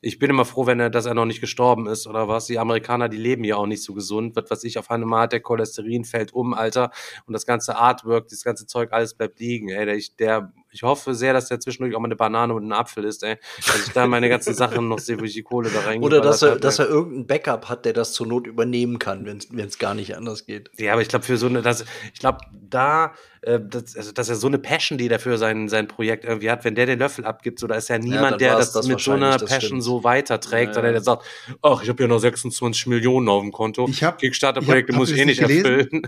Ich 0.00 0.18
bin 0.18 0.30
immer 0.30 0.44
froh, 0.44 0.66
wenn 0.66 0.78
er, 0.78 0.90
dass 0.90 1.06
er 1.06 1.14
noch 1.14 1.24
nicht 1.24 1.40
gestorben 1.40 1.86
ist 1.86 2.06
oder 2.06 2.28
was. 2.28 2.46
Die 2.46 2.58
Amerikaner, 2.58 3.08
die 3.08 3.16
leben 3.16 3.44
ja 3.44 3.56
auch 3.56 3.66
nicht 3.66 3.82
so 3.82 3.94
gesund. 3.94 4.36
Was 4.36 4.50
weiß 4.50 4.64
ich, 4.64 4.78
auf 4.78 4.90
einmal 4.90 5.22
hat 5.22 5.32
der 5.32 5.40
Cholesterin 5.40 6.04
fällt 6.04 6.32
um, 6.32 6.54
Alter. 6.54 6.90
Und 7.26 7.32
das 7.32 7.46
ganze 7.46 7.76
Artwork, 7.76 8.28
das 8.28 8.44
ganze 8.44 8.66
Zeug, 8.66 8.92
alles 8.92 9.14
bleibt 9.14 9.40
liegen, 9.40 9.68
ey. 9.68 9.86
Der, 9.86 10.00
der, 10.18 10.52
ich 10.76 10.82
hoffe 10.82 11.14
sehr, 11.14 11.32
dass 11.32 11.48
der 11.48 11.58
zwischendurch 11.58 11.94
auch 11.96 12.00
mal 12.00 12.06
eine 12.08 12.16
Banane 12.16 12.52
und 12.52 12.62
einen 12.64 12.72
Apfel 12.72 13.04
isst, 13.04 13.22
ey. 13.22 13.36
Dass 13.66 13.86
ich 13.86 13.92
da 13.94 14.06
meine 14.06 14.28
ganzen 14.28 14.52
Sachen 14.54 14.88
noch 14.88 14.98
sehe, 14.98 15.18
wo 15.18 15.24
ich 15.24 15.32
die 15.32 15.42
Kohle 15.42 15.70
da 15.70 15.80
rein 15.80 16.02
Oder 16.02 16.20
dass 16.20 16.42
er, 16.42 16.56
dass 16.56 16.78
er 16.78 16.86
irgendein 16.88 17.26
Backup 17.26 17.68
hat, 17.70 17.84
der 17.86 17.94
das 17.94 18.12
zur 18.12 18.26
Not 18.26 18.46
übernehmen 18.46 18.98
kann, 18.98 19.24
wenn 19.24 19.38
es 19.66 19.78
gar 19.78 19.94
nicht 19.94 20.16
anders 20.16 20.44
geht. 20.44 20.70
Ja, 20.78 20.92
aber 20.92 21.00
ich 21.02 21.08
glaube, 21.08 21.24
für 21.24 21.38
so 21.38 21.46
eine, 21.46 21.62
das, 21.62 21.84
ich 22.12 22.20
glaube, 22.20 22.38
da, 22.52 23.12
äh, 23.40 23.58
das, 23.62 23.96
also, 23.96 24.12
dass 24.12 24.28
er 24.28 24.34
so 24.36 24.46
eine 24.48 24.58
Passion, 24.58 24.98
die 24.98 25.08
er 25.08 25.18
für 25.18 25.38
sein, 25.38 25.68
sein 25.68 25.88
Projekt 25.88 26.24
irgendwie 26.24 26.50
hat, 26.50 26.64
wenn 26.64 26.74
der 26.74 26.84
den 26.86 26.98
Löffel 26.98 27.24
abgibt, 27.24 27.58
so, 27.58 27.66
da 27.66 27.76
ist 27.76 27.88
ja 27.88 27.98
niemand, 27.98 28.32
dann 28.32 28.38
der 28.38 28.56
das, 28.58 28.72
das 28.72 28.86
mit 28.86 29.00
so 29.00 29.12
einer 29.12 29.38
Passion 29.38 29.60
stimmt. 29.60 29.82
so 29.84 30.04
weiterträgt, 30.04 30.68
Ja, 30.68 30.74
sondern 30.74 30.90
ja. 30.92 30.98
der 30.98 31.02
sagt, 31.02 31.24
ach, 31.62 31.82
ich 31.82 31.88
habe 31.88 32.02
ja 32.02 32.08
noch 32.08 32.18
26 32.18 32.86
Millionen 32.88 33.28
auf 33.28 33.42
dem 33.42 33.52
Konto. 33.52 33.86
Ich 33.88 34.02
hab- 34.04 34.18
Kickstarter-Projekte 34.18 34.92
ich 34.92 34.96
hab- 34.96 35.00
muss 35.00 35.10
ich 35.10 35.18
eh 35.18 35.24
nicht 35.24 35.40
gelesen? 35.40 35.64
erfüllen. 35.64 36.02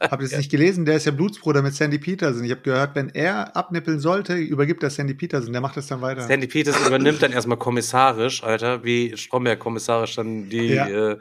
Habt 0.00 0.22
ihr 0.22 0.26
es 0.26 0.36
nicht 0.36 0.50
gelesen? 0.50 0.84
Der 0.86 0.96
ist 0.96 1.04
ja 1.06 1.12
Blutsbruder 1.12 1.62
mit 1.62 1.74
Sandy 1.74 1.98
Peterson. 1.98 2.42
Ich 2.44 2.50
habe 2.50 2.62
gehört, 2.62 2.94
wenn 2.94 3.10
er 3.10 3.54
abnippeln 3.56 4.00
sollte, 4.08 4.34
übergibt 4.34 4.82
er 4.82 4.90
Sandy 4.90 5.12
Peterson. 5.14 5.52
Der 5.52 5.60
macht 5.60 5.76
das 5.76 5.86
dann 5.86 6.00
weiter. 6.00 6.22
Sandy 6.22 6.46
Peters 6.46 6.80
übernimmt 6.86 7.20
dann 7.22 7.32
erstmal 7.32 7.58
kommissarisch, 7.58 8.42
Alter, 8.42 8.82
wie 8.84 9.16
Stromberg 9.16 9.58
kommissarisch 9.58 10.16
dann 10.16 10.48
die, 10.48 10.68
Ja. 10.68 10.86
äh, 10.88 11.18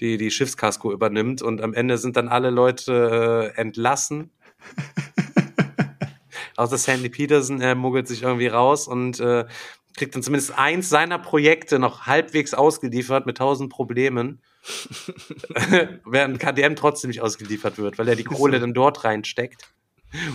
die, 0.00 0.16
die 0.16 0.30
Schiffskasko 0.30 0.90
übernimmt 0.90 1.42
und 1.42 1.60
am 1.60 1.74
Ende 1.74 1.98
sind 1.98 2.16
dann 2.16 2.28
alle 2.28 2.48
Leute 2.50 3.52
äh, 3.54 3.60
entlassen. 3.60 4.30
Außer 6.56 6.78
Sandy 6.78 7.08
Peterson, 7.10 7.60
er 7.60 7.74
muggelt 7.74 8.08
sich 8.08 8.22
irgendwie 8.22 8.46
raus 8.48 8.88
und 8.88 9.20
äh, 9.20 9.44
kriegt 9.96 10.14
dann 10.14 10.22
zumindest 10.22 10.58
eins 10.58 10.88
seiner 10.88 11.18
Projekte 11.18 11.78
noch 11.78 12.06
halbwegs 12.06 12.54
ausgeliefert 12.54 13.26
mit 13.26 13.36
tausend 13.38 13.70
Problemen. 13.70 14.40
Während 16.04 16.38
KDM 16.38 16.74
trotzdem 16.76 17.08
nicht 17.08 17.20
ausgeliefert 17.20 17.78
wird, 17.78 17.98
weil 17.98 18.08
er 18.08 18.16
die 18.16 18.24
Kohle 18.24 18.60
dann 18.60 18.74
dort 18.74 19.04
reinsteckt, 19.04 19.68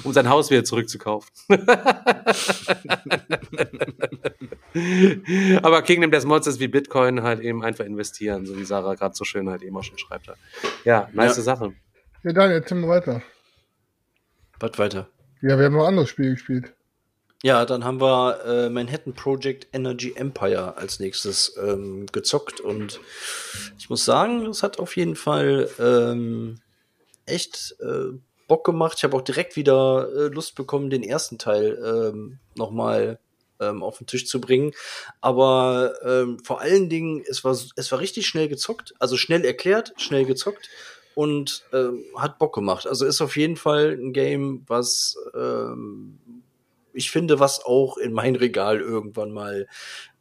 um 0.03 0.13
sein 0.13 0.29
Haus 0.29 0.49
wieder 0.49 0.63
zurückzukaufen. 0.63 1.29
Aber 5.63 5.81
Kingdom 5.81 6.11
Death 6.11 6.47
ist 6.47 6.59
wie 6.59 6.67
Bitcoin 6.67 7.23
halt 7.23 7.39
eben 7.39 7.63
einfach 7.63 7.85
investieren, 7.85 8.45
so 8.45 8.57
wie 8.57 8.65
Sarah 8.65 8.95
gerade 8.95 9.15
so 9.15 9.23
schön 9.23 9.49
halt 9.49 9.63
eben 9.63 9.75
auch 9.77 9.83
schon 9.83 9.97
schreibt. 9.97 10.29
Ja, 10.83 11.09
nice 11.13 11.37
Ja. 11.37 11.43
Sache. 11.43 11.73
Ja, 12.23 12.33
Daniel, 12.33 12.57
erzähl 12.57 12.77
mal 12.77 12.89
weiter. 12.89 13.21
Was 14.59 14.77
weiter? 14.77 15.09
Ja, 15.41 15.57
wir 15.57 15.65
haben 15.65 15.73
noch 15.73 15.83
ein 15.83 15.89
anderes 15.89 16.09
Spiel 16.09 16.31
gespielt. 16.31 16.73
Ja, 17.43 17.65
dann 17.65 17.83
haben 17.83 18.01
wir 18.01 18.43
äh, 18.45 18.69
Manhattan 18.69 19.13
Project 19.13 19.67
Energy 19.73 20.13
Empire 20.15 20.77
als 20.77 20.99
nächstes 20.99 21.55
ähm, 21.61 22.07
gezockt 22.11 22.59
und 22.59 22.99
ich 23.77 23.89
muss 23.89 24.05
sagen, 24.05 24.45
es 24.47 24.63
hat 24.63 24.79
auf 24.79 24.95
jeden 24.95 25.15
Fall 25.15 25.69
ähm, 25.77 26.59
echt 27.27 27.75
äh, 27.81 28.17
Bock 28.47 28.65
gemacht. 28.65 28.97
Ich 28.97 29.03
habe 29.03 29.15
auch 29.17 29.21
direkt 29.21 29.55
wieder 29.55 30.09
äh, 30.15 30.27
Lust 30.27 30.55
bekommen, 30.55 30.89
den 30.89 31.03
ersten 31.03 31.37
Teil 31.37 31.77
ähm, 31.83 32.39
nochmal 32.55 33.19
ähm, 33.59 33.83
auf 33.83 33.97
den 33.97 34.07
Tisch 34.07 34.27
zu 34.27 34.41
bringen. 34.41 34.71
Aber 35.21 35.93
ähm, 36.03 36.39
vor 36.39 36.61
allen 36.61 36.89
Dingen, 36.89 37.23
es 37.27 37.43
war, 37.43 37.57
es 37.75 37.91
war 37.91 37.99
richtig 37.99 38.27
schnell 38.27 38.47
gezockt, 38.47 38.93
also 38.99 39.17
schnell 39.17 39.45
erklärt, 39.45 39.93
schnell 39.97 40.25
gezockt 40.25 40.69
und 41.15 41.63
ähm, 41.73 42.03
hat 42.17 42.39
Bock 42.39 42.53
gemacht. 42.53 42.87
Also 42.87 43.05
ist 43.05 43.21
auf 43.21 43.37
jeden 43.37 43.55
Fall 43.55 43.97
ein 43.99 44.13
Game, 44.13 44.63
was 44.67 45.17
ähm, 45.33 46.19
ich 46.93 47.11
finde, 47.11 47.39
was 47.39 47.63
auch 47.63 47.97
in 47.97 48.13
mein 48.13 48.35
Regal 48.35 48.79
irgendwann 48.79 49.31
mal 49.31 49.67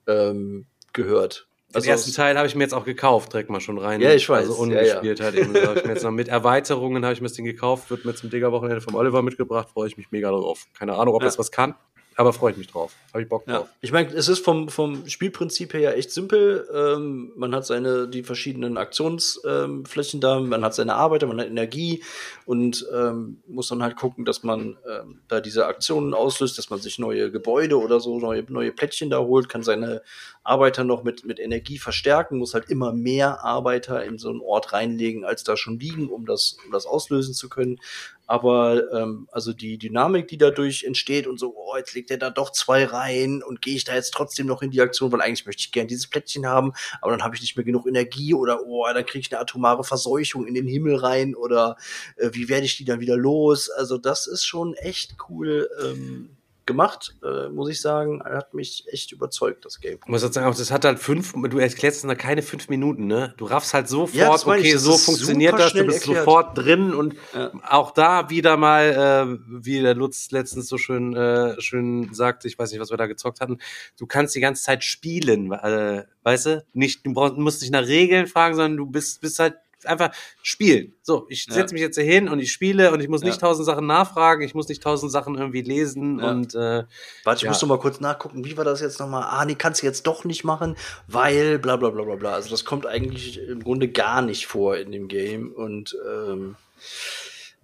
ähm, 0.07 0.67
gehört. 0.93 1.47
Den 1.75 1.85
ersten 1.91 2.13
Teil 2.13 2.37
habe 2.37 2.47
ich 2.47 2.55
mir 2.55 2.63
jetzt 2.63 2.73
auch 2.75 2.85
gekauft, 2.85 3.33
direkt 3.33 3.51
mal 3.51 3.61
schon 3.61 3.79
rein. 3.79 4.01
Ja, 4.01 4.13
ich 4.13 4.29
weiß. 4.29 4.49
Also 4.49 4.55
Ja, 4.55 4.61
ungespielt 4.61 5.21
halt 5.21 5.35
eben. 5.35 5.53
So, 5.53 5.75
ich 5.75 5.85
mir 5.85 5.93
jetzt 5.93 6.05
noch 6.05 6.11
mit 6.11 6.29
Erweiterungen 6.29 7.05
habe 7.05 7.15
ich 7.15 7.21
mir 7.21 7.27
das 7.29 7.35
Ding 7.37 7.45
gekauft, 7.45 7.91
wird 7.91 8.05
mir 8.05 8.15
zum 8.15 8.31
Digger-Wochenende 8.31 8.81
vom 8.81 8.95
Oliver 8.95 9.23
mitgebracht, 9.23 9.69
freue 9.73 9.89
ich 9.89 9.97
mich 9.97 10.11
mega 10.11 10.31
drauf. 10.31 10.67
Keine 10.79 10.95
Ahnung, 10.95 11.15
ob 11.15 11.23
Ja. 11.23 11.27
das 11.27 11.39
was 11.39 11.51
kann, 11.51 11.75
aber 12.17 12.33
freue 12.33 12.53
ich 12.53 12.59
mich 12.59 12.69
drauf. 12.69 12.93
Habe 13.13 13.23
ich 13.23 13.29
Bock 13.29 13.45
Ja, 13.47 13.59
drauf. 13.59 13.69
ich 13.81 13.93
meine, 13.93 14.13
es 14.13 14.29
ist 14.29 14.45
vom, 14.45 14.69
vom 14.69 15.09
Spielprinzip 15.09 15.73
her 15.75 15.81
ja 15.81 15.91
echt 15.93 16.11
simpel. 16.11 16.69
Ähm, 16.73 17.33
man 17.37 17.55
hat 17.55 17.67
seine, 17.67 18.09
die 18.09 18.23
verschiedenen 18.23 18.77
Aktionsflächen 18.77 20.19
ähm, 20.19 20.21
da, 20.21 20.41
man 20.41 20.65
hat 20.65 20.75
seine 20.75 20.95
Arbeiter, 20.95 21.27
man 21.27 21.41
hat 21.41 21.49
Energie 21.49 22.03
und 22.47 22.87
ähm, 22.95 23.39
muss 23.47 23.69
dann 23.69 23.83
halt 23.83 23.97
gucken, 23.97 24.25
dass 24.25 24.43
man 24.43 24.77
ähm, 24.89 25.21
da 25.29 25.41
diese 25.41 25.67
Aktionen 25.67 26.15
auslöst, 26.15 26.59
dass 26.59 26.71
man 26.71 26.81
sich 26.81 26.99
neue 26.99 27.31
Gebäude 27.31 27.79
oder 27.79 28.01
so, 28.01 28.19
neue, 28.19 28.45
neue 28.49 28.73
Plättchen 28.73 29.11
da 29.11 29.19
holt, 29.19 29.49
kann 29.49 29.63
seine 29.63 30.03
Arbeiter 30.45 30.85
noch 30.85 31.05
mit, 31.05 31.25
mit 31.25 31.41
Energie 31.41 31.79
verstärken, 31.79 32.39
muss 32.39 32.55
halt 32.55 32.71
immer 32.71 32.93
mehr 32.93 33.45
Arbeiter 33.45 34.05
in 34.05 34.19
so 34.19 34.29
einen 34.29 34.41
Ort 34.41 34.73
reinlegen, 34.73 35.25
als 35.25 35.43
da 35.43 35.57
schon 35.57 35.79
liegen, 35.79 36.09
um 36.09 36.27
das, 36.27 36.59
um 36.65 36.71
das 36.71 36.87
auslösen 36.87 37.35
zu 37.35 37.49
können. 37.49 37.81
Aber 38.27 38.91
ähm, 38.93 39.29
also 39.33 39.53
die 39.53 39.79
Dynamik, 39.79 40.29
die 40.29 40.39
dadurch 40.39 40.85
entsteht 40.85 41.27
und 41.27 41.39
so, 41.39 41.55
oh, 41.57 41.77
jetzt 41.77 41.95
legt 41.95 42.11
er 42.11 42.17
da 42.17 42.31
doch 42.31 42.51
zwei 42.51 42.85
rein 42.85 43.43
und 43.43 43.61
gehe 43.61 43.77
ich 43.77 43.85
da 43.85 43.95
jetzt 43.95 44.15
trotzdem 44.15 44.47
noch 44.47 44.63
in 44.63 44.71
die 44.71 44.81
Aktion, 44.81 45.13
weil 45.13 45.21
eigentlich 45.21 45.47
möchte 45.47 45.61
ich 45.61 45.73
gern 45.73 45.89
dieses 45.89 46.07
Plättchen 46.07 46.47
haben, 46.47 46.73
aber 47.01 47.13
dann 47.13 47.23
habe 47.23 47.35
ich 47.35 47.43
nicht 47.43 47.57
mehr 47.57 47.65
genug 47.65 47.87
Energie 47.87 48.35
oder 48.35 48.65
oh, 48.67 48.87
dann 48.93 49.05
kriege 49.05 49.21
ich 49.21 49.33
eine 49.33 49.41
atomare 49.41 49.85
Verseuchung 49.85 50.47
in 50.47 50.55
den 50.55 50.67
Himmel 50.67 50.97
rein 50.97 51.35
oder 51.35 51.77
äh, 52.17 52.31
wie 52.33 52.49
werde 52.49 52.67
ich 52.67 52.77
die 52.77 52.85
dann 52.85 53.01
wieder 53.01 53.17
los? 53.17 53.69
Also 53.71 53.99
das 53.99 54.27
ist 54.27 54.45
schon 54.45 54.75
echt 54.75 55.17
cool 55.29 55.69
ähm, 55.83 56.31
gemacht, 56.67 57.15
äh, 57.23 57.49
muss 57.49 57.69
ich 57.71 57.81
sagen. 57.81 58.23
Hat 58.25 58.55
mich 58.55 58.85
echt 58.89 59.13
überzeugt, 59.13 59.65
das 59.65 59.81
Game. 59.81 59.99
Ich 60.03 60.09
muss 60.09 60.21
sagen, 60.21 60.55
das 60.57 60.71
hat 60.71 60.85
halt 60.85 60.99
fünf, 60.99 61.33
du 61.33 61.59
erklärst 61.59 62.05
es 62.05 62.19
keine 62.19 62.43
fünf 62.43 62.69
Minuten, 62.69 63.07
ne? 63.07 63.35
Du 63.37 63.45
raffst 63.47 63.75
halt 63.75 63.89
sofort, 63.89 64.15
Ja, 64.15 64.35
ich, 64.35 64.47
okay, 64.47 64.73
das 64.73 64.83
so 64.83 64.97
funktioniert 64.97 65.59
das, 65.59 65.73
du 65.73 65.85
bist 65.85 65.99
erklärt. 66.01 66.25
sofort 66.25 66.59
drin 66.59 66.95
und 66.95 67.15
Ja. 67.35 67.53
auch 67.69 67.91
da 67.91 68.31
wieder 68.31 68.57
mal, 68.57 69.39
äh, 69.39 69.39
wie 69.63 69.81
der 69.81 69.95
Lutz 69.95 70.31
letztens 70.31 70.69
so 70.69 70.79
schön, 70.79 71.15
äh, 71.15 71.61
schön 71.61 72.13
sagte, 72.13 72.49
ich 72.49 72.59
weiß 72.59 72.71
nicht, 72.71 72.81
was 72.81 72.91
wir 72.91 72.97
da 72.97 73.07
gezockt 73.07 73.41
hatten, 73.41 73.59
du 73.99 74.07
kannst 74.07 74.35
die 74.35 74.41
ganze 74.41 74.63
Zeit 74.63 74.85
spielen, 74.85 75.53
äh, 75.53 76.05
weißt 76.23 76.47
du? 76.47 76.65
Nicht, 76.73 77.07
du 77.07 77.13
brauchst, 77.13 77.37
musst 77.37 77.63
nicht 77.63 77.73
nach 77.73 77.87
Regeln 77.87 78.27
fragen, 78.27 78.55
sondern 78.55 78.77
du 78.77 78.87
bist, 78.87 79.21
bist 79.21 79.39
halt 79.39 79.55
einfach 79.87 80.11
spielen. 80.43 80.95
So, 81.03 81.27
ich 81.29 81.47
Ja. 81.47 81.55
setze 81.55 81.75
mich 81.75 81.81
jetzt 81.83 81.97
hier 81.97 82.05
hin 82.05 82.29
und 82.29 82.39
ich 82.41 82.53
spiele 82.53 82.93
und 82.93 83.01
ich 83.01 83.09
muss 83.09 83.23
nicht 83.23 83.41
Ja. 83.41 83.49
tausend 83.49 83.67
Sachen 83.67 83.87
nachfragen, 83.87 84.43
ich 84.43 84.55
muss 84.55 84.69
nicht 84.69 84.83
tausend 84.83 85.11
Sachen 85.13 85.37
irgendwie 85.37 85.63
lesen 85.63 86.19
Ja. 86.19 86.31
und 86.31 86.55
äh, 86.55 86.85
Warte, 87.25 87.39
ich 87.39 87.43
Ja. 87.43 87.49
muss 87.51 87.63
noch 87.63 87.69
mal 87.69 87.79
kurz 87.79 88.01
nachgucken, 88.01 88.45
wie 88.45 88.57
war 88.57 88.65
das 88.65 88.81
jetzt 88.81 89.01
nochmal? 89.01 89.25
Ah, 89.29 89.45
nee, 89.45 89.55
kannst 89.55 89.83
du 89.83 89.87
jetzt 89.87 90.07
doch 90.07 90.25
nicht 90.25 90.45
machen, 90.45 90.77
weil 91.07 91.59
bla 91.59 91.77
bla 91.77 91.91
bla 91.91 92.05
bla 92.05 92.17
bla. 92.17 92.33
Also 92.35 92.51
das 92.51 92.65
kommt 92.65 92.87
eigentlich 92.87 93.39
im 93.47 93.63
Grunde 93.63 93.89
gar 93.89 94.23
nicht 94.23 94.47
vor 94.47 94.77
in 94.77 94.93
dem 94.93 95.09
Game. 95.09 95.53
Und 95.53 95.97
ähm, 96.09 96.57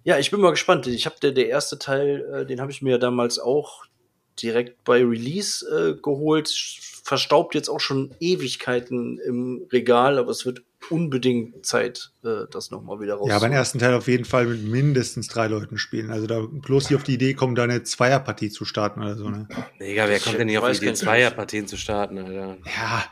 ja, 0.03 0.17
ich 0.17 0.31
bin 0.31 0.41
mal 0.41 0.51
gespannt. 0.51 0.87
Ich 0.87 1.05
habe 1.05 1.15
der, 1.21 1.31
der 1.31 1.47
erste 1.49 1.77
Teil, 1.77 2.25
äh, 2.33 2.45
den 2.45 2.59
habe 2.61 2.71
ich 2.71 2.81
mir 2.81 2.97
damals 2.97 3.37
auch 3.39 3.85
direkt 4.41 4.83
bei 4.83 4.97
Release 5.03 5.65
äh, 5.67 6.01
geholt. 6.01 6.49
Verstaubt 7.03 7.55
jetzt 7.55 7.69
auch 7.69 7.79
schon 7.79 8.15
Ewigkeiten 8.19 9.19
im 9.19 9.67
Regal, 9.71 10.17
aber 10.17 10.31
es 10.31 10.45
wird 10.45 10.63
unbedingt 10.91 11.65
Zeit, 11.65 12.11
äh, 12.23 12.45
das 12.51 12.69
nochmal 12.71 12.99
wieder 12.99 13.15
raus. 13.15 13.27
Ja, 13.29 13.39
beim 13.39 13.51
ersten 13.51 13.79
Teil 13.79 13.93
auf 13.93 14.07
jeden 14.07 14.25
Fall 14.25 14.45
mit 14.45 14.63
mindestens 14.63 15.27
drei 15.27 15.47
Leuten 15.47 15.77
spielen. 15.77 16.11
Also 16.11 16.27
da 16.27 16.41
bloß 16.41 16.89
hier 16.89 16.97
auf 16.97 17.03
die 17.03 17.13
Idee 17.13 17.33
kommen, 17.33 17.55
da 17.55 17.63
eine 17.63 17.83
Zweierpartie 17.83 18.49
zu 18.49 18.65
starten 18.65 19.01
oder 19.01 19.15
so. 19.15 19.29
Ne? 19.29 19.47
Digga, 19.79 20.07
wer 20.07 20.19
kommt 20.19 20.37
denn 20.37 20.47
nicht 20.47 20.57
auf 20.57 20.69
die 20.69 20.77
Idee, 20.85 20.93
Zweierpartien 20.93 21.67
zu 21.67 21.77
starten, 21.77 22.17
Alter? 22.17 22.57
Ja. 22.65 23.05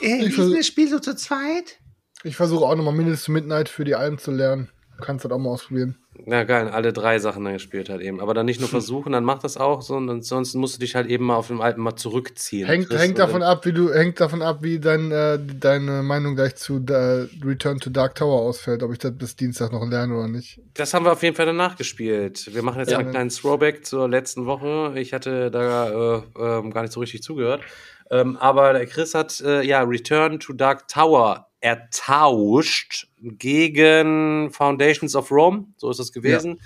Äh, 0.00 0.26
Ich 0.26 0.34
vers- 0.34 0.66
Spiel 0.66 0.88
so 0.88 0.98
zu 0.98 1.16
zweit? 1.16 1.78
Ich 2.24 2.36
versuche 2.36 2.64
auch 2.64 2.76
nochmal 2.76 2.94
Minutes 2.94 3.24
to 3.24 3.32
Midnight 3.32 3.68
für 3.68 3.84
die 3.84 3.94
Alben 3.96 4.18
zu 4.18 4.30
lernen. 4.30 4.68
Du 5.02 5.06
kannst 5.06 5.24
das 5.24 5.32
auch 5.32 5.38
mal 5.38 5.50
ausprobieren. 5.50 5.96
Na 6.26 6.44
geil, 6.44 6.68
alle 6.68 6.92
drei 6.92 7.18
Sachen 7.18 7.44
dann 7.44 7.54
gespielt 7.54 7.88
hat 7.88 8.00
eben. 8.00 8.20
Aber 8.20 8.34
dann 8.34 8.46
nicht 8.46 8.60
nur 8.60 8.68
versuchen, 8.68 9.10
dann 9.12 9.24
mach 9.24 9.40
das 9.40 9.56
auch, 9.56 9.82
sondern 9.82 10.22
sonst 10.22 10.54
musst 10.54 10.76
du 10.76 10.78
dich 10.78 10.94
halt 10.94 11.08
eben 11.08 11.24
mal 11.24 11.34
auf 11.34 11.48
dem 11.48 11.60
alten 11.60 11.80
mal 11.80 11.96
zurückziehen. 11.96 12.68
Hängt, 12.68 12.88
Chris, 12.88 13.00
hängt 13.00 13.18
davon 13.18 13.42
ab, 13.42 13.66
wie 13.66 13.72
du, 13.72 13.92
hängt 13.92 14.20
davon 14.20 14.42
ab, 14.42 14.58
wie 14.60 14.78
dein, 14.78 15.10
äh, 15.10 15.40
deine 15.58 16.04
Meinung 16.04 16.36
gleich 16.36 16.54
zu 16.54 16.76
äh, 16.88 17.26
Return 17.44 17.80
to 17.80 17.90
Dark 17.90 18.14
Tower 18.14 18.42
ausfällt, 18.42 18.84
ob 18.84 18.92
ich 18.92 18.98
das 18.98 19.10
bis 19.16 19.34
Dienstag 19.34 19.72
noch 19.72 19.84
lerne 19.84 20.14
oder 20.14 20.28
nicht. 20.28 20.60
Das 20.74 20.94
haben 20.94 21.04
wir 21.04 21.10
auf 21.12 21.22
jeden 21.24 21.34
Fall 21.34 21.46
danach 21.46 21.76
gespielt. 21.76 22.54
Wir 22.54 22.62
machen 22.62 22.78
jetzt 22.78 22.92
Ja. 22.92 22.98
einen 22.98 23.10
kleinen 23.10 23.30
Throwback 23.30 23.84
zur 23.84 24.08
letzten 24.08 24.46
Woche. 24.46 24.92
Ich 24.96 25.12
hatte 25.12 25.50
da 25.50 25.88
äh, 25.88 26.22
ähm, 26.38 26.70
gar 26.72 26.82
nicht 26.82 26.92
so 26.92 27.00
richtig 27.00 27.24
zugehört. 27.24 27.62
Ähm, 28.08 28.36
aber 28.36 28.72
der 28.72 28.86
Chris 28.86 29.14
hat 29.16 29.40
äh, 29.40 29.62
ja 29.62 29.82
Return 29.82 30.38
to 30.38 30.52
Dark 30.52 30.86
Tower 30.86 31.48
ertauscht 31.62 33.08
gegen 33.20 34.50
Foundations 34.50 35.16
of 35.16 35.30
Rome. 35.30 35.66
So 35.76 35.90
ist 35.90 36.00
es 36.00 36.12
gewesen. 36.12 36.60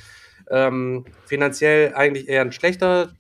Ähm, 0.51 1.05
finanziell 1.27 1.95
eigentlich 1.95 2.29
eher 2.29 2.41
ein 2.41 2.53
schlechter 2.53 3.15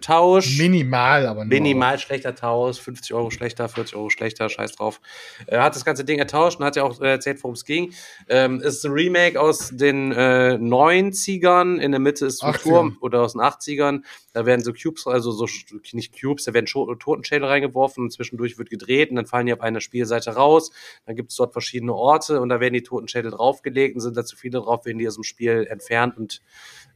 Tausch. 0.00 0.58
Minimal, 0.58 1.26
aber 1.26 1.44
nur. 1.44 1.54
Minimal 1.54 1.98
schlechter 1.98 2.34
Tausch, 2.34 2.78
50 2.80 3.14
Euro 3.14 3.30
schlechter, 3.30 3.68
40 3.68 3.96
Euro 3.96 4.10
schlechter, 4.10 4.48
scheiß 4.48 4.76
drauf. 4.76 5.00
Er 5.46 5.62
hat 5.62 5.74
das 5.74 5.84
ganze 5.84 6.04
Ding 6.04 6.18
ertauscht 6.18 6.58
und 6.58 6.64
hat 6.64 6.76
ja 6.76 6.82
auch 6.82 7.00
äh, 7.00 7.10
erzählt, 7.10 7.42
worum 7.42 7.54
es 7.54 7.64
ging. 7.64 7.92
Ähm, 8.28 8.60
es 8.60 8.76
ist 8.76 8.84
ein 8.86 8.92
Remake 8.92 9.40
aus 9.40 9.70
den 9.72 10.12
äh, 10.12 10.58
90ern, 10.60 11.78
in 11.78 11.92
der 11.92 12.00
Mitte 12.00 12.26
ist 12.26 12.42
ein 12.42 12.52
80ern. 12.52 12.62
Turm 12.62 12.98
oder 13.00 13.22
aus 13.22 13.32
den 13.32 13.42
80ern. 13.42 14.02
Da 14.32 14.44
werden 14.44 14.62
so 14.62 14.72
Cubes, 14.72 15.06
also 15.06 15.30
so 15.30 15.46
nicht 15.92 16.20
Cubes, 16.20 16.44
da 16.44 16.52
werden 16.52 16.66
Totenschädel 16.66 17.48
reingeworfen 17.48 18.04
und 18.04 18.12
zwischendurch 18.12 18.58
wird 18.58 18.70
gedreht 18.70 19.10
und 19.10 19.16
dann 19.16 19.26
fallen 19.26 19.46
die 19.46 19.52
auf 19.52 19.60
einer 19.60 19.80
Spielseite 19.80 20.30
raus. 20.30 20.70
Dann 21.06 21.16
gibt 21.16 21.30
es 21.30 21.36
dort 21.36 21.52
verschiedene 21.52 21.94
Orte 21.94 22.40
und 22.40 22.50
da 22.50 22.60
werden 22.60 22.74
die 22.74 22.82
Totenschädel 22.82 23.30
draufgelegt 23.30 23.94
und 23.94 24.00
sind 24.00 24.16
da 24.16 24.24
zu 24.24 24.36
viele 24.36 24.58
drauf, 24.58 24.84
werden 24.84 24.98
die 24.98 25.08
aus 25.08 25.14
dem 25.14 25.24
Spiel 25.24 25.66
entfernt 25.70 26.16
und 26.16 26.42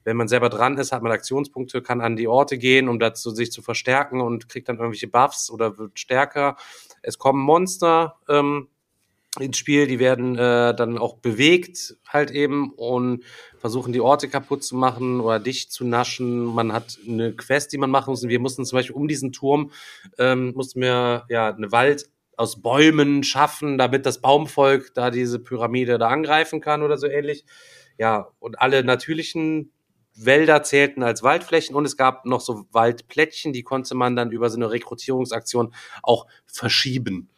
wenn 0.05 0.16
man 0.16 0.28
selber 0.28 0.48
dran 0.48 0.78
ist, 0.78 0.92
hat 0.92 1.03
man 1.03 1.12
Aktionspunkte, 1.12 1.82
kann 1.82 2.01
an 2.01 2.16
die 2.16 2.28
Orte 2.28 2.59
gehen, 2.59 2.88
um 2.88 2.98
dazu 2.98 3.30
sich 3.30 3.53
zu 3.53 3.62
verstärken 3.62 4.20
und 4.20 4.48
kriegt 4.48 4.68
dann 4.68 4.76
irgendwelche 4.76 5.09
Buffs 5.09 5.51
oder 5.51 5.78
wird 5.78 5.98
stärker. 5.98 6.57
Es 7.03 7.18
kommen 7.18 7.40
Monster 7.42 8.16
ähm, 8.28 8.68
ins 9.38 9.59
Spiel, 9.59 9.86
die 9.86 10.01
werden 10.01 10.36
äh, 10.36 10.74
dann 10.74 10.98
auch 10.98 11.18
bewegt 11.18 11.96
halt 12.09 12.32
eben 12.32 12.72
und 12.72 13.24
versuchen 13.59 13.92
die 13.92 14.01
Orte 14.01 14.28
kaputt 14.28 14.64
zu 14.64 14.74
machen 14.74 15.20
oder 15.20 15.38
dicht 15.38 15.70
zu 15.70 15.84
naschen. 15.84 16.44
Man 16.44 16.72
hat 16.72 16.98
eine 17.07 17.32
Quest, 17.34 17.72
die 17.72 17.78
man 17.78 17.90
machen 17.90 18.11
muss. 18.11 18.24
Und 18.24 18.28
wir 18.28 18.40
mussten 18.40 18.64
zum 18.64 18.76
Beispiel 18.76 18.96
um 18.96 19.07
diesen 19.07 19.32
Turm 19.32 19.70
ähm, 20.18 20.53
mussten 20.57 20.80
wir 20.80 21.26
ja 21.28 21.55
eine 21.55 21.70
Wald 21.70 22.11
aus 22.36 22.61
Bäumen 22.61 23.22
schaffen, 23.22 23.78
damit 23.78 24.07
das 24.07 24.20
Baumvolk 24.20 24.94
da 24.94 25.11
diese 25.11 25.38
Pyramide 25.38 25.98
da 25.98 26.09
angreifen 26.09 26.61
kann 26.61 26.82
oder 26.82 26.96
so 26.98 27.07
ähnlich. 27.07 27.44
Ja, 27.98 28.28
und 28.40 28.61
alle 28.61 28.82
natürlichen 28.82 29.72
Wälder 30.15 30.63
zählten 30.63 31.03
als 31.03 31.23
Waldflächen 31.23 31.75
und 31.75 31.85
es 31.85 31.97
gab 31.97 32.27
noch 32.27 32.41
so 32.41 32.67
Waldplättchen, 32.73 33.53
die 33.53 33.63
konnte 33.63 33.95
man 33.95 34.17
dann 34.17 34.31
über 34.31 34.51
so 34.51 34.57
eine 34.57 34.71
Rekrutierungsaktion 34.71 35.75
auch 36.03 36.27
verschieben. 36.47 37.29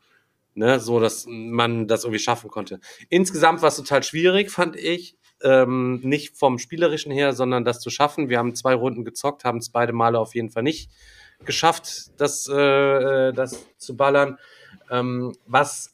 Ne, 0.54 0.80
so 0.80 1.00
dass 1.00 1.24
man 1.26 1.88
das 1.88 2.04
irgendwie 2.04 2.18
schaffen 2.18 2.50
konnte. 2.50 2.78
Insgesamt 3.08 3.62
war 3.62 3.68
es 3.68 3.76
total 3.76 4.02
schwierig, 4.02 4.50
fand 4.50 4.76
ich. 4.76 5.16
Ähm, 5.42 6.00
nicht 6.02 6.36
vom 6.36 6.58
Spielerischen 6.58 7.10
her, 7.10 7.32
sondern 7.32 7.64
das 7.64 7.80
zu 7.80 7.88
schaffen. 7.88 8.28
Wir 8.28 8.38
haben 8.38 8.54
zwei 8.54 8.74
Runden 8.74 9.02
gezockt, 9.02 9.44
haben 9.44 9.58
es 9.58 9.70
beide 9.70 9.94
Male 9.94 10.18
auf 10.18 10.34
jeden 10.34 10.50
Fall 10.50 10.62
nicht 10.62 10.90
geschafft, 11.44 12.10
das, 12.18 12.48
äh, 12.48 13.28
äh, 13.28 13.32
das 13.32 13.66
zu 13.78 13.96
ballern. 13.96 14.38
Ähm, 14.90 15.32
was 15.46 15.91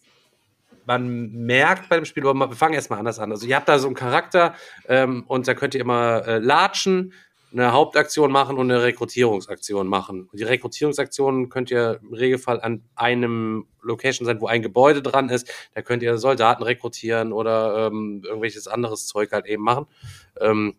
man 0.88 1.30
merkt 1.32 1.90
bei 1.90 1.96
dem 1.96 2.06
Spiel, 2.06 2.26
aber 2.26 2.48
wir 2.48 2.56
fangen 2.56 2.72
erstmal 2.72 2.98
anders 2.98 3.18
an. 3.18 3.30
Also 3.30 3.46
ihr 3.46 3.56
habt 3.56 3.68
da 3.68 3.78
so 3.78 3.86
einen 3.86 3.94
Charakter 3.94 4.54
ähm, 4.88 5.24
und 5.28 5.46
da 5.46 5.52
könnt 5.52 5.74
ihr 5.74 5.82
immer 5.82 6.26
äh, 6.26 6.38
latschen, 6.38 7.12
eine 7.52 7.72
Hauptaktion 7.72 8.32
machen 8.32 8.56
und 8.56 8.70
eine 8.70 8.82
Rekrutierungsaktion 8.82 9.86
machen. 9.86 10.22
Und 10.32 10.40
die 10.40 10.44
Rekrutierungsaktionen 10.44 11.50
könnt 11.50 11.70
ihr 11.70 12.00
im 12.02 12.14
Regelfall 12.14 12.62
an 12.62 12.82
einem 12.94 13.66
Location 13.82 14.24
sein, 14.24 14.40
wo 14.40 14.46
ein 14.46 14.62
Gebäude 14.62 15.02
dran 15.02 15.28
ist. 15.28 15.50
Da 15.74 15.82
könnt 15.82 16.02
ihr 16.02 16.16
Soldaten 16.16 16.62
rekrutieren 16.62 17.32
oder 17.34 17.88
ähm, 17.88 18.22
irgendwelches 18.24 18.66
anderes 18.66 19.06
Zeug 19.06 19.32
halt 19.32 19.44
eben 19.44 19.62
machen. 19.62 19.86
Ähm, 20.40 20.74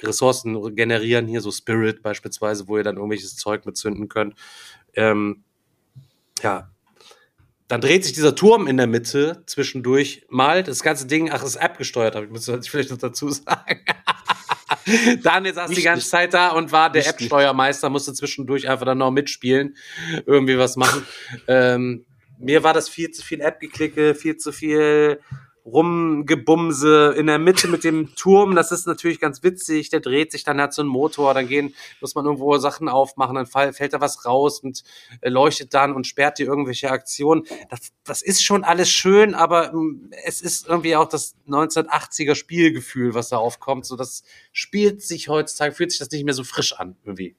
Ressourcen 0.00 0.76
generieren, 0.76 1.26
hier 1.26 1.40
so 1.40 1.50
Spirit 1.50 2.02
beispielsweise, 2.02 2.68
wo 2.68 2.76
ihr 2.76 2.84
dann 2.84 2.96
irgendwelches 2.96 3.34
Zeug 3.34 3.66
mitzünden 3.66 4.08
könnt. 4.08 4.34
Ähm, 4.94 5.42
ja, 6.40 6.70
dann 7.70 7.80
dreht 7.80 8.02
sich 8.02 8.12
dieser 8.12 8.34
Turm 8.34 8.66
in 8.66 8.76
der 8.76 8.88
Mitte 8.88 9.44
zwischendurch 9.46 10.26
mal. 10.28 10.64
Das 10.64 10.82
ganze 10.82 11.06
Ding, 11.06 11.30
ach, 11.30 11.44
ist 11.44 11.54
App-gesteuert, 11.54 12.16
habe 12.16 12.26
ich 12.26 12.32
muss 12.32 12.48
ich 12.48 12.68
vielleicht 12.68 12.90
noch 12.90 12.98
dazu 12.98 13.28
sagen. 13.30 13.84
Daniel 15.22 15.54
saß 15.54 15.68
die 15.70 15.76
Nicht- 15.76 15.84
ganze 15.84 16.08
Zeit 16.08 16.34
da 16.34 16.48
und 16.48 16.72
war 16.72 16.90
der 16.90 17.06
App-Steuermeister, 17.06 17.88
musste 17.88 18.12
zwischendurch 18.12 18.68
einfach 18.68 18.86
dann 18.86 18.98
noch 18.98 19.12
mitspielen, 19.12 19.76
irgendwie 20.26 20.58
was 20.58 20.74
machen. 20.74 21.06
ähm, 21.46 22.04
mir 22.40 22.64
war 22.64 22.74
das 22.74 22.88
viel 22.88 23.12
zu 23.12 23.24
viel 23.24 23.40
App-Geklicke, 23.40 24.16
viel 24.16 24.36
zu 24.36 24.50
viel 24.50 25.20
Rumgebumse 25.64 27.14
in 27.16 27.26
der 27.26 27.38
Mitte 27.38 27.68
mit 27.68 27.84
dem 27.84 28.14
Turm. 28.14 28.54
Das 28.54 28.72
ist 28.72 28.86
natürlich 28.86 29.20
ganz 29.20 29.42
witzig. 29.42 29.90
Der 29.90 30.00
dreht 30.00 30.32
sich, 30.32 30.44
dann 30.44 30.60
hat 30.60 30.74
so 30.74 30.82
einen 30.82 30.90
Motor, 30.90 31.34
dann 31.34 31.48
gehen, 31.48 31.74
muss 32.00 32.14
man 32.14 32.24
irgendwo 32.24 32.56
Sachen 32.58 32.88
aufmachen, 32.88 33.34
dann 33.34 33.46
fällt 33.46 33.92
da 33.92 34.00
was 34.00 34.24
raus 34.24 34.60
und 34.60 34.82
äh, 35.20 35.28
leuchtet 35.28 35.74
dann 35.74 35.92
und 35.94 36.06
sperrt 36.06 36.38
dir 36.38 36.46
irgendwelche 36.46 36.90
Aktionen. 36.90 37.44
Das, 37.68 37.92
das 38.04 38.22
ist 38.22 38.42
schon 38.42 38.64
alles 38.64 38.90
schön, 38.90 39.34
aber 39.34 39.72
ähm, 39.72 40.10
es 40.24 40.40
ist 40.40 40.66
irgendwie 40.66 40.96
auch 40.96 41.08
das 41.08 41.36
1980er 41.48 42.34
Spielgefühl, 42.34 43.14
was 43.14 43.28
da 43.28 43.36
aufkommt. 43.36 43.86
So, 43.86 43.96
das 43.96 44.22
spielt 44.52 45.02
sich 45.02 45.28
heutzutage, 45.28 45.74
fühlt 45.74 45.90
sich 45.90 45.98
das 45.98 46.10
nicht 46.10 46.24
mehr 46.24 46.34
so 46.34 46.44
frisch 46.44 46.72
an, 46.72 46.96
irgendwie. 47.04 47.36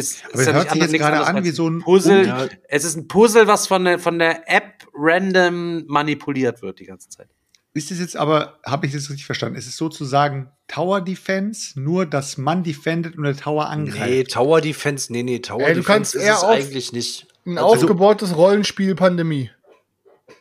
Ist, 0.00 0.24
Aber 0.32 0.42
es 0.42 0.52
hört 0.52 0.70
sich 0.70 0.80
jetzt 0.82 0.92
gerade 0.94 1.26
an 1.26 1.44
wie 1.44 1.50
so 1.50 1.68
ein 1.68 1.80
Puzzle. 1.80 2.26
Ja. 2.26 2.48
Es 2.68 2.84
ist 2.84 2.96
ein 2.96 3.06
Puzzle, 3.08 3.46
was 3.46 3.66
von 3.66 3.84
der, 3.84 3.98
von 3.98 4.18
der 4.18 4.48
App 4.50 4.86
random 4.94 5.84
manipuliert 5.86 6.62
wird 6.62 6.78
die 6.80 6.86
ganze 6.86 7.08
Zeit. 7.08 7.28
Ist 7.72 7.90
es 7.92 8.00
jetzt 8.00 8.16
aber, 8.16 8.58
habe 8.66 8.86
ich 8.86 8.92
das 8.92 9.08
richtig 9.10 9.26
verstanden? 9.26 9.56
Ist 9.56 9.68
es 9.68 9.76
sozusagen 9.76 10.50
Tower 10.66 11.00
Defense, 11.00 11.78
nur 11.80 12.04
dass 12.04 12.36
man 12.36 12.64
defendet 12.64 13.16
und 13.16 13.22
der 13.22 13.36
Tower 13.36 13.64
Nee, 13.66 13.70
angreift? 13.70 14.32
Tower 14.32 14.60
Defense, 14.60 15.12
nee, 15.12 15.22
nee, 15.22 15.38
Tower 15.38 15.60
Ey, 15.62 15.74
du 15.74 15.80
Defense 15.80 15.86
kannst 15.86 16.14
ist 16.16 16.22
eher 16.22 16.34
es 16.34 16.42
auf- 16.42 16.50
eigentlich 16.50 16.92
nicht. 16.92 17.28
Ein 17.46 17.58
Also- 17.58 17.68
aufgebautes 17.70 18.36
Rollenspiel 18.36 18.94
Pandemie. 18.96 19.50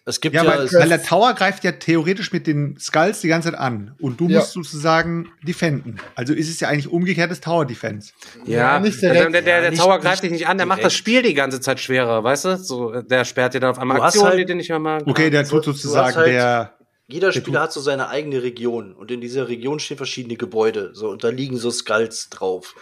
Es 0.10 0.20
gibt 0.22 0.36
Ja, 0.36 0.44
ja, 0.44 0.50
weil, 0.58 0.72
weil 0.72 0.90
der 0.90 1.04
Tower 1.04 1.34
greift 1.34 1.64
ja 1.64 1.72
theoretisch 1.72 2.32
mit 2.34 2.48
den 2.48 2.78
Skulls 2.80 3.22
die 3.22 3.28
ganze 3.28 3.52
Zeit 3.52 3.60
an 3.60 3.96
und 4.02 4.20
du 4.20 4.28
Ja. 4.28 4.40
musst 4.40 4.54
sozusagen 4.54 5.32
defenden. 5.44 6.00
Also 6.16 6.34
ist 6.34 6.50
es 6.50 6.60
ja 6.60 6.68
eigentlich 6.68 6.88
umgekehrtes 6.92 7.42
Tower 7.42 7.66
Defense. 7.66 8.12
Ja, 8.46 8.80
nicht 8.80 9.02
der, 9.02 9.14
direkt. 9.14 9.34
der, 9.36 9.42
der, 9.44 9.56
Ja, 9.56 9.62
der 9.62 9.70
nicht- 9.72 9.80
Tower 9.82 9.96
nicht 9.96 10.04
greift 10.06 10.24
dich 10.24 10.32
nicht 10.32 10.48
an, 10.48 10.58
der 10.58 10.66
macht 10.66 10.84
das. 10.84 10.94
Spiel 10.94 11.22
die 11.22 11.34
ganze 11.34 11.62
Zeit 11.62 11.80
schwerer, 11.80 12.24
weißt 12.24 12.46
du? 12.46 12.58
So, 12.58 13.02
der 13.02 13.24
sperrt 13.24 13.54
dir 13.54 13.60
dann 13.60 13.70
auf 13.72 13.80
einmal 13.80 13.98
Du 13.98 14.04
Aktionen, 14.04 14.30
halt- 14.30 14.40
die 14.40 14.46
du 14.46 14.56
nicht 14.56 14.70
mehr 14.70 14.80
machen 14.80 15.04
Okay, 15.08 15.30
der 15.30 15.46
tut 15.48 15.64
sozusagen 15.64 16.16
halt- 16.16 16.28
der. 16.28 16.74
jeder 17.08 17.32
der 17.32 17.40
Spieler 17.40 17.62
hat 17.62 17.72
so 17.72 17.80
seine 17.80 18.10
eigene 18.10 18.42
Region 18.44 18.94
und 18.94 19.12
in 19.12 19.22
dieser 19.22 19.48
Region 19.48 19.80
stehen 19.80 19.98
verschiedene 19.98 20.36
Gebäude. 20.38 20.92
So, 20.94 21.10
und 21.10 21.24
da 21.24 21.30
liegen 21.30 21.58
so 21.58 21.70
Skulls 21.72 22.30
drauf. 22.30 22.74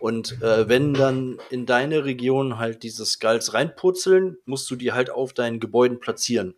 Und 0.00 0.42
äh, 0.42 0.68
wenn 0.68 0.92
dann 0.92 1.38
in 1.48 1.64
deine 1.64 2.04
Region 2.04 2.58
halt 2.58 2.82
diese 2.82 3.06
Skulls 3.06 3.54
reinpurzeln, 3.54 4.36
musst 4.44 4.70
du 4.70 4.76
die 4.76 4.92
halt 4.92 5.08
auf 5.08 5.32
deinen 5.32 5.60
Gebäuden 5.60 5.98
platzieren. 5.98 6.54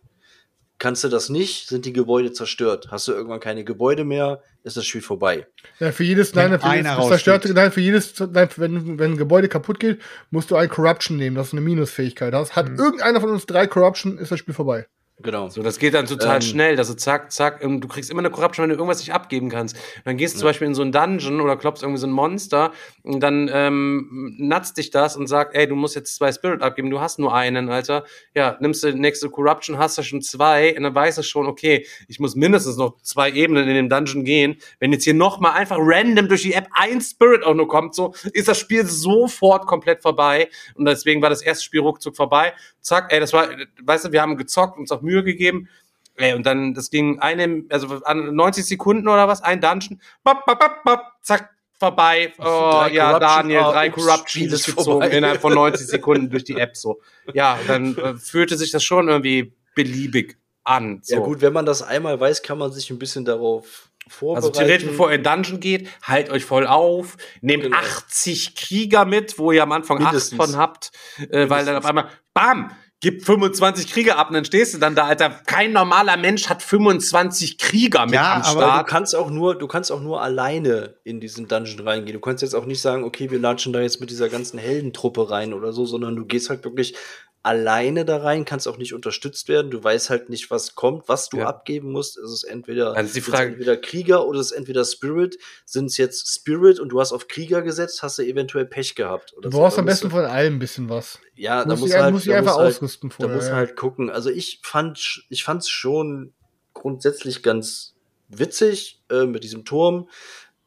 Kannst 0.79 1.03
du 1.03 1.09
das 1.09 1.29
nicht, 1.29 1.67
sind 1.69 1.85
die 1.85 1.93
Gebäude 1.93 2.31
zerstört. 2.33 2.89
Hast 2.91 3.07
du 3.07 3.11
irgendwann 3.11 3.39
keine 3.39 3.63
Gebäude 3.63 4.03
mehr, 4.03 4.41
ist 4.63 4.77
das 4.77 4.85
Spiel 4.85 5.01
vorbei. 5.01 5.47
Ja, 5.79 5.91
für 5.91 6.03
jedes, 6.03 6.35
Wenn 6.35 6.51
nein, 6.51 6.59
für 6.59 6.75
jedes 6.75 7.07
zerstörte, 7.07 7.53
nein, 7.53 7.71
für 7.71 7.81
jedes, 7.81 8.19
nein, 8.19 8.49
wenn, 8.57 8.99
wenn 8.99 9.13
ein 9.13 9.17
Gebäude 9.17 9.47
kaputt 9.47 9.79
geht, 9.79 9.99
musst 10.29 10.51
du 10.51 10.55
ein 10.55 10.69
Corruption 10.69 11.17
nehmen, 11.17 11.35
das 11.35 11.47
ist 11.47 11.53
eine 11.53 11.61
Minusfähigkeit. 11.61 12.33
Hast, 12.33 12.55
hat 12.55 12.69
Mhm. 12.69 12.77
irgendeiner 12.79 13.19
von 13.21 13.31
uns 13.31 13.45
drei 13.47 13.65
Corruption, 13.65 14.17
ist 14.19 14.31
das 14.31 14.39
Spiel 14.39 14.53
vorbei. 14.53 14.85
Genau. 15.19 15.49
So, 15.49 15.63
das 15.63 15.79
geht 15.79 15.95
dann 15.95 16.05
total 16.05 16.35
Ähm. 16.35 16.41
schnell, 16.41 16.75
du 16.75 16.95
zack, 16.95 17.31
zack, 17.31 17.59
du 17.61 17.87
kriegst 17.87 18.11
immer 18.11 18.19
eine 18.19 18.29
Corruption, 18.29 18.63
wenn 18.63 18.69
du 18.69 18.75
irgendwas 18.75 18.99
nicht 18.99 19.13
abgeben 19.13 19.49
kannst. 19.49 19.75
Dann 20.05 20.15
gehst 20.15 20.35
du 20.35 20.39
zum 20.39 20.47
Beispiel 20.47 20.67
in 20.67 20.75
so 20.75 20.83
einen 20.83 20.91
Dungeon 20.91 21.41
oder 21.41 21.57
klopfst 21.57 21.81
irgendwie 21.81 21.99
so 21.99 22.05
ein 22.05 22.11
Monster 22.11 22.71
und 23.01 23.19
dann 23.21 23.49
ähm, 23.51 24.35
natzt 24.37 24.77
dich 24.77 24.91
das 24.91 25.17
und 25.17 25.25
sagt, 25.25 25.55
ey, 25.55 25.67
du 25.67 25.75
musst 25.75 25.95
jetzt 25.95 26.15
zwei 26.15 26.31
Spirit 26.31 26.61
abgeben, 26.61 26.91
du 26.91 26.99
hast 26.99 27.17
nur 27.17 27.33
einen, 27.33 27.69
Alter. 27.69 28.03
Ja, 28.35 28.57
nimmst 28.59 28.83
du 28.83 28.93
die 28.93 28.99
nächste 28.99 29.31
Corruption, 29.31 29.79
hast 29.79 29.97
du 29.97 30.03
schon 30.03 30.21
zwei 30.21 30.77
und 30.77 30.83
dann 30.83 30.93
weißt 30.93 31.17
du 31.17 31.23
schon, 31.23 31.47
okay, 31.47 31.87
ich 32.07 32.19
muss 32.19 32.35
mindestens 32.35 32.77
noch 32.77 33.01
zwei 33.01 33.31
Ebenen 33.31 33.67
in 33.67 33.73
dem 33.73 33.89
Dungeon 33.89 34.23
gehen. 34.23 34.57
Wenn 34.79 34.93
jetzt 34.93 35.03
hier 35.03 35.15
nochmal 35.15 35.53
einfach 35.53 35.77
random 35.79 36.27
durch 36.27 36.43
die 36.43 36.53
App 36.53 36.67
ein 36.73 37.01
Spirit 37.01 37.43
auch 37.43 37.55
nur 37.55 37.67
kommt, 37.67 37.95
so, 37.95 38.13
ist 38.33 38.47
das 38.47 38.59
Spiel 38.59 38.85
sofort 38.85 39.65
komplett 39.65 40.03
vorbei. 40.03 40.49
Und 40.75 40.85
deswegen 40.85 41.23
war 41.23 41.31
das 41.31 41.41
erste 41.41 41.63
Spiel 41.63 41.79
ruckzuck 41.79 42.15
vorbei. 42.15 42.53
Zack, 42.81 43.11
ey, 43.11 43.19
das 43.19 43.33
war, 43.33 43.49
weißt 43.83 44.05
du, 44.05 44.11
wir 44.11 44.21
haben 44.21 44.37
gezockt, 44.37 44.77
uns 44.77 44.91
auch 44.91 45.01
Mühe 45.07 45.23
gegeben. 45.23 45.69
Ey, 46.15 46.33
und 46.33 46.45
dann, 46.45 46.73
das 46.73 46.89
ging 46.89 47.19
eine, 47.19 47.63
also 47.69 48.01
an 48.03 48.35
90 48.35 48.65
Sekunden 48.65 49.07
oder 49.07 49.27
was, 49.27 49.43
ein 49.43 49.61
Dungeon, 49.61 50.01
bap, 50.23 50.45
bap, 50.45 50.59
bap, 50.59 50.83
bap, 50.83 51.03
zack, 51.21 51.49
vorbei. 51.79 52.33
Oh, 52.39 52.85
ja, 52.91 53.19
Daniel, 53.19 53.59
ah, 53.59 53.71
drei 53.71 53.87
ist 53.87 54.65
gezogen 54.65 55.11
innerhalb 55.11 55.41
von 55.41 55.53
90 55.53 55.87
Sekunden 55.87 56.29
durch 56.29 56.43
die 56.43 56.55
App 56.57 56.75
so. 56.75 57.01
Ja, 57.33 57.59
dann 57.67 57.95
äh, 57.97 58.15
fühlte 58.15 58.57
sich 58.57 58.71
das 58.71 58.83
schon 58.83 59.07
irgendwie 59.09 59.53
beliebig 59.75 60.37
an. 60.63 61.01
So. 61.03 61.15
Ja 61.15 61.21
gut, 61.21 61.41
wenn 61.41 61.53
man 61.53 61.65
das 61.65 61.81
einmal 61.83 62.19
weiß, 62.19 62.41
kann 62.41 62.57
man 62.57 62.71
sich 62.71 62.89
ein 62.89 62.97
bisschen 62.99 63.23
darauf 63.23 63.89
Also 64.05 64.17
vorbereiten. 64.17 64.53
theoretisch, 64.53 64.87
bevor 64.87 65.09
ihr 65.11 65.17
in 65.17 65.23
Dungeon 65.23 65.59
geht, 65.59 65.87
halt 66.01 66.31
euch 66.31 66.45
voll 66.45 66.65
auf, 66.65 67.15
nehmt 67.41 67.63
Genau. 67.63 67.77
80 67.77 68.55
Krieger 68.55 69.05
mit, 69.05 69.37
wo 69.37 69.51
ihr 69.51 69.61
am 69.61 69.71
Anfang 69.71 69.99
Mindestens. 69.99 70.39
acht 70.39 70.49
von 70.49 70.57
habt, 70.57 70.91
äh, 71.29 71.47
weil 71.47 71.63
dann 71.63 71.75
auf 71.75 71.85
einmal, 71.85 72.09
bam, 72.33 72.71
gibt 72.99 73.23
25 73.25 73.91
Krieger 73.91 74.17
ab 74.17 74.29
und 74.29 74.33
dann 74.33 74.45
stehst 74.45 74.73
du 74.73 74.79
dann 74.79 74.95
da, 74.95 75.05
Alter. 75.05 75.29
Kein 75.45 75.71
normaler 75.71 76.17
Mensch 76.17 76.49
hat 76.49 76.63
25 76.63 77.57
Krieger 77.59 78.05
mit 78.05 78.15
Ja, 78.15 78.35
am 78.35 78.41
aber 78.41 78.49
Aber 78.49 78.61
du 78.61 78.67
Start. 78.67 78.87
kannst 78.87 79.15
auch 79.15 79.29
nur, 79.29 79.55
du 79.55 79.67
kannst 79.67 79.91
auch 79.91 80.01
nur 80.01 80.21
alleine 80.21 80.95
in 81.03 81.19
diesen 81.19 81.47
Dungeon 81.47 81.87
reingehen. 81.87 82.13
Du 82.13 82.19
kannst 82.19 82.41
jetzt 82.41 82.55
auch 82.55 82.65
nicht 82.65 82.81
sagen, 82.81 83.03
okay, 83.03 83.29
wir 83.29 83.39
latschen 83.39 83.71
da 83.71 83.81
jetzt 83.81 83.99
mit 84.01 84.09
dieser 84.09 84.29
ganzen 84.29 84.57
Heldentruppe 84.57 85.29
rein 85.29 85.53
oder 85.53 85.73
so, 85.73 85.85
sondern 85.85 86.15
du 86.15 86.25
gehst 86.25 86.49
halt 86.49 86.63
wirklich 86.63 86.95
alleine 87.43 88.03
da 88.03 88.17
rein, 88.17 88.43
kannst 88.43 88.67
auch 88.67 88.77
nicht 88.77 88.93
unterstützt 88.93 89.47
werden. 89.47 89.71
Du 89.71 89.81
weißt 89.81 90.09
halt 90.09 90.29
nicht, 90.29 90.51
was 90.51 90.75
kommt, 90.75 91.07
was 91.07 91.29
du 91.29 91.37
Ja. 91.37 91.45
abgeben 91.47 91.91
musst. 91.93 92.17
Es 92.17 92.31
ist 92.31 92.43
entweder, 92.43 92.93
Also 92.95 93.13
die 93.13 93.21
Frage- 93.21 93.51
entweder 93.51 93.77
Krieger 93.77 94.27
oder 94.27 94.39
es 94.39 94.47
ist 94.51 94.57
entweder 94.57 94.83
Spirit. 94.83 95.37
Sind 95.65 95.85
es 95.85 95.97
jetzt 95.97 96.27
Spirit 96.33 96.79
und 96.79 96.89
du 96.89 96.99
hast 96.99 97.13
auf 97.13 97.27
Krieger 97.29 97.61
gesetzt, 97.61 98.03
hast 98.03 98.17
du 98.17 98.23
eventuell 98.23 98.65
Pech 98.65 98.95
gehabt. 98.95 99.33
Oder 99.37 99.49
Du 99.49 99.55
so. 99.55 99.61
brauchst 99.61 99.77
Da 99.77 99.81
am 99.81 99.85
besten 99.85 100.09
du- 100.09 100.15
von 100.15 100.25
allem 100.25 100.55
ein 100.55 100.59
bisschen 100.59 100.89
was. 100.89 101.19
ja, 101.35 101.63
da 101.63 101.69
muss 101.69 101.79
muss 101.81 101.89
ich- 101.91 101.95
halt, 101.95 102.13
muss 102.13 102.21
ich 102.25 102.31
da 102.31 102.37
einfach 102.39 102.57
halt, 102.57 102.67
ausrüsten 102.75 103.09
Da 103.09 103.15
vorher, 103.15 103.35
muss 103.35 103.47
ja. 103.47 103.55
halt 103.55 103.75
gucken. 103.77 104.09
Also 104.09 104.29
ich 104.29 104.59
fand, 104.63 105.23
ich 105.29 105.43
fand's 105.45 105.69
schon 105.69 106.33
grundsätzlich 106.73 107.43
ganz 107.43 107.95
witzig 108.29 109.01
äh, 109.09 109.25
mit 109.25 109.43
diesem 109.45 109.63
Turm. 109.63 110.09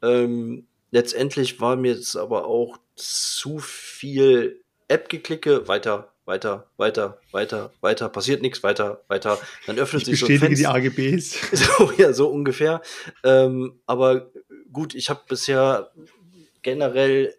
Ähm, 0.01 0.65
letztendlich 0.89 1.61
war 1.61 1.75
mir 1.75 1.93
es 1.93 2.15
aber 2.15 2.45
auch 2.45 2.77
zu 2.95 3.59
viel 3.59 4.63
App-Geklicke. 4.87 5.67
Weiter, 5.67 6.11
weiter, 6.31 6.65
weiter, 6.77 7.19
weiter, 7.31 7.73
weiter. 7.81 8.07
Passiert 8.07 8.41
nichts, 8.41 8.63
weiter, 8.63 9.03
weiter. 9.09 9.37
Dann 9.67 9.77
öffnet 9.77 10.03
Ich 10.03 10.07
sich 10.07 10.19
so 10.19 10.25
ein 10.27 10.39
bestätige 10.39 10.55
die 10.55 10.63
Fenster. 10.63 11.51
AGBs. 11.53 11.77
So, 11.77 11.91
ja, 11.97 12.13
so 12.13 12.29
ungefähr. 12.29 12.81
Ähm, 13.25 13.79
aber 13.85 14.31
gut, 14.71 14.95
ich 14.95 15.09
habe 15.09 15.19
bisher 15.27 15.91
generell 16.61 17.35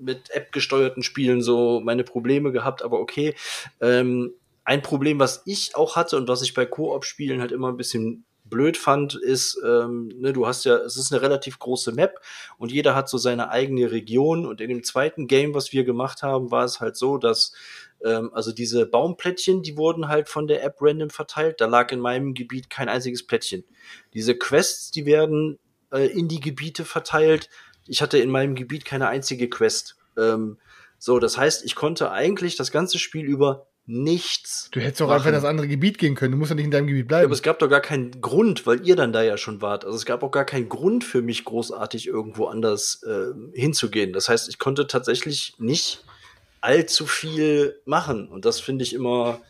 mit 0.00 0.30
App-gesteuerten 0.30 1.04
Spielen 1.04 1.42
so 1.42 1.80
meine 1.80 2.02
Probleme 2.02 2.50
gehabt, 2.50 2.82
aber 2.82 2.98
okay. 2.98 3.36
Ähm, 3.80 4.34
ein 4.64 4.82
Problem, 4.82 5.20
was 5.20 5.42
ich 5.46 5.76
auch 5.76 5.94
hatte 5.94 6.16
und 6.16 6.26
was 6.26 6.42
ich 6.42 6.54
bei 6.54 6.66
Koop-Spielen 6.66 7.40
halt 7.40 7.52
immer 7.52 7.68
ein 7.68 7.76
bisschen 7.76 8.24
blöd 8.44 8.76
fand, 8.76 9.14
ist, 9.14 9.58
ähm, 9.64 10.12
ne, 10.18 10.32
du 10.32 10.46
hast 10.46 10.64
ja, 10.64 10.76
es 10.76 10.96
ist 10.96 11.12
eine 11.12 11.22
relativ 11.22 11.58
große 11.58 11.92
Map 11.92 12.20
und 12.58 12.70
jeder 12.70 12.94
hat 12.94 13.08
so 13.08 13.18
seine 13.18 13.50
eigene 13.50 13.90
Region 13.90 14.46
und 14.46 14.60
in 14.60 14.68
dem 14.68 14.84
zweiten 14.84 15.26
Game, 15.26 15.54
was 15.54 15.72
wir 15.72 15.84
gemacht 15.84 16.22
haben, 16.22 16.50
war 16.50 16.64
es 16.64 16.80
halt 16.80 16.96
so, 16.96 17.16
dass 17.16 17.52
ähm, 18.04 18.30
also 18.32 18.52
diese 18.52 18.86
Baumplättchen, 18.86 19.62
die 19.62 19.76
wurden 19.76 20.08
halt 20.08 20.28
von 20.28 20.46
der 20.46 20.62
App 20.62 20.76
random 20.80 21.10
verteilt. 21.10 21.60
Da 21.60 21.66
lag 21.66 21.90
in 21.90 22.00
meinem 22.00 22.34
Gebiet 22.34 22.70
kein 22.70 22.88
einziges 22.88 23.26
Plättchen. 23.26 23.64
Diese 24.12 24.36
Quests, 24.36 24.90
die 24.90 25.06
werden 25.06 25.58
äh, 25.90 26.06
in 26.06 26.28
die 26.28 26.40
Gebiete 26.40 26.84
verteilt. 26.84 27.48
Ich 27.86 28.02
hatte 28.02 28.18
in 28.18 28.30
meinem 28.30 28.54
Gebiet 28.54 28.84
keine 28.84 29.08
einzige 29.08 29.48
Quest. 29.48 29.96
Ähm, 30.18 30.58
so, 30.98 31.18
das 31.18 31.38
heißt, 31.38 31.64
ich 31.64 31.74
konnte 31.74 32.10
eigentlich 32.10 32.56
das 32.56 32.70
ganze 32.70 32.98
Spiel 32.98 33.24
über 33.24 33.66
nichts. 33.86 34.68
Du 34.72 34.80
hättest 34.80 35.02
auch 35.02 35.06
machen. 35.06 35.16
einfach 35.16 35.28
in 35.28 35.34
das 35.34 35.44
andere 35.44 35.68
Gebiet 35.68 35.98
gehen 35.98 36.14
können. 36.14 36.32
Du 36.32 36.38
musst 36.38 36.50
ja 36.50 36.54
nicht 36.54 36.64
in 36.64 36.70
deinem 36.70 36.86
Gebiet 36.86 37.04
Ja, 37.04 37.08
bleiben. 37.08 37.24
aber 37.26 37.34
es 37.34 37.42
gab 37.42 37.58
doch 37.58 37.68
gar 37.68 37.80
keinen 37.80 38.20
Grund, 38.20 38.66
weil 38.66 38.86
ihr 38.86 38.96
dann 38.96 39.12
da 39.12 39.22
ja 39.22 39.36
schon 39.36 39.60
wart. 39.60 39.84
Also 39.84 39.96
es 39.96 40.04
gab 40.06 40.22
auch 40.22 40.30
gar 40.30 40.44
keinen 40.44 40.68
Grund 40.68 41.04
für 41.04 41.20
mich, 41.22 41.44
großartig 41.44 42.06
irgendwo 42.06 42.46
anders 42.46 43.02
äh, 43.02 43.32
hinzugehen. 43.58 44.12
Das 44.12 44.28
heißt, 44.28 44.48
ich 44.48 44.58
konnte 44.58 44.86
tatsächlich 44.86 45.54
nicht 45.58 46.02
allzu 46.60 47.06
viel 47.06 47.78
machen. 47.84 48.28
Und 48.28 48.44
das 48.46 48.58
finde 48.60 48.84
ich 48.84 48.94
immer, 48.94 49.40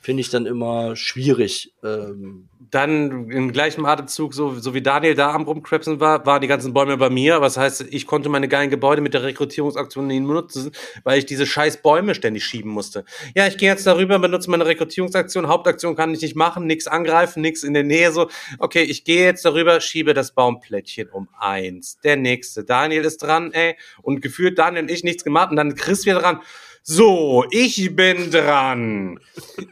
finde 0.00 0.22
ich 0.22 0.30
dann 0.30 0.46
immer 0.46 0.96
schwierig. 0.96 1.72
Ähm, 1.84 2.48
Dann 2.70 3.30
im 3.30 3.52
gleichen 3.52 3.84
Atemzug, 3.84 4.32
so, 4.32 4.54
so 4.54 4.74
wie 4.74 4.80
Daniel 4.80 5.14
da 5.14 5.32
am 5.32 5.42
Rumcrapsen 5.42 6.00
war, 6.00 6.24
waren 6.24 6.40
die 6.40 6.46
ganzen 6.46 6.72
Bäume 6.72 6.96
bei 6.96 7.10
mir. 7.10 7.40
Was 7.40 7.56
heißt, 7.56 7.86
ich 7.90 8.06
konnte 8.06 8.28
meine 8.28 8.48
geilen 8.48 8.70
Gebäude 8.70 9.02
mit 9.02 9.12
der 9.12 9.24
Rekrutierungsaktion 9.24 10.06
nicht 10.06 10.22
nutzen, 10.22 10.72
weil 11.04 11.18
ich 11.18 11.26
diese 11.26 11.46
scheiß 11.46 11.82
Bäume 11.82 12.14
ständig 12.14 12.44
schieben 12.44 12.70
musste. 12.70 13.04
Ja, 13.34 13.46
ich 13.46 13.58
gehe 13.58 13.68
jetzt 13.68 13.86
darüber, 13.86 14.18
benutze 14.18 14.50
meine 14.50 14.66
Rekrutierungsaktion. 14.66 15.48
Hauptaktion 15.48 15.96
kann 15.96 16.14
ich 16.14 16.22
nicht 16.22 16.36
machen, 16.36 16.66
nichts 16.66 16.86
angreifen, 16.86 17.42
nichts 17.42 17.62
in 17.62 17.74
der 17.74 17.84
Nähe. 17.84 18.12
So, 18.12 18.30
okay, 18.58 18.82
ich 18.82 19.04
gehe 19.04 19.24
jetzt 19.24 19.44
darüber, 19.44 19.80
schiebe 19.80 20.14
das 20.14 20.32
Baumplättchen 20.32 21.08
um 21.10 21.28
eins. 21.38 21.98
Der 22.04 22.16
nächste. 22.16 22.64
Daniel 22.64 23.04
ist 23.04 23.18
dran, 23.18 23.52
ey. 23.52 23.76
Und 24.00 24.22
gefühlt 24.22 24.58
Daniel 24.58 24.84
und 24.84 24.90
ich 24.90 25.04
nichts 25.04 25.24
gemacht. 25.24 25.50
Und 25.50 25.56
dann 25.56 25.74
Chris 25.74 26.06
wieder 26.06 26.20
dran. 26.20 26.40
So, 26.82 27.44
ich 27.50 27.94
bin 27.94 28.30
dran. 28.30 29.20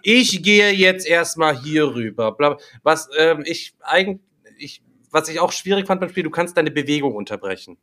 Ich 0.02 0.42
gehe 0.42 0.70
jetzt 0.70 1.06
erstmal 1.06 1.60
hier 1.60 1.94
rüber. 1.94 2.36
Was 2.82 3.08
ähm, 3.16 3.42
ich 3.44 3.74
eigentlich, 3.80 4.20
ich, 4.58 4.82
was 5.10 5.28
ich 5.28 5.40
auch 5.40 5.52
schwierig 5.52 5.86
fand 5.86 6.00
beim 6.00 6.10
Spiel, 6.10 6.24
du 6.24 6.30
kannst 6.30 6.56
deine 6.56 6.70
Bewegung 6.70 7.14
unterbrechen. 7.14 7.78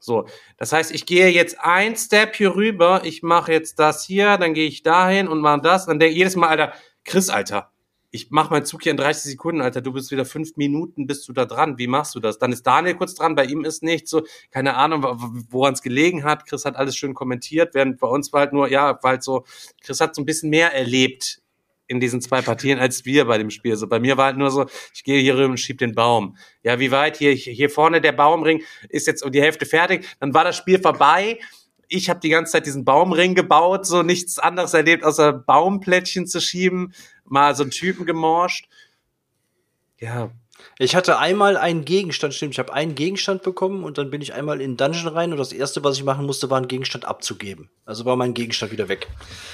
So, 0.00 0.28
das 0.56 0.72
heißt, 0.72 0.92
ich 0.92 1.06
gehe 1.06 1.28
jetzt 1.28 1.58
ein 1.60 1.96
Step 1.96 2.36
hier 2.36 2.54
rüber, 2.54 3.02
ich 3.04 3.22
mache 3.22 3.52
jetzt 3.52 3.80
das 3.80 4.04
hier, 4.04 4.38
dann 4.38 4.54
gehe 4.54 4.68
ich 4.68 4.84
dahin 4.84 5.26
und 5.26 5.40
mache 5.40 5.60
das, 5.60 5.86
dann 5.86 5.98
denke 5.98 6.16
jedes 6.16 6.36
Mal, 6.36 6.48
Alter, 6.48 6.72
Chris, 7.04 7.30
Alter, 7.30 7.72
ich 8.10 8.30
mache 8.30 8.50
meinen 8.50 8.64
Zug 8.64 8.82
hier 8.82 8.92
in 8.92 8.96
30 8.96 9.32
Sekunden, 9.32 9.60
Alter, 9.60 9.80
du 9.80 9.92
bist 9.92 10.10
wieder 10.10 10.24
fünf 10.24 10.56
Minuten, 10.56 11.06
bist 11.06 11.28
du 11.28 11.32
da 11.32 11.44
dran, 11.44 11.78
wie 11.78 11.86
machst 11.86 12.14
du 12.14 12.20
das? 12.20 12.38
Dann 12.38 12.52
ist 12.52 12.66
Daniel 12.66 12.94
kurz 12.94 13.14
dran, 13.14 13.34
bei 13.34 13.44
ihm 13.44 13.64
ist 13.64 13.82
nichts, 13.82 14.10
so, 14.10 14.22
keine 14.50 14.76
Ahnung, 14.76 15.04
woran 15.50 15.74
es 15.74 15.82
gelegen 15.82 16.24
hat, 16.24 16.46
Chris 16.46 16.64
hat 16.64 16.76
alles 16.76 16.96
schön 16.96 17.14
kommentiert, 17.14 17.74
während 17.74 18.00
bei 18.00 18.08
uns 18.08 18.32
war 18.32 18.40
halt 18.40 18.52
nur, 18.52 18.70
ja, 18.70 19.02
war 19.02 19.10
halt 19.10 19.22
so, 19.22 19.44
Chris 19.82 20.00
hat 20.00 20.14
so 20.14 20.22
ein 20.22 20.26
bisschen 20.26 20.50
mehr 20.50 20.74
erlebt 20.74 21.42
in 21.88 22.00
diesen 22.00 22.20
zwei 22.20 22.42
Partien 22.42 22.78
als 22.78 23.04
wir 23.04 23.24
bei 23.24 23.38
dem 23.38 23.50
Spiel. 23.50 23.74
So 23.76 23.88
bei 23.88 23.98
mir 23.98 24.16
war 24.16 24.26
halt 24.26 24.36
nur 24.36 24.50
so, 24.50 24.66
ich 24.94 25.02
gehe 25.04 25.20
hier 25.20 25.36
rüber 25.36 25.48
und 25.48 25.58
schieb 25.58 25.78
den 25.78 25.94
Baum. 25.94 26.36
Ja, 26.62 26.78
wie 26.78 26.90
weit 26.90 27.16
hier 27.16 27.32
hier 27.32 27.70
vorne 27.70 28.00
der 28.00 28.12
Baumring 28.12 28.62
ist 28.90 29.06
jetzt 29.06 29.24
um 29.24 29.32
die 29.32 29.40
Hälfte 29.40 29.66
fertig, 29.66 30.06
dann 30.20 30.34
war 30.34 30.44
das 30.44 30.56
Spiel 30.56 30.78
vorbei. 30.78 31.38
Ich 31.88 32.10
habe 32.10 32.20
die 32.20 32.28
ganze 32.28 32.52
Zeit 32.52 32.66
diesen 32.66 32.84
Baumring 32.84 33.34
gebaut, 33.34 33.86
so 33.86 34.02
nichts 34.02 34.38
anderes 34.38 34.74
erlebt, 34.74 35.04
außer 35.04 35.32
Baumplättchen 35.32 36.26
zu 36.26 36.40
schieben, 36.40 36.94
mal 37.24 37.54
so 37.54 37.62
einen 37.62 37.70
Typen 37.70 38.06
gemorscht. 38.06 38.68
Ja, 39.98 40.30
ich 40.80 40.94
hatte 40.94 41.18
einmal 41.18 41.56
einen 41.56 41.84
Gegenstand, 41.84 42.34
stimmt, 42.34 42.52
ich 42.52 42.58
habe 42.60 42.72
einen 42.72 42.94
Gegenstand 42.94 43.42
bekommen 43.42 43.82
und 43.82 43.98
dann 43.98 44.10
bin 44.10 44.22
ich 44.22 44.32
einmal 44.34 44.60
in 44.60 44.72
den 44.72 44.76
Dungeon 44.76 45.08
rein 45.08 45.32
und 45.32 45.38
das 45.38 45.52
erste, 45.52 45.82
was 45.82 45.96
ich 45.96 46.04
machen 46.04 46.24
musste, 46.24 46.50
war 46.50 46.56
einen 46.56 46.68
Gegenstand 46.68 47.04
abzugeben. 47.04 47.68
Also 47.84 48.04
war 48.04 48.14
mein 48.16 48.32
Gegenstand 48.32 48.70
wieder 48.70 48.88
weg. 48.88 49.08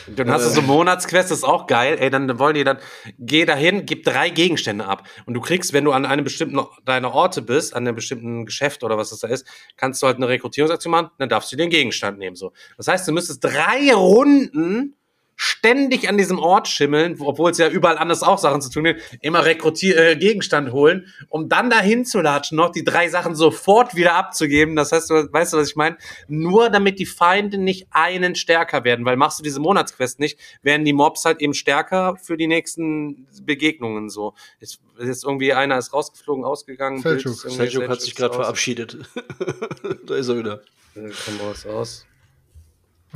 Dann 0.06 0.30
hast 0.30 0.44
du 0.44 0.50
so 0.50 0.60
Monatsquest, 0.60 1.30
das 1.30 1.38
ist 1.38 1.44
auch 1.44 1.66
geil. 1.66 1.96
Ey, 1.98 2.10
dann 2.10 2.38
wollen 2.38 2.54
die 2.54 2.64
dann, 2.64 2.78
geh 3.18 3.46
dahin, 3.46 3.86
gib 3.86 4.04
drei 4.04 4.28
Gegenstände 4.28 4.84
ab. 4.84 5.06
Und 5.24 5.32
du 5.32 5.40
kriegst, 5.40 5.72
wenn 5.72 5.84
du 5.84 5.92
an 5.92 6.04
einem 6.04 6.24
bestimmten 6.24 6.60
deiner 6.84 7.14
Orte 7.14 7.40
bist, 7.40 7.74
an 7.74 7.86
einem 7.86 7.96
bestimmten 7.96 8.44
Geschäft 8.44 8.84
oder 8.84 8.98
was 8.98 9.10
das 9.10 9.20
da 9.20 9.28
ist, 9.28 9.46
kannst 9.78 10.02
du 10.02 10.06
halt 10.06 10.16
eine 10.16 10.28
Rekrutierungsaktion 10.28 10.90
machen, 10.90 11.10
dann 11.18 11.30
darfst 11.30 11.50
du 11.50 11.56
den 11.56 11.70
Gegenstand 11.70 12.18
nehmen. 12.18 12.36
So. 12.36 12.52
Das 12.76 12.88
heißt, 12.88 13.08
du 13.08 13.12
müsstest 13.12 13.42
drei 13.42 13.94
Runden 13.94 14.96
ständig 15.36 16.08
an 16.08 16.16
diesem 16.16 16.38
Ort 16.38 16.68
schimmeln, 16.68 17.16
obwohl 17.20 17.50
es 17.50 17.58
ja 17.58 17.68
überall 17.68 17.98
anders 17.98 18.22
auch 18.22 18.38
Sachen 18.38 18.60
zu 18.62 18.70
tun 18.70 18.84
gibt, 18.84 19.02
immer 19.20 19.44
Rekrutier 19.44 19.96
äh, 19.96 20.16
Gegenstand 20.16 20.72
holen, 20.72 21.12
um 21.28 21.48
dann 21.48 21.70
dahin 21.70 22.04
zu 22.04 22.20
latschen, 22.20 22.56
noch 22.56 22.70
die 22.70 22.84
drei 22.84 23.08
Sachen 23.08 23.34
sofort 23.34 23.94
wieder 23.94 24.14
abzugeben. 24.14 24.76
Das 24.76 24.92
heißt, 24.92 25.10
du, 25.10 25.32
weißt 25.32 25.52
du, 25.52 25.56
was 25.56 25.68
ich 25.70 25.76
meine? 25.76 25.96
Nur 26.28 26.70
damit 26.70 26.98
die 26.98 27.06
Feinde 27.06 27.58
nicht 27.58 27.86
einen 27.90 28.34
stärker 28.36 28.84
werden, 28.84 29.04
weil 29.04 29.16
machst 29.16 29.38
du 29.38 29.42
diese 29.42 29.60
Monatsquest 29.60 30.20
nicht, 30.20 30.38
werden 30.62 30.84
die 30.84 30.92
Mobs 30.92 31.24
halt 31.24 31.40
eben 31.40 31.54
stärker 31.54 32.16
für 32.22 32.36
die 32.36 32.46
nächsten 32.46 33.26
Begegnungen 33.42 34.10
so. 34.10 34.34
Jetzt, 34.60 34.78
jetzt 35.00 35.24
irgendwie 35.24 35.52
einer 35.52 35.78
ist 35.78 35.92
rausgeflogen, 35.92 36.44
ausgegangen. 36.44 36.98
Ist 36.98 37.04
irgendwie- 37.04 37.50
Seljuk 37.50 37.88
hat 37.88 38.00
sich 38.00 38.14
gerade 38.14 38.32
ist 38.34 38.36
verabschiedet. 38.40 38.98
da 40.06 40.14
ist 40.14 40.28
er 40.28 40.38
wieder. 40.38 40.62
Äh, 40.94 41.10
Komm 41.24 41.40
raus 41.46 41.66
aus. 41.66 42.06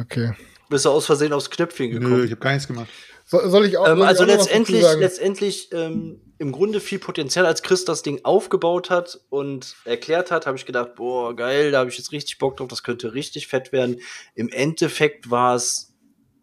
Okay. 0.01 0.33
Bist 0.69 0.85
du 0.85 0.91
aus 0.91 1.07
Versehen 1.07 1.33
aufs 1.33 1.51
Knöpfchen 1.51 1.91
gekommen? 1.91 2.13
Nö, 2.19 2.25
ich 2.25 2.31
habe 2.31 2.41
gar 2.41 2.53
nichts 2.53 2.67
gemacht. 2.67 2.89
So, 3.25 3.47
soll 3.49 3.67
ich 3.67 3.77
auch. 3.77 3.87
Ähm, 3.89 3.99
soll 3.99 4.03
ich 4.03 4.09
also 4.09 4.23
auch 4.23 4.27
noch 4.27 4.35
was 4.39 4.47
dazu 4.47 4.49
letztendlich, 4.53 4.83
sagen? 4.83 5.01
letztendlich 5.01 5.69
ähm, 5.73 6.21
im 6.39 6.53
Grunde 6.53 6.81
viel 6.81 6.99
Potenzial, 6.99 7.47
als 7.47 7.63
Chris 7.63 7.85
das 7.85 8.03
Ding 8.03 8.21
aufgebaut 8.25 8.91
hat 8.91 9.21
und 9.29 9.77
erklärt 9.85 10.31
hat, 10.31 10.47
habe 10.47 10.57
ich 10.57 10.65
gedacht, 10.67 10.95
boah, 10.95 11.35
geil, 11.37 11.71
da 11.73 11.81
habe 11.81 11.91
ich 11.91 11.99
jetzt 11.99 12.13
richtig 12.13 12.39
Bock 12.39 12.57
drauf, 12.57 12.69
das 12.69 12.83
könnte 12.83 13.13
richtig 13.15 13.47
fett 13.49 13.73
werden. 13.73 14.01
Im 14.35 14.49
Endeffekt 14.49 15.31
war 15.31 15.55
es 15.57 15.95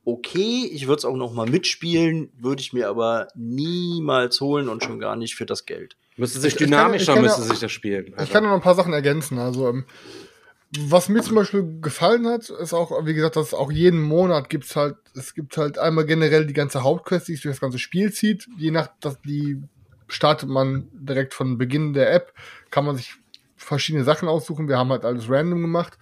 okay, 0.08 0.70
ich 0.72 0.86
würde 0.88 1.00
es 1.00 1.06
auch 1.06 1.16
noch 1.16 1.34
mal 1.34 1.50
mitspielen, 1.50 2.32
würde 2.38 2.62
ich 2.62 2.74
mir 2.74 2.88
aber 2.90 3.30
niemals 3.36 4.40
holen 4.42 4.70
und 4.70 4.84
schon 4.84 5.00
gar 5.00 5.16
nicht 5.16 5.36
für 5.36 5.48
das 5.48 5.66
Geld. 5.66 5.98
Müsste 6.18 6.40
sich 6.40 6.54
Ich- 6.56 6.62
ich 6.62 6.70
kann- 6.70 6.70
dynamischer, 6.70 7.02
ich 7.02 7.16
kann 7.16 7.24
müsste 7.24 7.42
sich 7.42 7.60
das 7.60 7.72
spielen. 7.72 8.14
Ich 8.24 8.30
kann 8.32 8.44
noch 8.44 8.52
ein 8.52 8.62
paar 8.62 8.76
Sachen 8.76 8.94
ergänzen. 8.94 9.40
Also, 9.40 9.68
ähm, 9.68 9.86
was 10.88 11.10
mir 11.10 11.22
zum 11.22 11.36
Beispiel 11.36 11.80
gefallen 11.82 12.28
hat, 12.28 12.50
ist 12.50 12.74
auch, 12.74 13.06
wie 13.06 13.14
gesagt, 13.14 13.36
dass 13.36 13.54
auch 13.54 13.72
jeden 13.72 14.02
Monat 14.02 14.50
gibt's 14.50 14.76
halt, 14.76 14.96
es 15.16 15.34
gibt 15.34 15.58
halt 15.58 15.78
einmal 15.78 16.06
generell 16.06 16.46
die 16.46 16.54
ganze 16.54 16.84
Hauptquest, 16.84 17.28
die 17.28 17.34
sich 17.34 17.42
durch 17.42 17.56
das 17.56 17.62
ganze 17.62 17.80
Spiel 17.80 18.12
zieht. 18.12 18.48
Je 18.58 18.72
nach, 18.72 18.90
dass 19.00 19.22
die 19.22 19.62
startet 20.08 20.50
man 20.50 20.88
direkt 20.94 21.34
von 21.34 21.58
Beginn 21.58 21.94
der 21.94 22.14
App, 22.14 22.34
kann 22.70 22.86
man 22.86 22.96
sich 22.96 23.16
verschiedene 23.56 24.04
Sachen 24.04 24.28
aussuchen. 24.28 24.68
Wir 24.68 24.78
haben 24.78 24.92
halt 24.92 25.06
alles 25.06 25.30
random 25.30 25.62
gemacht. 25.62 25.98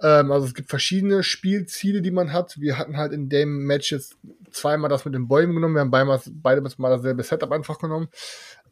Ähm, 0.00 0.30
also 0.32 0.46
es 0.46 0.54
gibt 0.54 0.68
verschiedene 0.68 1.22
Spielziele, 1.22 2.02
die 2.02 2.10
man 2.10 2.32
hat. 2.32 2.60
Wir 2.60 2.78
hatten 2.78 2.96
halt 2.96 3.12
in 3.12 3.28
dem 3.28 3.64
Match 3.64 3.92
jetzt 3.92 4.16
zweimal 4.50 4.90
das 4.90 5.04
mit 5.04 5.14
den 5.14 5.28
Bäumen 5.28 5.54
genommen. 5.54 5.74
Wir 5.74 5.80
haben 5.80 6.20
beide 6.42 6.60
mal 6.60 6.90
dasselbe 6.90 7.22
Setup 7.22 7.52
einfach 7.52 7.78
genommen. 7.78 8.08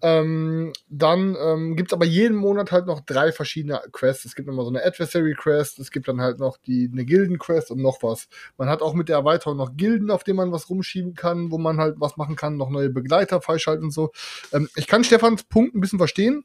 Ähm, 0.02 0.72
dann 0.88 1.36
ähm, 1.38 1.76
gibt 1.76 1.90
es 1.90 1.92
aber 1.92 2.06
jeden 2.06 2.36
Monat 2.36 2.72
halt 2.72 2.86
noch 2.86 3.00
drei 3.00 3.32
verschiedene 3.32 3.80
Quests. 3.92 4.24
Es 4.24 4.34
gibt 4.34 4.48
immer 4.48 4.62
so 4.62 4.70
eine 4.70 4.84
Adversary 4.84 5.34
Quest, 5.34 5.78
es 5.78 5.90
gibt 5.90 6.08
dann 6.08 6.20
halt 6.20 6.38
noch 6.38 6.56
die 6.56 6.88
eine 6.90 7.04
Gilden 7.04 7.38
Quest 7.38 7.70
und 7.70 7.82
noch 7.82 8.02
was. 8.02 8.28
Man 8.56 8.68
hat 8.68 8.80
auch 8.80 8.94
mit 8.94 9.08
der 9.08 9.16
Erweiterung 9.16 9.58
noch 9.58 9.76
Gilden, 9.76 10.10
auf 10.10 10.24
denen 10.24 10.36
man 10.36 10.52
was 10.52 10.70
rumschieben 10.70 11.14
kann, 11.14 11.50
wo 11.50 11.58
man 11.58 11.78
halt 11.78 11.96
was 11.98 12.16
machen 12.16 12.36
kann, 12.36 12.56
noch 12.56 12.70
neue 12.70 12.88
Begleiter 12.88 13.42
freischalten 13.42 13.84
und 13.84 13.90
so. 13.90 14.10
Ähm, 14.52 14.68
ich 14.74 14.86
kann 14.86 15.04
Stefans 15.04 15.44
Punkt 15.44 15.74
ein 15.74 15.80
bisschen 15.80 15.98
verstehen. 15.98 16.44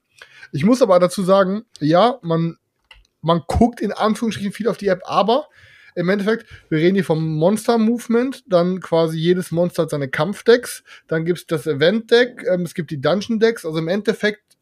Ich 0.51 0.65
muss 0.65 0.81
aber 0.81 0.99
dazu 0.99 1.23
sagen, 1.23 1.65
ja, 1.79 2.19
man 2.21 2.57
man 3.21 3.41
guckt 3.47 3.81
in 3.81 3.91
Anführungsstrichen 3.91 4.51
viel 4.51 4.67
auf 4.67 4.77
die 4.77 4.87
App, 4.87 5.01
aber 5.05 5.47
im 5.95 6.09
Endeffekt, 6.09 6.45
wir 6.69 6.79
reden 6.79 6.95
hier 6.95 7.05
vom 7.05 7.35
Monster-Movement, 7.37 8.43
dann 8.47 8.81
quasi 8.81 9.17
jedes 9.17 9.51
Monster 9.51 9.83
hat 9.83 9.89
seine 9.89 10.09
Kampfdecks, 10.09 10.83
dann 11.07 11.25
gibt's 11.25 11.47
das 11.47 11.65
Event-Deck, 11.65 12.45
ähm, 12.51 12.61
es 12.61 12.73
gibt 12.73 12.91
die 12.91 13.01
Dungeon-Decks, 13.01 13.65
also 13.65 13.79
im 13.79 13.87
Endeffekt 13.87 14.57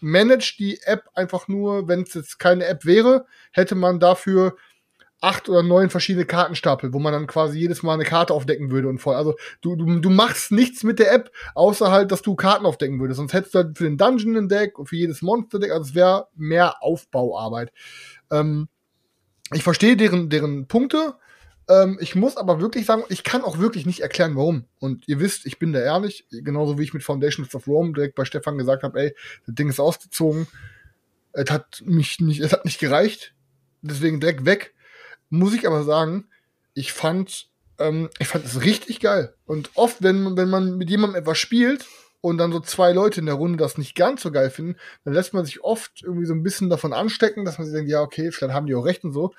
managt 0.00 0.58
die 0.58 0.80
App 0.82 1.04
einfach 1.14 1.46
nur, 1.46 1.86
wenn 1.86 2.02
es 2.02 2.14
jetzt 2.14 2.38
keine 2.38 2.64
App 2.64 2.84
wäre, 2.84 3.26
hätte 3.52 3.74
man 3.74 4.00
dafür 4.00 4.56
acht 5.20 5.48
oder 5.48 5.62
neun 5.62 5.90
verschiedene 5.90 6.24
Kartenstapel, 6.24 6.92
wo 6.92 6.98
man 6.98 7.12
dann 7.12 7.26
quasi 7.26 7.58
jedes 7.58 7.82
Mal 7.82 7.94
eine 7.94 8.04
Karte 8.04 8.32
aufdecken 8.32 8.70
würde 8.70 8.88
und 8.88 8.98
voll. 8.98 9.16
Also 9.16 9.34
du, 9.60 9.76
du, 9.76 10.00
du 10.00 10.10
machst 10.10 10.50
nichts 10.50 10.82
mit 10.82 10.98
der 10.98 11.12
App, 11.12 11.30
außer 11.54 11.90
halt, 11.90 12.10
dass 12.10 12.22
du 12.22 12.34
Karten 12.34 12.64
aufdecken 12.64 13.00
würdest. 13.00 13.18
Sonst 13.18 13.34
hättest 13.34 13.54
du 13.54 13.58
halt 13.58 13.76
für 13.78 13.84
den 13.84 13.98
Dungeon 13.98 14.36
ein 14.36 14.48
Deck 14.48 14.78
und 14.78 14.86
für 14.86 14.96
jedes 14.96 15.20
Monster-Deck, 15.20 15.72
also 15.72 15.90
es 15.90 15.94
wäre 15.94 16.28
mehr 16.34 16.82
Aufbauarbeit. 16.82 17.70
Ähm, 18.30 18.68
ich 19.52 19.62
verstehe 19.62 19.96
deren, 19.96 20.28
deren 20.28 20.66
Punkte. 20.66 21.14
Ähm, 21.68 21.98
ich 22.00 22.14
muss 22.14 22.36
aber 22.36 22.60
wirklich 22.60 22.86
sagen, 22.86 23.04
ich 23.08 23.24
kann 23.24 23.42
auch 23.42 23.58
wirklich 23.58 23.86
nicht 23.86 24.00
erklären, 24.00 24.36
warum. 24.36 24.64
Und 24.78 25.06
ihr 25.08 25.20
wisst, 25.20 25.46
ich 25.46 25.58
bin 25.58 25.72
da 25.72 25.80
ehrlich, 25.80 26.26
genauso 26.30 26.78
wie 26.78 26.84
ich 26.84 26.94
mit 26.94 27.02
Foundations 27.02 27.54
of 27.54 27.66
Rome 27.66 27.92
direkt 27.92 28.14
bei 28.14 28.24
Stefan 28.24 28.58
gesagt 28.58 28.82
habe, 28.82 29.00
ey, 29.00 29.14
das 29.46 29.54
Ding 29.54 29.68
ist 29.68 29.80
ausgezogen. 29.80 30.46
Es 31.32 31.50
hat 31.50 31.82
mich 31.84 32.20
nicht, 32.20 32.40
es 32.40 32.52
hat 32.52 32.64
nicht 32.64 32.80
gereicht. 32.80 33.34
Deswegen 33.82 34.20
direkt 34.20 34.44
weg. 34.44 34.74
Muss 35.30 35.54
ich 35.54 35.66
aber 35.66 35.84
sagen, 35.84 36.26
ich 36.74 36.92
fand, 36.92 37.48
ähm, 37.78 38.10
ich 38.18 38.28
fand 38.28 38.44
es 38.44 38.62
richtig 38.62 39.00
geil. 39.00 39.34
Und 39.46 39.70
oft, 39.74 40.02
wenn, 40.02 40.36
wenn 40.36 40.50
man 40.50 40.76
mit 40.76 40.90
jemandem 40.90 41.20
etwas 41.20 41.38
spielt 41.38 41.86
und 42.20 42.38
dann 42.38 42.52
so 42.52 42.60
zwei 42.60 42.92
Leute 42.92 43.20
in 43.20 43.26
der 43.26 43.36
Runde 43.36 43.58
das 43.58 43.78
nicht 43.78 43.94
ganz 43.94 44.22
so 44.22 44.30
geil 44.30 44.50
finden, 44.50 44.76
dann 45.04 45.14
lässt 45.14 45.32
man 45.32 45.44
sich 45.44 45.62
oft 45.62 46.02
irgendwie 46.02 46.26
so 46.26 46.34
ein 46.34 46.42
bisschen 46.42 46.70
davon 46.70 46.92
anstecken, 46.92 47.44
dass 47.44 47.58
man 47.58 47.66
sich 47.66 47.74
denkt, 47.74 47.90
ja, 47.90 48.02
okay, 48.02 48.30
vielleicht 48.30 48.54
haben 48.54 48.66
die 48.66 48.74
auch 48.74 48.84
recht 48.84 49.04
und 49.04 49.12
so. 49.12 49.32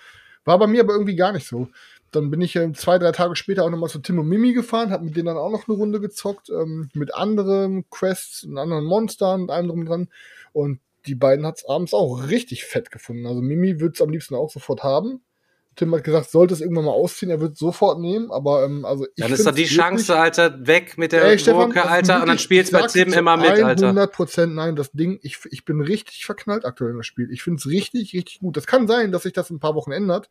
War 0.45 0.58
bei 0.58 0.68
mir 0.68 0.82
aber 0.82 0.94
irgendwie 0.94 1.16
gar 1.16 1.32
nicht 1.32 1.48
so. 1.48 1.68
Dann 2.12 2.30
bin 2.30 2.41
ich 2.41 2.56
äh, 2.56 2.74
zwei, 2.74 2.98
drei 2.98 3.12
Tage 3.12 3.36
später 3.36 3.64
auch 3.64 3.70
nochmal 3.70 3.90
zu 3.90 3.99
Tim 3.99 4.20
und 4.20 4.28
Mimi 4.28 4.53
gefahren, 4.53 4.91
hab 4.91 5.02
mit 5.02 5.16
denen 5.16 5.28
dann 5.28 5.38
auch 5.38 5.52
noch 5.52 5.68
eine 5.68 5.78
Runde 5.78 6.02
gezockt, 6.02 6.49
ähm, 6.49 6.90
mit 6.94 7.14
anderen 7.14 7.90
Quests 7.90 8.44
und 8.44 8.58
anderen 8.58 8.86
Monstern 8.86 9.44
und 9.44 9.52
allem 9.52 9.68
drum 9.68 9.86
dran. 9.86 10.10
Und 10.52 10.80
die 11.06 11.16
beiden 11.16 11.45
hat's 11.45 11.66
abends 11.66 11.94
auch 11.94 12.28
richtig 12.30 12.66
fett 12.66 12.91
gefunden. 12.91 13.26
Also 13.28 13.41
Mimi 13.41 13.80
wird's 13.80 14.02
am 14.02 14.10
liebsten 14.10 14.36
auch 14.36 14.49
sofort 14.49 14.84
haben. 14.84 15.22
Tim 15.76 15.95
hat 15.95 16.03
gesagt, 16.03 16.30
sollte 16.30 16.53
es 16.53 16.60
irgendwann 16.60 16.85
mal 16.85 16.91
ausziehen, 16.91 17.31
er 17.31 17.39
wird 17.39 17.57
sofort 17.57 17.99
nehmen, 17.99 18.30
aber 18.30 18.65
ähm, 18.65 18.84
also 18.84 19.06
ich 19.15 19.23
Dann 19.23 19.31
ist 19.31 19.45
doch 19.48 19.56
die 19.56 19.65
Chance, 19.65 20.18
Alter, 20.18 20.68
weg 20.68 20.98
mit 20.98 21.14
der 21.14 21.23
Ey, 21.23 21.39
Stefan, 21.39 21.72
Gurke, 21.72 21.88
Alter, 21.88 22.22
und 22.22 22.27
dann 22.27 22.39
spielst 22.39 22.73
bei 22.73 22.85
Tim 22.88 23.14
immer 23.14 23.38
mit, 23.38 23.52
Alter. 23.52 23.88
100 23.88 24.11
Prozent 24.11 24.56
nein, 24.56 24.76
das 24.76 24.91
Ding, 24.91 25.19
ich, 25.22 25.39
ich 25.49 25.64
bin 25.64 25.80
richtig 25.80 26.26
verknallt 26.26 26.65
aktuell 26.65 26.91
in 26.91 26.98
das 26.98 27.06
Spiel. 27.06 27.31
Ich 27.31 27.41
finde 27.41 27.60
es 27.60 27.68
richtig, 27.68 28.14
richtig 28.14 28.39
gut. 28.39 28.57
Das 28.57 28.68
kann 28.68 28.85
sein, 28.88 29.14
dass 29.14 29.23
sich 29.23 29.31
das 29.31 29.49
in 29.49 29.57
ein 29.57 29.60
paar 29.60 29.76
Wochen 29.76 29.93
ändert, 29.93 30.30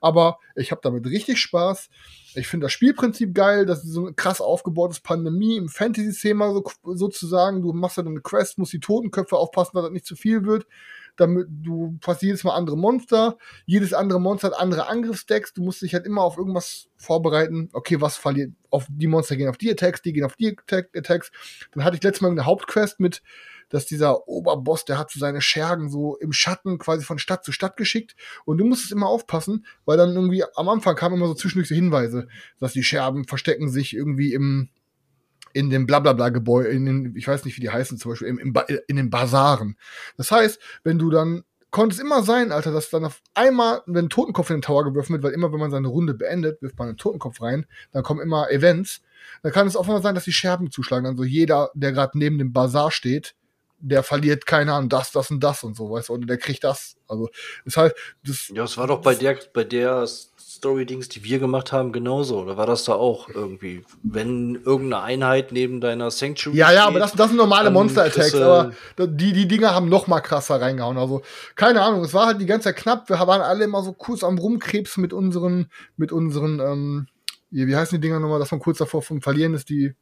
aber 0.00 0.38
ich 0.56 0.72
habe 0.72 0.80
damit 0.82 1.06
richtig 1.06 1.38
Spaß. 1.38 1.88
Ich 2.34 2.48
finde 2.48 2.64
das 2.64 2.72
Spielprinzip 2.72 3.32
geil, 3.32 3.66
das 3.66 3.84
ist 3.84 3.92
so 3.92 4.06
ein 4.06 4.16
krass 4.16 4.40
aufgebautes 4.40 5.00
Pandemie 5.00 5.56
im 5.56 5.68
Fantasy-Thema 5.68 6.52
so, 6.52 6.64
sozusagen. 6.94 7.62
Du 7.62 7.72
machst 7.72 7.98
dann 7.98 8.08
eine 8.08 8.20
Quest, 8.20 8.58
musst 8.58 8.72
die 8.72 8.80
Totenköpfe 8.80 9.36
aufpassen, 9.36 9.72
dass 9.74 9.84
das 9.84 9.92
nicht 9.92 10.06
zu 10.06 10.16
viel 10.16 10.44
wird. 10.44 10.66
Damit 11.20 11.48
du 11.50 11.98
hast 12.06 12.22
jedes 12.22 12.44
Mal 12.44 12.54
andere 12.54 12.78
Monster. 12.78 13.36
Jedes 13.66 13.92
andere 13.92 14.20
Monster 14.20 14.48
hat 14.48 14.58
andere 14.58 14.88
Angriffsdecks. 14.88 15.52
Du 15.52 15.62
musst 15.62 15.82
dich 15.82 15.92
halt 15.92 16.06
immer 16.06 16.22
auf 16.22 16.38
irgendwas 16.38 16.88
vorbereiten. 16.96 17.68
Okay, 17.74 18.00
was 18.00 18.16
verliert? 18.16 18.52
Auf 18.70 18.86
die 18.88 19.06
Monster 19.06 19.36
gehen 19.36 19.48
auf 19.48 19.58
die 19.58 19.70
Attacks, 19.70 20.00
die 20.00 20.14
gehen 20.14 20.24
auf 20.24 20.36
die 20.36 20.56
Attack- 20.56 20.96
Attacks. 20.96 21.30
Dann 21.72 21.84
hatte 21.84 21.96
ich 21.96 22.02
letztes 22.02 22.22
Mal 22.22 22.30
eine 22.30 22.46
Hauptquest 22.46 23.00
mit, 23.00 23.22
dass 23.68 23.84
dieser 23.84 24.28
Oberboss, 24.28 24.86
der 24.86 24.96
hat 24.96 25.10
so 25.10 25.20
seine 25.20 25.42
Schergen 25.42 25.90
so 25.90 26.16
im 26.16 26.32
Schatten 26.32 26.78
quasi 26.78 27.04
von 27.04 27.18
Stadt 27.18 27.44
zu 27.44 27.52
Stadt 27.52 27.76
geschickt. 27.76 28.16
Und 28.46 28.56
du 28.58 28.64
musstest 28.64 28.92
immer 28.92 29.08
aufpassen, 29.08 29.66
weil 29.84 29.98
dann 29.98 30.14
irgendwie 30.14 30.42
am 30.54 30.68
Anfang 30.70 30.96
kamen 30.96 31.16
immer 31.16 31.26
so 31.26 31.34
zwischendurch 31.34 31.68
so 31.68 31.74
Hinweise, 31.74 32.28
dass 32.58 32.72
die 32.72 32.82
Scherben 32.82 33.26
verstecken 33.26 33.68
sich 33.68 33.94
irgendwie 33.94 34.32
im, 34.32 34.70
in 35.52 35.70
dem 35.70 35.86
Blablabla-Gebäude, 35.86 36.68
in 36.68 36.86
den, 36.86 37.16
ich 37.16 37.26
weiß 37.26 37.44
nicht, 37.44 37.56
wie 37.56 37.60
die 37.60 37.70
heißen, 37.70 37.98
zum 37.98 38.12
Beispiel 38.12 38.28
im, 38.28 38.38
im 38.38 38.54
in 38.86 38.96
den 38.96 39.10
Basaren. 39.10 39.76
Das 40.16 40.30
heißt, 40.30 40.60
wenn 40.84 40.98
du 40.98 41.10
dann, 41.10 41.44
konnte 41.70 41.94
es 41.94 42.00
immer 42.00 42.22
sein, 42.22 42.52
Alter, 42.52 42.72
dass 42.72 42.90
dann 42.90 43.04
auf 43.04 43.22
einmal, 43.34 43.82
wenn 43.86 44.06
ein 44.06 44.10
Totenkopf 44.10 44.50
in 44.50 44.56
den 44.56 44.62
Tower 44.62 44.84
geworfen 44.84 45.12
wird, 45.12 45.22
weil 45.22 45.32
immer, 45.32 45.52
wenn 45.52 45.60
man 45.60 45.70
seine 45.70 45.88
Runde 45.88 46.14
beendet, 46.14 46.60
wirft 46.62 46.78
man 46.78 46.88
einen 46.88 46.96
Totenkopf 46.96 47.40
rein, 47.40 47.66
dann 47.92 48.02
kommen 48.02 48.20
immer 48.20 48.50
Events, 48.50 49.02
dann 49.42 49.52
kann 49.52 49.66
es 49.66 49.76
auch 49.76 49.86
mal 49.86 50.02
sein, 50.02 50.14
dass 50.14 50.24
die 50.24 50.32
Scherben 50.32 50.70
zuschlagen. 50.70 51.06
Also 51.06 51.24
jeder, 51.24 51.70
der 51.74 51.92
gerade 51.92 52.18
neben 52.18 52.38
dem 52.38 52.52
Basar 52.52 52.90
steht, 52.90 53.34
der 53.80 54.02
verliert, 54.02 54.46
keine 54.46 54.74
Ahnung, 54.74 54.88
das, 54.88 55.10
das 55.12 55.30
und 55.30 55.40
das 55.40 55.64
und 55.64 55.76
so, 55.76 55.90
weißt 55.90 56.10
du, 56.10 56.14
oder 56.14 56.26
der 56.26 56.38
kriegt 56.38 56.64
das. 56.64 56.96
Also, 57.08 57.30
das 57.64 57.76
heißt, 57.76 57.94
das, 58.24 58.52
Ja, 58.54 58.64
es 58.64 58.76
war 58.76 58.86
doch 58.86 59.00
bei 59.00 59.14
der, 59.14 59.38
bei 59.54 59.64
der 59.64 60.06
Story-Dings, 60.50 61.08
die 61.08 61.22
wir 61.22 61.38
gemacht 61.38 61.70
haben, 61.70 61.92
genauso. 61.92 62.40
Oder 62.40 62.56
war 62.56 62.66
das 62.66 62.84
da 62.84 62.94
auch 62.94 63.28
irgendwie? 63.28 63.84
Wenn 64.02 64.56
irgendeine 64.56 65.04
Einheit 65.04 65.52
neben 65.52 65.80
deiner 65.80 66.10
Sanctuary 66.10 66.58
Ja, 66.58 66.72
ja, 66.72 66.82
steht, 66.82 66.88
aber 66.88 66.98
das, 66.98 67.12
das 67.12 67.28
sind 67.28 67.36
normale 67.36 67.70
Monster-Attacks, 67.70 68.34
aber 68.34 68.72
die, 68.98 69.32
die 69.32 69.46
Dinger 69.46 69.72
haben 69.72 69.88
noch 69.88 70.08
mal 70.08 70.20
krasser 70.20 70.60
reingehauen. 70.60 70.98
Also, 70.98 71.22
keine 71.54 71.82
Ahnung, 71.82 72.02
es 72.02 72.14
war 72.14 72.26
halt 72.26 72.40
die 72.40 72.46
ganze 72.46 72.64
Zeit 72.64 72.76
knapp. 72.76 73.08
Wir 73.08 73.18
waren 73.20 73.42
alle 73.42 73.64
immer 73.64 73.84
so 73.84 73.92
kurz 73.92 74.24
am 74.24 74.38
Rumkrebsen 74.38 75.00
mit 75.00 75.12
unseren, 75.12 75.70
mit 75.96 76.10
unseren, 76.10 76.58
ähm, 76.58 77.06
wie 77.50 77.76
heißen 77.76 78.00
die 78.00 78.06
Dinger 78.08 78.18
nochmal, 78.18 78.40
dass 78.40 78.50
man 78.50 78.58
kurz 78.58 78.78
davor 78.78 79.02
vom 79.02 79.22
Verlieren 79.22 79.54
ist, 79.54 79.68
die, 79.68 79.94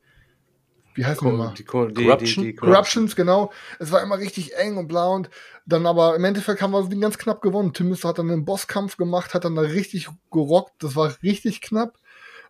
wie 0.95 1.05
heißen 1.05 1.27
die 1.27 1.31
nochmal? 1.31 1.49
Die, 1.49 1.57
die, 1.57 1.62
die, 1.62 2.05
Corruption? 2.05 2.45
die, 2.45 2.53
die 2.53 2.57
Corruptions, 2.57 3.15
genau. 3.15 3.53
Es 3.79 3.93
war 3.93 4.03
immer 4.03 4.19
richtig 4.19 4.57
eng 4.57 4.79
und 4.79 4.89
blau 4.89 5.15
und 5.15 5.29
dann 5.69 5.86
aber 5.86 6.16
im 6.16 6.24
Endeffekt 6.24 6.62
haben 6.62 6.70
wir 6.73 6.81
das 6.81 6.89
Ding 6.89 7.01
ganz 7.01 7.19
knapp 7.19 7.43
gewonnen. 7.43 7.73
Tim 7.74 7.90
Mister 7.90 8.09
hat 8.09 8.19
dann 8.19 8.31
einen 8.31 8.45
Bosskampf 8.45 8.97
gemacht, 8.97 9.35
hat 9.35 9.45
dann 9.45 9.55
da 9.55 9.62
richtig 9.62 10.09
gerockt. 10.31 10.73
Das 10.82 10.97
war 10.97 11.12
richtig 11.23 11.61
knapp. 11.61 11.99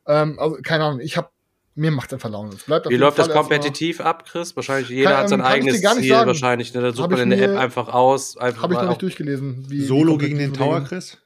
Ähm, 0.07 0.39
also, 0.39 0.57
keine 0.63 0.85
Ahnung, 0.85 1.01
ich 1.01 1.17
hab, 1.17 1.33
mir 1.75 1.91
macht 1.91 2.13
einfach 2.15 2.31
Laune. 2.31 2.51
Es 2.55 2.65
bleibt 2.65 2.89
Wie 2.89 2.97
läuft 2.97 3.19
das 3.19 3.27
Fall 3.27 3.37
erstmal- 3.37 3.59
kompetitiv 3.59 4.01
ab, 4.01 4.25
Chris? 4.25 4.55
Wahrscheinlich 4.57 4.89
jeder 4.89 5.11
Kann- 5.11 5.21
hat 5.21 5.29
sein 5.29 5.41
eigenes 5.41 5.81
Ziel 5.81 6.09
sagen. 6.09 6.27
wahrscheinlich. 6.29 6.73
Ne? 6.75 6.81
Da 6.81 6.93
sucht 6.93 7.11
man 7.11 7.21
in 7.21 7.31
der 7.31 7.43
App 7.53 7.59
einfach 7.59 7.89
aus. 7.89 8.37
Einfach 8.37 8.63
Habe 8.63 8.75
ich 8.75 8.79
mal 8.79 8.85
noch 8.85 8.91
nicht 8.93 9.03
durchgelesen. 9.03 9.67
Wie, 9.69 9.85
Solo 9.85 10.15
wie 10.21 10.25
gegen 10.25 10.39
den 10.39 10.55
Tower, 10.55 10.81
Chris? 10.85 11.19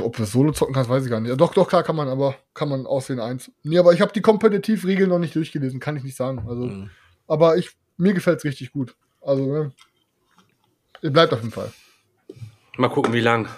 Ob 0.00 0.16
du 0.16 0.24
Solo 0.24 0.50
zocken 0.52 0.74
kannst, 0.74 0.90
weiß 0.90 1.04
ich 1.04 1.10
gar 1.10 1.20
nicht. 1.20 1.30
Ja, 1.30 1.36
doch, 1.36 1.54
doch, 1.54 1.68
klar 1.68 1.84
kann 1.84 1.94
man, 1.94 2.08
aber 2.08 2.34
kann 2.54 2.68
man 2.68 2.86
auswählen 2.86 3.20
eins. 3.20 3.52
Nee, 3.62 3.78
aber 3.78 3.92
ich 3.92 4.00
habe 4.00 4.12
die 4.12 4.20
Kompetitivregeln 4.20 5.08
noch 5.08 5.20
nicht 5.20 5.36
durchgelesen, 5.36 5.78
kann 5.78 5.96
ich 5.96 6.02
nicht 6.02 6.16
sagen. 6.16 6.44
Also, 6.48 6.66
Mhm. 6.66 6.90
aber 7.28 7.56
ich, 7.56 7.70
mir 7.96 8.14
gefällt's 8.14 8.42
richtig 8.44 8.72
gut. 8.72 8.96
Also, 9.24 9.46
ne, 9.46 9.72
es 11.00 11.12
bleibt 11.12 11.32
auf 11.32 11.40
jeden 11.40 11.52
Fall. 11.52 11.72
Mal 12.76 12.88
gucken, 12.88 13.12
wie 13.12 13.20
lang. 13.20 13.48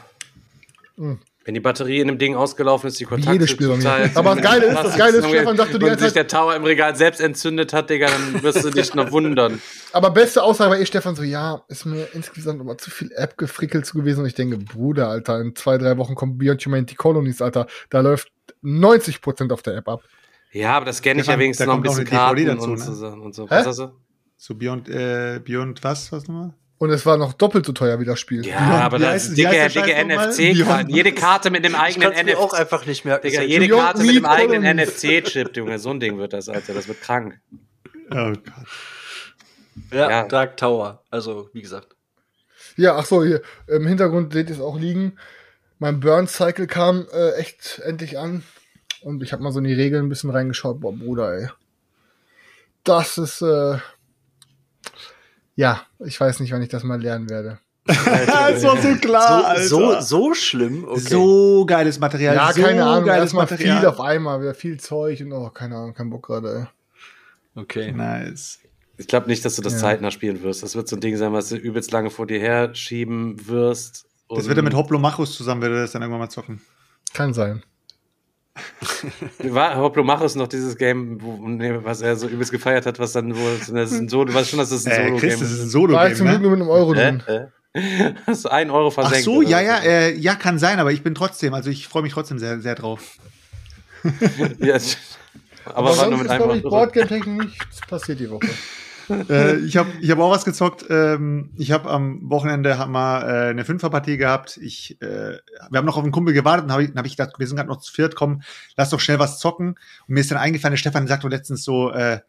Wenn 0.97 1.53
die 1.55 1.61
Batterie 1.61 2.01
in 2.01 2.07
dem 2.09 2.19
Ding 2.19 2.37
ausgelaufen 2.37 2.87
ist, 2.89 2.99
die 3.01 3.05
Kontakte 3.05 3.33
jedes 3.33 3.51
Spiel 3.51 3.69
bei 3.69 3.77
mir. 3.77 3.83
total- 3.83 4.11
Aber 4.15 4.35
das 4.35 4.45
Geile 4.45 4.67
ist, 4.67 4.75
das 4.77 4.97
Geile 4.97 5.17
ist, 5.19 5.29
Stefan 5.29 5.57
sagt, 5.57 5.75
du 5.75 5.79
die 5.79 5.85
ganze 5.87 6.05
sich 6.05 6.13
der 6.15 6.27
Tower 6.27 6.55
im 6.57 6.65
Regal 6.65 6.97
selbst 6.97 7.21
entzündet 7.21 7.73
hat, 7.75 7.91
Digga, 7.91 8.07
dann 8.07 8.43
wirst 8.43 8.65
du 8.65 8.71
dich 8.71 8.95
noch 8.95 9.11
wundern. 9.11 9.61
Aber 9.93 10.11
beste 10.11 10.43
Aussage 10.43 10.71
war 10.71 10.79
eh 10.79 10.87
Stefan 10.87 11.15
so, 11.17 11.23
ja, 11.23 11.63
ist 11.69 11.85
mir 11.85 12.09
insgesamt 12.15 12.61
immer 12.63 12.79
zu 12.79 12.91
viel 12.91 13.11
App 13.15 13.37
gefrickelt 13.37 13.91
gewesen 13.93 14.21
und 14.21 14.27
ich 14.27 14.35
denke, 14.35 14.57
Bruder, 14.57 15.09
Alter, 15.09 15.41
in 15.41 15.55
zwei, 15.55 15.77
drei 15.77 15.99
Wochen 15.99 16.15
kommt 16.15 16.39
Beyond 16.39 16.65
Humanity 16.65 16.95
Colonies, 16.95 17.43
Alter, 17.43 17.67
da 17.91 18.01
läuft 18.01 18.29
90% 18.63 19.53
auf 19.53 19.63
der 19.63 19.77
App 19.77 19.89
ab. 19.89 20.03
Ja, 20.53 20.77
aber 20.77 20.87
das 20.87 21.03
kenne 21.03 21.21
ich 21.21 21.27
ja 21.27 21.39
wenigstens 21.39 21.67
noch 21.67 21.75
ein 21.75 21.83
bisschen 21.83 22.05
Karten 22.07 22.47
dazu, 22.47 22.71
und, 22.71 22.79
ne? 23.01 23.17
und 23.23 23.35
so. 23.35 23.45
Hä? 23.45 23.49
Was 23.51 23.67
hast 23.67 23.79
du? 23.81 23.93
So 24.47 24.55
Beyond, 24.55 24.91
äh, 24.91 25.41
Beyond 25.43 25.83
was, 25.83 26.13
was 26.13 26.29
nochmal? 26.29 26.53
Und 26.77 26.91
es 26.91 27.07
war 27.07 27.17
noch 27.17 27.33
doppelt 27.33 27.65
so 27.65 27.73
teuer 27.73 27.99
wie 27.99 28.05
das 28.05 28.21
Spiel. 28.21 28.45
Ja, 28.45 28.59
Beyond- 28.59 28.83
aber 28.83 28.99
das 28.99 29.09
heißt- 29.09 29.29
ist 29.31 29.39
dicke, 29.39 29.69
dicke? 29.69 29.95
NFC-Karten. 30.05 30.91
Jede? 30.91 31.13
Karte 31.13 31.51
mit 31.51 31.65
dem 31.65 31.73
Ich 31.73 31.79
eigenen 31.79 32.13
es 32.13 32.25
mir 32.25 32.37
auch 32.39 32.53
NFC. 32.53 32.61
einfach 32.61 32.85
nicht 32.85 33.05
merken. 33.07 33.27
Digga, 33.27 33.41
jede 33.41 33.67
Beyond 33.69 33.83
Karte 33.83 34.03
mit 34.05 34.17
dem 34.17 34.27
eigenen. 34.27 34.63
NFC-Chip, 34.79 35.57
Junge. 35.57 35.79
So 35.79 35.89
ein 35.91 35.99
Ding 36.01 36.19
wird 36.19 36.35
das, 36.35 36.51
Alter. 36.51 36.75
Das 36.75 36.87
wird 36.89 37.01
krank. 37.01 37.41
Oh 38.11 38.33
Gott. 38.33 38.43
Ja, 39.93 40.11
Ja. 40.11 40.29
Dark 40.29 40.59
Tower. 40.59 41.03
Also, 41.11 41.49
wie 41.55 41.63
gesagt. 41.63 41.89
Ja, 42.77 42.97
ach 42.97 43.07
so, 43.07 43.25
hier 43.25 43.41
im 43.67 43.87
Hintergrund 43.87 44.35
seht 44.35 44.51
ihr 44.51 44.57
es 44.57 44.61
auch 44.61 44.79
liegen. 44.79 45.17
Mein 45.79 46.01
Burn 46.01 46.27
Cycle 46.27 46.67
kam 46.67 47.07
äh, 47.15 47.31
echt 47.37 47.79
endlich 47.83 48.19
an 48.19 48.43
und 49.01 49.23
ich 49.23 49.33
habe 49.33 49.43
mal 49.43 49.53
so 49.53 49.59
in 49.61 49.65
die 49.65 49.73
Regeln 49.73 50.05
ein 50.05 50.09
bisschen 50.11 50.29
reingeschaut. 50.29 50.81
Boah, 50.81 50.93
Bruder, 50.93 51.33
ey. 51.35 51.49
Das 52.85 53.17
ist, 53.17 53.41
äh, 53.41 53.79
ja, 55.57 55.83
ich 56.05 56.21
weiß 56.21 56.41
nicht, 56.41 56.53
wann 56.53 56.63
ich 56.63 56.69
das 56.69 56.83
mal 56.85 57.01
lernen 57.01 57.29
werde. 57.31 57.59
das 57.87 58.63
war 58.63 58.81
so 58.81 58.95
klar, 58.95 59.45
Alter. 59.47 59.63
so, 59.65 59.93
so, 59.95 60.01
so 60.01 60.35
schlimm. 60.35 60.85
Okay. 60.89 61.01
So 61.01 61.67
geiles 61.67 61.99
Material. 61.99 62.35
ja, 62.35 62.53
so 62.53 62.63
keine 62.63 62.85
Ahnung, 62.85 63.09
erstmal 63.09 63.45
Material. 63.45 63.79
viel 63.79 63.89
auf 63.89 64.01
einmal, 64.01 64.41
wieder 64.41 64.55
viel 64.55 64.81
Zeug 64.81 65.21
und 65.21 65.33
oh, 65.33 65.51
keine 65.51 65.77
Ahnung, 65.77 65.93
kein 65.95 66.09
Bock 66.09 66.27
gerade, 66.27 66.69
ey. 67.57 67.61
okay. 67.61 67.93
Nice. 67.93 68.61
Ich 68.97 69.07
glaube 69.07 69.27
nicht, 69.27 69.45
dass 69.45 69.57
du 69.57 69.63
das 69.63 69.75
Ja. 69.75 69.79
zeitnah 69.81 70.11
spielen 70.11 70.43
wirst. 70.43 70.63
Das 70.63 70.77
wird 70.77 70.89
so 70.89 70.97
ein 70.97 71.01
Ding 71.01 71.17
sein, 71.17 71.33
was 71.33 71.49
du 71.51 71.57
übelst 71.57 71.91
lange 71.93 72.11
vor 72.11 72.27
dir 72.27 72.39
her 72.39 72.75
schieben 72.75 73.47
wirst. 73.49 74.07
Das 74.31 74.47
wird 74.49 74.57
er 74.57 74.63
mit 74.63 74.75
Hoplomachus 74.75 75.37
zusammen, 75.37 75.61
wird 75.61 75.73
er 75.73 75.83
das 75.83 75.93
dann 75.93 76.01
irgendwann 76.03 76.21
mal 76.21 76.31
zocken. 76.31 76.63
Kann 77.13 77.35
sein. 77.35 77.63
War 79.43 79.77
Hoplomachus 79.77 80.35
noch 80.37 80.47
dieses 80.49 80.77
Game, 80.77 81.21
wo, 81.21 81.37
nee, 81.49 81.73
was 81.83 82.01
er 82.03 82.17
so 82.17 82.29
übelst 82.29 82.53
gefeiert 82.53 82.87
hat, 82.87 82.99
was 82.99 83.13
dann 83.13 83.37
wohl, 83.37 83.57
das 83.59 83.91
ist 83.93 83.99
ein 83.99 84.09
Solo, 84.09 84.27
du 84.27 84.35
weißt 84.35 84.51
schon, 84.51 84.59
dass 84.61 84.71
das 84.71 84.87
ein 84.87 84.93
Äh, 84.93 84.97
Solo-Game 85.07 85.19
Chris, 85.21 85.41
das 85.41 85.51
ist 85.51 85.59
ist. 85.59 85.63
ein 85.65 85.69
Solo-Game, 85.71 85.97
War 85.97 86.09
ich 86.11 86.17
zum 86.17 86.27
Glück 86.27 86.39
ne? 86.41 86.43
nur 86.43 86.51
mit 86.53 86.61
einem 86.61 86.71
Euro 86.71 86.95
drin. 86.95 87.23
Äh, 87.27 87.47
äh. 87.77 88.15
Hast 88.27 88.45
du 88.45 88.49
einen 88.51 88.71
Euro 88.71 88.89
Ach 88.89 88.93
versenkt? 88.93 89.25
so, 89.25 89.37
oder 89.39 89.49
ja, 89.49 89.61
ja, 89.61 89.79
äh, 89.79 90.15
ja, 90.17 90.37
kann 90.37 90.59
sein, 90.61 90.79
aber 90.79 90.93
ich 90.93 91.03
bin 91.03 91.15
trotzdem, 91.17 91.55
also 91.55 91.71
ich 91.71 91.89
freue 91.89 92.03
mich 92.03 92.13
trotzdem 92.13 92.39
sehr, 92.39 92.61
sehr 92.61 92.77
drauf. 92.77 93.17
ja. 94.61 94.77
Aber, 95.67 95.77
Aber, 95.77 95.87
war 95.89 95.95
sonst 95.95 96.09
nur 96.11 96.19
mit 96.19 96.27
ist, 96.27 96.31
einem 96.31 96.43
glaube 96.45 96.59
ich, 96.59 96.65
Euro. 96.65 96.77
Boardgame-technisch 96.77 97.45
nichts 97.47 97.81
passiert 97.89 98.21
die 98.21 98.31
Woche. 98.31 98.47
Äh, 99.11 99.57
ich 99.59 99.77
habe 99.77 99.91
ich 100.01 100.11
hab 100.11 100.19
auch 100.19 100.31
was 100.31 100.45
gezockt. 100.45 100.85
Ähm, 100.89 101.51
ich 101.57 101.73
habe 101.73 101.91
am 101.91 102.31
Wochenende 102.31 102.79
haben 102.79 102.93
wir, 102.93 103.23
äh, 103.27 103.51
eine 103.51 103.65
Fünferpartie 103.65 104.17
gehabt. 104.17 104.57
Ich, 104.59 105.01
äh, 105.03 105.39
wir 105.71 105.79
haben 105.79 105.87
noch 105.87 105.97
auf 105.97 106.03
einen 106.03 106.13
Kumpel 106.13 106.35
gewartet 106.35 106.67
und 106.67 106.73
habe 106.73 106.83
ich, 106.83 106.89
dann 106.89 106.99
hab 106.99 107.07
ich 107.07 107.17
gedacht, 107.17 107.39
wir 107.39 107.47
sind 107.47 107.57
gerade 107.57 107.69
noch 107.69 107.81
zu 107.81 107.93
viert, 107.93 108.15
komm, 108.15 108.43
lass 108.77 108.91
doch 108.91 109.01
schnell 109.01 109.19
was 109.19 109.39
zocken. 109.39 109.69
Und 109.69 110.15
mir 110.15 110.21
ist 110.21 110.31
dann 110.31 110.39
eingefallen, 110.39 110.73
der 110.73 110.79
Stefan 110.79 111.07
sagt 111.07 111.25
doch 111.25 111.31
letztens 111.31 111.65
so, 111.65 111.91
äh, 111.91 112.21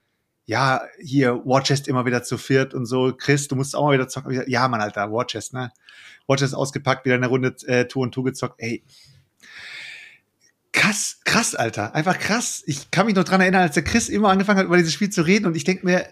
ja, 0.46 0.82
hier, 1.02 1.42
Warchest 1.46 1.88
immer 1.88 2.06
wieder 2.06 2.24
zu 2.24 2.38
viert 2.38 2.74
und 2.74 2.86
so. 2.86 3.14
Chris, 3.18 3.48
du 3.48 3.56
musst 3.56 3.76
auch 3.76 3.86
mal 3.86 3.94
wieder 3.94 4.08
zocken. 4.08 4.36
Sag, 4.36 4.48
Ja, 4.48 4.68
Mann, 4.68 4.82
Alter, 4.82 5.12
Warchest, 5.12 5.54
ne? 5.54 5.72
Warchest 6.28 6.56
ausgepackt, 6.56 7.06
wieder 7.06 7.16
eine 7.16 7.28
Runde 7.28 7.56
äh, 7.66 7.86
Tour 7.86 8.04
und 8.04 8.12
Tour 8.14 8.26
gezockt. 8.26 8.56
Ey, 8.60 8.84
krass, 10.72 11.20
krass, 11.24 11.56
Alter. 11.56 11.96
Einfach 11.96 12.20
krass. 12.20 12.64
Ich 12.68 12.92
kann 12.92 13.08
mich 13.08 13.16
noch 13.16 13.24
dran 13.24 13.42
erinnern, 13.42 13.64
als 13.64 13.74
der 13.74 13.84
Chris 13.84 14.10
immer 14.10 14.30
angefangen 14.30 14.60
hat, 14.60 14.66
über 14.68 14.78
dieses 14.78 14.94
Spiel 14.94 15.10
zu 15.10 15.24
reden 15.24 15.46
und 15.46 15.56
ich 15.56 15.64
denke 15.64 15.86
mir, 15.86 16.06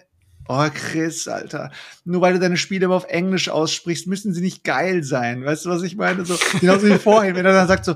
oh 0.48 0.68
Chris, 0.74 1.28
Alter, 1.28 1.72
nur 2.06 2.22
weil 2.22 2.34
du 2.34 2.40
deine 2.40 2.58
Spiele 2.58 2.86
immer 2.86 2.96
auf 2.96 3.06
Englisch 3.06 3.50
aussprichst, 3.50 4.08
müssen 4.08 4.34
sie 4.34 4.42
nicht 4.42 4.64
geil 4.64 5.04
sein. 5.04 5.46
Weißt 5.46 5.66
du, 5.66 5.70
was 5.70 5.84
ich 5.84 5.96
meine? 5.96 6.26
So, 6.26 6.38
genauso 6.60 6.88
wie 6.88 6.98
vorhin, 6.98 7.36
wenn 7.36 7.46
er 7.46 7.54
dann 7.54 7.68
sagt 7.68 7.86
so, 7.86 7.96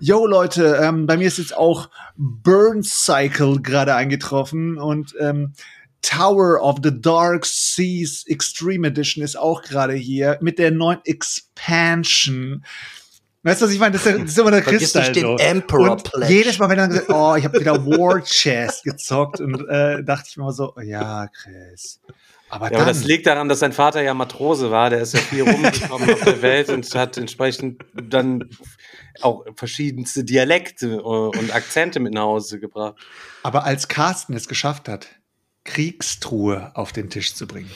yo 0.00 0.26
Leute, 0.26 0.78
ähm, 0.82 1.06
bei 1.06 1.16
mir 1.16 1.28
ist 1.28 1.38
jetzt 1.38 1.56
auch 1.56 1.90
Burn 2.16 2.82
Cycle 2.82 3.60
gerade 3.60 3.94
eingetroffen 3.94 4.78
und 4.78 5.14
ähm, 5.20 5.52
Tower 6.02 6.62
of 6.62 6.78
the 6.82 7.00
Dark 7.00 7.44
Seas 7.44 8.24
Extreme 8.26 8.88
Edition 8.88 9.24
ist 9.24 9.36
auch 9.36 9.62
gerade 9.62 9.94
hier 9.94 10.38
mit 10.40 10.58
der 10.58 10.70
neuen 10.70 11.00
Expansion. 11.04 12.64
Weißt 13.42 13.60
du, 13.62 13.66
was 13.66 13.72
ich 13.72 13.78
meine? 13.78 13.92
Das 13.92 14.04
ist, 14.04 14.18
das 14.20 14.30
ist 14.30 14.38
immer 14.38 14.50
der 14.50 14.62
Vergiss 14.62 14.92
Chris 14.92 14.94
nicht 14.94 15.16
den 15.16 15.22
so. 15.22 15.36
Emperor 15.36 15.92
Und 15.92 16.04
Pledge. 16.04 16.32
jedes 16.32 16.58
Mal, 16.58 16.68
wenn 16.68 16.78
er 16.78 16.88
dann 16.88 16.90
gesagt, 16.90 17.10
oh, 17.10 17.34
ich 17.36 17.44
habe 17.44 17.60
wieder 17.60 17.86
War 17.86 18.22
Chest 18.24 18.82
gezockt 18.84 19.40
und 19.40 19.66
äh, 19.68 20.02
dachte 20.02 20.26
ich 20.28 20.36
mir 20.36 20.42
immer 20.42 20.52
so, 20.52 20.74
ja, 20.82 21.28
Chris. 21.28 22.00
Aber 22.50 22.66
Ja, 22.66 22.70
dann, 22.72 22.80
aber 22.80 22.92
das 22.92 23.04
liegt 23.04 23.26
daran, 23.26 23.48
dass 23.48 23.60
sein 23.60 23.72
Vater 23.72 24.02
ja 24.02 24.14
Matrose 24.14 24.70
war. 24.70 24.90
Der 24.90 25.00
ist 25.02 25.14
ja 25.14 25.20
viel 25.20 25.42
rumgekommen 25.42 26.10
auf 26.10 26.20
der 26.20 26.42
Welt 26.42 26.68
und 26.70 26.92
hat 26.94 27.16
entsprechend 27.16 27.84
dann 27.94 28.48
auch 29.20 29.44
verschiedenste 29.54 30.24
Dialekte 30.24 31.02
und 31.02 31.54
Akzente 31.54 32.00
mit 32.00 32.14
nach 32.14 32.22
Hause 32.22 32.58
gebracht. 32.58 32.96
aber 33.42 33.64
als 33.64 33.88
Carsten 33.88 34.34
es 34.34 34.48
geschafft 34.48 34.88
hat, 34.88 35.08
Kriegstruhe 35.64 36.72
auf 36.74 36.92
den 36.92 37.10
Tisch 37.10 37.34
zu 37.34 37.46
bringen, 37.46 37.70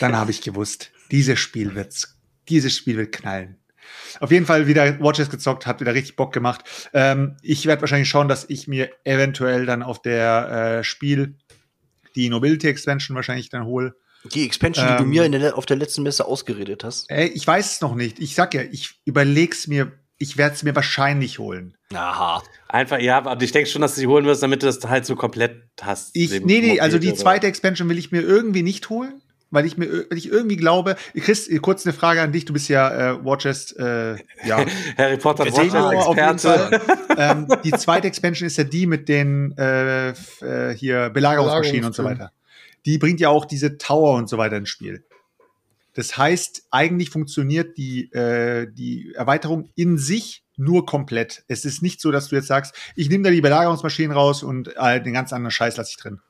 dann 0.00 0.16
habe 0.16 0.30
ich 0.30 0.40
gewusst, 0.40 0.90
dieses 1.10 1.38
Spiel 1.38 1.74
wird's, 1.74 2.16
dieses 2.48 2.74
Spiel 2.74 2.96
wird 2.96 3.12
knallen. 3.12 3.58
Auf 4.20 4.30
jeden 4.30 4.46
Fall 4.46 4.66
wieder 4.66 5.00
Watches 5.00 5.30
gezockt, 5.30 5.66
hat 5.66 5.80
wieder 5.80 5.94
richtig 5.94 6.16
Bock 6.16 6.32
gemacht. 6.32 6.64
Ähm, 6.92 7.36
ich 7.42 7.66
werde 7.66 7.82
wahrscheinlich 7.82 8.08
schauen, 8.08 8.28
dass 8.28 8.44
ich 8.48 8.68
mir 8.68 8.90
eventuell 9.04 9.66
dann 9.66 9.82
auf 9.82 10.00
der 10.02 10.78
äh, 10.78 10.84
Spiel 10.84 11.36
die 12.14 12.28
Nobility 12.28 12.68
Expansion 12.68 13.16
wahrscheinlich 13.16 13.48
dann 13.48 13.64
hole. 13.64 13.94
Die 14.32 14.46
Expansion, 14.46 14.86
die 14.86 14.96
du 14.96 15.02
Ähm, 15.02 15.10
mir 15.10 15.24
in 15.24 15.32
der, 15.32 15.58
auf 15.58 15.66
der 15.66 15.76
letzten 15.76 16.02
Messe 16.02 16.26
ausgeredet 16.26 16.84
hast. 16.84 17.10
Ey, 17.10 17.26
ich 17.28 17.46
weiß 17.46 17.72
es 17.72 17.80
noch 17.80 17.94
nicht. 17.94 18.20
Ich 18.20 18.34
sag 18.34 18.54
ja, 18.54 18.62
ich 18.62 19.00
überleg's 19.04 19.66
mir, 19.66 19.92
ich 20.16 20.36
werde 20.38 20.54
es 20.54 20.62
mir 20.62 20.74
wahrscheinlich 20.74 21.38
holen. 21.38 21.76
Aha. 21.92 22.42
Einfach, 22.68 23.00
ja, 23.00 23.18
aber 23.18 23.40
ich 23.42 23.52
denke 23.52 23.68
schon, 23.68 23.82
dass 23.82 23.94
du 23.94 24.00
sie 24.00 24.06
holen 24.06 24.24
wirst, 24.24 24.42
damit 24.42 24.62
du 24.62 24.66
das 24.66 24.80
halt 24.88 25.04
so 25.04 25.14
komplett 25.16 25.62
hast. 25.82 26.10
Ich, 26.14 26.30
nee, 26.30 26.60
nee, 26.60 26.80
also 26.80 26.98
die 26.98 27.12
zweite 27.14 27.46
Expansion 27.46 27.88
will 27.88 27.98
ich 27.98 28.12
mir 28.12 28.22
irgendwie 28.22 28.62
nicht 28.62 28.88
holen, 28.88 29.20
weil 29.50 29.66
ich 29.66 29.76
mir, 29.76 30.06
weil 30.10 30.18
ich 30.18 30.30
irgendwie 30.30 30.56
glaube, 30.56 30.96
Chris, 31.14 31.50
kurz 31.62 31.86
eine 31.86 31.92
Frage 31.92 32.22
an 32.22 32.32
dich, 32.32 32.44
du 32.44 32.52
bist 32.52 32.68
ja 32.68 33.12
äh, 33.12 33.24
Watchest, 33.24 33.78
äh, 33.78 34.16
ja, 34.44 34.64
Harry 34.98 35.16
Potter 35.16 35.50
Senior 35.50 36.06
auf 36.06 36.16
jeden 36.16 36.30
Experte. 36.30 36.80
ähm, 37.16 37.48
die 37.62 37.72
zweite 37.72 38.06
Expansion 38.08 38.46
ist 38.46 38.56
ja 38.56 38.64
die 38.64 38.86
mit 38.86 39.08
den 39.08 39.56
äh, 39.56 40.10
äh, 40.10 40.74
hier 40.74 41.10
Belagerungsmaschinen 41.10 41.84
und 41.84 41.94
so 41.94 42.04
weiter. 42.04 42.32
Die 42.84 42.98
bringt 42.98 43.20
ja 43.20 43.28
auch 43.28 43.44
diese 43.44 43.78
Tower 43.78 44.16
und 44.16 44.28
so 44.28 44.36
weiter 44.38 44.56
ins 44.56 44.68
Spiel. 44.68 45.04
Das 45.94 46.18
heißt, 46.18 46.66
eigentlich 46.70 47.10
funktioniert 47.10 47.78
die, 47.78 48.12
äh, 48.12 48.66
die 48.70 49.14
Erweiterung 49.14 49.70
in 49.76 49.96
sich 49.96 50.44
nur 50.56 50.86
komplett. 50.86 51.44
Es 51.48 51.64
ist 51.64 51.82
nicht 51.82 52.00
so, 52.00 52.10
dass 52.10 52.28
du 52.28 52.36
jetzt 52.36 52.48
sagst, 52.48 52.74
ich 52.96 53.08
nehme 53.08 53.24
da 53.24 53.30
die 53.30 53.40
Belagerungsmaschinen 53.40 54.12
raus 54.12 54.42
und 54.42 54.76
äh, 54.76 55.00
den 55.02 55.12
ganz 55.12 55.32
anderen 55.32 55.52
Scheiß 55.52 55.76
lasse 55.76 55.90
ich 55.90 55.96
drin. 55.96 56.20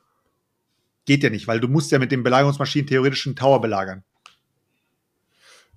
Geht 1.06 1.22
ja 1.22 1.30
nicht, 1.30 1.46
weil 1.46 1.60
du 1.60 1.68
musst 1.68 1.92
ja 1.92 1.98
mit 1.98 2.12
den 2.12 2.22
Belagerungsmaschinen 2.22 2.86
theoretisch 2.86 3.26
einen 3.26 3.36
Tower 3.36 3.60
belagern. 3.60 4.04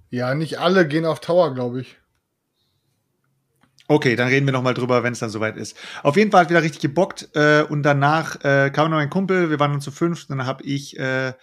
Ja, 0.10 0.34
nicht 0.36 0.60
alle 0.60 0.88
gehen 0.88 1.06
auf 1.06 1.20
Tower, 1.20 1.54
glaube 1.54 1.82
ich. 1.82 1.98
Okay, 3.90 4.18
dann 4.18 4.28
reden 4.28 4.46
wir 4.46 4.52
noch 4.52 4.64
mal 4.64 4.74
drüber, 4.74 5.04
wenn 5.04 5.14
es 5.14 5.20
dann 5.20 5.30
soweit 5.30 5.56
ist. 5.56 5.78
Auf 6.04 6.18
jeden 6.18 6.30
Fall 6.30 6.42
hat 6.42 6.50
wieder 6.50 6.62
richtig 6.62 6.82
gebockt 6.82 7.30
äh, 7.36 7.64
und 7.64 7.84
danach 7.84 8.44
äh, 8.44 8.70
kam 8.70 8.92
noch 8.92 8.98
ein 8.98 9.10
Kumpel, 9.10 9.50
wir 9.50 9.60
waren 9.60 9.72
dann 9.72 9.82
zu 9.82 9.92
fünf, 9.92 10.28
dann 10.28 10.46
habe 10.46 10.64
ich 10.64 11.00
äh, 11.00 11.34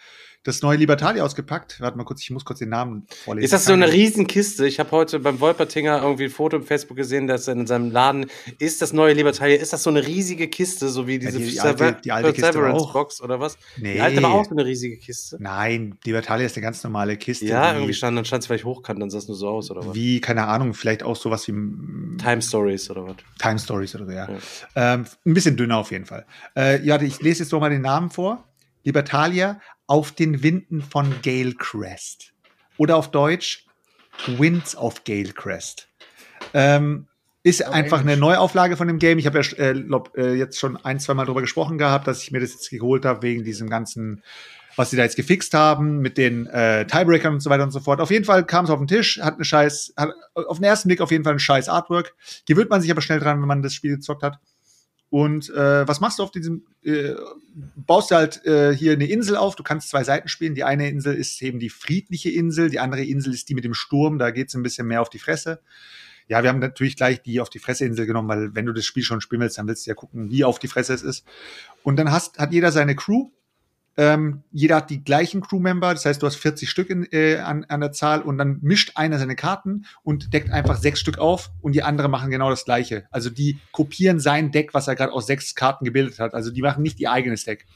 das 0.45 0.63
neue 0.63 0.77
Libertalia 0.77 1.25
ausgepackt. 1.25 1.81
Warte 1.81 1.97
mal 1.99 2.05
kurz, 2.05 2.23
ich 2.23 2.31
muss 2.31 2.45
kurz 2.45 2.61
den 2.61 2.69
Namen 2.69 3.07
vorlesen. 3.25 3.45
Ist 3.45 3.53
das 3.53 3.65
so 3.65 3.73
eine 3.73 3.91
Riesenkiste? 3.93 4.67
Ich 4.67 4.79
habe 4.79 4.91
heute 4.93 5.19
beim 5.19 5.41
Wolpertinger 5.41 6.03
irgendwie 6.03 6.25
ein 6.25 6.31
Foto 6.31 6.57
im 6.59 6.63
Facebook 6.63 6.97
gesehen, 6.97 7.27
dass 7.27 7.49
er 7.49 7.55
in 7.55 7.67
seinem 7.67 7.91
Laden 7.91 8.27
ist 8.59 8.81
das 8.83 8.93
neue 8.93 9.15
Libertalia. 9.15 9.57
Ist 9.59 9.73
das 9.73 9.83
so 9.83 9.91
eine 9.91 10.07
riesige 10.07 10.49
Kiste, 10.49 10.89
so 10.91 11.07
wie 11.07 11.19
diese 11.19 11.39
die- 11.39 11.45
die 11.47 11.51
Sever- 11.59 11.87
alte- 11.87 12.01
die 12.05 12.13
alte 12.13 12.33
Kiste. 12.33 12.59
Box 12.93 13.21
oder 13.23 13.41
was? 13.41 13.57
Nee. 13.79 13.95
Die 13.95 14.01
alte 14.01 14.23
war 14.23 14.33
auch 14.33 14.45
so 14.45 14.51
eine 14.53 14.65
riesige 14.65 14.99
Kiste. 14.99 15.39
Nein, 15.41 15.97
Libertalia 16.05 16.47
ist 16.47 16.57
eine 16.57 16.63
ganz 16.63 16.85
normale 16.85 17.17
Kiste. 17.17 17.47
Ja, 17.47 17.73
wie, 17.73 17.77
irgendwie 17.79 17.95
stand, 17.95 18.17
dann 18.17 18.25
stand 18.25 18.43
es 18.43 18.47
vielleicht 18.47 18.65
hochkant, 18.67 19.01
dann 19.01 19.11
sah 19.11 19.19
es 19.19 19.27
nur 19.29 19.37
so 19.37 19.49
aus 19.49 19.71
oder 19.71 19.87
was? 19.87 19.95
Wie, 19.95 20.21
keine 20.21 20.47
Ahnung, 20.47 20.75
vielleicht 20.75 21.03
auch 21.03 21.17
sowas 21.17 21.49
wie 21.49 21.53
mm, 21.53 22.19
Time 22.23 22.43
Stories 22.43 22.91
oder 22.91 23.07
was? 23.07 23.17
Time 23.39 23.59
Stories 23.59 23.95
oder 23.95 24.05
so, 24.07 24.13
ja. 24.13 24.29
Ja. 24.31 24.95
Ähm, 24.95 25.07
ein 25.25 25.35
bisschen 25.35 25.57
dünner 25.57 25.79
auf 25.79 25.91
jeden 25.91 26.05
Fall. 26.05 26.27
Äh, 26.55 26.85
ja, 26.85 27.01
ich 27.01 27.21
lese 27.23 27.43
jetzt 27.45 27.53
noch 27.53 27.61
mal 27.61 27.71
den 27.71 27.81
Namen 27.83 28.11
vor. 28.11 28.45
Libertalia 28.87 29.61
auf 29.87 30.13
den 30.13 30.43
Winden 30.43 30.83
von 30.83 31.15
Gale 31.23 31.55
Crest. 31.55 32.33
Oder 32.77 32.97
auf 32.97 33.11
Deutsch 33.11 33.67
Winds 34.27 34.77
of 34.77 35.05
Gale 35.05 35.33
Crest. 35.33 35.89
Ähm, 36.53 37.07
ist 37.43 37.67
Auf 37.67 37.75
einfach 37.75 38.01
eine 38.01 38.13
Englisch. 38.13 38.21
Neuauflage 38.21 38.77
von 38.77 38.89
dem 38.89 38.99
Game. 38.99 39.19
Ich 39.19 39.27
habe 39.27 39.41
ja 39.41 39.59
äh, 39.59 39.73
lob, 39.73 40.17
äh, 40.17 40.35
jetzt 40.35 40.59
schon 40.59 40.77
ein, 40.77 40.99
zwei 40.99 41.15
Mal 41.15 41.27
drüber 41.27 41.43
gesprochen 41.43 41.79
gehabt, 41.79 42.07
dass 42.07 42.23
ich 42.23 42.31
mir 42.31 42.41
das 42.41 42.53
jetzt 42.53 42.71
geholt 42.71 43.05
habe 43.05 43.23
wegen 43.23 43.45
diesem 43.45 43.69
ganzen 43.69 44.23
was 44.77 44.91
sie 44.91 44.97
da 44.97 45.05
jetzt 45.05 45.17
gefixt 45.17 45.55
haben 45.55 45.99
mit 45.99 46.19
den 46.19 46.47
äh, 46.47 46.87
Tiebreakern 46.87 47.35
und 47.35 47.41
so 47.41 47.51
weiter 47.51 47.63
und 47.63 47.71
so 47.71 47.81
fort. 47.81 48.01
Auf 48.01 48.11
jeden 48.11 48.25
Fall 48.25 48.45
kam 48.45 48.65
es 48.65 48.71
auf 48.71 48.79
den 48.79 48.89
Tisch, 48.89 49.21
hat 49.21 49.35
eine 49.35 49.45
scheiß, 49.45 49.95
hat 49.97 50.11
auf 50.35 50.59
den 50.59 50.65
ersten 50.65 50.89
Blick 50.89 51.01
auf 51.01 51.11
jeden 51.11 51.25
Fall 51.25 51.35
ein 51.35 51.39
scheiß 51.39 51.69
Artwork. 51.69 52.15
Gewöhnt 52.47 52.71
man 52.71 52.81
sich 52.81 52.91
aber 52.91 53.01
schnell 53.01 53.21
dran, 53.21 53.41
wenn 53.41 53.49
man 53.49 53.63
das 53.63 53.75
Spiel 53.75 53.97
gezockt 53.97 54.23
hat. 54.23 54.39
Und 55.15 55.49
äh, 55.51 55.87
was 55.87 56.01
machst 56.01 56.19
du 56.19 56.25
auf 56.25 56.33
diesem? 56.33 56.65
Äh, 56.83 57.15
baust 57.77 58.11
du 58.11 58.17
halt 58.17 58.45
äh, 58.47 58.75
hier 58.75 58.95
eine 58.95 59.07
Insel 59.07 59.37
auf. 59.37 59.55
Du 59.55 59.63
kannst 59.63 59.89
zwei 59.89 60.03
Seiten 60.03 60.27
spielen. 60.27 60.57
Die 60.57 60.65
eine 60.65 60.89
Insel 60.89 61.15
ist 61.15 61.41
eben 61.41 61.61
die 61.61 61.71
friedliche 61.71 62.31
Insel, 62.31 62.69
die 62.69 62.81
andere 62.81 63.05
Insel 63.05 63.33
ist 63.33 63.49
die 63.49 63.55
mit 63.55 63.63
dem 63.63 63.75
Sturm. 63.75 64.19
Da 64.19 64.33
geht's 64.33 64.57
ein 64.57 64.65
bisschen 64.65 64.89
mehr 64.89 65.01
auf 65.01 65.11
die 65.11 65.21
Fresse. 65.21 65.61
Ja, 66.27 66.43
wir 66.43 66.51
haben 66.51 66.59
natürlich 66.59 66.97
gleich 66.97 67.23
die 67.23 67.39
auf 67.39 67.49
die 67.49 67.61
Fresse 67.61 67.85
Insel 67.85 68.07
genommen, 68.07 68.29
weil 68.29 68.57
wenn 68.57 68.67
du 68.67 68.73
das 68.73 68.87
Spiel 68.87 69.05
schon 69.05 69.21
spielen 69.21 69.41
willst, 69.41 69.57
dann 69.57 69.69
willst 69.69 69.87
du 69.87 69.91
ja 69.91 69.95
gucken, 69.95 70.33
wie 70.33 70.43
auf 70.43 70.59
die 70.59 70.67
Fresse 70.67 70.95
es 70.95 71.05
ist. 71.05 71.25
Und 71.85 71.95
dann 71.95 72.11
hast, 72.11 72.41
hat 72.41 72.53
jeder 72.53 72.73
seine 72.73 72.97
Crew. 72.97 73.31
Ähm, 73.97 74.43
jeder 74.51 74.77
hat 74.77 74.91
die 74.91 75.05
gleichen 75.05 75.41
Crewmember, 75.41 75.95
das 75.95 76.05
heißt, 76.05 76.21
du 76.21 76.27
hast 76.27 76.37
40 76.37 76.69
Stück 76.69 76.91
in, 76.91 77.07
äh, 77.13 77.37
an, 77.37 77.65
an 77.69 77.81
der 77.81 77.93
Zahl 77.93 78.23
und 78.23 78.39
dann 78.39 78.59
mischt 78.61 78.93
einer 78.97 79.19
seine 79.19 79.37
Karten 79.37 79.85
und 80.03 80.33
deckt 80.33 80.51
einfach 80.51 80.77
sechs 80.77 80.99
Stück 80.99 81.19
auf 81.19 81.51
und 81.61 81.75
die 81.75 81.85
anderen 81.85 82.11
machen 82.11 82.31
genau 82.31 82.51
das 82.51 82.65
gleiche. 82.65 83.07
Also 83.11 83.31
die 83.31 83.61
kopieren 83.71 84.19
sein 84.19 84.51
Deck, 84.51 84.75
was 84.75 84.89
er 84.89 84.97
gerade 84.97 85.13
aus 85.13 85.27
sechs 85.27 85.55
Karten 85.55 85.85
gebildet 85.85 86.19
hat. 86.19 86.35
Also 86.35 86.51
die 86.51 86.63
machen 86.63 86.83
nicht 86.83 86.99
ihr 86.99 87.13
eigenes 87.13 87.45
Deck. 87.45 87.67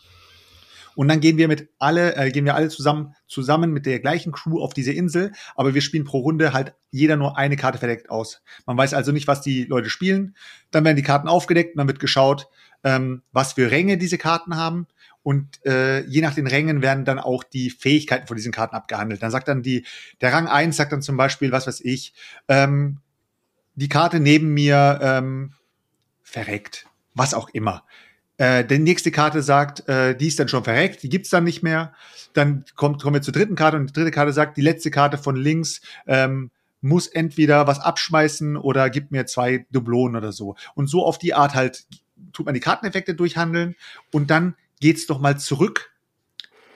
Und 0.98 1.06
dann 1.06 1.20
gehen 1.20 1.36
wir 1.36 1.46
mit 1.46 1.68
alle, 1.78 2.16
äh, 2.16 2.32
gehen 2.32 2.44
wir 2.44 2.56
alle 2.56 2.70
zusammen, 2.70 3.14
zusammen 3.28 3.70
mit 3.70 3.86
der 3.86 4.00
gleichen 4.00 4.32
Crew 4.32 4.60
auf 4.60 4.74
diese 4.74 4.92
Insel, 4.92 5.30
aber 5.54 5.72
wir 5.72 5.80
spielen 5.80 6.02
pro 6.02 6.18
Runde 6.18 6.52
halt 6.52 6.74
jeder 6.90 7.14
nur 7.14 7.38
eine 7.38 7.54
Karte 7.54 7.78
verdeckt 7.78 8.10
aus. 8.10 8.42
Man 8.66 8.76
weiß 8.76 8.94
also 8.94 9.12
nicht, 9.12 9.28
was 9.28 9.40
die 9.40 9.62
Leute 9.62 9.90
spielen. 9.90 10.34
Dann 10.72 10.84
werden 10.84 10.96
die 10.96 11.04
Karten 11.04 11.28
aufgedeckt 11.28 11.74
und 11.74 11.78
dann 11.78 11.86
wird 11.86 12.00
geschaut, 12.00 12.48
ähm, 12.82 13.22
was 13.30 13.52
für 13.52 13.70
Ränge 13.70 13.96
diese 13.96 14.18
Karten 14.18 14.56
haben. 14.56 14.88
Und 15.28 15.62
äh, 15.66 16.06
je 16.06 16.22
nach 16.22 16.32
den 16.32 16.46
Rängen 16.46 16.80
werden 16.80 17.04
dann 17.04 17.18
auch 17.18 17.44
die 17.44 17.68
Fähigkeiten 17.68 18.26
von 18.26 18.38
diesen 18.38 18.50
Karten 18.50 18.74
abgehandelt. 18.74 19.22
Dann 19.22 19.30
sagt 19.30 19.46
dann 19.46 19.62
die, 19.62 19.84
der 20.22 20.32
Rang 20.32 20.48
1 20.48 20.74
sagt 20.74 20.90
dann 20.90 21.02
zum 21.02 21.18
Beispiel, 21.18 21.52
was 21.52 21.66
weiß 21.66 21.82
ich, 21.82 22.14
ähm, 22.48 23.00
die 23.74 23.90
Karte 23.90 24.20
neben 24.20 24.54
mir 24.54 24.98
ähm, 25.02 25.52
verreckt. 26.22 26.86
Was 27.12 27.34
auch 27.34 27.50
immer. 27.50 27.84
Äh, 28.38 28.64
die 28.64 28.78
nächste 28.78 29.10
Karte 29.10 29.42
sagt, 29.42 29.86
äh, 29.86 30.16
die 30.16 30.28
ist 30.28 30.38
dann 30.38 30.48
schon 30.48 30.64
verreckt, 30.64 31.02
die 31.02 31.10
gibt's 31.10 31.28
dann 31.28 31.44
nicht 31.44 31.62
mehr. 31.62 31.92
Dann 32.32 32.64
kommt, 32.74 33.02
kommen 33.02 33.16
wir 33.16 33.20
zur 33.20 33.34
dritten 33.34 33.54
Karte 33.54 33.76
und 33.76 33.88
die 33.88 33.92
dritte 33.92 34.12
Karte 34.12 34.32
sagt, 34.32 34.56
die 34.56 34.62
letzte 34.62 34.90
Karte 34.90 35.18
von 35.18 35.36
links 35.36 35.82
ähm, 36.06 36.50
muss 36.80 37.06
entweder 37.06 37.66
was 37.66 37.80
abschmeißen 37.80 38.56
oder 38.56 38.88
gibt 38.88 39.10
mir 39.12 39.26
zwei 39.26 39.66
Dublonen 39.72 40.16
oder 40.16 40.32
so. 40.32 40.56
Und 40.74 40.86
so 40.86 41.04
auf 41.04 41.18
die 41.18 41.34
Art 41.34 41.54
halt 41.54 41.84
tut 42.32 42.46
man 42.46 42.54
die 42.54 42.60
Karteneffekte 42.60 43.14
durchhandeln 43.14 43.76
und 44.10 44.30
dann 44.30 44.54
geht's 44.80 45.06
doch 45.06 45.20
mal 45.20 45.38
zurück. 45.38 45.92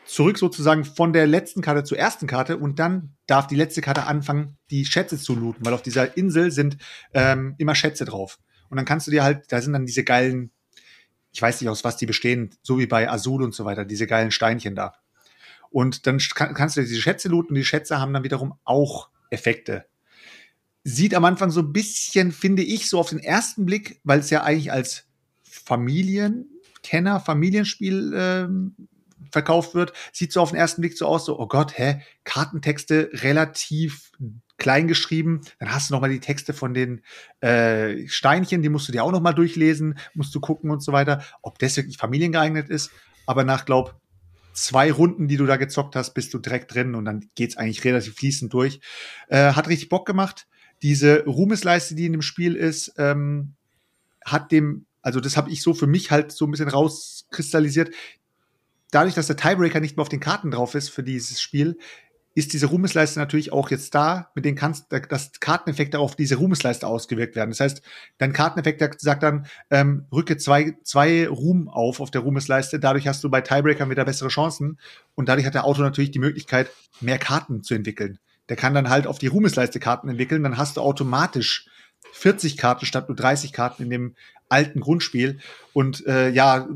Zurück 0.04 0.36
sozusagen 0.36 0.84
von 0.84 1.12
der 1.12 1.26
letzten 1.26 1.62
Karte 1.62 1.84
zur 1.84 1.98
ersten 1.98 2.26
Karte 2.26 2.58
und 2.58 2.78
dann 2.78 3.14
darf 3.26 3.46
die 3.46 3.54
letzte 3.56 3.80
Karte 3.80 4.04
anfangen, 4.04 4.58
die 4.70 4.84
Schätze 4.84 5.18
zu 5.18 5.34
looten, 5.34 5.64
weil 5.64 5.72
auf 5.72 5.82
dieser 5.82 6.16
Insel 6.16 6.50
sind 6.50 6.76
ähm, 7.14 7.54
immer 7.58 7.74
Schätze 7.74 8.04
drauf. 8.04 8.38
Und 8.68 8.76
dann 8.76 8.84
kannst 8.84 9.06
du 9.06 9.10
dir 9.10 9.22
halt, 9.22 9.50
da 9.52 9.60
sind 9.60 9.72
dann 9.72 9.86
diese 9.86 10.04
geilen, 10.04 10.50
ich 11.32 11.40
weiß 11.40 11.60
nicht 11.60 11.70
aus 11.70 11.84
was 11.84 11.96
die 11.96 12.06
bestehen, 12.06 12.50
so 12.62 12.78
wie 12.78 12.86
bei 12.86 13.08
Azul 13.08 13.42
und 13.42 13.54
so 13.54 13.64
weiter, 13.64 13.84
diese 13.84 14.06
geilen 14.06 14.32
Steinchen 14.32 14.74
da. 14.74 14.94
Und 15.70 16.06
dann 16.06 16.18
kann, 16.18 16.52
kannst 16.54 16.76
du 16.76 16.82
diese 16.82 17.00
Schätze 17.00 17.28
looten 17.28 17.54
die 17.54 17.64
Schätze 17.64 17.98
haben 17.98 18.12
dann 18.12 18.24
wiederum 18.24 18.54
auch 18.64 19.08
Effekte. 19.30 19.86
Sieht 20.84 21.14
am 21.14 21.24
Anfang 21.24 21.50
so 21.50 21.60
ein 21.60 21.72
bisschen, 21.72 22.32
finde 22.32 22.62
ich, 22.62 22.88
so 22.88 22.98
auf 22.98 23.08
den 23.08 23.20
ersten 23.20 23.64
Blick, 23.64 24.00
weil 24.04 24.18
es 24.18 24.30
ja 24.30 24.42
eigentlich 24.42 24.72
als 24.72 25.04
Familienkenner, 26.82 27.20
Familienspiel 27.20 28.12
ähm, 28.14 28.74
verkauft 29.30 29.74
wird, 29.74 29.92
sieht 30.12 30.32
so 30.32 30.40
auf 30.40 30.50
den 30.50 30.58
ersten 30.58 30.82
Blick 30.82 30.96
so 30.96 31.06
aus, 31.06 31.24
so, 31.24 31.38
oh 31.38 31.46
Gott, 31.46 31.78
hä, 31.78 32.02
Kartentexte 32.24 33.10
relativ 33.14 34.12
klein 34.58 34.88
geschrieben. 34.88 35.40
Dann 35.58 35.72
hast 35.72 35.88
du 35.88 35.94
noch 35.94 36.00
mal 36.00 36.10
die 36.10 36.20
Texte 36.20 36.52
von 36.52 36.74
den 36.74 37.02
äh, 37.40 38.06
Steinchen, 38.08 38.62
die 38.62 38.68
musst 38.68 38.88
du 38.88 38.92
dir 38.92 39.04
auch 39.04 39.12
noch 39.12 39.20
mal 39.20 39.32
durchlesen, 39.32 39.98
musst 40.14 40.34
du 40.34 40.40
gucken 40.40 40.70
und 40.70 40.82
so 40.82 40.92
weiter, 40.92 41.24
ob 41.40 41.58
das 41.58 41.76
wirklich 41.76 41.96
familiengeeignet 41.96 42.68
ist. 42.68 42.90
Aber 43.26 43.44
nach, 43.44 43.64
glaub, 43.64 43.98
zwei 44.52 44.92
Runden, 44.92 45.28
die 45.28 45.36
du 45.36 45.46
da 45.46 45.56
gezockt 45.56 45.96
hast, 45.96 46.12
bist 46.14 46.34
du 46.34 46.38
direkt 46.38 46.74
drin 46.74 46.94
und 46.94 47.04
dann 47.04 47.28
geht's 47.34 47.56
eigentlich 47.56 47.84
relativ 47.84 48.16
fließend 48.16 48.52
durch. 48.52 48.80
Äh, 49.28 49.52
hat 49.52 49.68
richtig 49.68 49.88
Bock 49.88 50.06
gemacht. 50.06 50.46
Diese 50.82 51.24
Ruhmesleiste, 51.24 51.94
die 51.94 52.06
in 52.06 52.12
dem 52.12 52.22
Spiel 52.22 52.56
ist, 52.56 52.92
ähm, 52.98 53.54
hat 54.24 54.52
dem, 54.52 54.86
also 55.02 55.20
das 55.20 55.36
habe 55.36 55.50
ich 55.50 55.62
so 55.62 55.74
für 55.74 55.86
mich 55.86 56.10
halt 56.10 56.32
so 56.32 56.46
ein 56.46 56.50
bisschen 56.50 56.68
rauskristallisiert. 56.68 57.94
Dadurch, 58.90 59.14
dass 59.14 59.26
der 59.26 59.36
Tiebreaker 59.36 59.80
nicht 59.80 59.96
mehr 59.96 60.02
auf 60.02 60.08
den 60.08 60.20
Karten 60.20 60.50
drauf 60.50 60.74
ist 60.74 60.90
für 60.90 61.02
dieses 61.02 61.40
Spiel, 61.40 61.76
ist 62.34 62.52
diese 62.52 62.66
Ruhmesleiste 62.66 63.18
natürlich 63.18 63.52
auch 63.52 63.70
jetzt 63.70 63.94
da, 63.94 64.30
mit 64.34 64.44
denen 64.44 64.56
kannst, 64.56 64.86
dass 64.90 65.32
Karteneffekte 65.40 65.98
auf 65.98 66.16
diese 66.16 66.36
Ruhmesleiste 66.36 66.86
ausgewirkt 66.86 67.36
werden. 67.36 67.50
Das 67.50 67.60
heißt, 67.60 67.82
dein 68.18 68.32
Karteneffekt 68.32 69.00
sagt 69.00 69.22
dann, 69.22 69.46
ähm, 69.70 70.06
rücke 70.10 70.38
zwei, 70.38 70.76
zwei 70.82 71.28
Ruhm 71.28 71.68
auf 71.68 72.00
auf 72.00 72.10
der 72.10 72.22
Ruhmesleiste. 72.22 72.80
Dadurch 72.80 73.06
hast 73.06 73.22
du 73.22 73.30
bei 73.30 73.42
Tiebreakern 73.42 73.90
wieder 73.90 74.04
bessere 74.04 74.30
Chancen. 74.30 74.78
Und 75.14 75.28
dadurch 75.28 75.46
hat 75.46 75.54
der 75.54 75.64
Auto 75.64 75.82
natürlich 75.82 76.10
die 76.10 76.18
Möglichkeit, 76.18 76.70
mehr 77.00 77.18
Karten 77.18 77.62
zu 77.62 77.74
entwickeln. 77.74 78.18
Der 78.48 78.56
kann 78.56 78.74
dann 78.74 78.88
halt 78.88 79.06
auf 79.06 79.18
die 79.18 79.26
Ruhmesleiste 79.26 79.78
Karten 79.78 80.08
entwickeln. 80.08 80.42
Dann 80.42 80.56
hast 80.56 80.78
du 80.78 80.80
automatisch 80.80 81.68
40 82.12 82.56
Karten 82.56 82.86
statt 82.86 83.08
nur 83.08 83.16
30 83.16 83.52
Karten 83.52 83.82
in 83.84 83.90
dem 83.90 84.14
alten 84.48 84.80
Grundspiel. 84.80 85.40
Und 85.72 86.06
äh, 86.06 86.30
ja, 86.30 86.68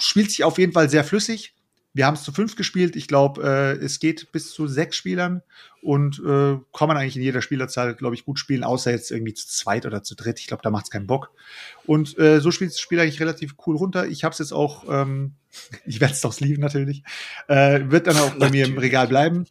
spielt 0.00 0.30
sich 0.30 0.44
auf 0.44 0.58
jeden 0.58 0.72
Fall 0.72 0.88
sehr 0.88 1.04
flüssig 1.04 1.54
wir 1.94 2.06
haben 2.06 2.14
es 2.14 2.24
zu 2.24 2.32
fünf 2.32 2.56
gespielt. 2.56 2.96
Ich 2.96 3.06
glaube, 3.06 3.42
äh, 3.44 3.84
es 3.84 4.00
geht 4.00 4.32
bis 4.32 4.50
zu 4.50 4.66
sechs 4.66 4.96
Spielern 4.96 5.42
und 5.80 6.18
äh, 6.18 6.58
kann 6.76 6.88
man 6.88 6.96
eigentlich 6.96 7.16
in 7.16 7.22
jeder 7.22 7.40
Spielerzahl, 7.40 7.94
glaube 7.94 8.16
ich, 8.16 8.24
gut 8.24 8.40
spielen, 8.40 8.64
außer 8.64 8.90
jetzt 8.90 9.12
irgendwie 9.12 9.32
zu 9.32 9.46
zweit 9.46 9.86
oder 9.86 10.02
zu 10.02 10.16
dritt. 10.16 10.40
Ich 10.40 10.48
glaube, 10.48 10.64
da 10.64 10.70
macht 10.70 10.86
es 10.86 10.90
keinen 10.90 11.06
Bock. 11.06 11.30
Und 11.86 12.18
äh, 12.18 12.40
so 12.40 12.50
spielt 12.50 12.72
das 12.72 12.80
Spiel 12.80 12.98
eigentlich 12.98 13.20
relativ 13.20 13.54
cool 13.64 13.76
runter. 13.76 14.08
Ich 14.08 14.24
habe 14.24 14.32
es 14.32 14.40
jetzt 14.40 14.52
auch, 14.52 14.84
ähm, 14.88 15.34
ich 15.86 16.00
werde 16.00 16.14
es 16.14 16.20
doch 16.20 16.32
sleeven 16.32 16.60
natürlich, 16.60 17.04
äh, 17.46 17.82
wird 17.84 18.08
dann 18.08 18.16
auch 18.16 18.34
bei 18.34 18.50
mir 18.50 18.66
im 18.66 18.76
Regal 18.76 19.06
bleiben. 19.06 19.46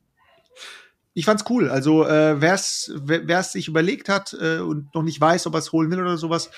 Ich 1.14 1.26
fand's 1.26 1.46
cool. 1.50 1.70
Also 1.70 2.06
äh, 2.06 2.42
wer 2.42 2.54
es 2.54 2.92
wer 2.96 3.40
es 3.40 3.52
sich 3.52 3.68
überlegt 3.68 4.10
hat 4.10 4.36
äh, 4.40 4.60
und 4.60 4.94
noch 4.96 5.04
nicht 5.04 5.22
weiß, 5.22 5.46
ob 5.48 5.54
er 5.54 5.60
es 5.60 5.72
holen 5.72 5.92
will 5.92 6.00
oder 6.00 6.18
sowas, 6.18 6.50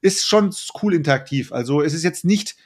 ist 0.00 0.26
schon 0.26 0.54
cool 0.82 0.94
interaktiv. 0.94 1.52
Also 1.52 1.82
es 1.82 1.94
ist 1.94 2.02
jetzt 2.02 2.24
nicht 2.24 2.56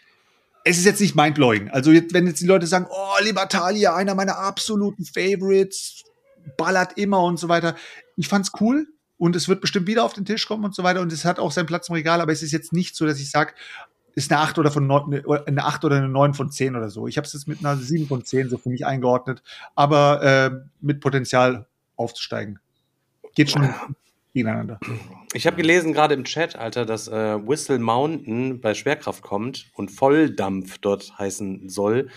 es 0.65 0.79
ist 0.79 0.87
jetzt 0.87 1.01
nicht 1.01 1.15
mindblowing. 1.15 1.69
Also 1.71 1.93
jetzt, 1.93 2.15
wenn 2.15 2.27
jetzt 2.27 2.41
die 2.41 2.47
Leute 2.47 2.67
sagen, 2.67 2.87
oh, 2.89 3.23
Libertalia, 3.23 3.95
einer 3.95 4.15
meiner 4.15 4.39
absoluten 4.39 5.05
Favorites, 5.05 6.05
ballert 6.57 6.97
immer 6.97 7.23
und 7.23 7.39
so 7.39 7.49
weiter. 7.49 7.77
Ich 8.17 8.29
fand's 8.29 8.53
cool 8.61 8.87
und 9.19 9.37
es 9.37 9.49
wird 9.49 9.61
bestimmt 9.61 9.87
wieder 9.87 10.05
auf 10.05 10.15
den 10.15 10.25
Tisch 10.25 10.47
kommen 10.47 10.65
und 10.65 10.75
so 10.75 10.83
weiter 10.83 11.01
und 11.01 11.13
es 11.13 11.25
hat 11.25 11.39
auch 11.39 11.53
seinen 11.53 11.67
Platz 11.67 11.89
im 11.89 11.95
Regal, 11.95 12.21
aber 12.21 12.33
es 12.33 12.43
ist 12.43 12.53
jetzt 12.53 12.73
nicht 12.73 12.97
so, 12.97 13.07
dass 13.07 13.21
ich 13.21 13.31
sage, 13.31 13.53
ist 14.15 14.33
eine 14.33 14.41
8 14.41 14.59
oder 14.59 14.71
von 14.71 14.87
9, 14.87 15.25
eine 15.47 15.65
8 15.65 15.85
oder 15.85 15.97
eine 15.97 16.09
9 16.09 16.35
von 16.35 16.51
10 16.51 16.77
oder 16.77 16.89
so. 16.89 17.07
Ich 17.07 17.17
habe 17.17 17.27
es 17.27 17.33
jetzt 17.33 17.49
mit 17.49 17.61
einer 17.65 17.77
7 17.77 18.07
von 18.07 18.25
10 18.25 18.49
so 18.49 18.59
für 18.59 18.69
mich 18.69 18.87
eingeordnet, 18.87 19.43
aber 19.75 20.23
äh, 20.23 20.51
mit 20.81 21.01
Potenzial 21.01 21.67
aufzusteigen. 21.97 22.59
Geht 23.35 23.51
schon 23.51 23.75
gegeneinander. 24.33 24.79
Ich 25.37 25.49
habe 25.49 25.57
gelesen 25.57 25.93
gerade 25.93 26.15
im 26.15 26.23
Chat, 26.23 26.55
Alter, 26.55 26.87
dass 26.87 27.09
äh, 27.09 27.13
Whistle 27.13 27.81
Mountain 27.81 28.61
bei 28.61 28.73
Schwerkraft 28.73 29.21
kommt 29.25 29.67
und 29.75 29.91
Volldampf 29.91 30.79
dort 30.79 31.19
heißen 31.19 31.69
soll 31.69 32.09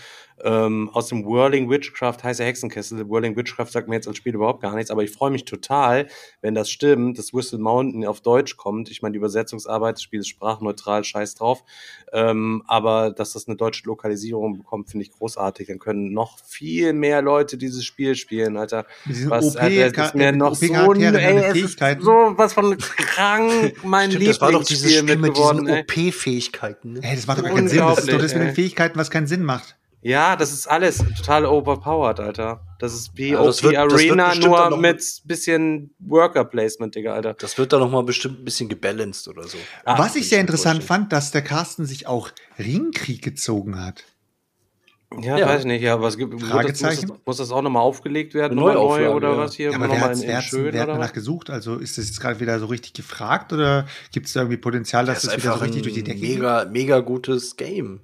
ähm, 0.44 0.90
aus 0.92 1.08
dem 1.08 1.24
Whirling 1.24 1.70
Witchcraft, 1.70 2.18
heiße 2.22 2.44
Hexenkessel. 2.44 3.08
Whirling 3.08 3.36
Witchcraft 3.36 3.68
sagt 3.70 3.88
mir 3.88 3.96
jetzt 3.96 4.08
als 4.08 4.16
Spiel 4.16 4.34
überhaupt 4.34 4.62
gar 4.62 4.74
nichts, 4.74 4.90
aber 4.90 5.02
ich 5.02 5.10
freue 5.10 5.30
mich 5.30 5.44
total, 5.44 6.06
wenn 6.40 6.54
das 6.54 6.70
stimmt, 6.70 7.18
dass 7.18 7.32
Whistle 7.32 7.58
Mountain 7.58 8.06
auf 8.06 8.20
Deutsch 8.20 8.56
kommt. 8.56 8.90
Ich 8.90 9.02
meine, 9.02 9.12
die 9.12 9.18
Übersetzungsarbeit, 9.18 9.96
das 9.96 10.02
Spiel 10.02 10.20
ist 10.20 10.28
sprachneutral, 10.28 11.04
scheiß 11.04 11.34
drauf. 11.34 11.64
Ähm, 12.12 12.62
aber 12.66 13.10
dass 13.10 13.32
das 13.32 13.48
eine 13.48 13.56
deutsche 13.56 13.84
Lokalisierung 13.86 14.58
bekommt, 14.58 14.90
finde 14.90 15.04
ich 15.04 15.12
großartig. 15.12 15.68
Dann 15.68 15.78
können 15.78 16.12
noch 16.12 16.38
viel 16.44 16.92
mehr 16.92 17.22
Leute 17.22 17.58
dieses 17.58 17.84
Spiel 17.84 18.14
spielen, 18.14 18.56
Alter. 18.56 18.86
Was, 19.26 19.56
OP, 19.56 19.62
äh, 19.62 19.88
ist 19.88 20.14
mir 20.14 20.32
noch 20.32 20.54
so, 20.54 20.64
ey, 20.64 21.66
so 22.00 22.10
was 22.36 22.52
von 22.52 22.76
krank 23.10 23.74
mein 23.84 24.10
Stimmt, 24.12 24.28
Das 24.28 24.40
war 24.40 24.52
doch 24.52 24.64
dieses 24.64 24.90
Spiel 24.92 25.02
Spiel 25.02 25.16
mit 25.16 25.36
diesen 25.36 25.68
OP-Fähigkeiten. 25.70 26.92
Ne? 26.94 27.00
Ey, 27.02 27.16
das 27.16 27.26
macht 27.26 27.38
doch 27.38 27.44
gar 27.44 27.54
keinen 27.54 27.68
Sinn. 27.68 27.78
Das 27.78 27.98
ist 28.00 28.12
doch 28.12 28.18
das 28.18 28.34
mit 28.34 28.42
den 28.42 28.54
Fähigkeiten, 28.54 28.98
was 28.98 29.10
keinen 29.10 29.26
Sinn 29.26 29.42
macht. 29.42 29.76
Ja, 30.00 30.36
das 30.36 30.52
ist 30.52 30.68
alles 30.68 30.98
total 31.16 31.44
overpowered, 31.44 32.20
Alter. 32.20 32.60
Das 32.78 32.94
ist 32.94 33.10
wie 33.16 33.30
Ja, 33.30 33.40
OP 33.40 33.60
wird- 33.64 33.76
Arena, 33.76 34.34
nur 34.36 34.76
mit 34.78 35.02
bisschen 35.24 35.92
Worker 35.98 36.44
Placement, 36.44 36.94
Digga, 36.94 37.14
Alter. 37.14 37.34
Das 37.34 37.58
wird 37.58 37.72
dann 37.72 37.80
noch 37.80 37.90
mal 37.90 38.04
bestimmt 38.04 38.40
ein 38.40 38.44
bisschen 38.44 38.68
gebalanced 38.68 39.26
oder 39.26 39.42
so. 39.48 39.58
Ah, 39.84 39.98
Was 39.98 40.14
ich 40.14 40.28
sehr 40.28 40.40
interessant 40.40 40.82
vorstellen. 40.84 41.00
fand, 41.02 41.12
dass 41.12 41.32
der 41.32 41.42
Carsten 41.42 41.84
sich 41.84 42.06
auch 42.06 42.30
Ringkrieg 42.60 43.22
gezogen 43.22 43.84
hat. 43.84 44.04
Ja, 45.20 45.38
Ja. 45.38 45.46
weiß 45.48 45.60
ich 45.60 45.66
nicht, 45.66 45.82
ja, 45.82 46.00
was 46.02 46.16
gibt 46.18 46.32
muss 46.34 46.42
das, 46.42 46.50
muss, 46.50 46.58
Fragezeichen? 46.60 47.08
das, 47.08 47.18
muss 47.24 47.36
das 47.38 47.50
auch 47.50 47.62
nochmal 47.62 47.82
aufgelegt 47.82 48.34
werden? 48.34 48.56
Neu 48.58 48.74
Neuauflage, 48.74 49.10
oder 49.14 49.30
ja. 49.32 49.36
was 49.38 49.54
hier? 49.54 49.70
Ja, 49.70 49.76
aber 49.76 49.86
wer 49.86 49.94
nochmal 49.94 50.10
hat 50.10 50.16
in, 50.18 50.28
wer 50.28 50.36
hat's- 50.36 50.46
schön 50.46 50.72
wer 50.72 50.82
hat 50.82 50.88
danach 50.90 51.12
gesucht? 51.14 51.48
Also 51.50 51.76
ist 51.76 51.96
das 51.96 52.06
jetzt 52.08 52.20
gerade 52.20 52.38
wieder 52.40 52.58
so 52.60 52.66
richtig 52.66 52.92
gefragt 52.92 53.52
oder 53.52 53.86
gibt 54.12 54.26
es 54.26 54.34
da 54.34 54.40
irgendwie 54.40 54.58
Potenzial, 54.58 55.06
dass 55.06 55.22
Das 55.22 55.34
das, 55.34 55.42
wieder 55.42 55.54
so 55.54 55.60
richtig 55.64 55.82
durch 55.82 55.94
die 55.94 56.02
Decke 56.04 56.20
geht? 56.20 56.36
mega, 56.36 56.66
mega 56.70 57.00
gutes 57.00 57.56
Game. 57.56 58.00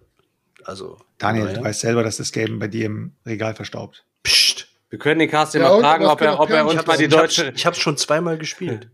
Also, 0.65 0.97
Daniel, 1.19 1.45
naja. 1.45 1.59
du 1.59 1.65
weißt 1.65 1.81
selber, 1.83 2.03
dass 2.03 2.17
das 2.17 2.33
Game 2.33 2.59
bei 2.59 2.69
dir 2.69 2.87
im 2.87 3.13
Regal 3.27 3.55
verstaubt. 3.55 4.05
Psst. 4.23 4.67
Wir 4.89 4.99
können 4.99 5.19
den 5.19 5.29
Carsten 5.31 5.61
Ja, 5.61 5.69
mal 5.69 5.81
fragen, 5.81 6.05
Aber 6.05 6.13
ob 6.15 6.21
es 6.23 6.27
er, 6.27 6.41
ob 6.41 6.51
er 6.51 6.67
uns 6.67 6.87
mal 6.87 6.97
die 6.97 7.09
deutsche. 7.09 7.53
ich 7.55 7.67
hab's 7.67 7.79
schon 7.79 7.99
zweimal 7.99 8.39
gespielt. 8.39 8.89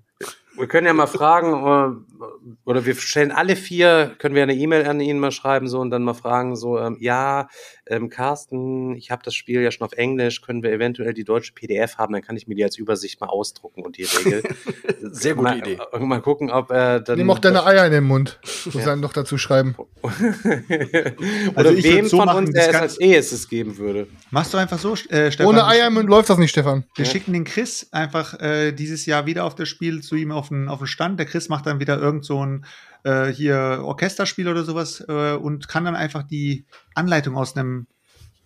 Wir 0.56 0.66
können 0.66 0.86
ja 0.86 0.92
mal 0.92 1.06
fragen, 1.06 2.02
äh, 2.02 2.24
oder 2.64 2.84
wir 2.84 2.94
stellen 2.96 3.30
alle 3.30 3.54
vier, 3.56 4.14
können 4.18 4.34
wir 4.34 4.42
eine 4.42 4.54
E-Mail 4.54 4.86
an 4.86 5.00
ihn 5.00 5.18
mal 5.18 5.30
schreiben, 5.30 5.68
so 5.68 5.78
und 5.80 5.90
dann 5.90 6.02
mal 6.02 6.12
fragen, 6.14 6.56
so, 6.56 6.78
ähm, 6.78 6.96
ja, 7.00 7.48
ähm, 7.90 8.08
Carsten, 8.08 8.94
ich 8.94 9.10
habe 9.10 9.22
das 9.24 9.34
Spiel 9.34 9.60
ja 9.60 9.70
schon 9.70 9.84
auf 9.84 9.92
Englisch, 9.92 10.40
können 10.40 10.62
wir 10.62 10.72
eventuell 10.72 11.12
die 11.12 11.24
deutsche 11.24 11.52
PDF 11.52 11.98
haben, 11.98 12.12
dann 12.12 12.22
kann 12.22 12.36
ich 12.36 12.46
mir 12.46 12.54
die 12.54 12.64
als 12.64 12.78
Übersicht 12.78 13.20
mal 13.20 13.26
ausdrucken 13.26 13.82
und 13.82 13.98
die 13.98 14.04
Regel. 14.04 14.42
Sehr 15.02 15.34
gute 15.34 15.50
mal, 15.50 15.58
Idee. 15.58 15.78
äh, 15.92 15.98
Mal 15.98 16.20
gucken, 16.20 16.50
ob 16.50 16.70
er 16.70 17.00
dann. 17.00 17.18
Nimm 17.18 17.30
auch 17.30 17.38
deine 17.38 17.66
Eier 17.66 17.84
in 17.86 17.92
den 17.92 18.04
Mund. 18.04 18.38
Muss 18.72 18.84
dann 18.84 19.00
noch 19.00 19.12
dazu 19.12 19.38
schreiben. 19.38 19.74
oder 20.02 20.12
Also 21.54 21.70
ich 21.72 21.84
wem 21.84 22.06
so 22.06 22.18
von 22.18 22.26
machen, 22.26 22.46
uns 22.46 22.54
das 22.54 22.66
er 22.66 22.74
es 22.74 22.80
als 22.80 23.00
erstes 23.00 23.48
geben 23.48 23.76
würde. 23.76 24.06
Machst 24.30 24.54
du 24.54 24.58
einfach 24.58 24.78
so, 24.78 24.94
äh, 25.08 25.30
Stefan. 25.30 25.46
Ohne 25.46 25.66
Eier 25.66 25.88
im 25.88 25.94
Mund 25.94 26.08
läuft 26.08 26.30
das 26.30 26.38
nicht, 26.38 26.50
Stefan. 26.50 26.84
Wir 26.94 27.04
schicken 27.04 27.32
den 27.32 27.44
Chris 27.44 27.88
einfach 27.90 28.38
äh, 28.40 28.72
dieses 28.72 29.06
Jahr 29.06 29.26
wieder 29.26 29.44
auf 29.44 29.54
das 29.54 29.68
Spiel 29.68 30.02
zu 30.02 30.14
ihm 30.14 30.30
auf 30.30 30.48
den, 30.48 30.68
auf 30.68 30.78
den 30.78 30.86
Stand. 30.86 31.18
Der 31.18 31.26
Chris 31.26 31.48
macht 31.48 31.66
dann 31.66 31.80
wieder 31.80 31.98
irgend 31.98 32.24
so 32.24 32.44
ein 32.44 32.64
äh, 33.04 33.26
hier 33.28 33.80
Orchesterspiel 33.84 34.48
oder 34.48 34.64
sowas 34.64 35.04
äh, 35.08 35.34
und 35.34 35.68
kann 35.68 35.84
dann 35.84 35.96
einfach 35.96 36.22
die 36.22 36.64
Anleitung 36.94 37.36
aus 37.36 37.56
einem 37.56 37.86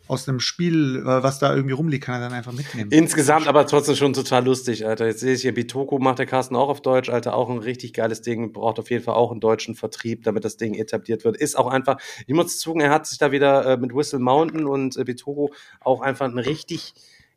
aus 0.07 0.29
einem 0.29 0.39
Spiel, 0.39 0.99
äh, 0.99 1.23
was 1.23 1.39
da 1.39 1.55
irgendwie 1.55 1.73
rumliegt, 1.73 2.05
kann 2.05 2.17
er 2.21 2.29
dann 2.29 2.37
einfach 2.37 2.53
mitnehmen. 2.53 2.91
Insgesamt 2.91 3.49
aber 3.49 3.67
trotzdem 3.67 3.97
schon 3.97 4.13
total 4.13 4.45
lustig, 4.45 4.87
Alter. 4.87 5.07
Jetzt 5.07 5.21
sehe 5.21 5.33
ich 5.33 5.41
hier, 5.41 5.55
Bitoko 5.55 5.99
macht 5.99 6.19
der 6.19 6.27
Carsten 6.27 6.57
auch 6.57 6.69
auf 6.69 6.83
Deutsch, 6.83 7.09
Alter. 7.09 7.35
Auch 7.35 7.49
ein 7.49 7.57
richtig 7.57 7.95
geiles 7.95 8.21
Ding. 8.21 8.53
Braucht 8.53 8.79
auf 8.79 8.91
jeden 8.91 9.03
Fall 9.03 9.15
auch 9.15 9.31
einen 9.31 9.41
deutschen 9.41 9.75
Vertrieb, 9.75 10.23
damit 10.25 10.45
das 10.45 10.59
Ding 10.59 10.75
etabliert 10.75 11.25
wird. 11.25 11.39
Ist 11.39 11.57
auch 11.57 11.69
einfach, 11.69 11.97
ich 12.27 12.35
muss 12.35 12.59
zugeben, 12.59 12.83
er 12.85 12.91
hat 12.91 13.07
sich 13.07 13.17
da 13.17 13.33
wieder 13.33 13.65
äh, 13.65 13.77
mit 13.79 13.95
Whistle 13.95 14.19
Mountain 14.19 14.67
und 14.67 14.95
äh, 14.99 15.05
Bitoko 15.05 15.55
auch 15.81 16.03
einfach 16.03 16.27
ein 16.27 16.37
richtig, 16.39 16.93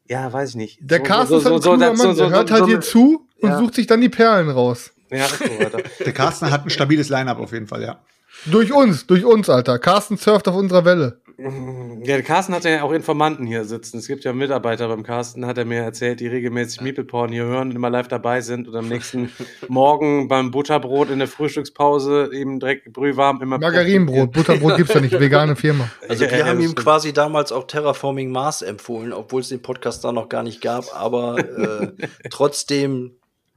ja, 0.10 0.34
weiß 0.34 0.49
ich 0.49 0.56
nicht. 0.57 0.80
Der 0.81 0.98
So- 0.98 1.03
Carsten 1.06 1.27
so- 1.30 1.38
ist 1.38 1.44
so- 1.45 1.49
ein 1.53 1.61
so- 1.61 1.72
so- 1.72 1.77
Mann. 1.77 1.95
so- 1.95 2.14
Der 2.15 2.30
hört 2.31 2.48
so- 2.49 2.53
halt 2.53 2.64
so- 2.64 2.68
hier 2.68 2.81
zu 2.81 3.27
und 3.39 3.49
Ja. 3.49 3.60
sucht 3.60 3.76
sich 3.76 3.88
dann 3.88 4.02
die 4.02 4.10
Perlen 4.10 4.49
raus. 4.49 4.91
Ja. 5.10 5.28
Der 6.06 6.14
Carsten 6.14 6.52
hat 6.52 6.66
ein 6.66 6.70
stabiles 6.70 7.10
Line-Up 7.10 7.40
auf 7.40 7.54
jeden 7.54 7.68
Fall, 7.68 7.82
ja. 7.84 8.00
Durch 8.46 8.72
uns, 8.72 9.08
durch 9.08 9.26
uns, 9.26 9.50
Alter. 9.50 9.80
Carsten 9.80 10.18
surft 10.18 10.48
auf 10.48 10.56
unserer 10.56 10.86
Welle. 10.86 11.22
Ja, 11.40 12.16
der 12.16 12.24
Carsten 12.24 12.54
hat 12.56 12.64
ja 12.64 12.82
auch 12.82 12.92
Informanten 12.92 13.46
hier 13.46 13.64
sitzen. 13.64 14.00
Es 14.00 14.08
gibt 14.08 14.24
ja 14.24 14.34
Mitarbeiter 14.34 14.88
beim 14.88 15.04
Carsten, 15.04 15.46
hat 15.46 15.60
er 15.60 15.66
mir 15.66 15.82
erzählt, 15.82 16.20
die 16.20 16.26
regelmäßig 16.28 16.82
Meeple-Porn 16.82 17.32
hier 17.32 17.44
hören 17.44 17.70
und 17.70 17.76
immer 17.76 17.92
live 17.92 18.08
dabei 18.08 18.42
sind 18.42 18.68
und 18.68 18.76
am 18.76 18.88
nächsten 18.88 19.32
Morgen 19.68 20.28
beim 20.28 20.50
Butterbrot 20.50 21.12
in 21.12 21.20
der 21.20 21.28
Frühstückspause 21.28 22.32
eben 22.34 22.60
direkt 22.60 22.92
brühwarm 22.92 23.40
immer. 23.44 23.60
Margarinenbrot, 23.60 24.32
Butterbrot 24.32 24.78
gibt's 24.78 24.96
ja 24.96 25.00
nicht. 25.00 25.12
Vegane 25.20 25.56
Firma. 25.56 25.90
Also 26.10 26.26
Ja, 26.26 26.32
wir 26.32 26.38
ja, 26.40 26.46
haben 26.48 26.58
das 26.58 26.66
ihm 26.66 26.72
stimmt. 26.72 26.84
quasi 26.84 27.14
damals 27.14 27.52
auch 27.52 27.68
Terraforming 27.68 28.32
Mars 28.32 28.64
empfohlen, 28.64 29.14
obwohl 29.14 29.42
es 29.42 29.50
den 29.50 29.62
Podcast 29.62 30.04
da 30.04 30.12
noch 30.12 30.30
gar 30.30 30.42
nicht 30.42 30.62
gab, 30.62 30.86
aber 30.96 31.38
äh, 32.00 32.08
trotzdem 32.32 33.12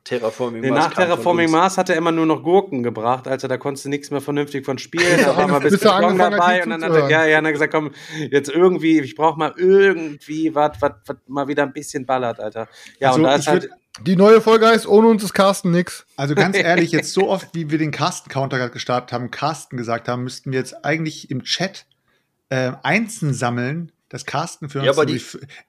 Terraforming 0.05 0.63
Nee, 0.63 0.71
Mars. 0.71 0.87
nach 0.87 0.95
Terraforming. 0.95 1.51
Mars 1.51 1.77
hat 1.79 1.91
er 1.91 1.97
immer 1.97 2.11
nur 2.11 2.25
noch 2.27 2.43
Gurken 2.43 2.83
gebracht, 2.83 3.29
Alter. 3.29 3.49
Da 3.49 3.59
konntest 3.59 3.85
du 3.85 3.91
nichts 3.91 4.11
mehr 4.11 4.21
vernünftig 4.21 4.65
von 4.65 4.79
spielen. 4.79 5.21
Da 5.25 5.37
war 5.37 5.47
mal 5.47 5.61
Bis 5.61 5.73
bis 5.73 5.81
Beton 5.81 5.95
angefangen 6.05 6.21
hat, 6.35 6.41
dabei 6.41 6.63
und 6.65 6.71
dann 6.71 6.85
hat 6.85 6.93
er, 6.93 7.11
ja, 7.11 7.25
ja, 7.27 7.41
dann 7.41 7.53
gesagt, 7.53 7.73
komm, 7.73 7.91
jetzt 8.31 8.49
irgendwie, 8.51 9.01
ich 9.01 9.15
brauche 9.15 9.39
mal 9.39 9.53
irgendwie 9.57 10.55
was, 10.55 10.73
was, 10.81 10.93
mal 11.27 11.49
wieder 11.49 11.63
ein 11.65 11.73
bisschen 11.73 12.07
ballert, 12.07 12.41
Alter. 12.41 12.67
Ja, 12.99 13.09
Also 13.09 13.19
und 13.21 13.25
da 13.25 13.35
ist 13.35 13.47
halt, 13.47 13.69
Die 14.01 14.17
neue 14.17 14.41
Folge 14.41 14.67
heißt, 14.67 14.87
ohne 14.87 15.09
uns 15.09 15.23
ist 15.23 15.35
Carsten 15.35 15.71
nix. 15.71 16.07
Also 16.17 16.35
ganz 16.35 16.57
ehrlich, 16.59 16.93
jetzt 16.93 17.13
so 17.13 17.29
oft, 17.29 17.49
wie 17.55 17.71
wir 17.71 17.79
den 17.79 17.91
Carsten-Counter 17.91 18.57
gerade 18.57 18.73
gestartet 18.73 19.13
haben, 19.13 19.31
Carsten 19.31 19.77
gesagt 19.77 20.09
haben, 20.09 20.25
müssten 20.25 20.51
wir 20.53 20.59
jetzt 20.59 20.85
eigentlich 20.85 21.31
im 21.31 21.43
Chat 21.45 21.87
äh, 22.49 22.73
Einsen 22.83 23.35
sammeln, 23.35 23.93
dass 24.09 24.25
Carsten 24.27 24.69
für 24.71 24.81
uns 24.81 24.97
Ja, 24.97 25.03
ein, 25.03 25.21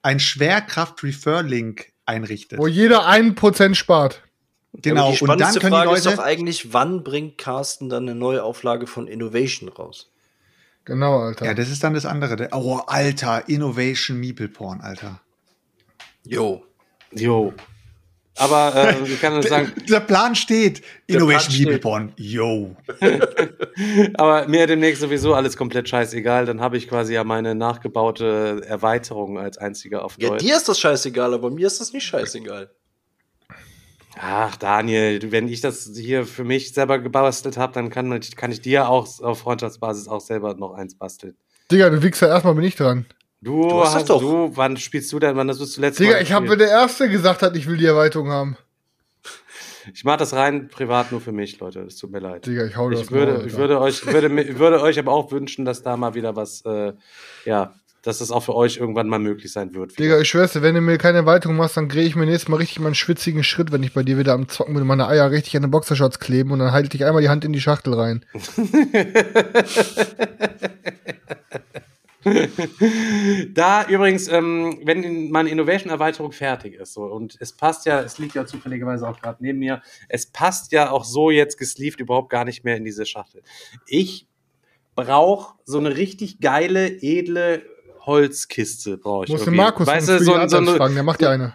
ein 0.02 0.20
Schwerkraft-Refer-Link 0.20 1.92
einrichtet. 2.12 2.58
Wo 2.58 2.66
jeder 2.66 3.06
einen 3.06 3.34
Prozent 3.34 3.76
spart. 3.76 4.22
Genau, 4.74 5.08
Aber 5.08 5.12
die 5.16 5.20
und 5.22 5.28
dann 5.28 5.36
spannendste 5.38 5.60
können 5.60 5.72
die 5.72 5.76
Frage 5.86 5.98
ist 5.98 6.04
Leute. 6.04 6.16
doch 6.16 6.22
eigentlich, 6.24 6.72
wann 6.72 7.02
bringt 7.04 7.38
Carsten 7.38 7.88
dann 7.88 8.04
eine 8.08 8.14
neue 8.14 8.42
Auflage 8.42 8.86
von 8.86 9.06
Innovation 9.06 9.68
raus? 9.68 10.10
Genau, 10.84 11.18
Alter. 11.20 11.44
Ja, 11.46 11.54
das 11.54 11.68
ist 11.70 11.84
dann 11.84 11.94
das 11.94 12.06
andere. 12.06 12.36
Der- 12.36 12.48
Oh, 12.52 12.78
Alter, 12.86 13.48
Innovation 13.48 14.18
Meeple 14.18 14.48
Porn, 14.48 14.80
Alter. 14.80 15.20
Jo. 16.24 16.64
jo. 17.12 17.52
Aber 18.36 18.72
äh, 18.74 19.02
ich 19.12 19.20
kann 19.20 19.34
nur 19.34 19.42
sagen, 19.42 19.72
Der 19.88 20.00
Plan 20.00 20.34
steht. 20.34 20.82
Der 21.08 21.16
Innovation. 21.16 21.80
Porn. 21.80 22.12
Yo. 22.16 22.74
Aber 24.14 24.48
mir 24.48 24.66
demnächst 24.66 25.02
sowieso 25.02 25.34
alles 25.34 25.56
komplett 25.56 25.88
scheißegal. 25.88 26.46
Dann 26.46 26.60
habe 26.60 26.76
ich 26.78 26.88
quasi 26.88 27.12
ja 27.14 27.24
meine 27.24 27.54
nachgebaute 27.54 28.62
Erweiterung 28.66 29.38
als 29.38 29.58
einziger 29.58 30.04
auf 30.04 30.16
Ja, 30.18 30.30
Deutsch. 30.30 30.42
dir 30.44 30.56
ist 30.56 30.68
das 30.68 30.80
scheißegal, 30.80 31.34
aber 31.34 31.50
mir 31.50 31.66
ist 31.66 31.80
das 31.80 31.92
nicht 31.92 32.04
scheißegal. 32.04 32.70
Ach, 34.18 34.56
Daniel, 34.56 35.20
wenn 35.32 35.48
ich 35.48 35.60
das 35.60 35.90
hier 35.94 36.24
für 36.26 36.44
mich 36.44 36.72
selber 36.74 36.98
gebastelt 36.98 37.56
habe, 37.56 37.72
dann 37.72 37.90
kann, 37.90 38.12
ich- 38.12 38.36
kann 38.36 38.52
ich 38.52 38.60
dir 38.60 38.88
auch 38.88 39.06
auf 39.22 39.40
Freundschaftsbasis 39.40 40.06
auch 40.08 40.20
selber 40.20 40.54
noch 40.54 40.72
eins 40.74 40.94
basteln. 40.96 41.36
Digga, 41.70 41.88
du 41.90 42.02
Wichser, 42.02 42.28
erstmal 42.28 42.54
bin 42.54 42.64
ich 42.64 42.76
dran. 42.76 43.06
Du, 43.42 43.68
Du 43.68 43.80
hast 43.80 43.86
das 43.86 43.94
hast 44.02 44.10
doch. 44.10 44.20
du, 44.20 44.52
wann 44.54 44.76
spielst 44.76 45.12
du 45.12 45.18
denn, 45.18 45.34
wann 45.34 45.48
hast 45.48 45.58
du 45.58 45.64
das 45.64 45.76
letzte 45.76 46.04
Digga, 46.04 46.20
ich 46.20 46.32
habe, 46.32 46.48
wenn 46.48 46.60
der 46.60 46.68
Erste 46.68 47.08
gesagt 47.08 47.42
hat, 47.42 47.56
ich 47.56 47.66
will 47.66 47.76
die 47.76 47.86
Erweiterung 47.86 48.30
haben. 48.30 48.56
Ich 49.92 50.04
mache 50.04 50.18
das 50.18 50.32
rein 50.32 50.68
privat 50.68 51.10
nur 51.10 51.20
für 51.20 51.32
mich, 51.32 51.58
Leute. 51.58 51.80
Es 51.80 51.96
tut 51.96 52.12
mir 52.12 52.20
leid. 52.20 52.46
Digga, 52.46 52.66
ich 52.66 52.76
hau 52.76 52.88
das 52.88 53.00
Ich 53.00 53.10
würde, 53.10 53.32
Maul, 53.32 53.46
ich 53.48 53.56
würde 53.56 53.80
euch, 53.80 54.06
würde, 54.06 54.56
würde 54.56 54.80
euch 54.80 54.96
aber 54.96 55.10
auch 55.10 55.32
wünschen, 55.32 55.64
dass 55.64 55.82
da 55.82 55.96
mal 55.96 56.14
wieder 56.14 56.36
was, 56.36 56.64
äh, 56.64 56.92
ja, 57.44 57.74
dass 58.02 58.18
das 58.18 58.30
auch 58.30 58.44
für 58.44 58.54
euch 58.54 58.76
irgendwann 58.76 59.08
mal 59.08 59.18
möglich 59.18 59.50
sein 59.50 59.74
wird. 59.74 59.98
Digga, 59.98 60.20
ich 60.20 60.28
schwör's 60.28 60.52
dir, 60.52 60.62
wenn 60.62 60.76
du 60.76 60.80
mir 60.80 60.98
keine 60.98 61.18
Erweiterung 61.18 61.56
machst, 61.56 61.76
dann 61.76 61.88
drehe 61.88 62.04
ich 62.04 62.14
mir 62.14 62.26
nächstes 62.26 62.48
Mal 62.48 62.58
richtig 62.58 62.78
meinen 62.78 62.94
schwitzigen 62.94 63.42
Schritt, 63.42 63.72
wenn 63.72 63.82
ich 63.82 63.92
bei 63.92 64.04
dir 64.04 64.18
wieder 64.18 64.34
am 64.34 64.48
Zocken 64.48 64.74
bin 64.74 64.86
meine 64.86 65.08
Eier 65.08 65.32
richtig 65.32 65.56
an 65.56 65.62
den 65.62 65.72
Boxershorts 65.72 66.20
kleben 66.20 66.52
und 66.52 66.60
dann 66.60 66.70
halte 66.70 66.96
ich 66.96 67.04
einmal 67.04 67.20
die 67.20 67.28
Hand 67.28 67.44
in 67.44 67.52
die 67.52 67.60
Schachtel 67.60 67.94
rein. 67.94 68.24
Da 73.54 73.86
übrigens, 73.86 74.28
ähm, 74.28 74.80
wenn 74.84 75.30
meine 75.30 75.50
Innovation-Erweiterung 75.50 76.32
fertig 76.32 76.74
ist, 76.74 76.94
so, 76.94 77.04
und 77.04 77.36
es 77.40 77.52
passt 77.52 77.86
ja, 77.86 78.00
es 78.00 78.18
liegt 78.18 78.34
ja 78.34 78.46
zufälligerweise 78.46 79.08
auch 79.08 79.20
gerade 79.20 79.42
neben 79.42 79.58
mir, 79.58 79.82
es 80.08 80.26
passt 80.26 80.72
ja 80.72 80.90
auch 80.90 81.04
so 81.04 81.30
jetzt 81.30 81.58
gesleeved 81.58 82.00
überhaupt 82.00 82.30
gar 82.30 82.44
nicht 82.44 82.64
mehr 82.64 82.76
in 82.76 82.84
diese 82.84 83.06
Schachtel. 83.06 83.42
Ich 83.86 84.26
brauche 84.94 85.54
so 85.64 85.78
eine 85.78 85.96
richtig 85.96 86.40
geile, 86.40 86.86
edle 87.02 87.62
Holzkiste, 88.00 88.98
brauche 88.98 89.24
ich. 89.24 89.30
Muss 89.30 89.44
den. 89.44 89.54
Markus 89.54 89.86
weißt 89.86 90.08
du, 90.08 90.18
so, 90.18 90.48
so 90.48 90.56
eine, 90.56 90.76
fragen, 90.76 90.94
der 90.94 91.04
macht 91.04 91.22
ja 91.22 91.30
eine. 91.30 91.54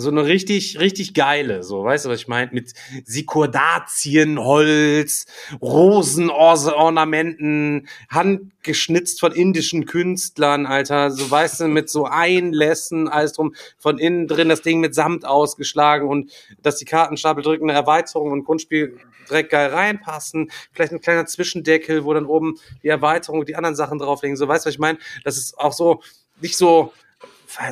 So 0.00 0.10
eine 0.10 0.26
richtig, 0.26 0.80
richtig 0.80 1.14
geile, 1.14 1.62
so, 1.62 1.84
weißt 1.84 2.04
du, 2.04 2.10
was 2.10 2.20
ich 2.20 2.28
meine? 2.28 2.50
Mit 2.52 2.74
Sikordazienholz, 3.04 5.24
Rosenornamenten, 5.60 7.88
handgeschnitzt 8.08 9.20
von 9.20 9.32
indischen 9.32 9.86
Künstlern, 9.86 10.66
Alter, 10.66 11.10
so, 11.10 11.30
weißt 11.30 11.60
du, 11.60 11.68
mit 11.68 11.90
so 11.90 12.06
Einlässen, 12.06 13.08
alles 13.08 13.32
drum, 13.32 13.54
von 13.78 13.98
innen 13.98 14.26
drin 14.26 14.48
das 14.48 14.62
Ding 14.62 14.80
mit 14.80 14.94
Samt 14.94 15.24
ausgeschlagen 15.24 16.08
und 16.08 16.30
dass 16.62 16.76
die 16.76 16.84
Kartenstapel 16.84 17.42
drückende 17.42 17.74
Erweiterung 17.74 18.32
und 18.32 18.44
Grundspiel 18.44 18.98
direkt 19.28 19.50
geil 19.50 19.70
reinpassen, 19.70 20.50
vielleicht 20.72 20.92
ein 20.92 21.00
kleiner 21.00 21.26
Zwischendeckel, 21.26 22.04
wo 22.04 22.12
dann 22.12 22.26
oben 22.26 22.56
die 22.82 22.88
Erweiterung 22.88 23.40
und 23.40 23.48
die 23.48 23.56
anderen 23.56 23.76
Sachen 23.76 23.98
drauflegen, 23.98 24.36
so, 24.36 24.48
weißt 24.48 24.64
du, 24.64 24.68
was 24.68 24.74
ich 24.74 24.80
meine? 24.80 24.98
Das 25.24 25.36
ist 25.36 25.58
auch 25.58 25.72
so, 25.72 26.02
nicht 26.40 26.56
so, 26.56 26.92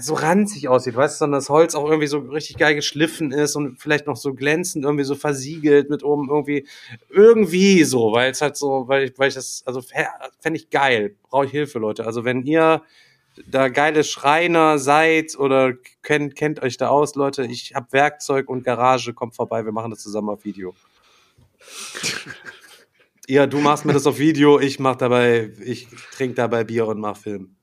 so 0.00 0.14
ranzig 0.14 0.68
aussieht, 0.68 0.96
weißt 0.96 1.16
du, 1.16 1.18
sondern 1.18 1.38
das 1.38 1.48
Holz 1.48 1.74
auch 1.74 1.86
irgendwie 1.86 2.06
so 2.06 2.18
richtig 2.18 2.56
geil 2.56 2.74
geschliffen 2.74 3.32
ist 3.32 3.56
und 3.56 3.80
vielleicht 3.80 4.06
noch 4.06 4.16
so 4.16 4.34
glänzend, 4.34 4.84
irgendwie 4.84 5.04
so 5.04 5.14
versiegelt 5.14 5.90
mit 5.90 6.04
oben 6.04 6.28
irgendwie, 6.28 6.66
irgendwie 7.09 7.84
so, 7.84 8.12
weil 8.12 8.30
es 8.30 8.40
halt 8.40 8.56
so, 8.56 8.88
weil 8.88 9.04
ich, 9.04 9.18
weil 9.18 9.28
ich 9.28 9.34
das, 9.34 9.62
also 9.66 9.82
fände 9.82 10.59
ich 10.59 10.70
geil, 10.70 11.16
brauche 11.28 11.46
ich 11.46 11.50
Hilfe, 11.50 11.78
Leute. 11.78 12.06
Also 12.06 12.24
wenn 12.24 12.42
ihr 12.42 12.82
da 13.46 13.68
geile 13.68 14.04
Schreiner 14.04 14.78
seid 14.78 15.38
oder 15.38 15.72
kennt, 16.02 16.36
kennt 16.36 16.62
euch 16.62 16.76
da 16.76 16.88
aus, 16.88 17.14
Leute, 17.14 17.44
ich 17.44 17.74
hab 17.74 17.92
Werkzeug 17.92 18.48
und 18.48 18.64
Garage, 18.64 19.14
kommt 19.14 19.34
vorbei, 19.34 19.64
wir 19.64 19.72
machen 19.72 19.90
das 19.90 20.00
zusammen 20.00 20.28
auf 20.28 20.44
Video. 20.44 20.74
ja, 23.26 23.46
du 23.46 23.59
machst 23.59 23.84
mir 23.84 23.94
das 23.94 24.06
auf 24.06 24.18
Video, 24.18 24.60
ich 24.60 24.78
mach 24.78 24.96
dabei, 24.96 25.50
ich 25.64 25.88
trinke 26.14 26.34
dabei 26.34 26.64
Bier 26.64 26.86
und 26.86 27.00
mach 27.00 27.16
Film. 27.16 27.56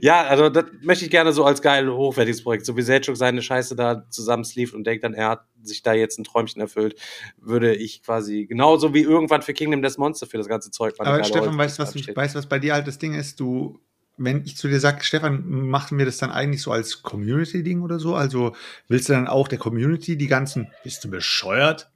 Ja, 0.00 0.22
also 0.24 0.48
das 0.48 0.64
möchte 0.82 1.04
ich 1.04 1.10
gerne 1.10 1.32
so 1.32 1.44
als 1.44 1.60
geil 1.62 1.90
hochwertiges 1.90 2.42
Projekt. 2.42 2.66
So 2.66 2.76
wie 2.76 2.82
Selchuk 2.82 3.16
seine 3.16 3.42
Scheiße 3.42 3.76
da 3.76 4.08
zusammen 4.10 4.44
sleeved 4.44 4.74
und 4.74 4.84
denkt 4.84 5.04
dann, 5.04 5.14
er 5.14 5.30
hat 5.30 5.46
sich 5.62 5.82
da 5.82 5.92
jetzt 5.92 6.18
ein 6.18 6.24
Träumchen 6.24 6.60
erfüllt, 6.60 6.98
würde 7.38 7.74
ich 7.74 8.02
quasi 8.02 8.46
genauso 8.46 8.94
wie 8.94 9.02
irgendwann 9.02 9.42
für 9.42 9.52
Kingdom 9.52 9.82
Death 9.82 9.98
Monster 9.98 10.26
für 10.26 10.38
das 10.38 10.48
ganze 10.48 10.70
Zeug 10.70 10.94
Aber 10.98 11.22
Stefan, 11.24 11.58
weißt 11.58 11.78
du, 11.78 11.82
was, 11.82 11.94
absteht. 11.94 12.16
weißt, 12.16 12.34
was 12.34 12.46
bei 12.46 12.58
dir 12.58 12.74
halt 12.74 12.86
das 12.86 12.98
Ding 12.98 13.14
ist? 13.14 13.40
Du, 13.40 13.80
wenn 14.16 14.44
ich 14.44 14.56
zu 14.56 14.68
dir 14.68 14.80
sage, 14.80 15.02
Stefan, 15.04 15.44
machen 15.46 15.98
wir 15.98 16.06
das 16.06 16.18
dann 16.18 16.30
eigentlich 16.30 16.62
so 16.62 16.70
als 16.70 17.02
Community-Ding 17.02 17.82
oder 17.82 17.98
so? 17.98 18.14
Also 18.14 18.54
willst 18.88 19.08
du 19.08 19.12
dann 19.14 19.26
auch 19.26 19.48
der 19.48 19.58
Community 19.58 20.16
die 20.16 20.28
ganzen, 20.28 20.70
bist 20.82 21.04
du 21.04 21.10
bescheuert? 21.10 21.90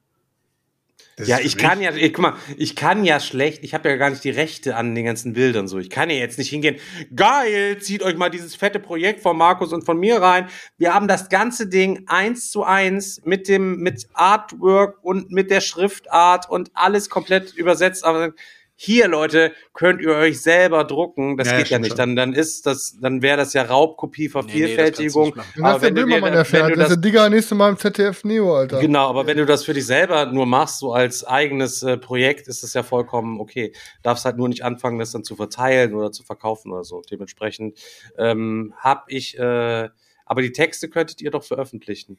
Das 1.18 1.26
Ja, 1.26 1.38
ich 1.40 1.56
kann 1.56 1.80
ja, 1.80 1.92
ich, 1.94 2.14
guck 2.14 2.22
mal, 2.22 2.34
ich 2.56 2.76
kann 2.76 3.04
ja 3.04 3.18
schlecht, 3.18 3.64
ich 3.64 3.74
habe 3.74 3.88
ja 3.88 3.96
gar 3.96 4.10
nicht 4.10 4.22
die 4.22 4.30
Rechte 4.30 4.76
an 4.76 4.94
den 4.94 5.04
ganzen 5.04 5.32
Bildern 5.32 5.66
so. 5.66 5.78
Ich 5.78 5.90
kann 5.90 6.10
ja 6.10 6.16
jetzt 6.16 6.38
nicht 6.38 6.50
hingehen, 6.50 6.76
geil, 7.14 7.78
zieht 7.80 8.02
euch 8.02 8.16
mal 8.16 8.30
dieses 8.30 8.54
fette 8.54 8.78
Projekt 8.78 9.20
von 9.20 9.36
Markus 9.36 9.72
und 9.72 9.84
von 9.84 9.98
mir 9.98 10.22
rein. 10.22 10.48
Wir 10.78 10.94
haben 10.94 11.08
das 11.08 11.28
ganze 11.28 11.66
Ding 11.66 12.04
eins 12.06 12.50
zu 12.50 12.62
eins 12.62 13.20
mit 13.24 13.48
dem, 13.48 13.80
mit 13.80 14.06
Artwork 14.14 14.98
und 15.02 15.30
mit 15.32 15.50
der 15.50 15.60
Schriftart 15.60 16.48
und 16.48 16.70
alles 16.74 17.10
komplett 17.10 17.52
übersetzt. 17.54 18.04
Aber 18.04 18.32
hier, 18.80 19.08
Leute, 19.08 19.50
könnt 19.74 20.00
ihr 20.00 20.10
euch 20.14 20.40
selber 20.40 20.84
drucken. 20.84 21.36
Das 21.36 21.48
Ja, 21.50 21.58
geht 21.58 21.68
ja 21.68 21.78
nicht. 21.80 21.88
schon. 21.88 21.96
Dann, 21.96 22.14
dann 22.14 22.32
ist 22.32 22.64
das, 22.64 22.96
dann 23.00 23.22
wäre 23.22 23.36
das 23.36 23.52
ja 23.52 23.62
Raubkopie, 23.62 24.28
Vervielfältigung. 24.28 25.32
Nee, 25.34 25.42
nee, 25.56 25.62
der 25.62 25.82
wenn 25.82 25.94
du 25.96 26.00
dir- 26.02 26.06
Böhmermann 26.06 26.22
wenn 26.26 26.32
du 26.34 26.38
erfährt. 26.38 26.76
Das 26.76 26.90
das- 26.90 27.00
Digger 27.00 27.28
nächste 27.28 27.56
Mal 27.56 27.70
im 27.70 27.76
ZDF 27.76 28.22
Neo, 28.22 28.54
Alter. 28.56 28.78
Genau, 28.78 29.08
aber 29.08 29.26
wenn 29.26 29.36
du 29.36 29.46
das 29.46 29.64
für 29.64 29.74
dich 29.74 29.84
selber 29.84 30.26
nur 30.26 30.46
machst, 30.46 30.78
so 30.78 30.92
als 30.92 31.24
eigenes 31.26 31.82
äh, 31.82 31.96
Projekt, 31.98 32.46
ist 32.46 32.62
das 32.62 32.72
ja 32.74 32.84
vollkommen 32.84 33.40
okay. 33.40 33.72
Darfst 34.04 34.24
halt 34.24 34.36
nur 34.36 34.48
nicht 34.48 34.62
anfangen, 34.64 35.00
das 35.00 35.10
dann 35.10 35.24
zu 35.24 35.34
verteilen 35.34 35.92
oder 35.94 36.12
zu 36.12 36.22
verkaufen 36.22 36.70
oder 36.70 36.84
so. 36.84 37.02
Dementsprechend 37.10 37.76
ähm, 38.16 38.74
habe 38.78 39.02
ich, 39.08 39.36
äh, 39.40 39.88
aber 40.24 40.40
die 40.42 40.52
Texte 40.52 40.88
könntet 40.88 41.20
ihr 41.20 41.32
doch 41.32 41.42
veröffentlichen. 41.42 42.16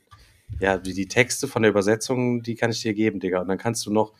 Ja, 0.59 0.77
die, 0.77 0.93
die 0.93 1.07
Texte 1.07 1.47
von 1.47 1.61
der 1.61 1.71
Übersetzung, 1.71 2.43
die 2.43 2.55
kann 2.55 2.71
ich 2.71 2.81
dir 2.81 2.93
geben, 2.93 3.19
Digga. 3.19 3.41
Und 3.41 3.47
dann 3.47 3.57
kannst 3.57 3.85
du 3.85 3.93
noch. 3.93 4.13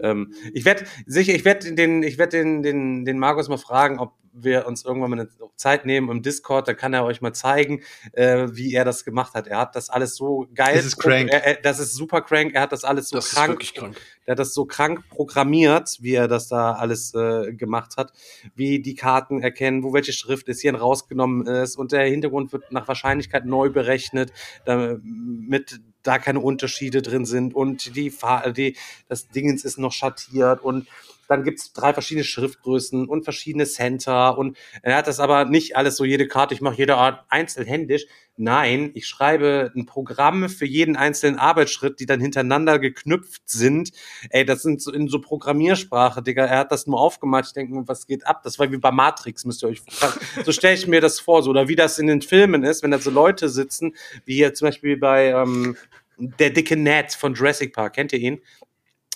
Ähm, 0.00 0.32
ich 0.52 0.64
werde 0.64 0.84
sicher, 1.06 1.34
ich 1.34 1.44
werde 1.44 1.72
den, 1.72 2.02
ich 2.02 2.18
werde 2.18 2.38
den, 2.38 2.62
den, 2.62 3.04
den 3.04 3.18
Markus 3.18 3.48
mal 3.48 3.56
fragen, 3.56 3.98
ob 3.98 4.12
wir 4.38 4.66
uns 4.66 4.84
irgendwann 4.84 5.10
mal 5.10 5.20
eine 5.20 5.28
Zeit 5.56 5.86
nehmen 5.86 6.10
im 6.10 6.22
Discord, 6.22 6.68
dann 6.68 6.76
kann 6.76 6.92
er 6.94 7.04
euch 7.04 7.20
mal 7.20 7.32
zeigen, 7.32 7.82
äh, 8.12 8.48
wie 8.52 8.74
er 8.74 8.84
das 8.84 9.04
gemacht 9.04 9.34
hat. 9.34 9.46
Er 9.46 9.58
hat 9.58 9.76
das 9.76 9.88
alles 9.90 10.16
so 10.16 10.46
geil. 10.54 10.76
Das 10.76 10.84
ist 10.86 10.98
crank. 10.98 11.30
Er, 11.32 11.44
er, 11.44 11.54
das 11.56 11.78
ist 11.78 11.94
super 11.94 12.20
crank. 12.20 12.54
Er 12.54 12.62
hat 12.62 12.72
das 12.72 12.84
alles 12.84 13.08
so 13.08 13.16
Das 13.16 13.26
ist 13.28 13.34
krank 13.34 13.52
wirklich 13.54 13.74
krank. 13.74 13.96
der 14.26 14.32
hat 14.32 14.38
das 14.38 14.52
so 14.54 14.64
krank 14.66 15.04
programmiert, 15.08 15.96
wie 16.00 16.14
er 16.14 16.28
das 16.28 16.48
da 16.48 16.72
alles 16.72 17.14
äh, 17.14 17.52
gemacht 17.52 17.96
hat, 17.96 18.12
wie 18.54 18.80
die 18.80 18.94
Karten 18.94 19.40
erkennen, 19.42 19.82
wo 19.82 19.92
welche 19.92 20.12
Schrift 20.12 20.48
ist, 20.48 20.60
hier 20.60 20.74
rausgenommen 20.74 21.46
ist 21.46 21.76
und 21.76 21.92
der 21.92 22.04
Hintergrund 22.06 22.52
wird 22.52 22.70
nach 22.72 22.88
Wahrscheinlichkeit 22.88 23.46
neu 23.46 23.70
berechnet, 23.70 24.32
damit 24.64 25.80
da 26.02 26.18
keine 26.18 26.38
Unterschiede 26.40 27.02
drin 27.02 27.24
sind 27.24 27.54
und 27.54 27.96
die, 27.96 28.10
Fa- 28.10 28.50
die 28.50 28.76
das 29.08 29.26
Dingens 29.28 29.64
ist 29.64 29.78
noch 29.78 29.92
schattiert 29.92 30.60
und 30.62 30.86
dann 31.28 31.44
gibt's 31.44 31.72
drei 31.72 31.92
verschiedene 31.92 32.24
Schriftgrößen 32.24 33.06
und 33.06 33.24
verschiedene 33.24 33.66
Center 33.66 34.36
und 34.38 34.56
er 34.82 34.96
hat 34.96 35.06
das 35.06 35.20
aber 35.20 35.44
nicht 35.44 35.76
alles 35.76 35.96
so 35.96 36.04
jede 36.04 36.28
Karte, 36.28 36.54
ich 36.54 36.60
mache 36.60 36.76
jede 36.76 36.96
Art 36.96 37.24
einzelhändisch. 37.28 38.06
Nein, 38.38 38.90
ich 38.92 39.06
schreibe 39.06 39.72
ein 39.74 39.86
Programm 39.86 40.50
für 40.50 40.66
jeden 40.66 40.94
einzelnen 40.96 41.38
Arbeitsschritt, 41.38 42.00
die 42.00 42.06
dann 42.06 42.20
hintereinander 42.20 42.78
geknüpft 42.78 43.42
sind. 43.46 43.92
Ey, 44.28 44.44
das 44.44 44.62
sind 44.62 44.82
so 44.82 44.92
in 44.92 45.08
so 45.08 45.22
Programmiersprache, 45.22 46.22
Digga. 46.22 46.44
Er 46.44 46.58
hat 46.58 46.70
das 46.70 46.86
nur 46.86 47.00
aufgemacht. 47.00 47.46
Ich 47.46 47.52
denke, 47.54 47.74
mir, 47.74 47.88
was 47.88 48.06
geht 48.06 48.26
ab? 48.26 48.42
Das 48.42 48.58
war 48.58 48.70
wie 48.70 48.76
bei 48.76 48.90
Matrix, 48.90 49.46
müsst 49.46 49.62
ihr 49.62 49.68
euch 49.68 49.80
fragen. 49.80 50.20
So 50.44 50.52
stelle 50.52 50.74
ich 50.74 50.86
mir 50.86 51.00
das 51.00 51.18
vor, 51.18 51.42
so 51.42 51.50
oder 51.50 51.66
wie 51.68 51.76
das 51.76 51.98
in 51.98 52.06
den 52.06 52.20
Filmen 52.20 52.62
ist, 52.62 52.82
wenn 52.82 52.90
da 52.90 52.98
so 52.98 53.10
Leute 53.10 53.48
sitzen, 53.48 53.96
wie 54.26 54.34
hier 54.34 54.52
zum 54.52 54.68
Beispiel 54.68 54.96
bei 54.98 55.28
ähm, 55.30 55.76
der 56.18 56.50
dicke 56.50 56.76
Ned 56.76 57.12
von 57.14 57.34
Jurassic 57.34 57.74
Park. 57.74 57.94
Kennt 57.94 58.12
ihr 58.12 58.18
ihn? 58.18 58.40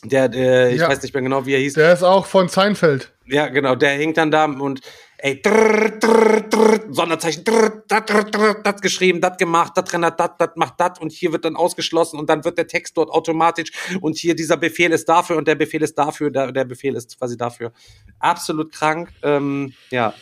Der, 0.04 0.28
der 0.28 0.70
ich 0.70 0.78
Ja. 0.80 0.88
weiß 0.88 1.02
nicht 1.02 1.12
mehr 1.12 1.22
genau, 1.22 1.44
wie 1.46 1.52
er 1.54 1.60
hieß. 1.60 1.74
Der 1.74 1.92
ist 1.92 2.02
auch 2.02 2.26
von 2.26 2.48
Seinfeld. 2.48 3.12
Ja, 3.26 3.48
genau, 3.48 3.74
der 3.74 3.90
hängt 3.90 4.16
dann 4.16 4.30
da 4.30 4.46
und 4.46 4.80
ey, 5.18 5.40
drrr, 5.42 5.90
drrr, 6.00 6.40
drrr, 6.48 6.80
Sonderzeichen, 6.90 7.44
drrr, 7.44 7.84
dat, 7.86 8.08
drrr, 8.08 8.24
drrr, 8.24 8.62
dat 8.62 8.80
geschrieben, 8.80 9.20
dat 9.20 9.38
gemacht, 9.38 9.76
dat 9.76 9.92
rendert, 9.92 10.18
dat, 10.18 10.40
dat 10.40 10.56
macht 10.56 10.80
dat 10.80 11.00
und 11.00 11.12
hier 11.12 11.30
wird 11.32 11.44
dann 11.44 11.54
ausgeschlossen 11.56 12.18
und 12.18 12.30
dann 12.30 12.42
wird 12.44 12.56
der 12.56 12.66
Text 12.66 12.96
dort 12.96 13.10
automatisch 13.10 13.70
und 14.00 14.16
hier 14.16 14.34
dieser 14.34 14.56
Befehl 14.56 14.90
ist 14.92 15.08
dafür 15.08 15.36
und 15.36 15.46
der 15.46 15.54
Befehl 15.54 15.82
ist 15.82 15.96
dafür, 15.98 16.30
der, 16.30 16.50
der 16.52 16.64
Befehl 16.64 16.96
ist 16.96 17.18
quasi 17.18 17.36
dafür. 17.36 17.72
Absolut 18.18 18.72
krank, 18.72 19.10
ähm, 19.22 19.74
ja. 19.90 20.14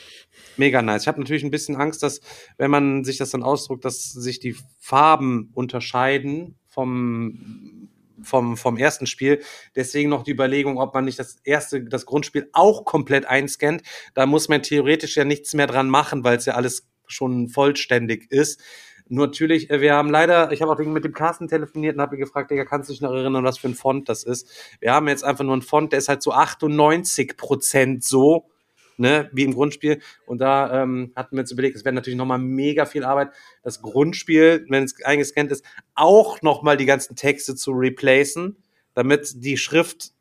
Mega 0.57 0.83
nice. 0.83 1.03
Ich 1.03 1.09
habe 1.09 1.21
natürlich 1.21 1.45
ein 1.45 1.53
bisschen 1.53 1.77
Angst, 1.77 2.03
dass, 2.03 2.21
wenn 2.57 2.71
man 2.71 3.05
sich 3.05 3.17
das 3.17 3.31
dann 3.31 3.45
ausdruckt, 3.45 3.85
dass 3.85 4.11
sich 4.13 4.41
die 4.41 4.57
Farben 4.81 5.51
unterscheiden 5.55 6.57
vom, 6.67 7.78
vom, 8.23 8.57
vom 8.57 8.77
ersten 8.77 9.07
Spiel. 9.07 9.43
Deswegen 9.77 10.11
noch 10.11 10.23
die 10.23 10.33
Überlegung, 10.33 10.79
ob 10.79 10.95
man 10.95 11.05
nicht 11.05 11.19
das 11.19 11.37
erste, 11.45 11.83
das 11.83 12.07
Grundspiel 12.07 12.49
auch 12.53 12.85
komplett 12.85 13.27
einscannt. 13.27 13.83
Da 14.15 14.27
muss 14.27 14.49
man 14.49 14.63
theoretisch 14.63 15.17
ja 15.17 15.25
nichts 15.25 15.55
mehr 15.55 15.67
dran 15.67 15.89
machen, 15.89 16.25
weil 16.25 16.39
es 16.39 16.47
ja 16.47 16.55
alles 16.55 16.89
schon 17.07 17.49
vollständig 17.49 18.31
ist. 18.31 18.61
Nur 19.09 19.27
natürlich, 19.27 19.71
äh, 19.71 19.81
wir 19.81 19.95
haben 19.95 20.11
leider, 20.11 20.53
ich 20.53 20.63
habe 20.63 20.73
auch 20.73 20.79
mit 20.79 21.05
dem 21.05 21.15
Carsten 21.15 21.49
telefoniert 21.49 21.97
und 21.97 22.03
habe 22.03 22.17
ihn 22.17 22.21
gefragt, 22.21 22.51
Digga, 22.51 22.65
kannst 22.65 22.89
du 22.89 22.93
dich 22.93 23.01
noch 23.01 23.13
erinnern, 23.13 23.45
was 23.45 23.59
für 23.59 23.69
ein 23.69 23.75
Font 23.75 24.09
das 24.09 24.23
ist? 24.23 24.49
Wir 24.81 24.93
haben 24.93 25.09
jetzt 25.09 25.25
einfach 25.25 25.45
nur 25.45 25.55
einen 25.55 25.63
Font, 25.63 25.93
der 25.93 25.99
ist 25.99 26.09
halt 26.09 26.23
zu 26.23 26.33
98 26.33 27.37
Prozent 27.37 28.05
so, 28.05 28.51
ne, 28.99 29.31
wie 29.33 29.45
im 29.45 29.55
Grundspiel. 29.55 30.01
Und 30.27 30.39
da 30.39 30.83
ähm, 30.83 31.13
hatten 31.17 31.37
wir 31.37 31.41
uns 31.41 31.53
überlegt, 31.53 31.77
es 31.77 31.85
wäre 31.85 31.95
natürlich 31.95 32.19
nochmal 32.19 32.39
mega 32.39 32.85
viel 32.85 33.05
Arbeit, 33.05 33.31
das 33.63 33.81
Grundspiel, 33.81 34.67
wenn 34.69 34.85
es 34.85 35.03
eingescannt 35.05 35.51
ist, 35.51 35.65
auch 35.95 36.43
nochmal 36.43 36.77
die 36.77 36.87
ganzen 36.87 37.17
Texte 37.17 37.55
zu 37.55 37.73
replacen, 37.73 38.57
damit 38.95 39.33
die 39.37 39.57
Schrift 39.57 40.13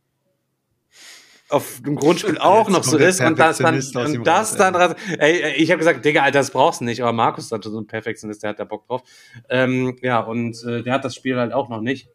auf 1.49 1.81
dem 1.81 1.95
Grundspiel 1.95 2.37
auch 2.39 2.69
noch 2.69 2.83
so 2.83 2.97
ist 2.97 3.21
und 3.21 3.39
das 3.39 3.57
dann, 3.57 3.75
und 3.75 4.27
das 4.27 4.55
dann, 4.55 4.75
ey. 4.75 4.95
ey, 5.17 5.41
ey, 5.41 5.53
ich 5.55 5.71
habe 5.71 5.79
gesagt, 5.79 6.03
Digga, 6.03 6.23
Alter, 6.23 6.39
das 6.39 6.51
brauchst 6.51 6.81
du 6.81 6.85
nicht, 6.85 7.01
aber 7.01 7.13
Markus 7.13 7.51
ist 7.51 7.63
so 7.63 7.79
ein 7.79 7.87
Perfektionist, 7.87 8.43
der 8.43 8.51
hat 8.51 8.59
da 8.59 8.65
Bock 8.65 8.85
drauf. 8.87 9.03
Ähm, 9.49 9.97
ja, 10.01 10.19
und 10.19 10.61
äh, 10.63 10.83
der 10.83 10.93
hat 10.93 11.05
das 11.05 11.15
Spiel 11.15 11.37
halt 11.37 11.53
auch 11.53 11.69
noch 11.69 11.81
nicht. 11.81 12.09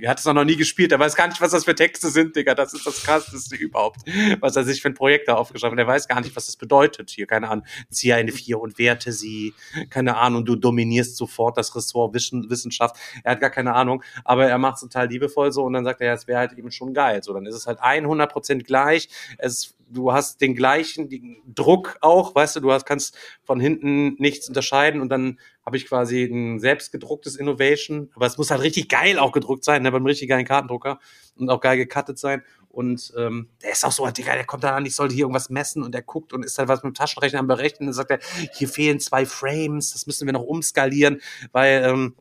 Er 0.00 0.10
hat 0.10 0.18
es 0.18 0.24
noch 0.24 0.44
nie 0.44 0.56
gespielt, 0.56 0.92
er 0.92 0.98
weiß 0.98 1.16
gar 1.16 1.28
nicht, 1.28 1.40
was 1.40 1.52
das 1.52 1.64
für 1.64 1.74
Texte 1.74 2.08
sind, 2.08 2.36
Digga. 2.36 2.54
Das 2.54 2.74
ist 2.74 2.86
das 2.86 3.02
krasseste 3.02 3.56
überhaupt, 3.56 4.00
was 4.40 4.56
er 4.56 4.64
sich 4.64 4.82
für 4.82 4.88
ein 4.88 4.94
Projekt 4.94 5.28
da 5.28 5.34
aufgeschrieben 5.34 5.78
hat. 5.78 5.84
Er 5.84 5.88
weiß 5.88 6.08
gar 6.08 6.20
nicht, 6.20 6.34
was 6.36 6.46
das 6.46 6.56
bedeutet. 6.56 7.10
Hier, 7.10 7.26
keine 7.26 7.48
Ahnung, 7.48 7.64
ziehe 7.90 8.14
eine 8.14 8.32
Vier 8.32 8.60
und 8.60 8.78
werte 8.78 9.12
sie. 9.12 9.54
Keine 9.90 10.16
Ahnung, 10.16 10.44
du 10.44 10.56
dominierst 10.56 11.16
sofort 11.16 11.56
das 11.56 11.74
Ressort 11.74 12.14
Wissen, 12.14 12.48
Wissenschaft. 12.50 12.96
Er 13.24 13.32
hat 13.32 13.40
gar 13.40 13.50
keine 13.50 13.74
Ahnung, 13.74 14.02
aber 14.24 14.46
er 14.46 14.58
macht 14.58 14.76
es 14.76 14.80
total 14.80 15.08
liebevoll 15.08 15.52
so 15.52 15.64
und 15.64 15.72
dann 15.72 15.84
sagt 15.84 16.00
er, 16.00 16.08
ja, 16.08 16.12
es 16.14 16.26
wäre 16.26 16.38
halt 16.38 16.52
eben 16.52 16.70
schon 16.70 16.94
geil. 16.94 17.22
So, 17.22 17.32
dann 17.32 17.46
ist 17.46 17.54
es 17.54 17.66
halt 17.66 17.80
100% 17.80 18.62
gleich. 18.64 19.08
Es, 19.38 19.74
du 19.92 20.12
hast 20.12 20.40
den 20.40 20.54
gleichen 20.54 21.08
den 21.08 21.42
Druck 21.46 21.96
auch, 22.00 22.34
weißt 22.34 22.56
du, 22.56 22.60
du 22.60 22.72
hast, 22.72 22.86
kannst 22.86 23.16
von 23.44 23.60
hinten 23.60 24.14
nichts 24.18 24.48
unterscheiden 24.48 25.00
und 25.00 25.08
dann 25.08 25.38
habe 25.64 25.76
ich 25.76 25.86
quasi 25.86 26.24
ein 26.24 26.58
selbstgedrucktes 26.58 27.36
Innovation, 27.36 28.10
aber 28.14 28.26
es 28.26 28.38
muss 28.38 28.50
halt 28.50 28.62
richtig 28.62 28.88
geil 28.88 29.18
auch 29.18 29.32
gedruckt 29.32 29.64
sein, 29.64 29.82
ne, 29.82 29.92
beim 29.92 30.04
richtig 30.04 30.28
geilen 30.28 30.44
Kartendrucker 30.44 30.98
und 31.36 31.50
auch 31.50 31.60
geil 31.60 31.76
gecuttet 31.76 32.18
sein. 32.18 32.42
Und 32.68 33.12
ähm, 33.18 33.50
der 33.62 33.72
ist 33.72 33.84
auch 33.84 33.92
so, 33.92 34.08
Digga, 34.08 34.34
der 34.34 34.46
kommt 34.46 34.64
da 34.64 34.74
an, 34.74 34.86
ich 34.86 34.94
sollte 34.94 35.14
hier 35.14 35.24
irgendwas 35.24 35.50
messen 35.50 35.82
und 35.82 35.92
der 35.92 36.02
guckt 36.02 36.32
und 36.32 36.42
ist 36.42 36.58
halt 36.58 36.68
was 36.68 36.82
mit 36.82 36.92
dem 36.92 36.94
Taschenrechner 36.94 37.38
am 37.38 37.46
Berechnen 37.46 37.88
und 37.88 37.92
sagt 37.92 38.10
er, 38.10 38.18
hier 38.54 38.68
fehlen 38.68 38.98
zwei 38.98 39.26
Frames, 39.26 39.92
das 39.92 40.06
müssen 40.06 40.26
wir 40.26 40.32
noch 40.32 40.42
umskalieren, 40.42 41.20
weil 41.52 41.82
ähm, 41.84 42.14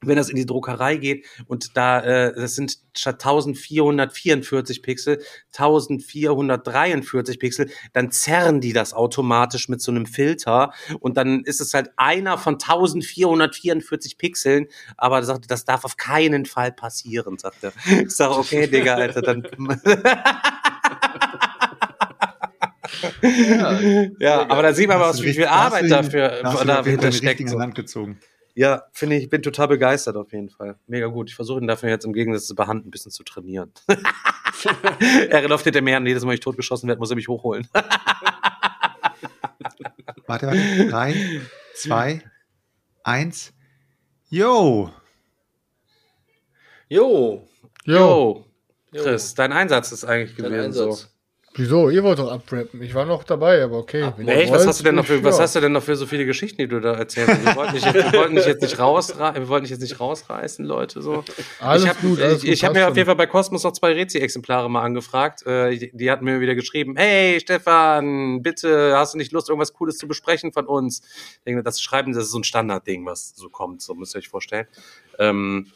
wenn 0.00 0.16
das 0.16 0.28
in 0.28 0.36
die 0.36 0.46
Druckerei 0.46 0.96
geht 0.96 1.26
und 1.46 1.76
da, 1.76 2.00
äh, 2.00 2.32
das 2.34 2.54
sind 2.54 2.78
statt 2.96 3.16
1444 3.16 4.82
Pixel, 4.82 5.20
1443 5.52 7.38
Pixel, 7.38 7.70
dann 7.92 8.10
zerren 8.12 8.60
die 8.60 8.72
das 8.72 8.94
automatisch 8.94 9.68
mit 9.68 9.82
so 9.82 9.90
einem 9.90 10.06
Filter 10.06 10.72
und 11.00 11.16
dann 11.16 11.42
ist 11.44 11.60
es 11.60 11.74
halt 11.74 11.90
einer 11.96 12.38
von 12.38 12.54
1444 12.54 14.18
Pixeln, 14.18 14.68
aber 14.96 15.16
er 15.16 15.24
sagt, 15.24 15.50
das 15.50 15.64
darf 15.64 15.84
auf 15.84 15.96
keinen 15.96 16.46
Fall 16.46 16.70
passieren, 16.72 17.38
sagt 17.38 17.64
er. 17.64 17.72
Ich 17.86 18.10
sage, 18.10 18.36
okay, 18.36 18.68
Digga, 18.68 18.94
Alter, 18.94 19.22
dann. 19.22 19.48
ja, 24.20 24.48
aber 24.48 24.62
da 24.62 24.72
sieht 24.72 24.88
man 24.88 24.98
mal, 24.98 25.12
wie 25.18 25.34
viel 25.34 25.46
Arbeit 25.46 25.90
dafür 25.90 26.40
dahinter 26.64 27.10
steckt. 27.12 27.50
Land 27.50 27.74
gezogen. 27.74 28.20
Ja, 28.58 28.82
finde 28.90 29.14
ich, 29.14 29.22
ich 29.22 29.30
bin 29.30 29.40
total 29.40 29.68
begeistert 29.68 30.16
auf 30.16 30.32
jeden 30.32 30.50
Fall. 30.50 30.80
Mega 30.88 31.06
gut. 31.06 31.28
Ich 31.28 31.36
versuche 31.36 31.60
ihn 31.60 31.68
dafür 31.68 31.90
jetzt 31.90 32.04
im 32.04 32.12
Gegensatz 32.12 32.48
zu 32.48 32.56
Behand 32.56 32.84
ein 32.84 32.90
bisschen 32.90 33.12
zu 33.12 33.22
trainieren. 33.22 33.72
er 35.30 35.46
läuft 35.48 35.62
hinter 35.62 35.80
mir 35.80 35.96
an, 35.96 36.04
jedes 36.04 36.24
Mal, 36.24 36.30
wenn 36.30 36.34
ich 36.34 36.40
totgeschossen 36.40 36.88
werde, 36.88 36.98
muss 36.98 37.10
er 37.10 37.14
mich 37.14 37.28
hochholen. 37.28 37.68
Warte, 40.26 40.48
warte. 40.48 40.88
Drei, 40.88 41.40
zwei, 41.74 42.20
eins. 43.04 43.52
Yo! 44.28 44.90
Jo. 46.88 47.48
Jo. 47.84 48.44
Yo, 48.92 49.02
Chris, 49.02 49.34
dein 49.36 49.52
Einsatz 49.52 49.92
ist 49.92 50.04
eigentlich 50.04 50.34
Dein 50.34 50.46
gewesen. 50.50 50.64
Einsatz. 50.64 51.02
So. 51.02 51.08
Wieso? 51.58 51.90
Ihr 51.90 52.04
wollt 52.04 52.20
doch 52.20 52.30
abrappen. 52.30 52.80
Ich 52.82 52.94
war 52.94 53.04
noch 53.04 53.24
dabei, 53.24 53.64
aber 53.64 53.78
okay. 53.78 54.12
ihr 54.16 54.28
Echt? 54.28 54.52
Was 54.52 54.64
hast 54.64 54.78
du 54.78 54.84
denn 54.84 54.94
noch 54.94 55.04
für, 55.04 55.24
was 55.24 55.40
hast 55.40 55.56
du 55.56 55.60
denn 55.60 55.72
noch 55.72 55.82
für 55.82 55.96
so 55.96 56.06
viele 56.06 56.24
Geschichten, 56.24 56.58
die 56.58 56.68
du 56.68 56.80
da 56.80 56.94
erzählst? 56.94 57.44
Wir 57.44 57.56
wollten 57.56 57.74
dich 57.74 57.84
jetzt, 57.84 58.12
wir 58.12 58.18
wollten 58.20 58.36
dich 58.36 58.46
jetzt 58.46 58.62
nicht 58.62 58.78
rausra 58.78 59.34
wir 59.34 59.48
wollten 59.48 59.64
dich 59.64 59.72
jetzt 59.72 59.80
nicht 59.80 59.98
rausreißen, 59.98 60.64
Leute, 60.64 61.02
so. 61.02 61.24
Alles 61.58 61.82
ich 61.82 61.88
habe 61.88 62.36
ich, 62.36 62.48
ich 62.48 62.64
hab 62.64 62.74
mir 62.74 62.88
auf 62.88 62.94
jeden 62.96 63.06
Fall 63.06 63.16
bei 63.16 63.26
Cosmos 63.26 63.64
noch 63.64 63.72
zwei 63.72 63.92
Rezi-Exemplare 63.92 64.70
mal 64.70 64.82
angefragt. 64.82 65.44
Äh, 65.46 65.90
die, 65.92 66.10
hatten 66.12 66.24
mir 66.24 66.40
wieder 66.40 66.54
geschrieben, 66.54 66.94
hey 66.96 67.40
Stefan, 67.40 68.40
bitte, 68.40 68.96
hast 68.96 69.14
du 69.14 69.18
nicht 69.18 69.32
Lust, 69.32 69.48
irgendwas 69.48 69.72
Cooles 69.72 69.98
zu 69.98 70.06
besprechen 70.06 70.52
von 70.52 70.66
uns? 70.66 71.02
Ich 71.38 71.44
denke, 71.44 71.64
das 71.64 71.80
Schreiben, 71.80 72.12
das 72.12 72.26
ist 72.26 72.30
so 72.30 72.38
ein 72.38 72.44
Standardding, 72.44 73.04
was 73.04 73.34
so 73.34 73.48
kommt, 73.48 73.82
so 73.82 73.94
müsst 73.94 74.14
ihr 74.14 74.18
euch 74.20 74.28
vorstellen. 74.28 74.68
Ähm, 75.18 75.66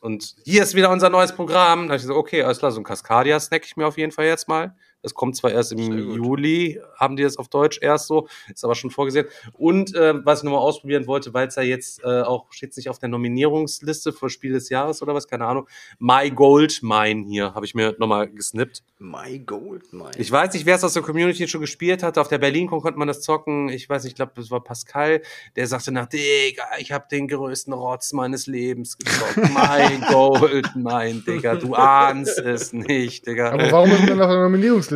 Und 0.00 0.34
hier 0.44 0.62
ist 0.62 0.74
wieder 0.74 0.90
unser 0.90 1.10
neues 1.10 1.32
Programm. 1.32 1.88
Da 1.88 1.92
hab 1.92 2.00
ich 2.00 2.06
so, 2.06 2.14
okay, 2.14 2.42
alles 2.42 2.58
klar, 2.58 2.72
so 2.72 2.80
ein 2.80 2.84
Cascadia 2.84 3.38
snack 3.38 3.66
ich 3.66 3.76
mir 3.76 3.86
auf 3.86 3.98
jeden 3.98 4.12
Fall 4.12 4.24
jetzt 4.24 4.48
mal. 4.48 4.74
Das 5.02 5.14
kommt 5.14 5.36
zwar 5.36 5.50
erst 5.50 5.72
im. 5.72 5.80
Juli, 5.80 6.80
haben 6.96 7.16
die 7.16 7.22
das 7.22 7.38
auf 7.38 7.48
Deutsch 7.48 7.78
erst 7.80 8.06
so, 8.06 8.28
ist 8.52 8.64
aber 8.64 8.74
schon 8.74 8.90
vorgesehen. 8.90 9.26
Und 9.54 9.94
äh, 9.94 10.14
was 10.24 10.40
ich 10.40 10.44
nochmal 10.44 10.60
ausprobieren 10.60 11.06
wollte, 11.06 11.32
weil 11.32 11.48
es 11.48 11.56
ja 11.56 11.62
jetzt 11.62 12.04
äh, 12.04 12.22
auch, 12.22 12.52
steht 12.52 12.76
nicht 12.76 12.88
auf 12.88 12.98
der 12.98 13.08
Nominierungsliste 13.08 14.12
für 14.12 14.28
Spiel 14.28 14.52
des 14.52 14.68
Jahres 14.68 15.02
oder 15.02 15.14
was, 15.14 15.26
keine 15.26 15.46
Ahnung. 15.46 15.66
My 15.98 16.30
Gold 16.30 16.80
Mine 16.82 17.26
hier, 17.28 17.54
habe 17.54 17.64
ich 17.64 17.74
mir 17.74 17.96
nochmal 17.98 18.28
gesnippt. 18.28 18.82
My 18.98 19.38
Gold, 19.38 19.92
mein. 19.92 20.12
Ich 20.18 20.30
weiß 20.30 20.52
nicht, 20.52 20.66
wer 20.66 20.76
es 20.76 20.84
aus 20.84 20.92
der 20.92 21.02
Community 21.02 21.48
schon 21.48 21.62
gespielt 21.62 22.02
hat. 22.02 22.18
Auf 22.18 22.28
der 22.28 22.38
BerlinCon 22.38 22.82
konnte 22.82 22.98
man 22.98 23.08
das 23.08 23.22
zocken. 23.22 23.70
Ich 23.70 23.88
weiß 23.88 24.04
nicht, 24.04 24.12
ich 24.12 24.16
glaube, 24.16 24.32
das 24.36 24.50
war 24.50 24.62
Pascal. 24.62 25.22
Der 25.56 25.66
sagte 25.66 25.92
nach, 25.92 26.06
Digga, 26.06 26.64
ich 26.78 26.92
habe 26.92 27.06
den 27.10 27.26
größten 27.26 27.72
Rotz 27.72 28.12
meines 28.12 28.46
Lebens 28.46 28.98
gezockt. 28.98 29.36
My 29.54 29.98
Gold 30.10 30.76
Mine, 30.76 31.22
Digga. 31.26 31.54
Du 31.54 31.74
ahnst 31.74 32.38
es 32.38 32.74
nicht, 32.74 33.26
Digga. 33.26 33.52
Aber 33.52 33.72
warum 33.72 33.90
ist 33.90 34.00
man 34.00 34.08
dann 34.08 34.22
auf 34.22 34.30
der 34.30 34.40
Nominierungsliste? 34.42 34.89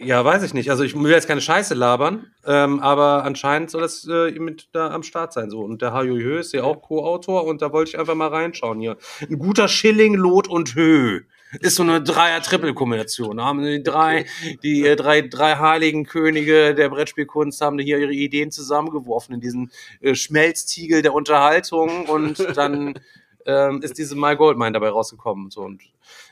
Ja, 0.00 0.24
weiß 0.24 0.42
ich 0.42 0.54
nicht. 0.54 0.70
Also 0.70 0.82
ich 0.84 0.94
will 0.94 1.10
jetzt 1.10 1.28
keine 1.28 1.40
Scheiße 1.40 1.74
labern, 1.74 2.26
ähm, 2.46 2.80
aber 2.80 3.24
anscheinend 3.24 3.70
soll 3.70 3.82
das 3.82 4.06
äh, 4.08 4.30
mit 4.32 4.68
da 4.72 4.90
am 4.90 5.02
Start 5.02 5.32
sein. 5.32 5.50
So. 5.50 5.60
Und 5.60 5.82
der 5.82 5.92
Hajo 5.92 6.14
Hö 6.14 6.38
ist 6.38 6.52
ja 6.52 6.62
auch 6.62 6.82
Co-Autor 6.82 7.44
und 7.44 7.62
da 7.62 7.72
wollte 7.72 7.90
ich 7.90 7.98
einfach 7.98 8.14
mal 8.14 8.28
reinschauen 8.28 8.80
hier. 8.80 8.96
Ein 9.20 9.38
guter 9.38 9.68
Schilling, 9.68 10.14
Lot 10.14 10.48
und 10.48 10.74
Hö. 10.74 11.22
Ist 11.60 11.76
so 11.76 11.84
eine 11.84 12.02
Dreier-Triple-Kombination. 12.02 13.36
Da 13.36 13.44
haben 13.44 13.62
die 13.62 13.82
drei, 13.82 14.26
die 14.62 14.86
äh, 14.86 14.96
drei, 14.96 15.20
drei 15.22 15.56
heiligen 15.56 16.04
Könige 16.04 16.74
der 16.74 16.88
Brettspielkunst 16.88 17.60
haben 17.60 17.78
hier 17.78 17.98
ihre 17.98 18.12
Ideen 18.12 18.50
zusammengeworfen 18.50 19.34
in 19.34 19.40
diesen 19.40 19.70
äh, 20.00 20.14
Schmelztiegel 20.14 21.02
der 21.02 21.14
Unterhaltung 21.14 22.06
und 22.06 22.44
dann 22.56 22.94
ähm, 23.46 23.82
ist 23.82 23.98
diese 23.98 24.16
My 24.16 24.36
Gold 24.36 24.58
Mine 24.58 24.72
dabei 24.72 24.90
rausgekommen. 24.90 25.50
So, 25.50 25.62
und 25.62 25.82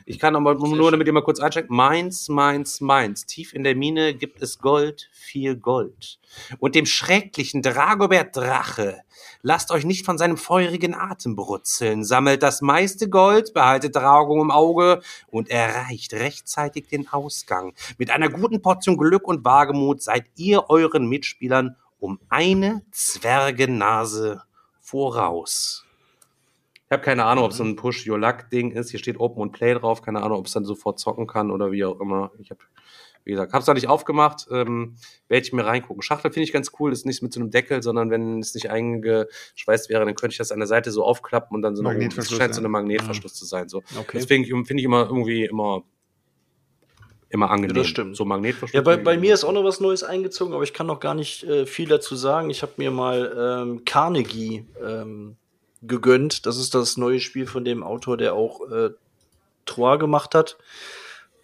ich 0.05 0.19
kann 0.19 0.37
aber 0.37 0.55
nur, 0.55 0.91
damit 0.91 1.07
ihr 1.07 1.13
mal 1.13 1.23
kurz 1.23 1.41
einschränkt, 1.41 1.71
Mainz, 1.71 2.29
Mainz, 2.29 2.81
Mainz. 2.81 3.27
Tief 3.27 3.53
in 3.53 3.65
der 3.65 3.77
Mine 3.77 4.15
gibt 4.15 4.43
es 4.43 4.59
Gold, 4.59 5.09
viel 5.13 5.57
Gold. 5.57 6.19
Und 6.59 6.75
dem 6.75 6.87
schrecklichen 6.87 7.63
Dragobert 7.63 8.37
Drache, 8.37 9.01
lasst 9.43 9.71
euch 9.71 9.85
nicht 9.85 10.05
von 10.05 10.19
seinem 10.19 10.37
feurigen 10.37 10.95
Atem 10.95 11.37
brutzeln, 11.37 12.05
sammelt 12.05 12.43
das 12.43 12.63
meiste 12.63 13.09
Gold, 13.09 13.55
behaltet 13.55 13.97
Drago 13.97 14.41
im 14.41 14.51
Auge 14.51 15.03
und 15.29 15.51
erreicht 15.51 16.15
rechtzeitig 16.15 16.89
den 16.89 17.09
Ausgang. 17.09 17.75
Mit 17.99 18.11
einer 18.11 18.29
guten 18.29 18.63
Portion 18.63 18.97
Glück 18.97 19.27
und 19.27 19.45
Wagemut 19.45 20.03
seid 20.03 20.25
ihr 20.37 20.71
euren 20.71 21.07
Mitspielern 21.09 21.77
um 22.01 22.19
eine 22.29 22.83
Zwergennase 22.91 24.43
voraus. 24.81 25.85
Ich 26.93 26.95
habe 26.95 27.05
keine 27.07 27.25
Ahnung, 27.25 27.45
ob 27.45 27.53
es 27.53 27.57
so 27.57 27.65
ein 27.65 27.75
Push-Your-Luck-Ding 27.75 28.73
ist. 28.73 28.91
Hier 28.91 29.01
steht 29.01 29.19
Open 29.19 29.41
und 29.41 29.53
Play 29.53 29.73
drauf. 29.73 30.03
Keine 30.03 30.23
Ahnung, 30.23 30.39
ob 30.39 30.45
es 30.45 30.53
dann 30.53 30.67
sofort 30.67 30.99
zocken 30.99 31.27
kann 31.27 31.51
oder 31.51 31.73
wie 31.73 31.87
auch 31.87 31.99
immer. 31.99 32.33
Ich 32.39 32.51
habe, 32.51 32.61
wie 33.25 33.31
gesagt, 33.31 33.55
habe 33.55 33.63
es 33.63 33.67
noch 33.67 33.73
nicht 33.73 33.89
aufgemacht. 33.89 34.47
Ähm, 34.51 34.97
Werde 35.27 35.43
ich 35.43 35.55
mir 35.55 35.65
reingucken. 35.65 36.03
Schachtel 36.03 36.31
finde 36.31 36.45
ich 36.45 36.53
ganz 36.53 36.71
cool. 36.79 36.93
Ist 36.93 37.07
nicht 37.07 37.23
mit 37.23 37.33
so 37.33 37.41
einem 37.41 37.51
Deckel, 37.51 37.83
sondern 37.83 38.11
wenn 38.11 38.41
es 38.41 38.55
nicht 38.55 38.71
eingeschweißt 38.71 39.89
wäre, 39.89 40.05
dann 40.05 40.15
könnte 40.15 40.35
ich 40.35 40.37
das 40.37 40.53
an 40.53 40.59
der 40.59 40.67
Seite 40.67 40.91
so 40.91 41.03
aufklappen 41.03 41.55
und 41.55 41.63
dann 41.63 41.77
so, 41.77 41.83
noch, 41.83 41.95
das 41.95 42.29
scheint 42.29 42.55
so 42.55 42.61
ja. 42.61 42.67
eine 42.67 42.69
Magnetverschluss 42.69 43.33
zu 43.33 43.47
sein. 43.47 43.71
So. 43.71 43.79
Okay. 43.99 44.19
Deswegen 44.19 44.45
finde 44.67 44.83
ich 44.83 44.85
immer 44.85 45.07
irgendwie 45.07 45.47
immer, 45.47 45.85
immer 47.31 47.51
angenehm. 47.51 47.75
das 47.75 47.87
stimmt. 47.87 48.19
So 48.19 48.27
Magnetverschluss. 48.27 48.75
Ja, 48.75 48.83
bei, 48.83 48.99
bei 48.99 49.17
mir 49.17 49.33
ist 49.33 49.45
auch 49.45 49.53
noch 49.53 49.65
was 49.65 49.81
Neues 49.81 50.05
eingezogen, 50.05 50.53
aber 50.53 50.65
ich 50.65 50.75
kann 50.75 50.89
noch 50.89 51.01
gar 51.01 51.15
nicht 51.15 51.43
äh, 51.45 51.65
viel 51.65 51.89
dazu 51.89 52.17
sagen. 52.17 52.51
Ich 52.51 52.61
habe 52.61 52.73
mir 52.77 52.91
mal 52.91 53.63
ähm, 53.65 53.87
Carnegie 53.87 54.67
ähm, 54.87 55.39
gegönnt. 55.83 56.47
Das 56.47 56.57
ist 56.57 56.75
das 56.75 56.97
neue 56.97 57.21
Spiel 57.21 57.47
von 57.47 57.65
dem 57.65 57.83
Autor, 57.83 58.17
der 58.17 58.35
auch 58.35 58.71
äh, 58.71 58.91
Troyes 59.67 60.01
gemacht 60.01 60.35
hat. 60.35 60.57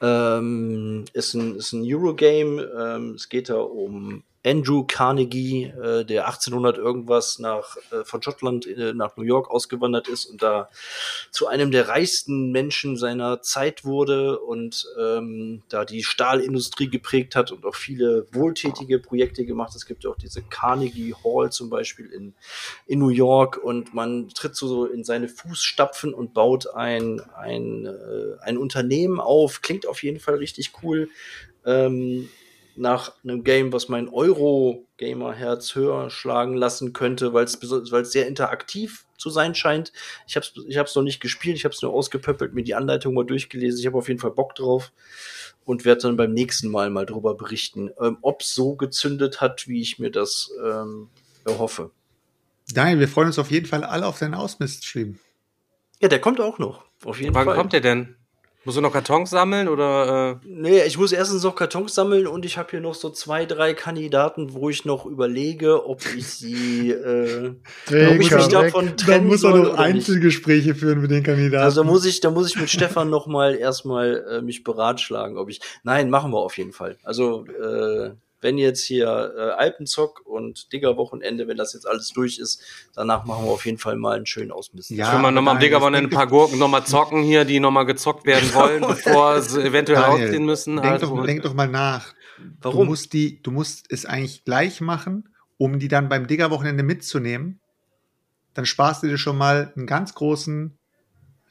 Ähm, 0.00 1.04
ist 1.12 1.34
ein, 1.34 1.56
ist 1.56 1.72
ein 1.72 1.82
Eurogame. 1.84 2.62
Ähm, 2.62 3.14
es 3.14 3.28
geht 3.28 3.48
da 3.48 3.56
um 3.56 4.22
Andrew 4.44 4.84
Carnegie, 4.84 5.64
äh, 5.64 6.04
der 6.04 6.26
1800 6.26 6.78
irgendwas 6.78 7.38
nach, 7.38 7.76
äh, 7.90 8.04
von 8.04 8.22
Schottland 8.22 8.66
äh, 8.66 8.92
nach 8.94 9.16
New 9.16 9.24
York 9.24 9.50
ausgewandert 9.50 10.06
ist 10.06 10.26
und 10.26 10.42
da 10.42 10.68
zu 11.32 11.48
einem 11.48 11.72
der 11.72 11.88
reichsten 11.88 12.52
Menschen 12.52 12.96
seiner 12.96 13.42
Zeit 13.42 13.84
wurde 13.84 14.38
und 14.38 14.86
ähm, 14.98 15.62
da 15.68 15.84
die 15.84 16.04
Stahlindustrie 16.04 16.88
geprägt 16.88 17.34
hat 17.34 17.50
und 17.50 17.64
auch 17.66 17.74
viele 17.74 18.26
wohltätige 18.32 19.00
Projekte 19.00 19.44
gemacht. 19.44 19.74
Es 19.74 19.86
gibt 19.86 20.04
ja 20.04 20.10
auch 20.10 20.16
diese 20.16 20.42
Carnegie 20.42 21.14
Hall 21.24 21.50
zum 21.50 21.68
Beispiel 21.68 22.06
in, 22.06 22.34
in 22.86 23.00
New 23.00 23.08
York 23.08 23.56
und 23.56 23.92
man 23.92 24.28
tritt 24.28 24.54
so 24.54 24.86
in 24.86 25.02
seine 25.02 25.28
Fußstapfen 25.28 26.14
und 26.14 26.32
baut 26.32 26.74
ein, 26.74 27.20
ein, 27.36 27.86
äh, 27.86 28.40
ein 28.42 28.56
Unternehmen 28.56 29.18
auf. 29.20 29.62
Klingt 29.62 29.86
auf 29.86 30.02
jeden 30.04 30.20
Fall 30.20 30.36
richtig 30.36 30.72
cool. 30.82 31.08
Ähm, 31.66 32.28
nach 32.78 33.12
einem 33.24 33.44
Game, 33.44 33.72
was 33.72 33.88
mein 33.88 34.08
Euro-Gamer-Herz 34.08 35.74
höher 35.74 36.10
schlagen 36.10 36.54
lassen 36.54 36.92
könnte, 36.92 37.32
weil 37.32 37.44
es 37.44 37.60
weil 37.60 38.02
es 38.02 38.12
sehr 38.12 38.26
interaktiv 38.26 39.06
zu 39.16 39.30
sein 39.30 39.54
scheint. 39.54 39.92
Ich 40.26 40.36
habe 40.36 40.46
es 40.46 40.64
ich 40.66 40.78
hab's 40.78 40.94
noch 40.94 41.02
nicht 41.02 41.20
gespielt, 41.20 41.56
ich 41.56 41.64
habe 41.64 41.74
es 41.74 41.82
nur 41.82 41.92
ausgepöppelt, 41.92 42.54
mir 42.54 42.62
die 42.62 42.74
Anleitung 42.74 43.14
mal 43.14 43.24
durchgelesen. 43.24 43.80
Ich 43.80 43.86
habe 43.86 43.98
auf 43.98 44.08
jeden 44.08 44.20
Fall 44.20 44.30
Bock 44.30 44.54
drauf 44.54 44.92
und 45.64 45.84
werde 45.84 46.02
dann 46.02 46.16
beim 46.16 46.32
nächsten 46.32 46.70
Mal 46.70 46.90
mal 46.90 47.04
drüber 47.04 47.34
berichten, 47.34 47.90
ähm, 48.00 48.18
ob 48.22 48.42
es 48.42 48.54
so 48.54 48.74
gezündet 48.76 49.40
hat, 49.40 49.68
wie 49.68 49.82
ich 49.82 49.98
mir 49.98 50.10
das 50.10 50.50
ähm, 50.64 51.10
erhoffe. 51.44 51.90
Daniel, 52.72 53.00
wir 53.00 53.08
freuen 53.08 53.28
uns 53.28 53.38
auf 53.38 53.50
jeden 53.50 53.66
Fall 53.66 53.84
alle 53.84 54.06
auf 54.06 54.18
deinen 54.18 54.34
Ausmist-Stream. 54.34 55.18
Ja, 56.00 56.08
der 56.08 56.20
kommt 56.20 56.40
auch 56.40 56.58
noch. 56.58 56.84
Auf 57.04 57.20
jeden 57.20 57.34
Wann 57.34 57.46
Fall. 57.46 57.56
kommt 57.56 57.72
der 57.72 57.80
denn? 57.80 58.16
Muss 58.64 58.74
du 58.74 58.80
noch 58.80 58.92
Kartons 58.92 59.30
sammeln 59.30 59.68
oder? 59.68 60.40
Äh? 60.42 60.46
Nee, 60.46 60.82
ich 60.82 60.98
muss 60.98 61.12
erstens 61.12 61.42
noch 61.44 61.54
Kartons 61.54 61.94
sammeln 61.94 62.26
und 62.26 62.44
ich 62.44 62.58
habe 62.58 62.70
hier 62.70 62.80
noch 62.80 62.94
so 62.94 63.08
zwei, 63.10 63.46
drei 63.46 63.72
Kandidaten, 63.72 64.52
wo 64.52 64.68
ich 64.68 64.84
noch 64.84 65.06
überlege, 65.06 65.86
ob 65.86 66.02
ich 66.14 66.26
sie, 66.26 66.90
äh, 66.90 67.54
ob 67.86 68.20
ich 68.20 68.30
mich 68.30 68.48
davon 68.48 68.86
Dann 68.86 68.96
trennen 68.96 69.26
muss 69.28 69.44
er 69.44 69.50
soll 69.50 69.60
noch 69.60 69.72
oder 69.74 69.86
nicht. 69.86 69.94
Einzelgespräche 69.96 70.74
führen 70.74 71.00
mit 71.00 71.10
den 71.10 71.22
Kandidaten. 71.22 71.64
Also 71.64 71.82
da 71.82 71.88
muss 71.88 72.04
ich, 72.04 72.20
da 72.20 72.30
muss 72.30 72.48
ich 72.48 72.60
mit 72.60 72.68
Stefan 72.68 73.10
noch 73.10 73.26
mal 73.26 73.54
erstmal 73.54 74.24
äh, 74.28 74.42
mich 74.42 74.64
beratschlagen, 74.64 75.38
ob 75.38 75.48
ich. 75.48 75.60
Nein, 75.84 76.10
machen 76.10 76.32
wir 76.32 76.38
auf 76.38 76.58
jeden 76.58 76.72
Fall. 76.72 76.98
Also 77.04 77.46
äh, 77.46 78.10
wenn 78.40 78.58
jetzt 78.58 78.84
hier 78.84 79.34
äh, 79.36 79.40
Alpenzock 79.50 80.22
und 80.24 80.72
Digger-Wochenende, 80.72 81.48
wenn 81.48 81.56
das 81.56 81.72
jetzt 81.72 81.86
alles 81.86 82.10
durch 82.10 82.38
ist, 82.38 82.62
danach 82.94 83.24
machen 83.24 83.44
wir 83.44 83.50
auf 83.50 83.66
jeden 83.66 83.78
Fall 83.78 83.96
mal 83.96 84.16
einen 84.16 84.26
schönen 84.26 84.52
Ausmisten. 84.52 84.96
Ja, 84.96 85.10
Können 85.10 85.22
wir 85.22 85.30
nochmal 85.30 85.54
am 85.56 85.60
Diggerwochenende 85.60 86.08
ein 86.08 86.14
paar 86.14 86.26
Gurken 86.26 86.58
nochmal 86.58 86.84
zocken 86.84 87.22
hier, 87.22 87.44
die 87.44 87.60
nochmal 87.60 87.86
gezockt 87.86 88.26
werden 88.26 88.52
wollen, 88.54 88.80
bevor 88.86 89.40
sie 89.42 89.62
eventuell 89.62 90.00
Daniel, 90.00 90.26
rausziehen 90.26 90.44
müssen. 90.44 90.76
Denk, 90.76 90.86
Also, 90.86 91.16
doch, 91.16 91.26
denk 91.26 91.42
doch 91.42 91.54
mal 91.54 91.68
nach. 91.68 92.14
Warum? 92.60 92.80
Du 92.80 92.90
musst, 92.90 93.12
die, 93.12 93.42
du 93.42 93.50
musst 93.50 93.86
es 93.90 94.06
eigentlich 94.06 94.44
gleich 94.44 94.80
machen, 94.80 95.28
um 95.56 95.78
die 95.78 95.88
dann 95.88 96.08
beim 96.08 96.26
Digger-Wochenende 96.26 96.84
mitzunehmen. 96.84 97.60
Dann 98.54 98.66
sparst 98.66 99.02
du 99.02 99.08
dir 99.08 99.18
schon 99.18 99.36
mal 99.36 99.72
einen 99.76 99.86
ganz 99.86 100.14
großen 100.14 100.78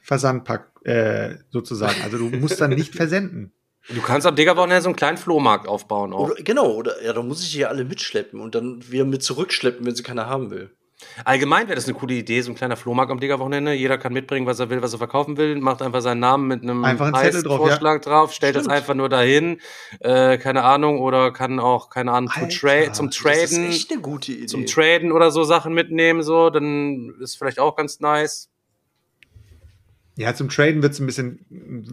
Versandpack 0.00 0.70
äh, 0.84 1.36
sozusagen. 1.50 2.00
Also 2.02 2.16
du 2.16 2.36
musst 2.36 2.60
dann 2.60 2.70
nicht 2.70 2.94
versenden. 2.96 3.52
Du 3.88 4.00
kannst 4.00 4.26
am 4.26 4.36
Diggerwochenende 4.36 4.82
so 4.82 4.88
einen 4.88 4.96
kleinen 4.96 5.18
Flohmarkt 5.18 5.68
aufbauen 5.68 6.12
auch. 6.12 6.30
Oder, 6.30 6.34
genau, 6.42 6.70
oder 6.72 7.02
ja, 7.02 7.12
da 7.12 7.22
muss 7.22 7.42
ich 7.42 7.48
hier 7.48 7.68
alle 7.68 7.84
mitschleppen 7.84 8.40
und 8.40 8.54
dann 8.54 8.90
wieder 8.90 9.04
mit 9.04 9.22
zurückschleppen, 9.22 9.86
wenn 9.86 9.94
sie 9.94 10.02
keiner 10.02 10.26
haben 10.26 10.50
will. 10.50 10.70
Allgemein 11.24 11.68
wäre 11.68 11.76
das 11.76 11.84
eine 11.84 11.94
coole 11.94 12.14
Idee, 12.14 12.40
so 12.40 12.50
ein 12.50 12.56
kleiner 12.56 12.76
Flohmarkt 12.76 13.12
am 13.12 13.20
Diggerwochenende. 13.20 13.72
Jeder 13.72 13.98
kann 13.98 14.12
mitbringen, 14.12 14.46
was 14.46 14.58
er 14.58 14.68
will, 14.68 14.82
was 14.82 14.92
er 14.92 14.98
verkaufen 14.98 15.36
will, 15.36 15.54
macht 15.56 15.80
einfach 15.80 16.00
seinen 16.00 16.18
Namen 16.18 16.48
mit 16.48 16.62
einem 16.62 16.84
Einfach 16.84 17.06
einen 17.06 17.14
Zettel 17.14 17.44
drauf, 17.44 17.58
Preisvorschlag 17.60 18.02
drauf, 18.02 18.32
stellt 18.32 18.56
das 18.56 18.64
Stimmt. 18.64 18.76
einfach 18.76 18.94
nur 18.94 19.08
dahin, 19.08 19.60
äh, 20.00 20.38
keine 20.38 20.64
Ahnung, 20.64 20.98
oder 21.00 21.32
kann 21.32 21.60
auch, 21.60 21.90
keine 21.90 22.12
Ahnung, 22.12 22.30
zum, 22.32 22.42
Alter, 22.44 22.56
Tra 22.86 22.92
zum 22.92 23.06
Das 23.06 23.16
ist 23.16 23.22
Traden, 23.22 23.68
echt 23.68 23.92
eine 23.92 24.00
gute 24.00 24.32
Idee. 24.32 24.46
zum 24.46 24.66
Traden 24.66 25.12
oder 25.12 25.30
so 25.30 25.44
Sachen 25.44 25.72
mitnehmen, 25.72 26.22
so, 26.22 26.50
dann 26.50 27.14
ist 27.20 27.36
vielleicht 27.36 27.60
auch 27.60 27.76
ganz 27.76 28.00
nice. 28.00 28.50
Ja, 30.18 30.34
zum 30.34 30.48
Traden 30.48 30.82
wird 30.82 30.94
es 30.94 30.98
ein 30.98 31.06
bisschen. 31.06 31.38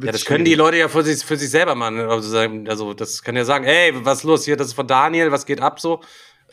Ja, 0.03 0.11
das 0.11 0.25
können 0.25 0.45
die 0.45 0.55
Leute 0.55 0.77
ja 0.77 0.87
für 0.87 1.03
sich, 1.03 1.23
für 1.23 1.37
sich 1.37 1.51
selber 1.51 1.75
machen. 1.75 1.99
Also, 1.99 2.35
also 2.67 2.95
das 2.95 3.21
kann 3.21 3.35
ja 3.35 3.45
sagen, 3.45 3.65
ey, 3.65 3.93
was 4.03 4.19
ist 4.19 4.23
los 4.23 4.45
hier, 4.45 4.57
das 4.57 4.67
ist 4.69 4.73
von 4.73 4.87
Daniel, 4.87 5.31
was 5.31 5.45
geht 5.45 5.61
ab 5.61 5.79
so? 5.79 6.01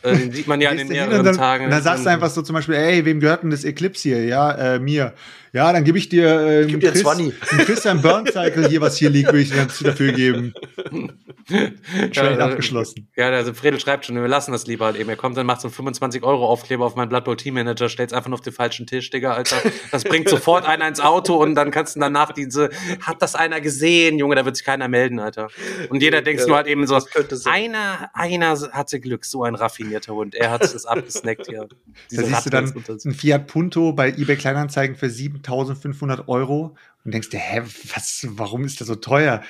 Äh, 0.02 0.14
den 0.18 0.32
sieht 0.32 0.46
man 0.46 0.60
ja 0.60 0.68
an 0.70 0.76
den 0.76 0.88
mehreren 0.88 1.24
dann, 1.24 1.34
Tagen. 1.34 1.70
Dann 1.70 1.82
sagst 1.82 2.04
du 2.04 2.10
einfach 2.10 2.28
so 2.28 2.42
zum 2.42 2.52
Beispiel, 2.52 2.74
ey, 2.74 3.06
wem 3.06 3.20
gehört 3.20 3.42
denn 3.42 3.48
das 3.48 3.64
Eclipse 3.64 4.10
hier? 4.10 4.22
Ja, 4.26 4.74
äh, 4.74 4.80
mir. 4.80 5.14
Ja, 5.52 5.70
dann 5.72 5.84
gebe 5.84 5.98
ich 5.98 6.08
dir, 6.08 6.40
äh, 6.40 6.66
Gib 6.66 6.80
dir 6.80 6.92
Chris, 6.92 7.02
20. 7.02 7.34
ein 7.52 7.58
Christian 7.58 8.00
Burn 8.00 8.26
Cycle 8.26 8.68
hier, 8.68 8.80
was 8.80 8.96
hier 8.96 9.10
liegt, 9.10 9.28
würde 9.28 9.40
ich 9.40 9.50
dir 9.50 9.66
dafür 9.84 10.12
geben. 10.12 10.54
Trade 11.46 12.38
Ja, 12.38 12.38
abgeschlossen. 12.38 13.08
Ja, 13.16 13.28
also 13.30 13.52
Fredel 13.52 13.80
schreibt 13.80 14.06
schon, 14.06 14.14
wir 14.14 14.26
lassen 14.28 14.52
das 14.52 14.66
lieber 14.66 14.86
halt 14.86 14.96
eben. 14.96 15.10
Er 15.10 15.16
kommt 15.16 15.36
dann, 15.36 15.44
macht 15.44 15.60
so 15.60 15.68
einen 15.68 15.74
25 15.74 16.22
Euro 16.22 16.46
Aufkleber 16.46 16.86
auf 16.86 16.94
meinen 16.96 17.08
Blood 17.08 17.24
Bowl 17.24 17.36
Team 17.36 17.54
Manager, 17.54 17.88
stellt's 17.88 18.12
einfach 18.12 18.28
nur 18.28 18.38
auf 18.38 18.44
den 18.44 18.52
falschen 18.52 18.86
Tisch, 18.86 19.10
Digga, 19.10 19.34
Alter. 19.34 19.56
Das 19.90 20.04
bringt 20.04 20.28
sofort 20.28 20.66
einer 20.66 20.88
ins 20.88 21.00
Auto 21.00 21.34
und 21.34 21.54
dann 21.54 21.70
kannst 21.70 21.96
du 21.96 22.00
danach 22.00 22.32
diese, 22.32 22.70
hat 23.00 23.20
das 23.20 23.34
einer 23.34 23.60
gesehen, 23.60 24.18
Junge, 24.18 24.36
da 24.36 24.44
wird 24.44 24.56
sich 24.56 24.64
keiner 24.64 24.88
melden, 24.88 25.18
Alter. 25.18 25.48
Und 25.90 26.02
jeder 26.02 26.22
denkt 26.22 26.40
Ja, 26.40 26.46
nur 26.46 26.56
halt 26.56 26.66
eben 26.66 26.86
so, 26.86 26.94
das 26.94 27.06
könnte 27.10 27.36
sein. 27.36 27.52
einer, 27.52 28.10
einer 28.14 28.58
hatte 28.72 29.00
Glück, 29.00 29.24
so 29.24 29.42
ein 29.44 29.54
Raffinierter. 29.54 30.14
Hund. 30.14 30.34
Er 30.34 30.50
hat 30.50 30.62
es 30.62 30.86
abgesnackt 30.86 31.46
hier. 31.48 31.68
Da 32.10 32.22
siehst 32.22 32.46
du 32.46 32.50
dann 32.50 32.72
ein 33.04 33.12
Fiat 33.14 33.46
Punto 33.46 33.92
bei 33.92 34.10
eBay 34.10 34.36
Kleinanzeigen 34.36 34.96
für 34.96 35.10
7500 35.46 36.28
Euro 36.28 36.76
und 37.04 37.14
denkst 37.14 37.30
dir, 37.30 37.38
hä, 37.38 37.62
was, 37.94 38.26
warum 38.30 38.64
ist 38.64 38.80
das 38.80 38.88
so 38.88 38.94
teuer? 38.94 39.42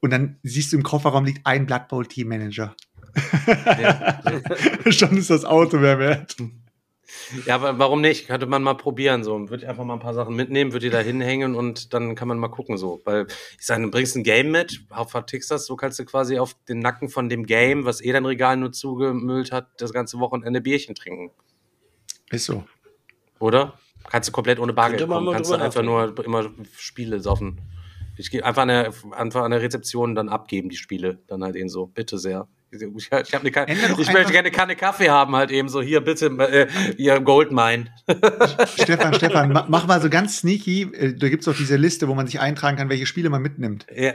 Und 0.00 0.10
dann 0.10 0.38
siehst 0.42 0.72
du 0.72 0.76
im 0.76 0.82
Kofferraum 0.82 1.24
liegt 1.24 1.46
ein 1.46 1.66
Blood 1.66 1.88
Bowl 1.88 2.06
Team 2.06 2.28
Manager. 2.28 2.74
Ja. 3.66 4.22
Schon 4.90 5.16
ist 5.16 5.30
das 5.30 5.44
Auto 5.44 5.78
mehr 5.78 5.98
wert. 5.98 6.36
Ja, 7.44 7.56
aber 7.56 7.78
warum 7.78 8.00
nicht? 8.00 8.28
Könnte 8.28 8.46
man 8.46 8.62
mal 8.62 8.74
probieren. 8.74 9.24
So, 9.24 9.50
würde 9.50 9.64
ich 9.64 9.68
einfach 9.68 9.84
mal 9.84 9.94
ein 9.94 10.00
paar 10.00 10.14
Sachen 10.14 10.36
mitnehmen, 10.36 10.72
würde 10.72 10.86
die 10.86 10.90
da 10.90 11.00
hinhängen 11.00 11.54
und 11.54 11.92
dann 11.92 12.14
kann 12.14 12.28
man 12.28 12.38
mal 12.38 12.48
gucken. 12.48 12.78
So, 12.78 13.00
weil 13.04 13.26
ich 13.58 13.66
sage, 13.66 13.82
du 13.82 13.90
bringst 13.90 14.16
ein 14.16 14.22
Game 14.22 14.50
mit, 14.50 14.84
vertickst 15.06 15.50
das, 15.50 15.66
so 15.66 15.76
kannst 15.76 15.98
du 15.98 16.04
quasi 16.04 16.38
auf 16.38 16.54
den 16.68 16.78
Nacken 16.78 17.08
von 17.08 17.28
dem 17.28 17.46
Game, 17.46 17.84
was 17.84 18.00
eh 18.00 18.12
dein 18.12 18.26
Regal 18.26 18.56
nur 18.56 18.72
zugemüllt 18.72 19.52
hat, 19.52 19.68
das 19.78 19.92
ganze 19.92 20.18
Wochenende 20.18 20.60
Bierchen 20.60 20.94
trinken, 20.94 21.30
Ist 22.30 22.46
so. 22.46 22.64
oder? 23.38 23.78
Kannst 24.08 24.28
du 24.28 24.32
komplett 24.32 24.58
ohne 24.58 24.72
Bargeld 24.72 25.06
kommen, 25.08 25.32
kannst 25.32 25.50
du 25.50 25.54
einfach 25.56 25.82
nur 25.82 26.24
immer 26.24 26.50
Spiele 26.76 27.20
saufen. 27.20 27.60
Ich 28.16 28.30
gehe 28.30 28.44
einfach 28.44 28.62
an 28.62 28.68
der, 28.68 28.92
einfach 29.12 29.42
an 29.42 29.50
der 29.50 29.62
Rezeption 29.62 30.14
dann 30.14 30.28
abgeben, 30.28 30.68
die 30.68 30.76
Spiele. 30.76 31.18
Dann 31.26 31.42
halt 31.42 31.56
eben 31.56 31.68
so, 31.68 31.86
bitte 31.86 32.18
sehr. 32.18 32.48
Ich, 32.72 32.80
ich, 32.82 33.10
hab 33.10 33.40
eine, 33.44 33.50
ich 33.98 34.12
möchte 34.12 34.30
gerne 34.32 34.38
eine 34.38 34.50
Kanne 34.52 34.76
Kaffee 34.76 35.10
haben, 35.10 35.34
halt 35.34 35.50
eben 35.50 35.68
so. 35.68 35.80
Hier, 35.82 36.00
bitte, 36.02 36.26
äh, 36.26 36.68
ihr 36.98 37.18
Goldmine. 37.20 37.86
Stefan, 38.80 39.14
Stefan, 39.14 39.52
ma- 39.52 39.66
mach 39.68 39.86
mal 39.86 40.00
so 40.00 40.08
ganz 40.10 40.38
sneaky. 40.38 40.82
äh, 40.92 41.14
Da 41.14 41.28
gibt's 41.28 41.46
doch 41.46 41.56
diese 41.56 41.76
Liste, 41.76 42.06
wo 42.08 42.14
man 42.14 42.26
sich 42.26 42.38
eintragen 42.40 42.76
kann, 42.76 42.88
welche 42.88 43.06
Spiele 43.06 43.28
man 43.30 43.42
mitnimmt. 43.42 43.86
Ja, 43.94 44.12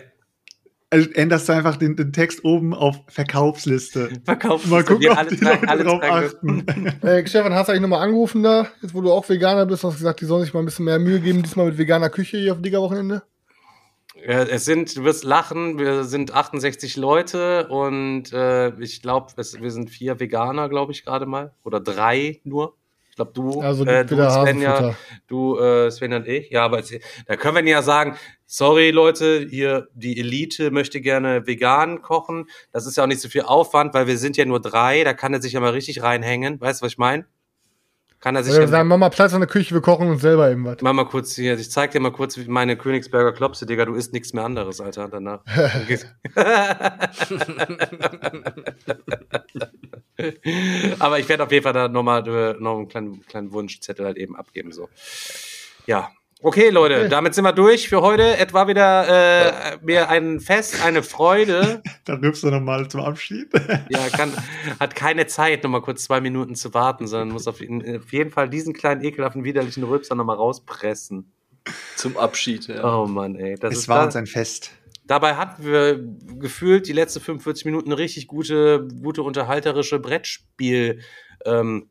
änderst 0.90 1.50
du 1.50 1.54
einfach 1.54 1.78
den, 1.78 1.96
den 1.96 2.14
Text 2.14 2.44
oben 2.44 2.74
auf 2.74 3.02
Verkaufsliste. 3.08 4.10
verkaufen. 4.24 4.70
Mal 4.70 4.84
gucken, 4.84 5.02
Wir 5.02 5.12
ob 5.12 5.28
die 5.28 5.36
Leute 5.36 5.68
alle 5.68 5.84
drauf 5.84 6.02
achten. 6.04 6.66
Äh, 7.02 7.26
Stefan, 7.28 7.54
hast 7.54 7.68
du 7.68 7.72
eigentlich 7.72 7.82
nochmal 7.82 8.02
angerufen 8.02 8.44
da, 8.44 8.68
jetzt 8.82 8.94
wo 8.94 9.02
du 9.02 9.12
auch 9.12 9.28
Veganer 9.28 9.66
bist, 9.66 9.84
hast 9.84 9.98
gesagt, 9.98 10.22
die 10.22 10.26
sollen 10.26 10.44
sich 10.44 10.54
mal 10.54 10.62
ein 10.62 10.66
bisschen 10.66 10.86
mehr 10.86 11.00
Mühe 11.00 11.20
geben, 11.20 11.44
diesmal 11.44 11.68
mit 11.68 11.78
veganer 11.78 12.10
Küche 12.10 12.38
hier 12.38 12.54
auf 12.54 12.62
Digger-Wochenende? 12.62 13.24
Ja, 14.28 14.44
es 14.44 14.66
sind, 14.66 14.96
du 14.96 15.04
wirst 15.04 15.24
lachen, 15.24 15.78
wir 15.78 16.04
sind 16.06 16.34
68 16.34 16.96
Leute 16.96 17.68
und 17.68 18.32
äh, 18.34 18.70
ich 18.80 19.02
glaube, 19.02 19.34
wir 19.36 19.72
sind 19.72 19.90
vier 19.90 20.20
Veganer, 20.20 20.70
glaube 20.70 20.94
ich, 20.94 21.04
gerade 21.04 21.26
mal. 21.26 21.54
Oder 21.64 21.80
drei 21.80 22.40
nur. 22.44 22.76
Ich 23.10 23.18
glaube, 23.18 23.32
du, 23.34 23.62
Also 23.62 23.86
äh, 23.86 24.06
du 24.06 24.16
Svenja, 24.30 24.96
du, 25.28 25.58
äh, 25.58 25.90
Sven 25.92 26.14
und 26.14 26.28
ich. 26.28 26.50
Ja, 26.50 26.66
aber 26.66 26.80
es, 26.80 26.94
da 27.28 27.38
können 27.38 27.56
wir 27.56 27.72
ja 27.72 27.82
sagen, 27.82 28.18
sorry 28.46 28.92
Leute, 28.92 29.48
hier 29.50 29.88
die 29.94 30.20
Elite 30.20 30.72
möchte 30.72 31.02
gerne 31.02 31.48
vegan 31.48 32.02
kochen. 32.02 32.48
Das 32.72 32.86
ist 32.86 32.98
ja 32.98 33.04
auch 33.04 33.08
nicht 33.08 33.22
so 33.22 33.30
viel 33.30 33.42
Aufwand, 33.44 33.94
weil 33.94 34.08
wir 34.08 34.18
sind 34.18 34.38
ja 34.38 34.46
nur 34.46 34.62
drei, 34.62 35.04
da 35.04 35.14
kann 35.14 35.34
er 35.34 35.42
sich 35.42 35.54
ja 35.54 35.60
mal 35.60 35.72
richtig 35.72 36.02
reinhängen. 36.04 36.60
Weißt 36.62 36.82
du, 36.82 36.86
was 36.86 36.94
ich 36.94 36.98
meine? 36.98 37.26
Kann 38.22 38.36
er 38.36 38.44
sich 38.44 38.54
wir 38.54 38.62
ja- 38.62 38.68
sagen, 38.68 38.88
mach 38.88 38.98
mal 38.98 39.10
Platz 39.10 39.34
in 39.34 39.40
der 39.40 39.48
Küche, 39.48 39.76
wir 39.76 39.82
kochen 39.82 40.10
uns 40.10 40.22
selber 40.22 40.50
eben 40.50 40.66
was. 40.66 40.78
Mach 40.82 40.94
mal 40.94 41.06
kurz 41.06 41.36
hier, 41.36 41.60
ich 41.60 41.70
zeig 41.70 41.92
dir 41.92 42.00
mal 42.00 42.12
kurz 42.12 42.38
wie 42.38 42.46
meine 42.48 42.76
Königsberger 42.76 43.34
Klopse, 43.34 43.68
Digga, 43.68 43.86
du 43.86 43.94
isst 43.94 44.14
nichts 44.14 44.34
mehr 44.34 44.46
anderes, 44.46 44.82
Alter, 44.82 45.10
danach. 45.10 45.42
Aber 51.00 51.20
ich 51.20 51.28
werde 51.30 51.44
auf 51.44 51.52
jeden 51.52 51.64
Fall 51.64 51.74
da 51.74 51.88
nochmal 51.88 52.28
äh, 52.28 52.56
noch 52.60 52.78
einen 52.78 52.88
kleinen, 52.88 53.26
kleinen 53.26 53.52
Wunschzettel 53.52 54.06
halt 54.06 54.18
eben 54.18 54.36
abgeben, 54.36 54.72
so. 54.72 54.90
Ja. 55.86 56.12
Okay, 56.48 56.70
Leute, 56.70 56.96
Okay. 57.00 57.10
damit 57.10 57.34
sind 57.34 57.44
wir 57.44 57.54
durch 57.54 57.90
für 57.90 58.02
heute. 58.02 58.38
Es 58.38 58.54
war 58.54 58.68
wieder 58.68 59.08
äh, 59.74 59.78
mir 59.82 60.10
ein 60.10 60.40
Fest, 60.40 60.84
eine 60.86 61.02
Freude. 61.02 61.82
Da 62.06 62.14
rübst 62.14 62.44
du 62.44 62.52
nochmal 62.52 62.88
zum 62.88 63.02
Abschied. 63.02 63.50
Ja, 63.90 64.10
kann, 64.10 64.32
hat 64.80 64.94
keine 64.96 65.26
Zeit, 65.26 65.64
nochmal 65.64 65.82
kurz 65.82 66.04
zwei 66.04 66.22
Minuten 66.22 66.54
zu 66.54 66.72
warten, 66.76 67.08
sondern 67.08 67.30
muss 67.30 67.48
auf, 67.48 67.62
jeden- 67.62 67.98
auf 67.98 68.14
jeden 68.14 68.30
Fall 68.30 68.48
diesen 68.48 68.74
kleinen 68.74 69.04
ekelhaften, 69.04 69.44
widerlichen 69.44 69.84
Rülpser 69.84 70.14
nochmal 70.14 70.36
rauspressen. 70.36 71.32
Zum 71.96 72.16
Abschied, 72.16 72.68
ja. 72.68 72.84
Oh 73.02 73.08
Mann, 73.08 73.36
ey. 73.38 73.56
Das 73.56 73.74
es 73.74 73.80
ist 73.80 73.88
war 73.88 73.98
da, 74.00 74.06
uns 74.06 74.16
ein 74.16 74.28
Fest. 74.28 74.70
dabei 75.06 75.36
hatten 75.38 75.66
wir 75.66 76.00
gefühlt 76.40 76.88
die 76.88 76.94
letzten 76.94 77.22
45 77.22 77.66
Minuten 77.66 77.88
eine 77.92 77.98
richtig 77.98 78.28
gute, 78.28 78.88
gute 79.02 79.24
unterhalterische 79.24 79.98
Brettspiel, 79.98 81.00
ähm, 81.44 81.90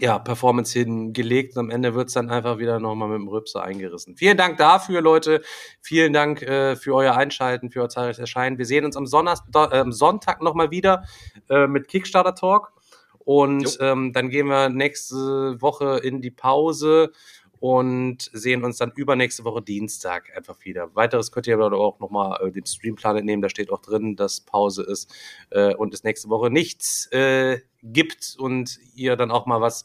ja, 0.00 0.18
Performance 0.18 0.78
hingelegt. 0.78 1.56
Und 1.56 1.66
am 1.66 1.70
Ende 1.70 1.94
wird's 1.94 2.14
dann 2.14 2.30
einfach 2.30 2.58
wieder 2.58 2.80
nochmal 2.80 3.08
mit 3.08 3.18
dem 3.18 3.28
Rübser 3.28 3.62
eingerissen. 3.62 4.16
Vielen 4.16 4.36
Dank 4.36 4.56
dafür, 4.56 5.00
Leute. 5.00 5.42
Vielen 5.80 6.12
Dank 6.12 6.42
äh, 6.42 6.76
für 6.76 6.94
euer 6.94 7.16
Einschalten, 7.16 7.70
für 7.70 7.82
euer 7.82 7.88
zahlreiches 7.88 8.18
Erscheinen. 8.18 8.58
Wir 8.58 8.66
sehen 8.66 8.84
uns 8.84 8.96
am, 8.96 9.06
Do 9.06 9.64
äh, 9.64 9.78
am 9.78 9.92
Sonntag 9.92 10.42
nochmal 10.42 10.70
wieder 10.70 11.04
äh, 11.48 11.66
mit 11.66 11.88
Kickstarter 11.88 12.34
Talk. 12.34 12.72
Und 13.18 13.78
ähm, 13.80 14.12
dann 14.12 14.28
gehen 14.28 14.48
wir 14.48 14.68
nächste 14.68 15.60
Woche 15.60 15.98
in 16.02 16.20
die 16.20 16.30
Pause 16.30 17.10
und 17.60 18.30
sehen 18.32 18.64
uns 18.64 18.78
dann 18.78 18.92
übernächste 18.94 19.44
Woche 19.44 19.62
Dienstag 19.62 20.36
einfach 20.36 20.56
wieder. 20.64 20.94
Weiteres 20.94 21.32
könnt 21.32 21.46
ihr 21.46 21.54
aber 21.54 21.72
auch 21.76 22.00
nochmal 22.00 22.46
äh, 22.46 22.50
den 22.50 22.66
Streamplan 22.66 23.16
entnehmen, 23.16 23.42
da 23.42 23.48
steht 23.48 23.70
auch 23.70 23.80
drin, 23.80 24.16
dass 24.16 24.40
Pause 24.40 24.82
ist 24.82 25.12
äh, 25.50 25.74
und 25.74 25.94
es 25.94 26.04
nächste 26.04 26.28
Woche 26.28 26.50
nichts 26.50 27.06
äh, 27.12 27.60
gibt 27.82 28.36
und 28.38 28.78
ihr 28.94 29.16
dann 29.16 29.30
auch 29.30 29.46
mal 29.46 29.60
was 29.60 29.84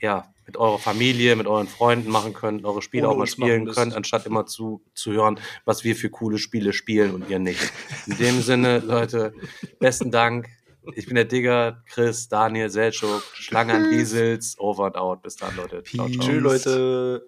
ja, 0.00 0.32
mit 0.46 0.56
eurer 0.56 0.78
Familie, 0.78 1.36
mit 1.36 1.46
euren 1.46 1.68
Freunden 1.68 2.10
machen 2.10 2.32
könnt, 2.32 2.64
eure 2.64 2.82
Spiele 2.82 3.06
Ohne 3.06 3.14
auch 3.14 3.18
mal 3.18 3.26
spielen 3.26 3.66
könnt, 3.66 3.94
anstatt 3.94 4.26
immer 4.26 4.46
zu, 4.46 4.82
zu 4.94 5.12
hören, 5.12 5.38
was 5.64 5.84
wir 5.84 5.94
für 5.94 6.10
coole 6.10 6.38
Spiele 6.38 6.72
spielen 6.72 7.14
und 7.14 7.28
ihr 7.28 7.38
nicht. 7.38 7.72
In 8.06 8.16
dem 8.16 8.40
Sinne, 8.40 8.78
Leute, 8.78 9.34
besten 9.78 10.10
Dank. 10.10 10.48
Ich 10.94 11.06
bin 11.06 11.14
der 11.14 11.24
Digger, 11.24 11.82
Chris, 11.88 12.28
Daniel, 12.28 12.70
Selchuk, 12.70 13.22
Schlange 13.34 13.74
an 13.74 13.90
Wiesels, 13.90 14.58
over 14.58 14.86
and 14.86 14.96
out. 14.96 15.22
Bis 15.22 15.36
dann, 15.36 15.56
Leute. 15.56 15.82
Ciao, 15.82 16.08
ciao. 16.08 16.26
Tschüss, 16.26 16.42
Leute. 16.42 17.22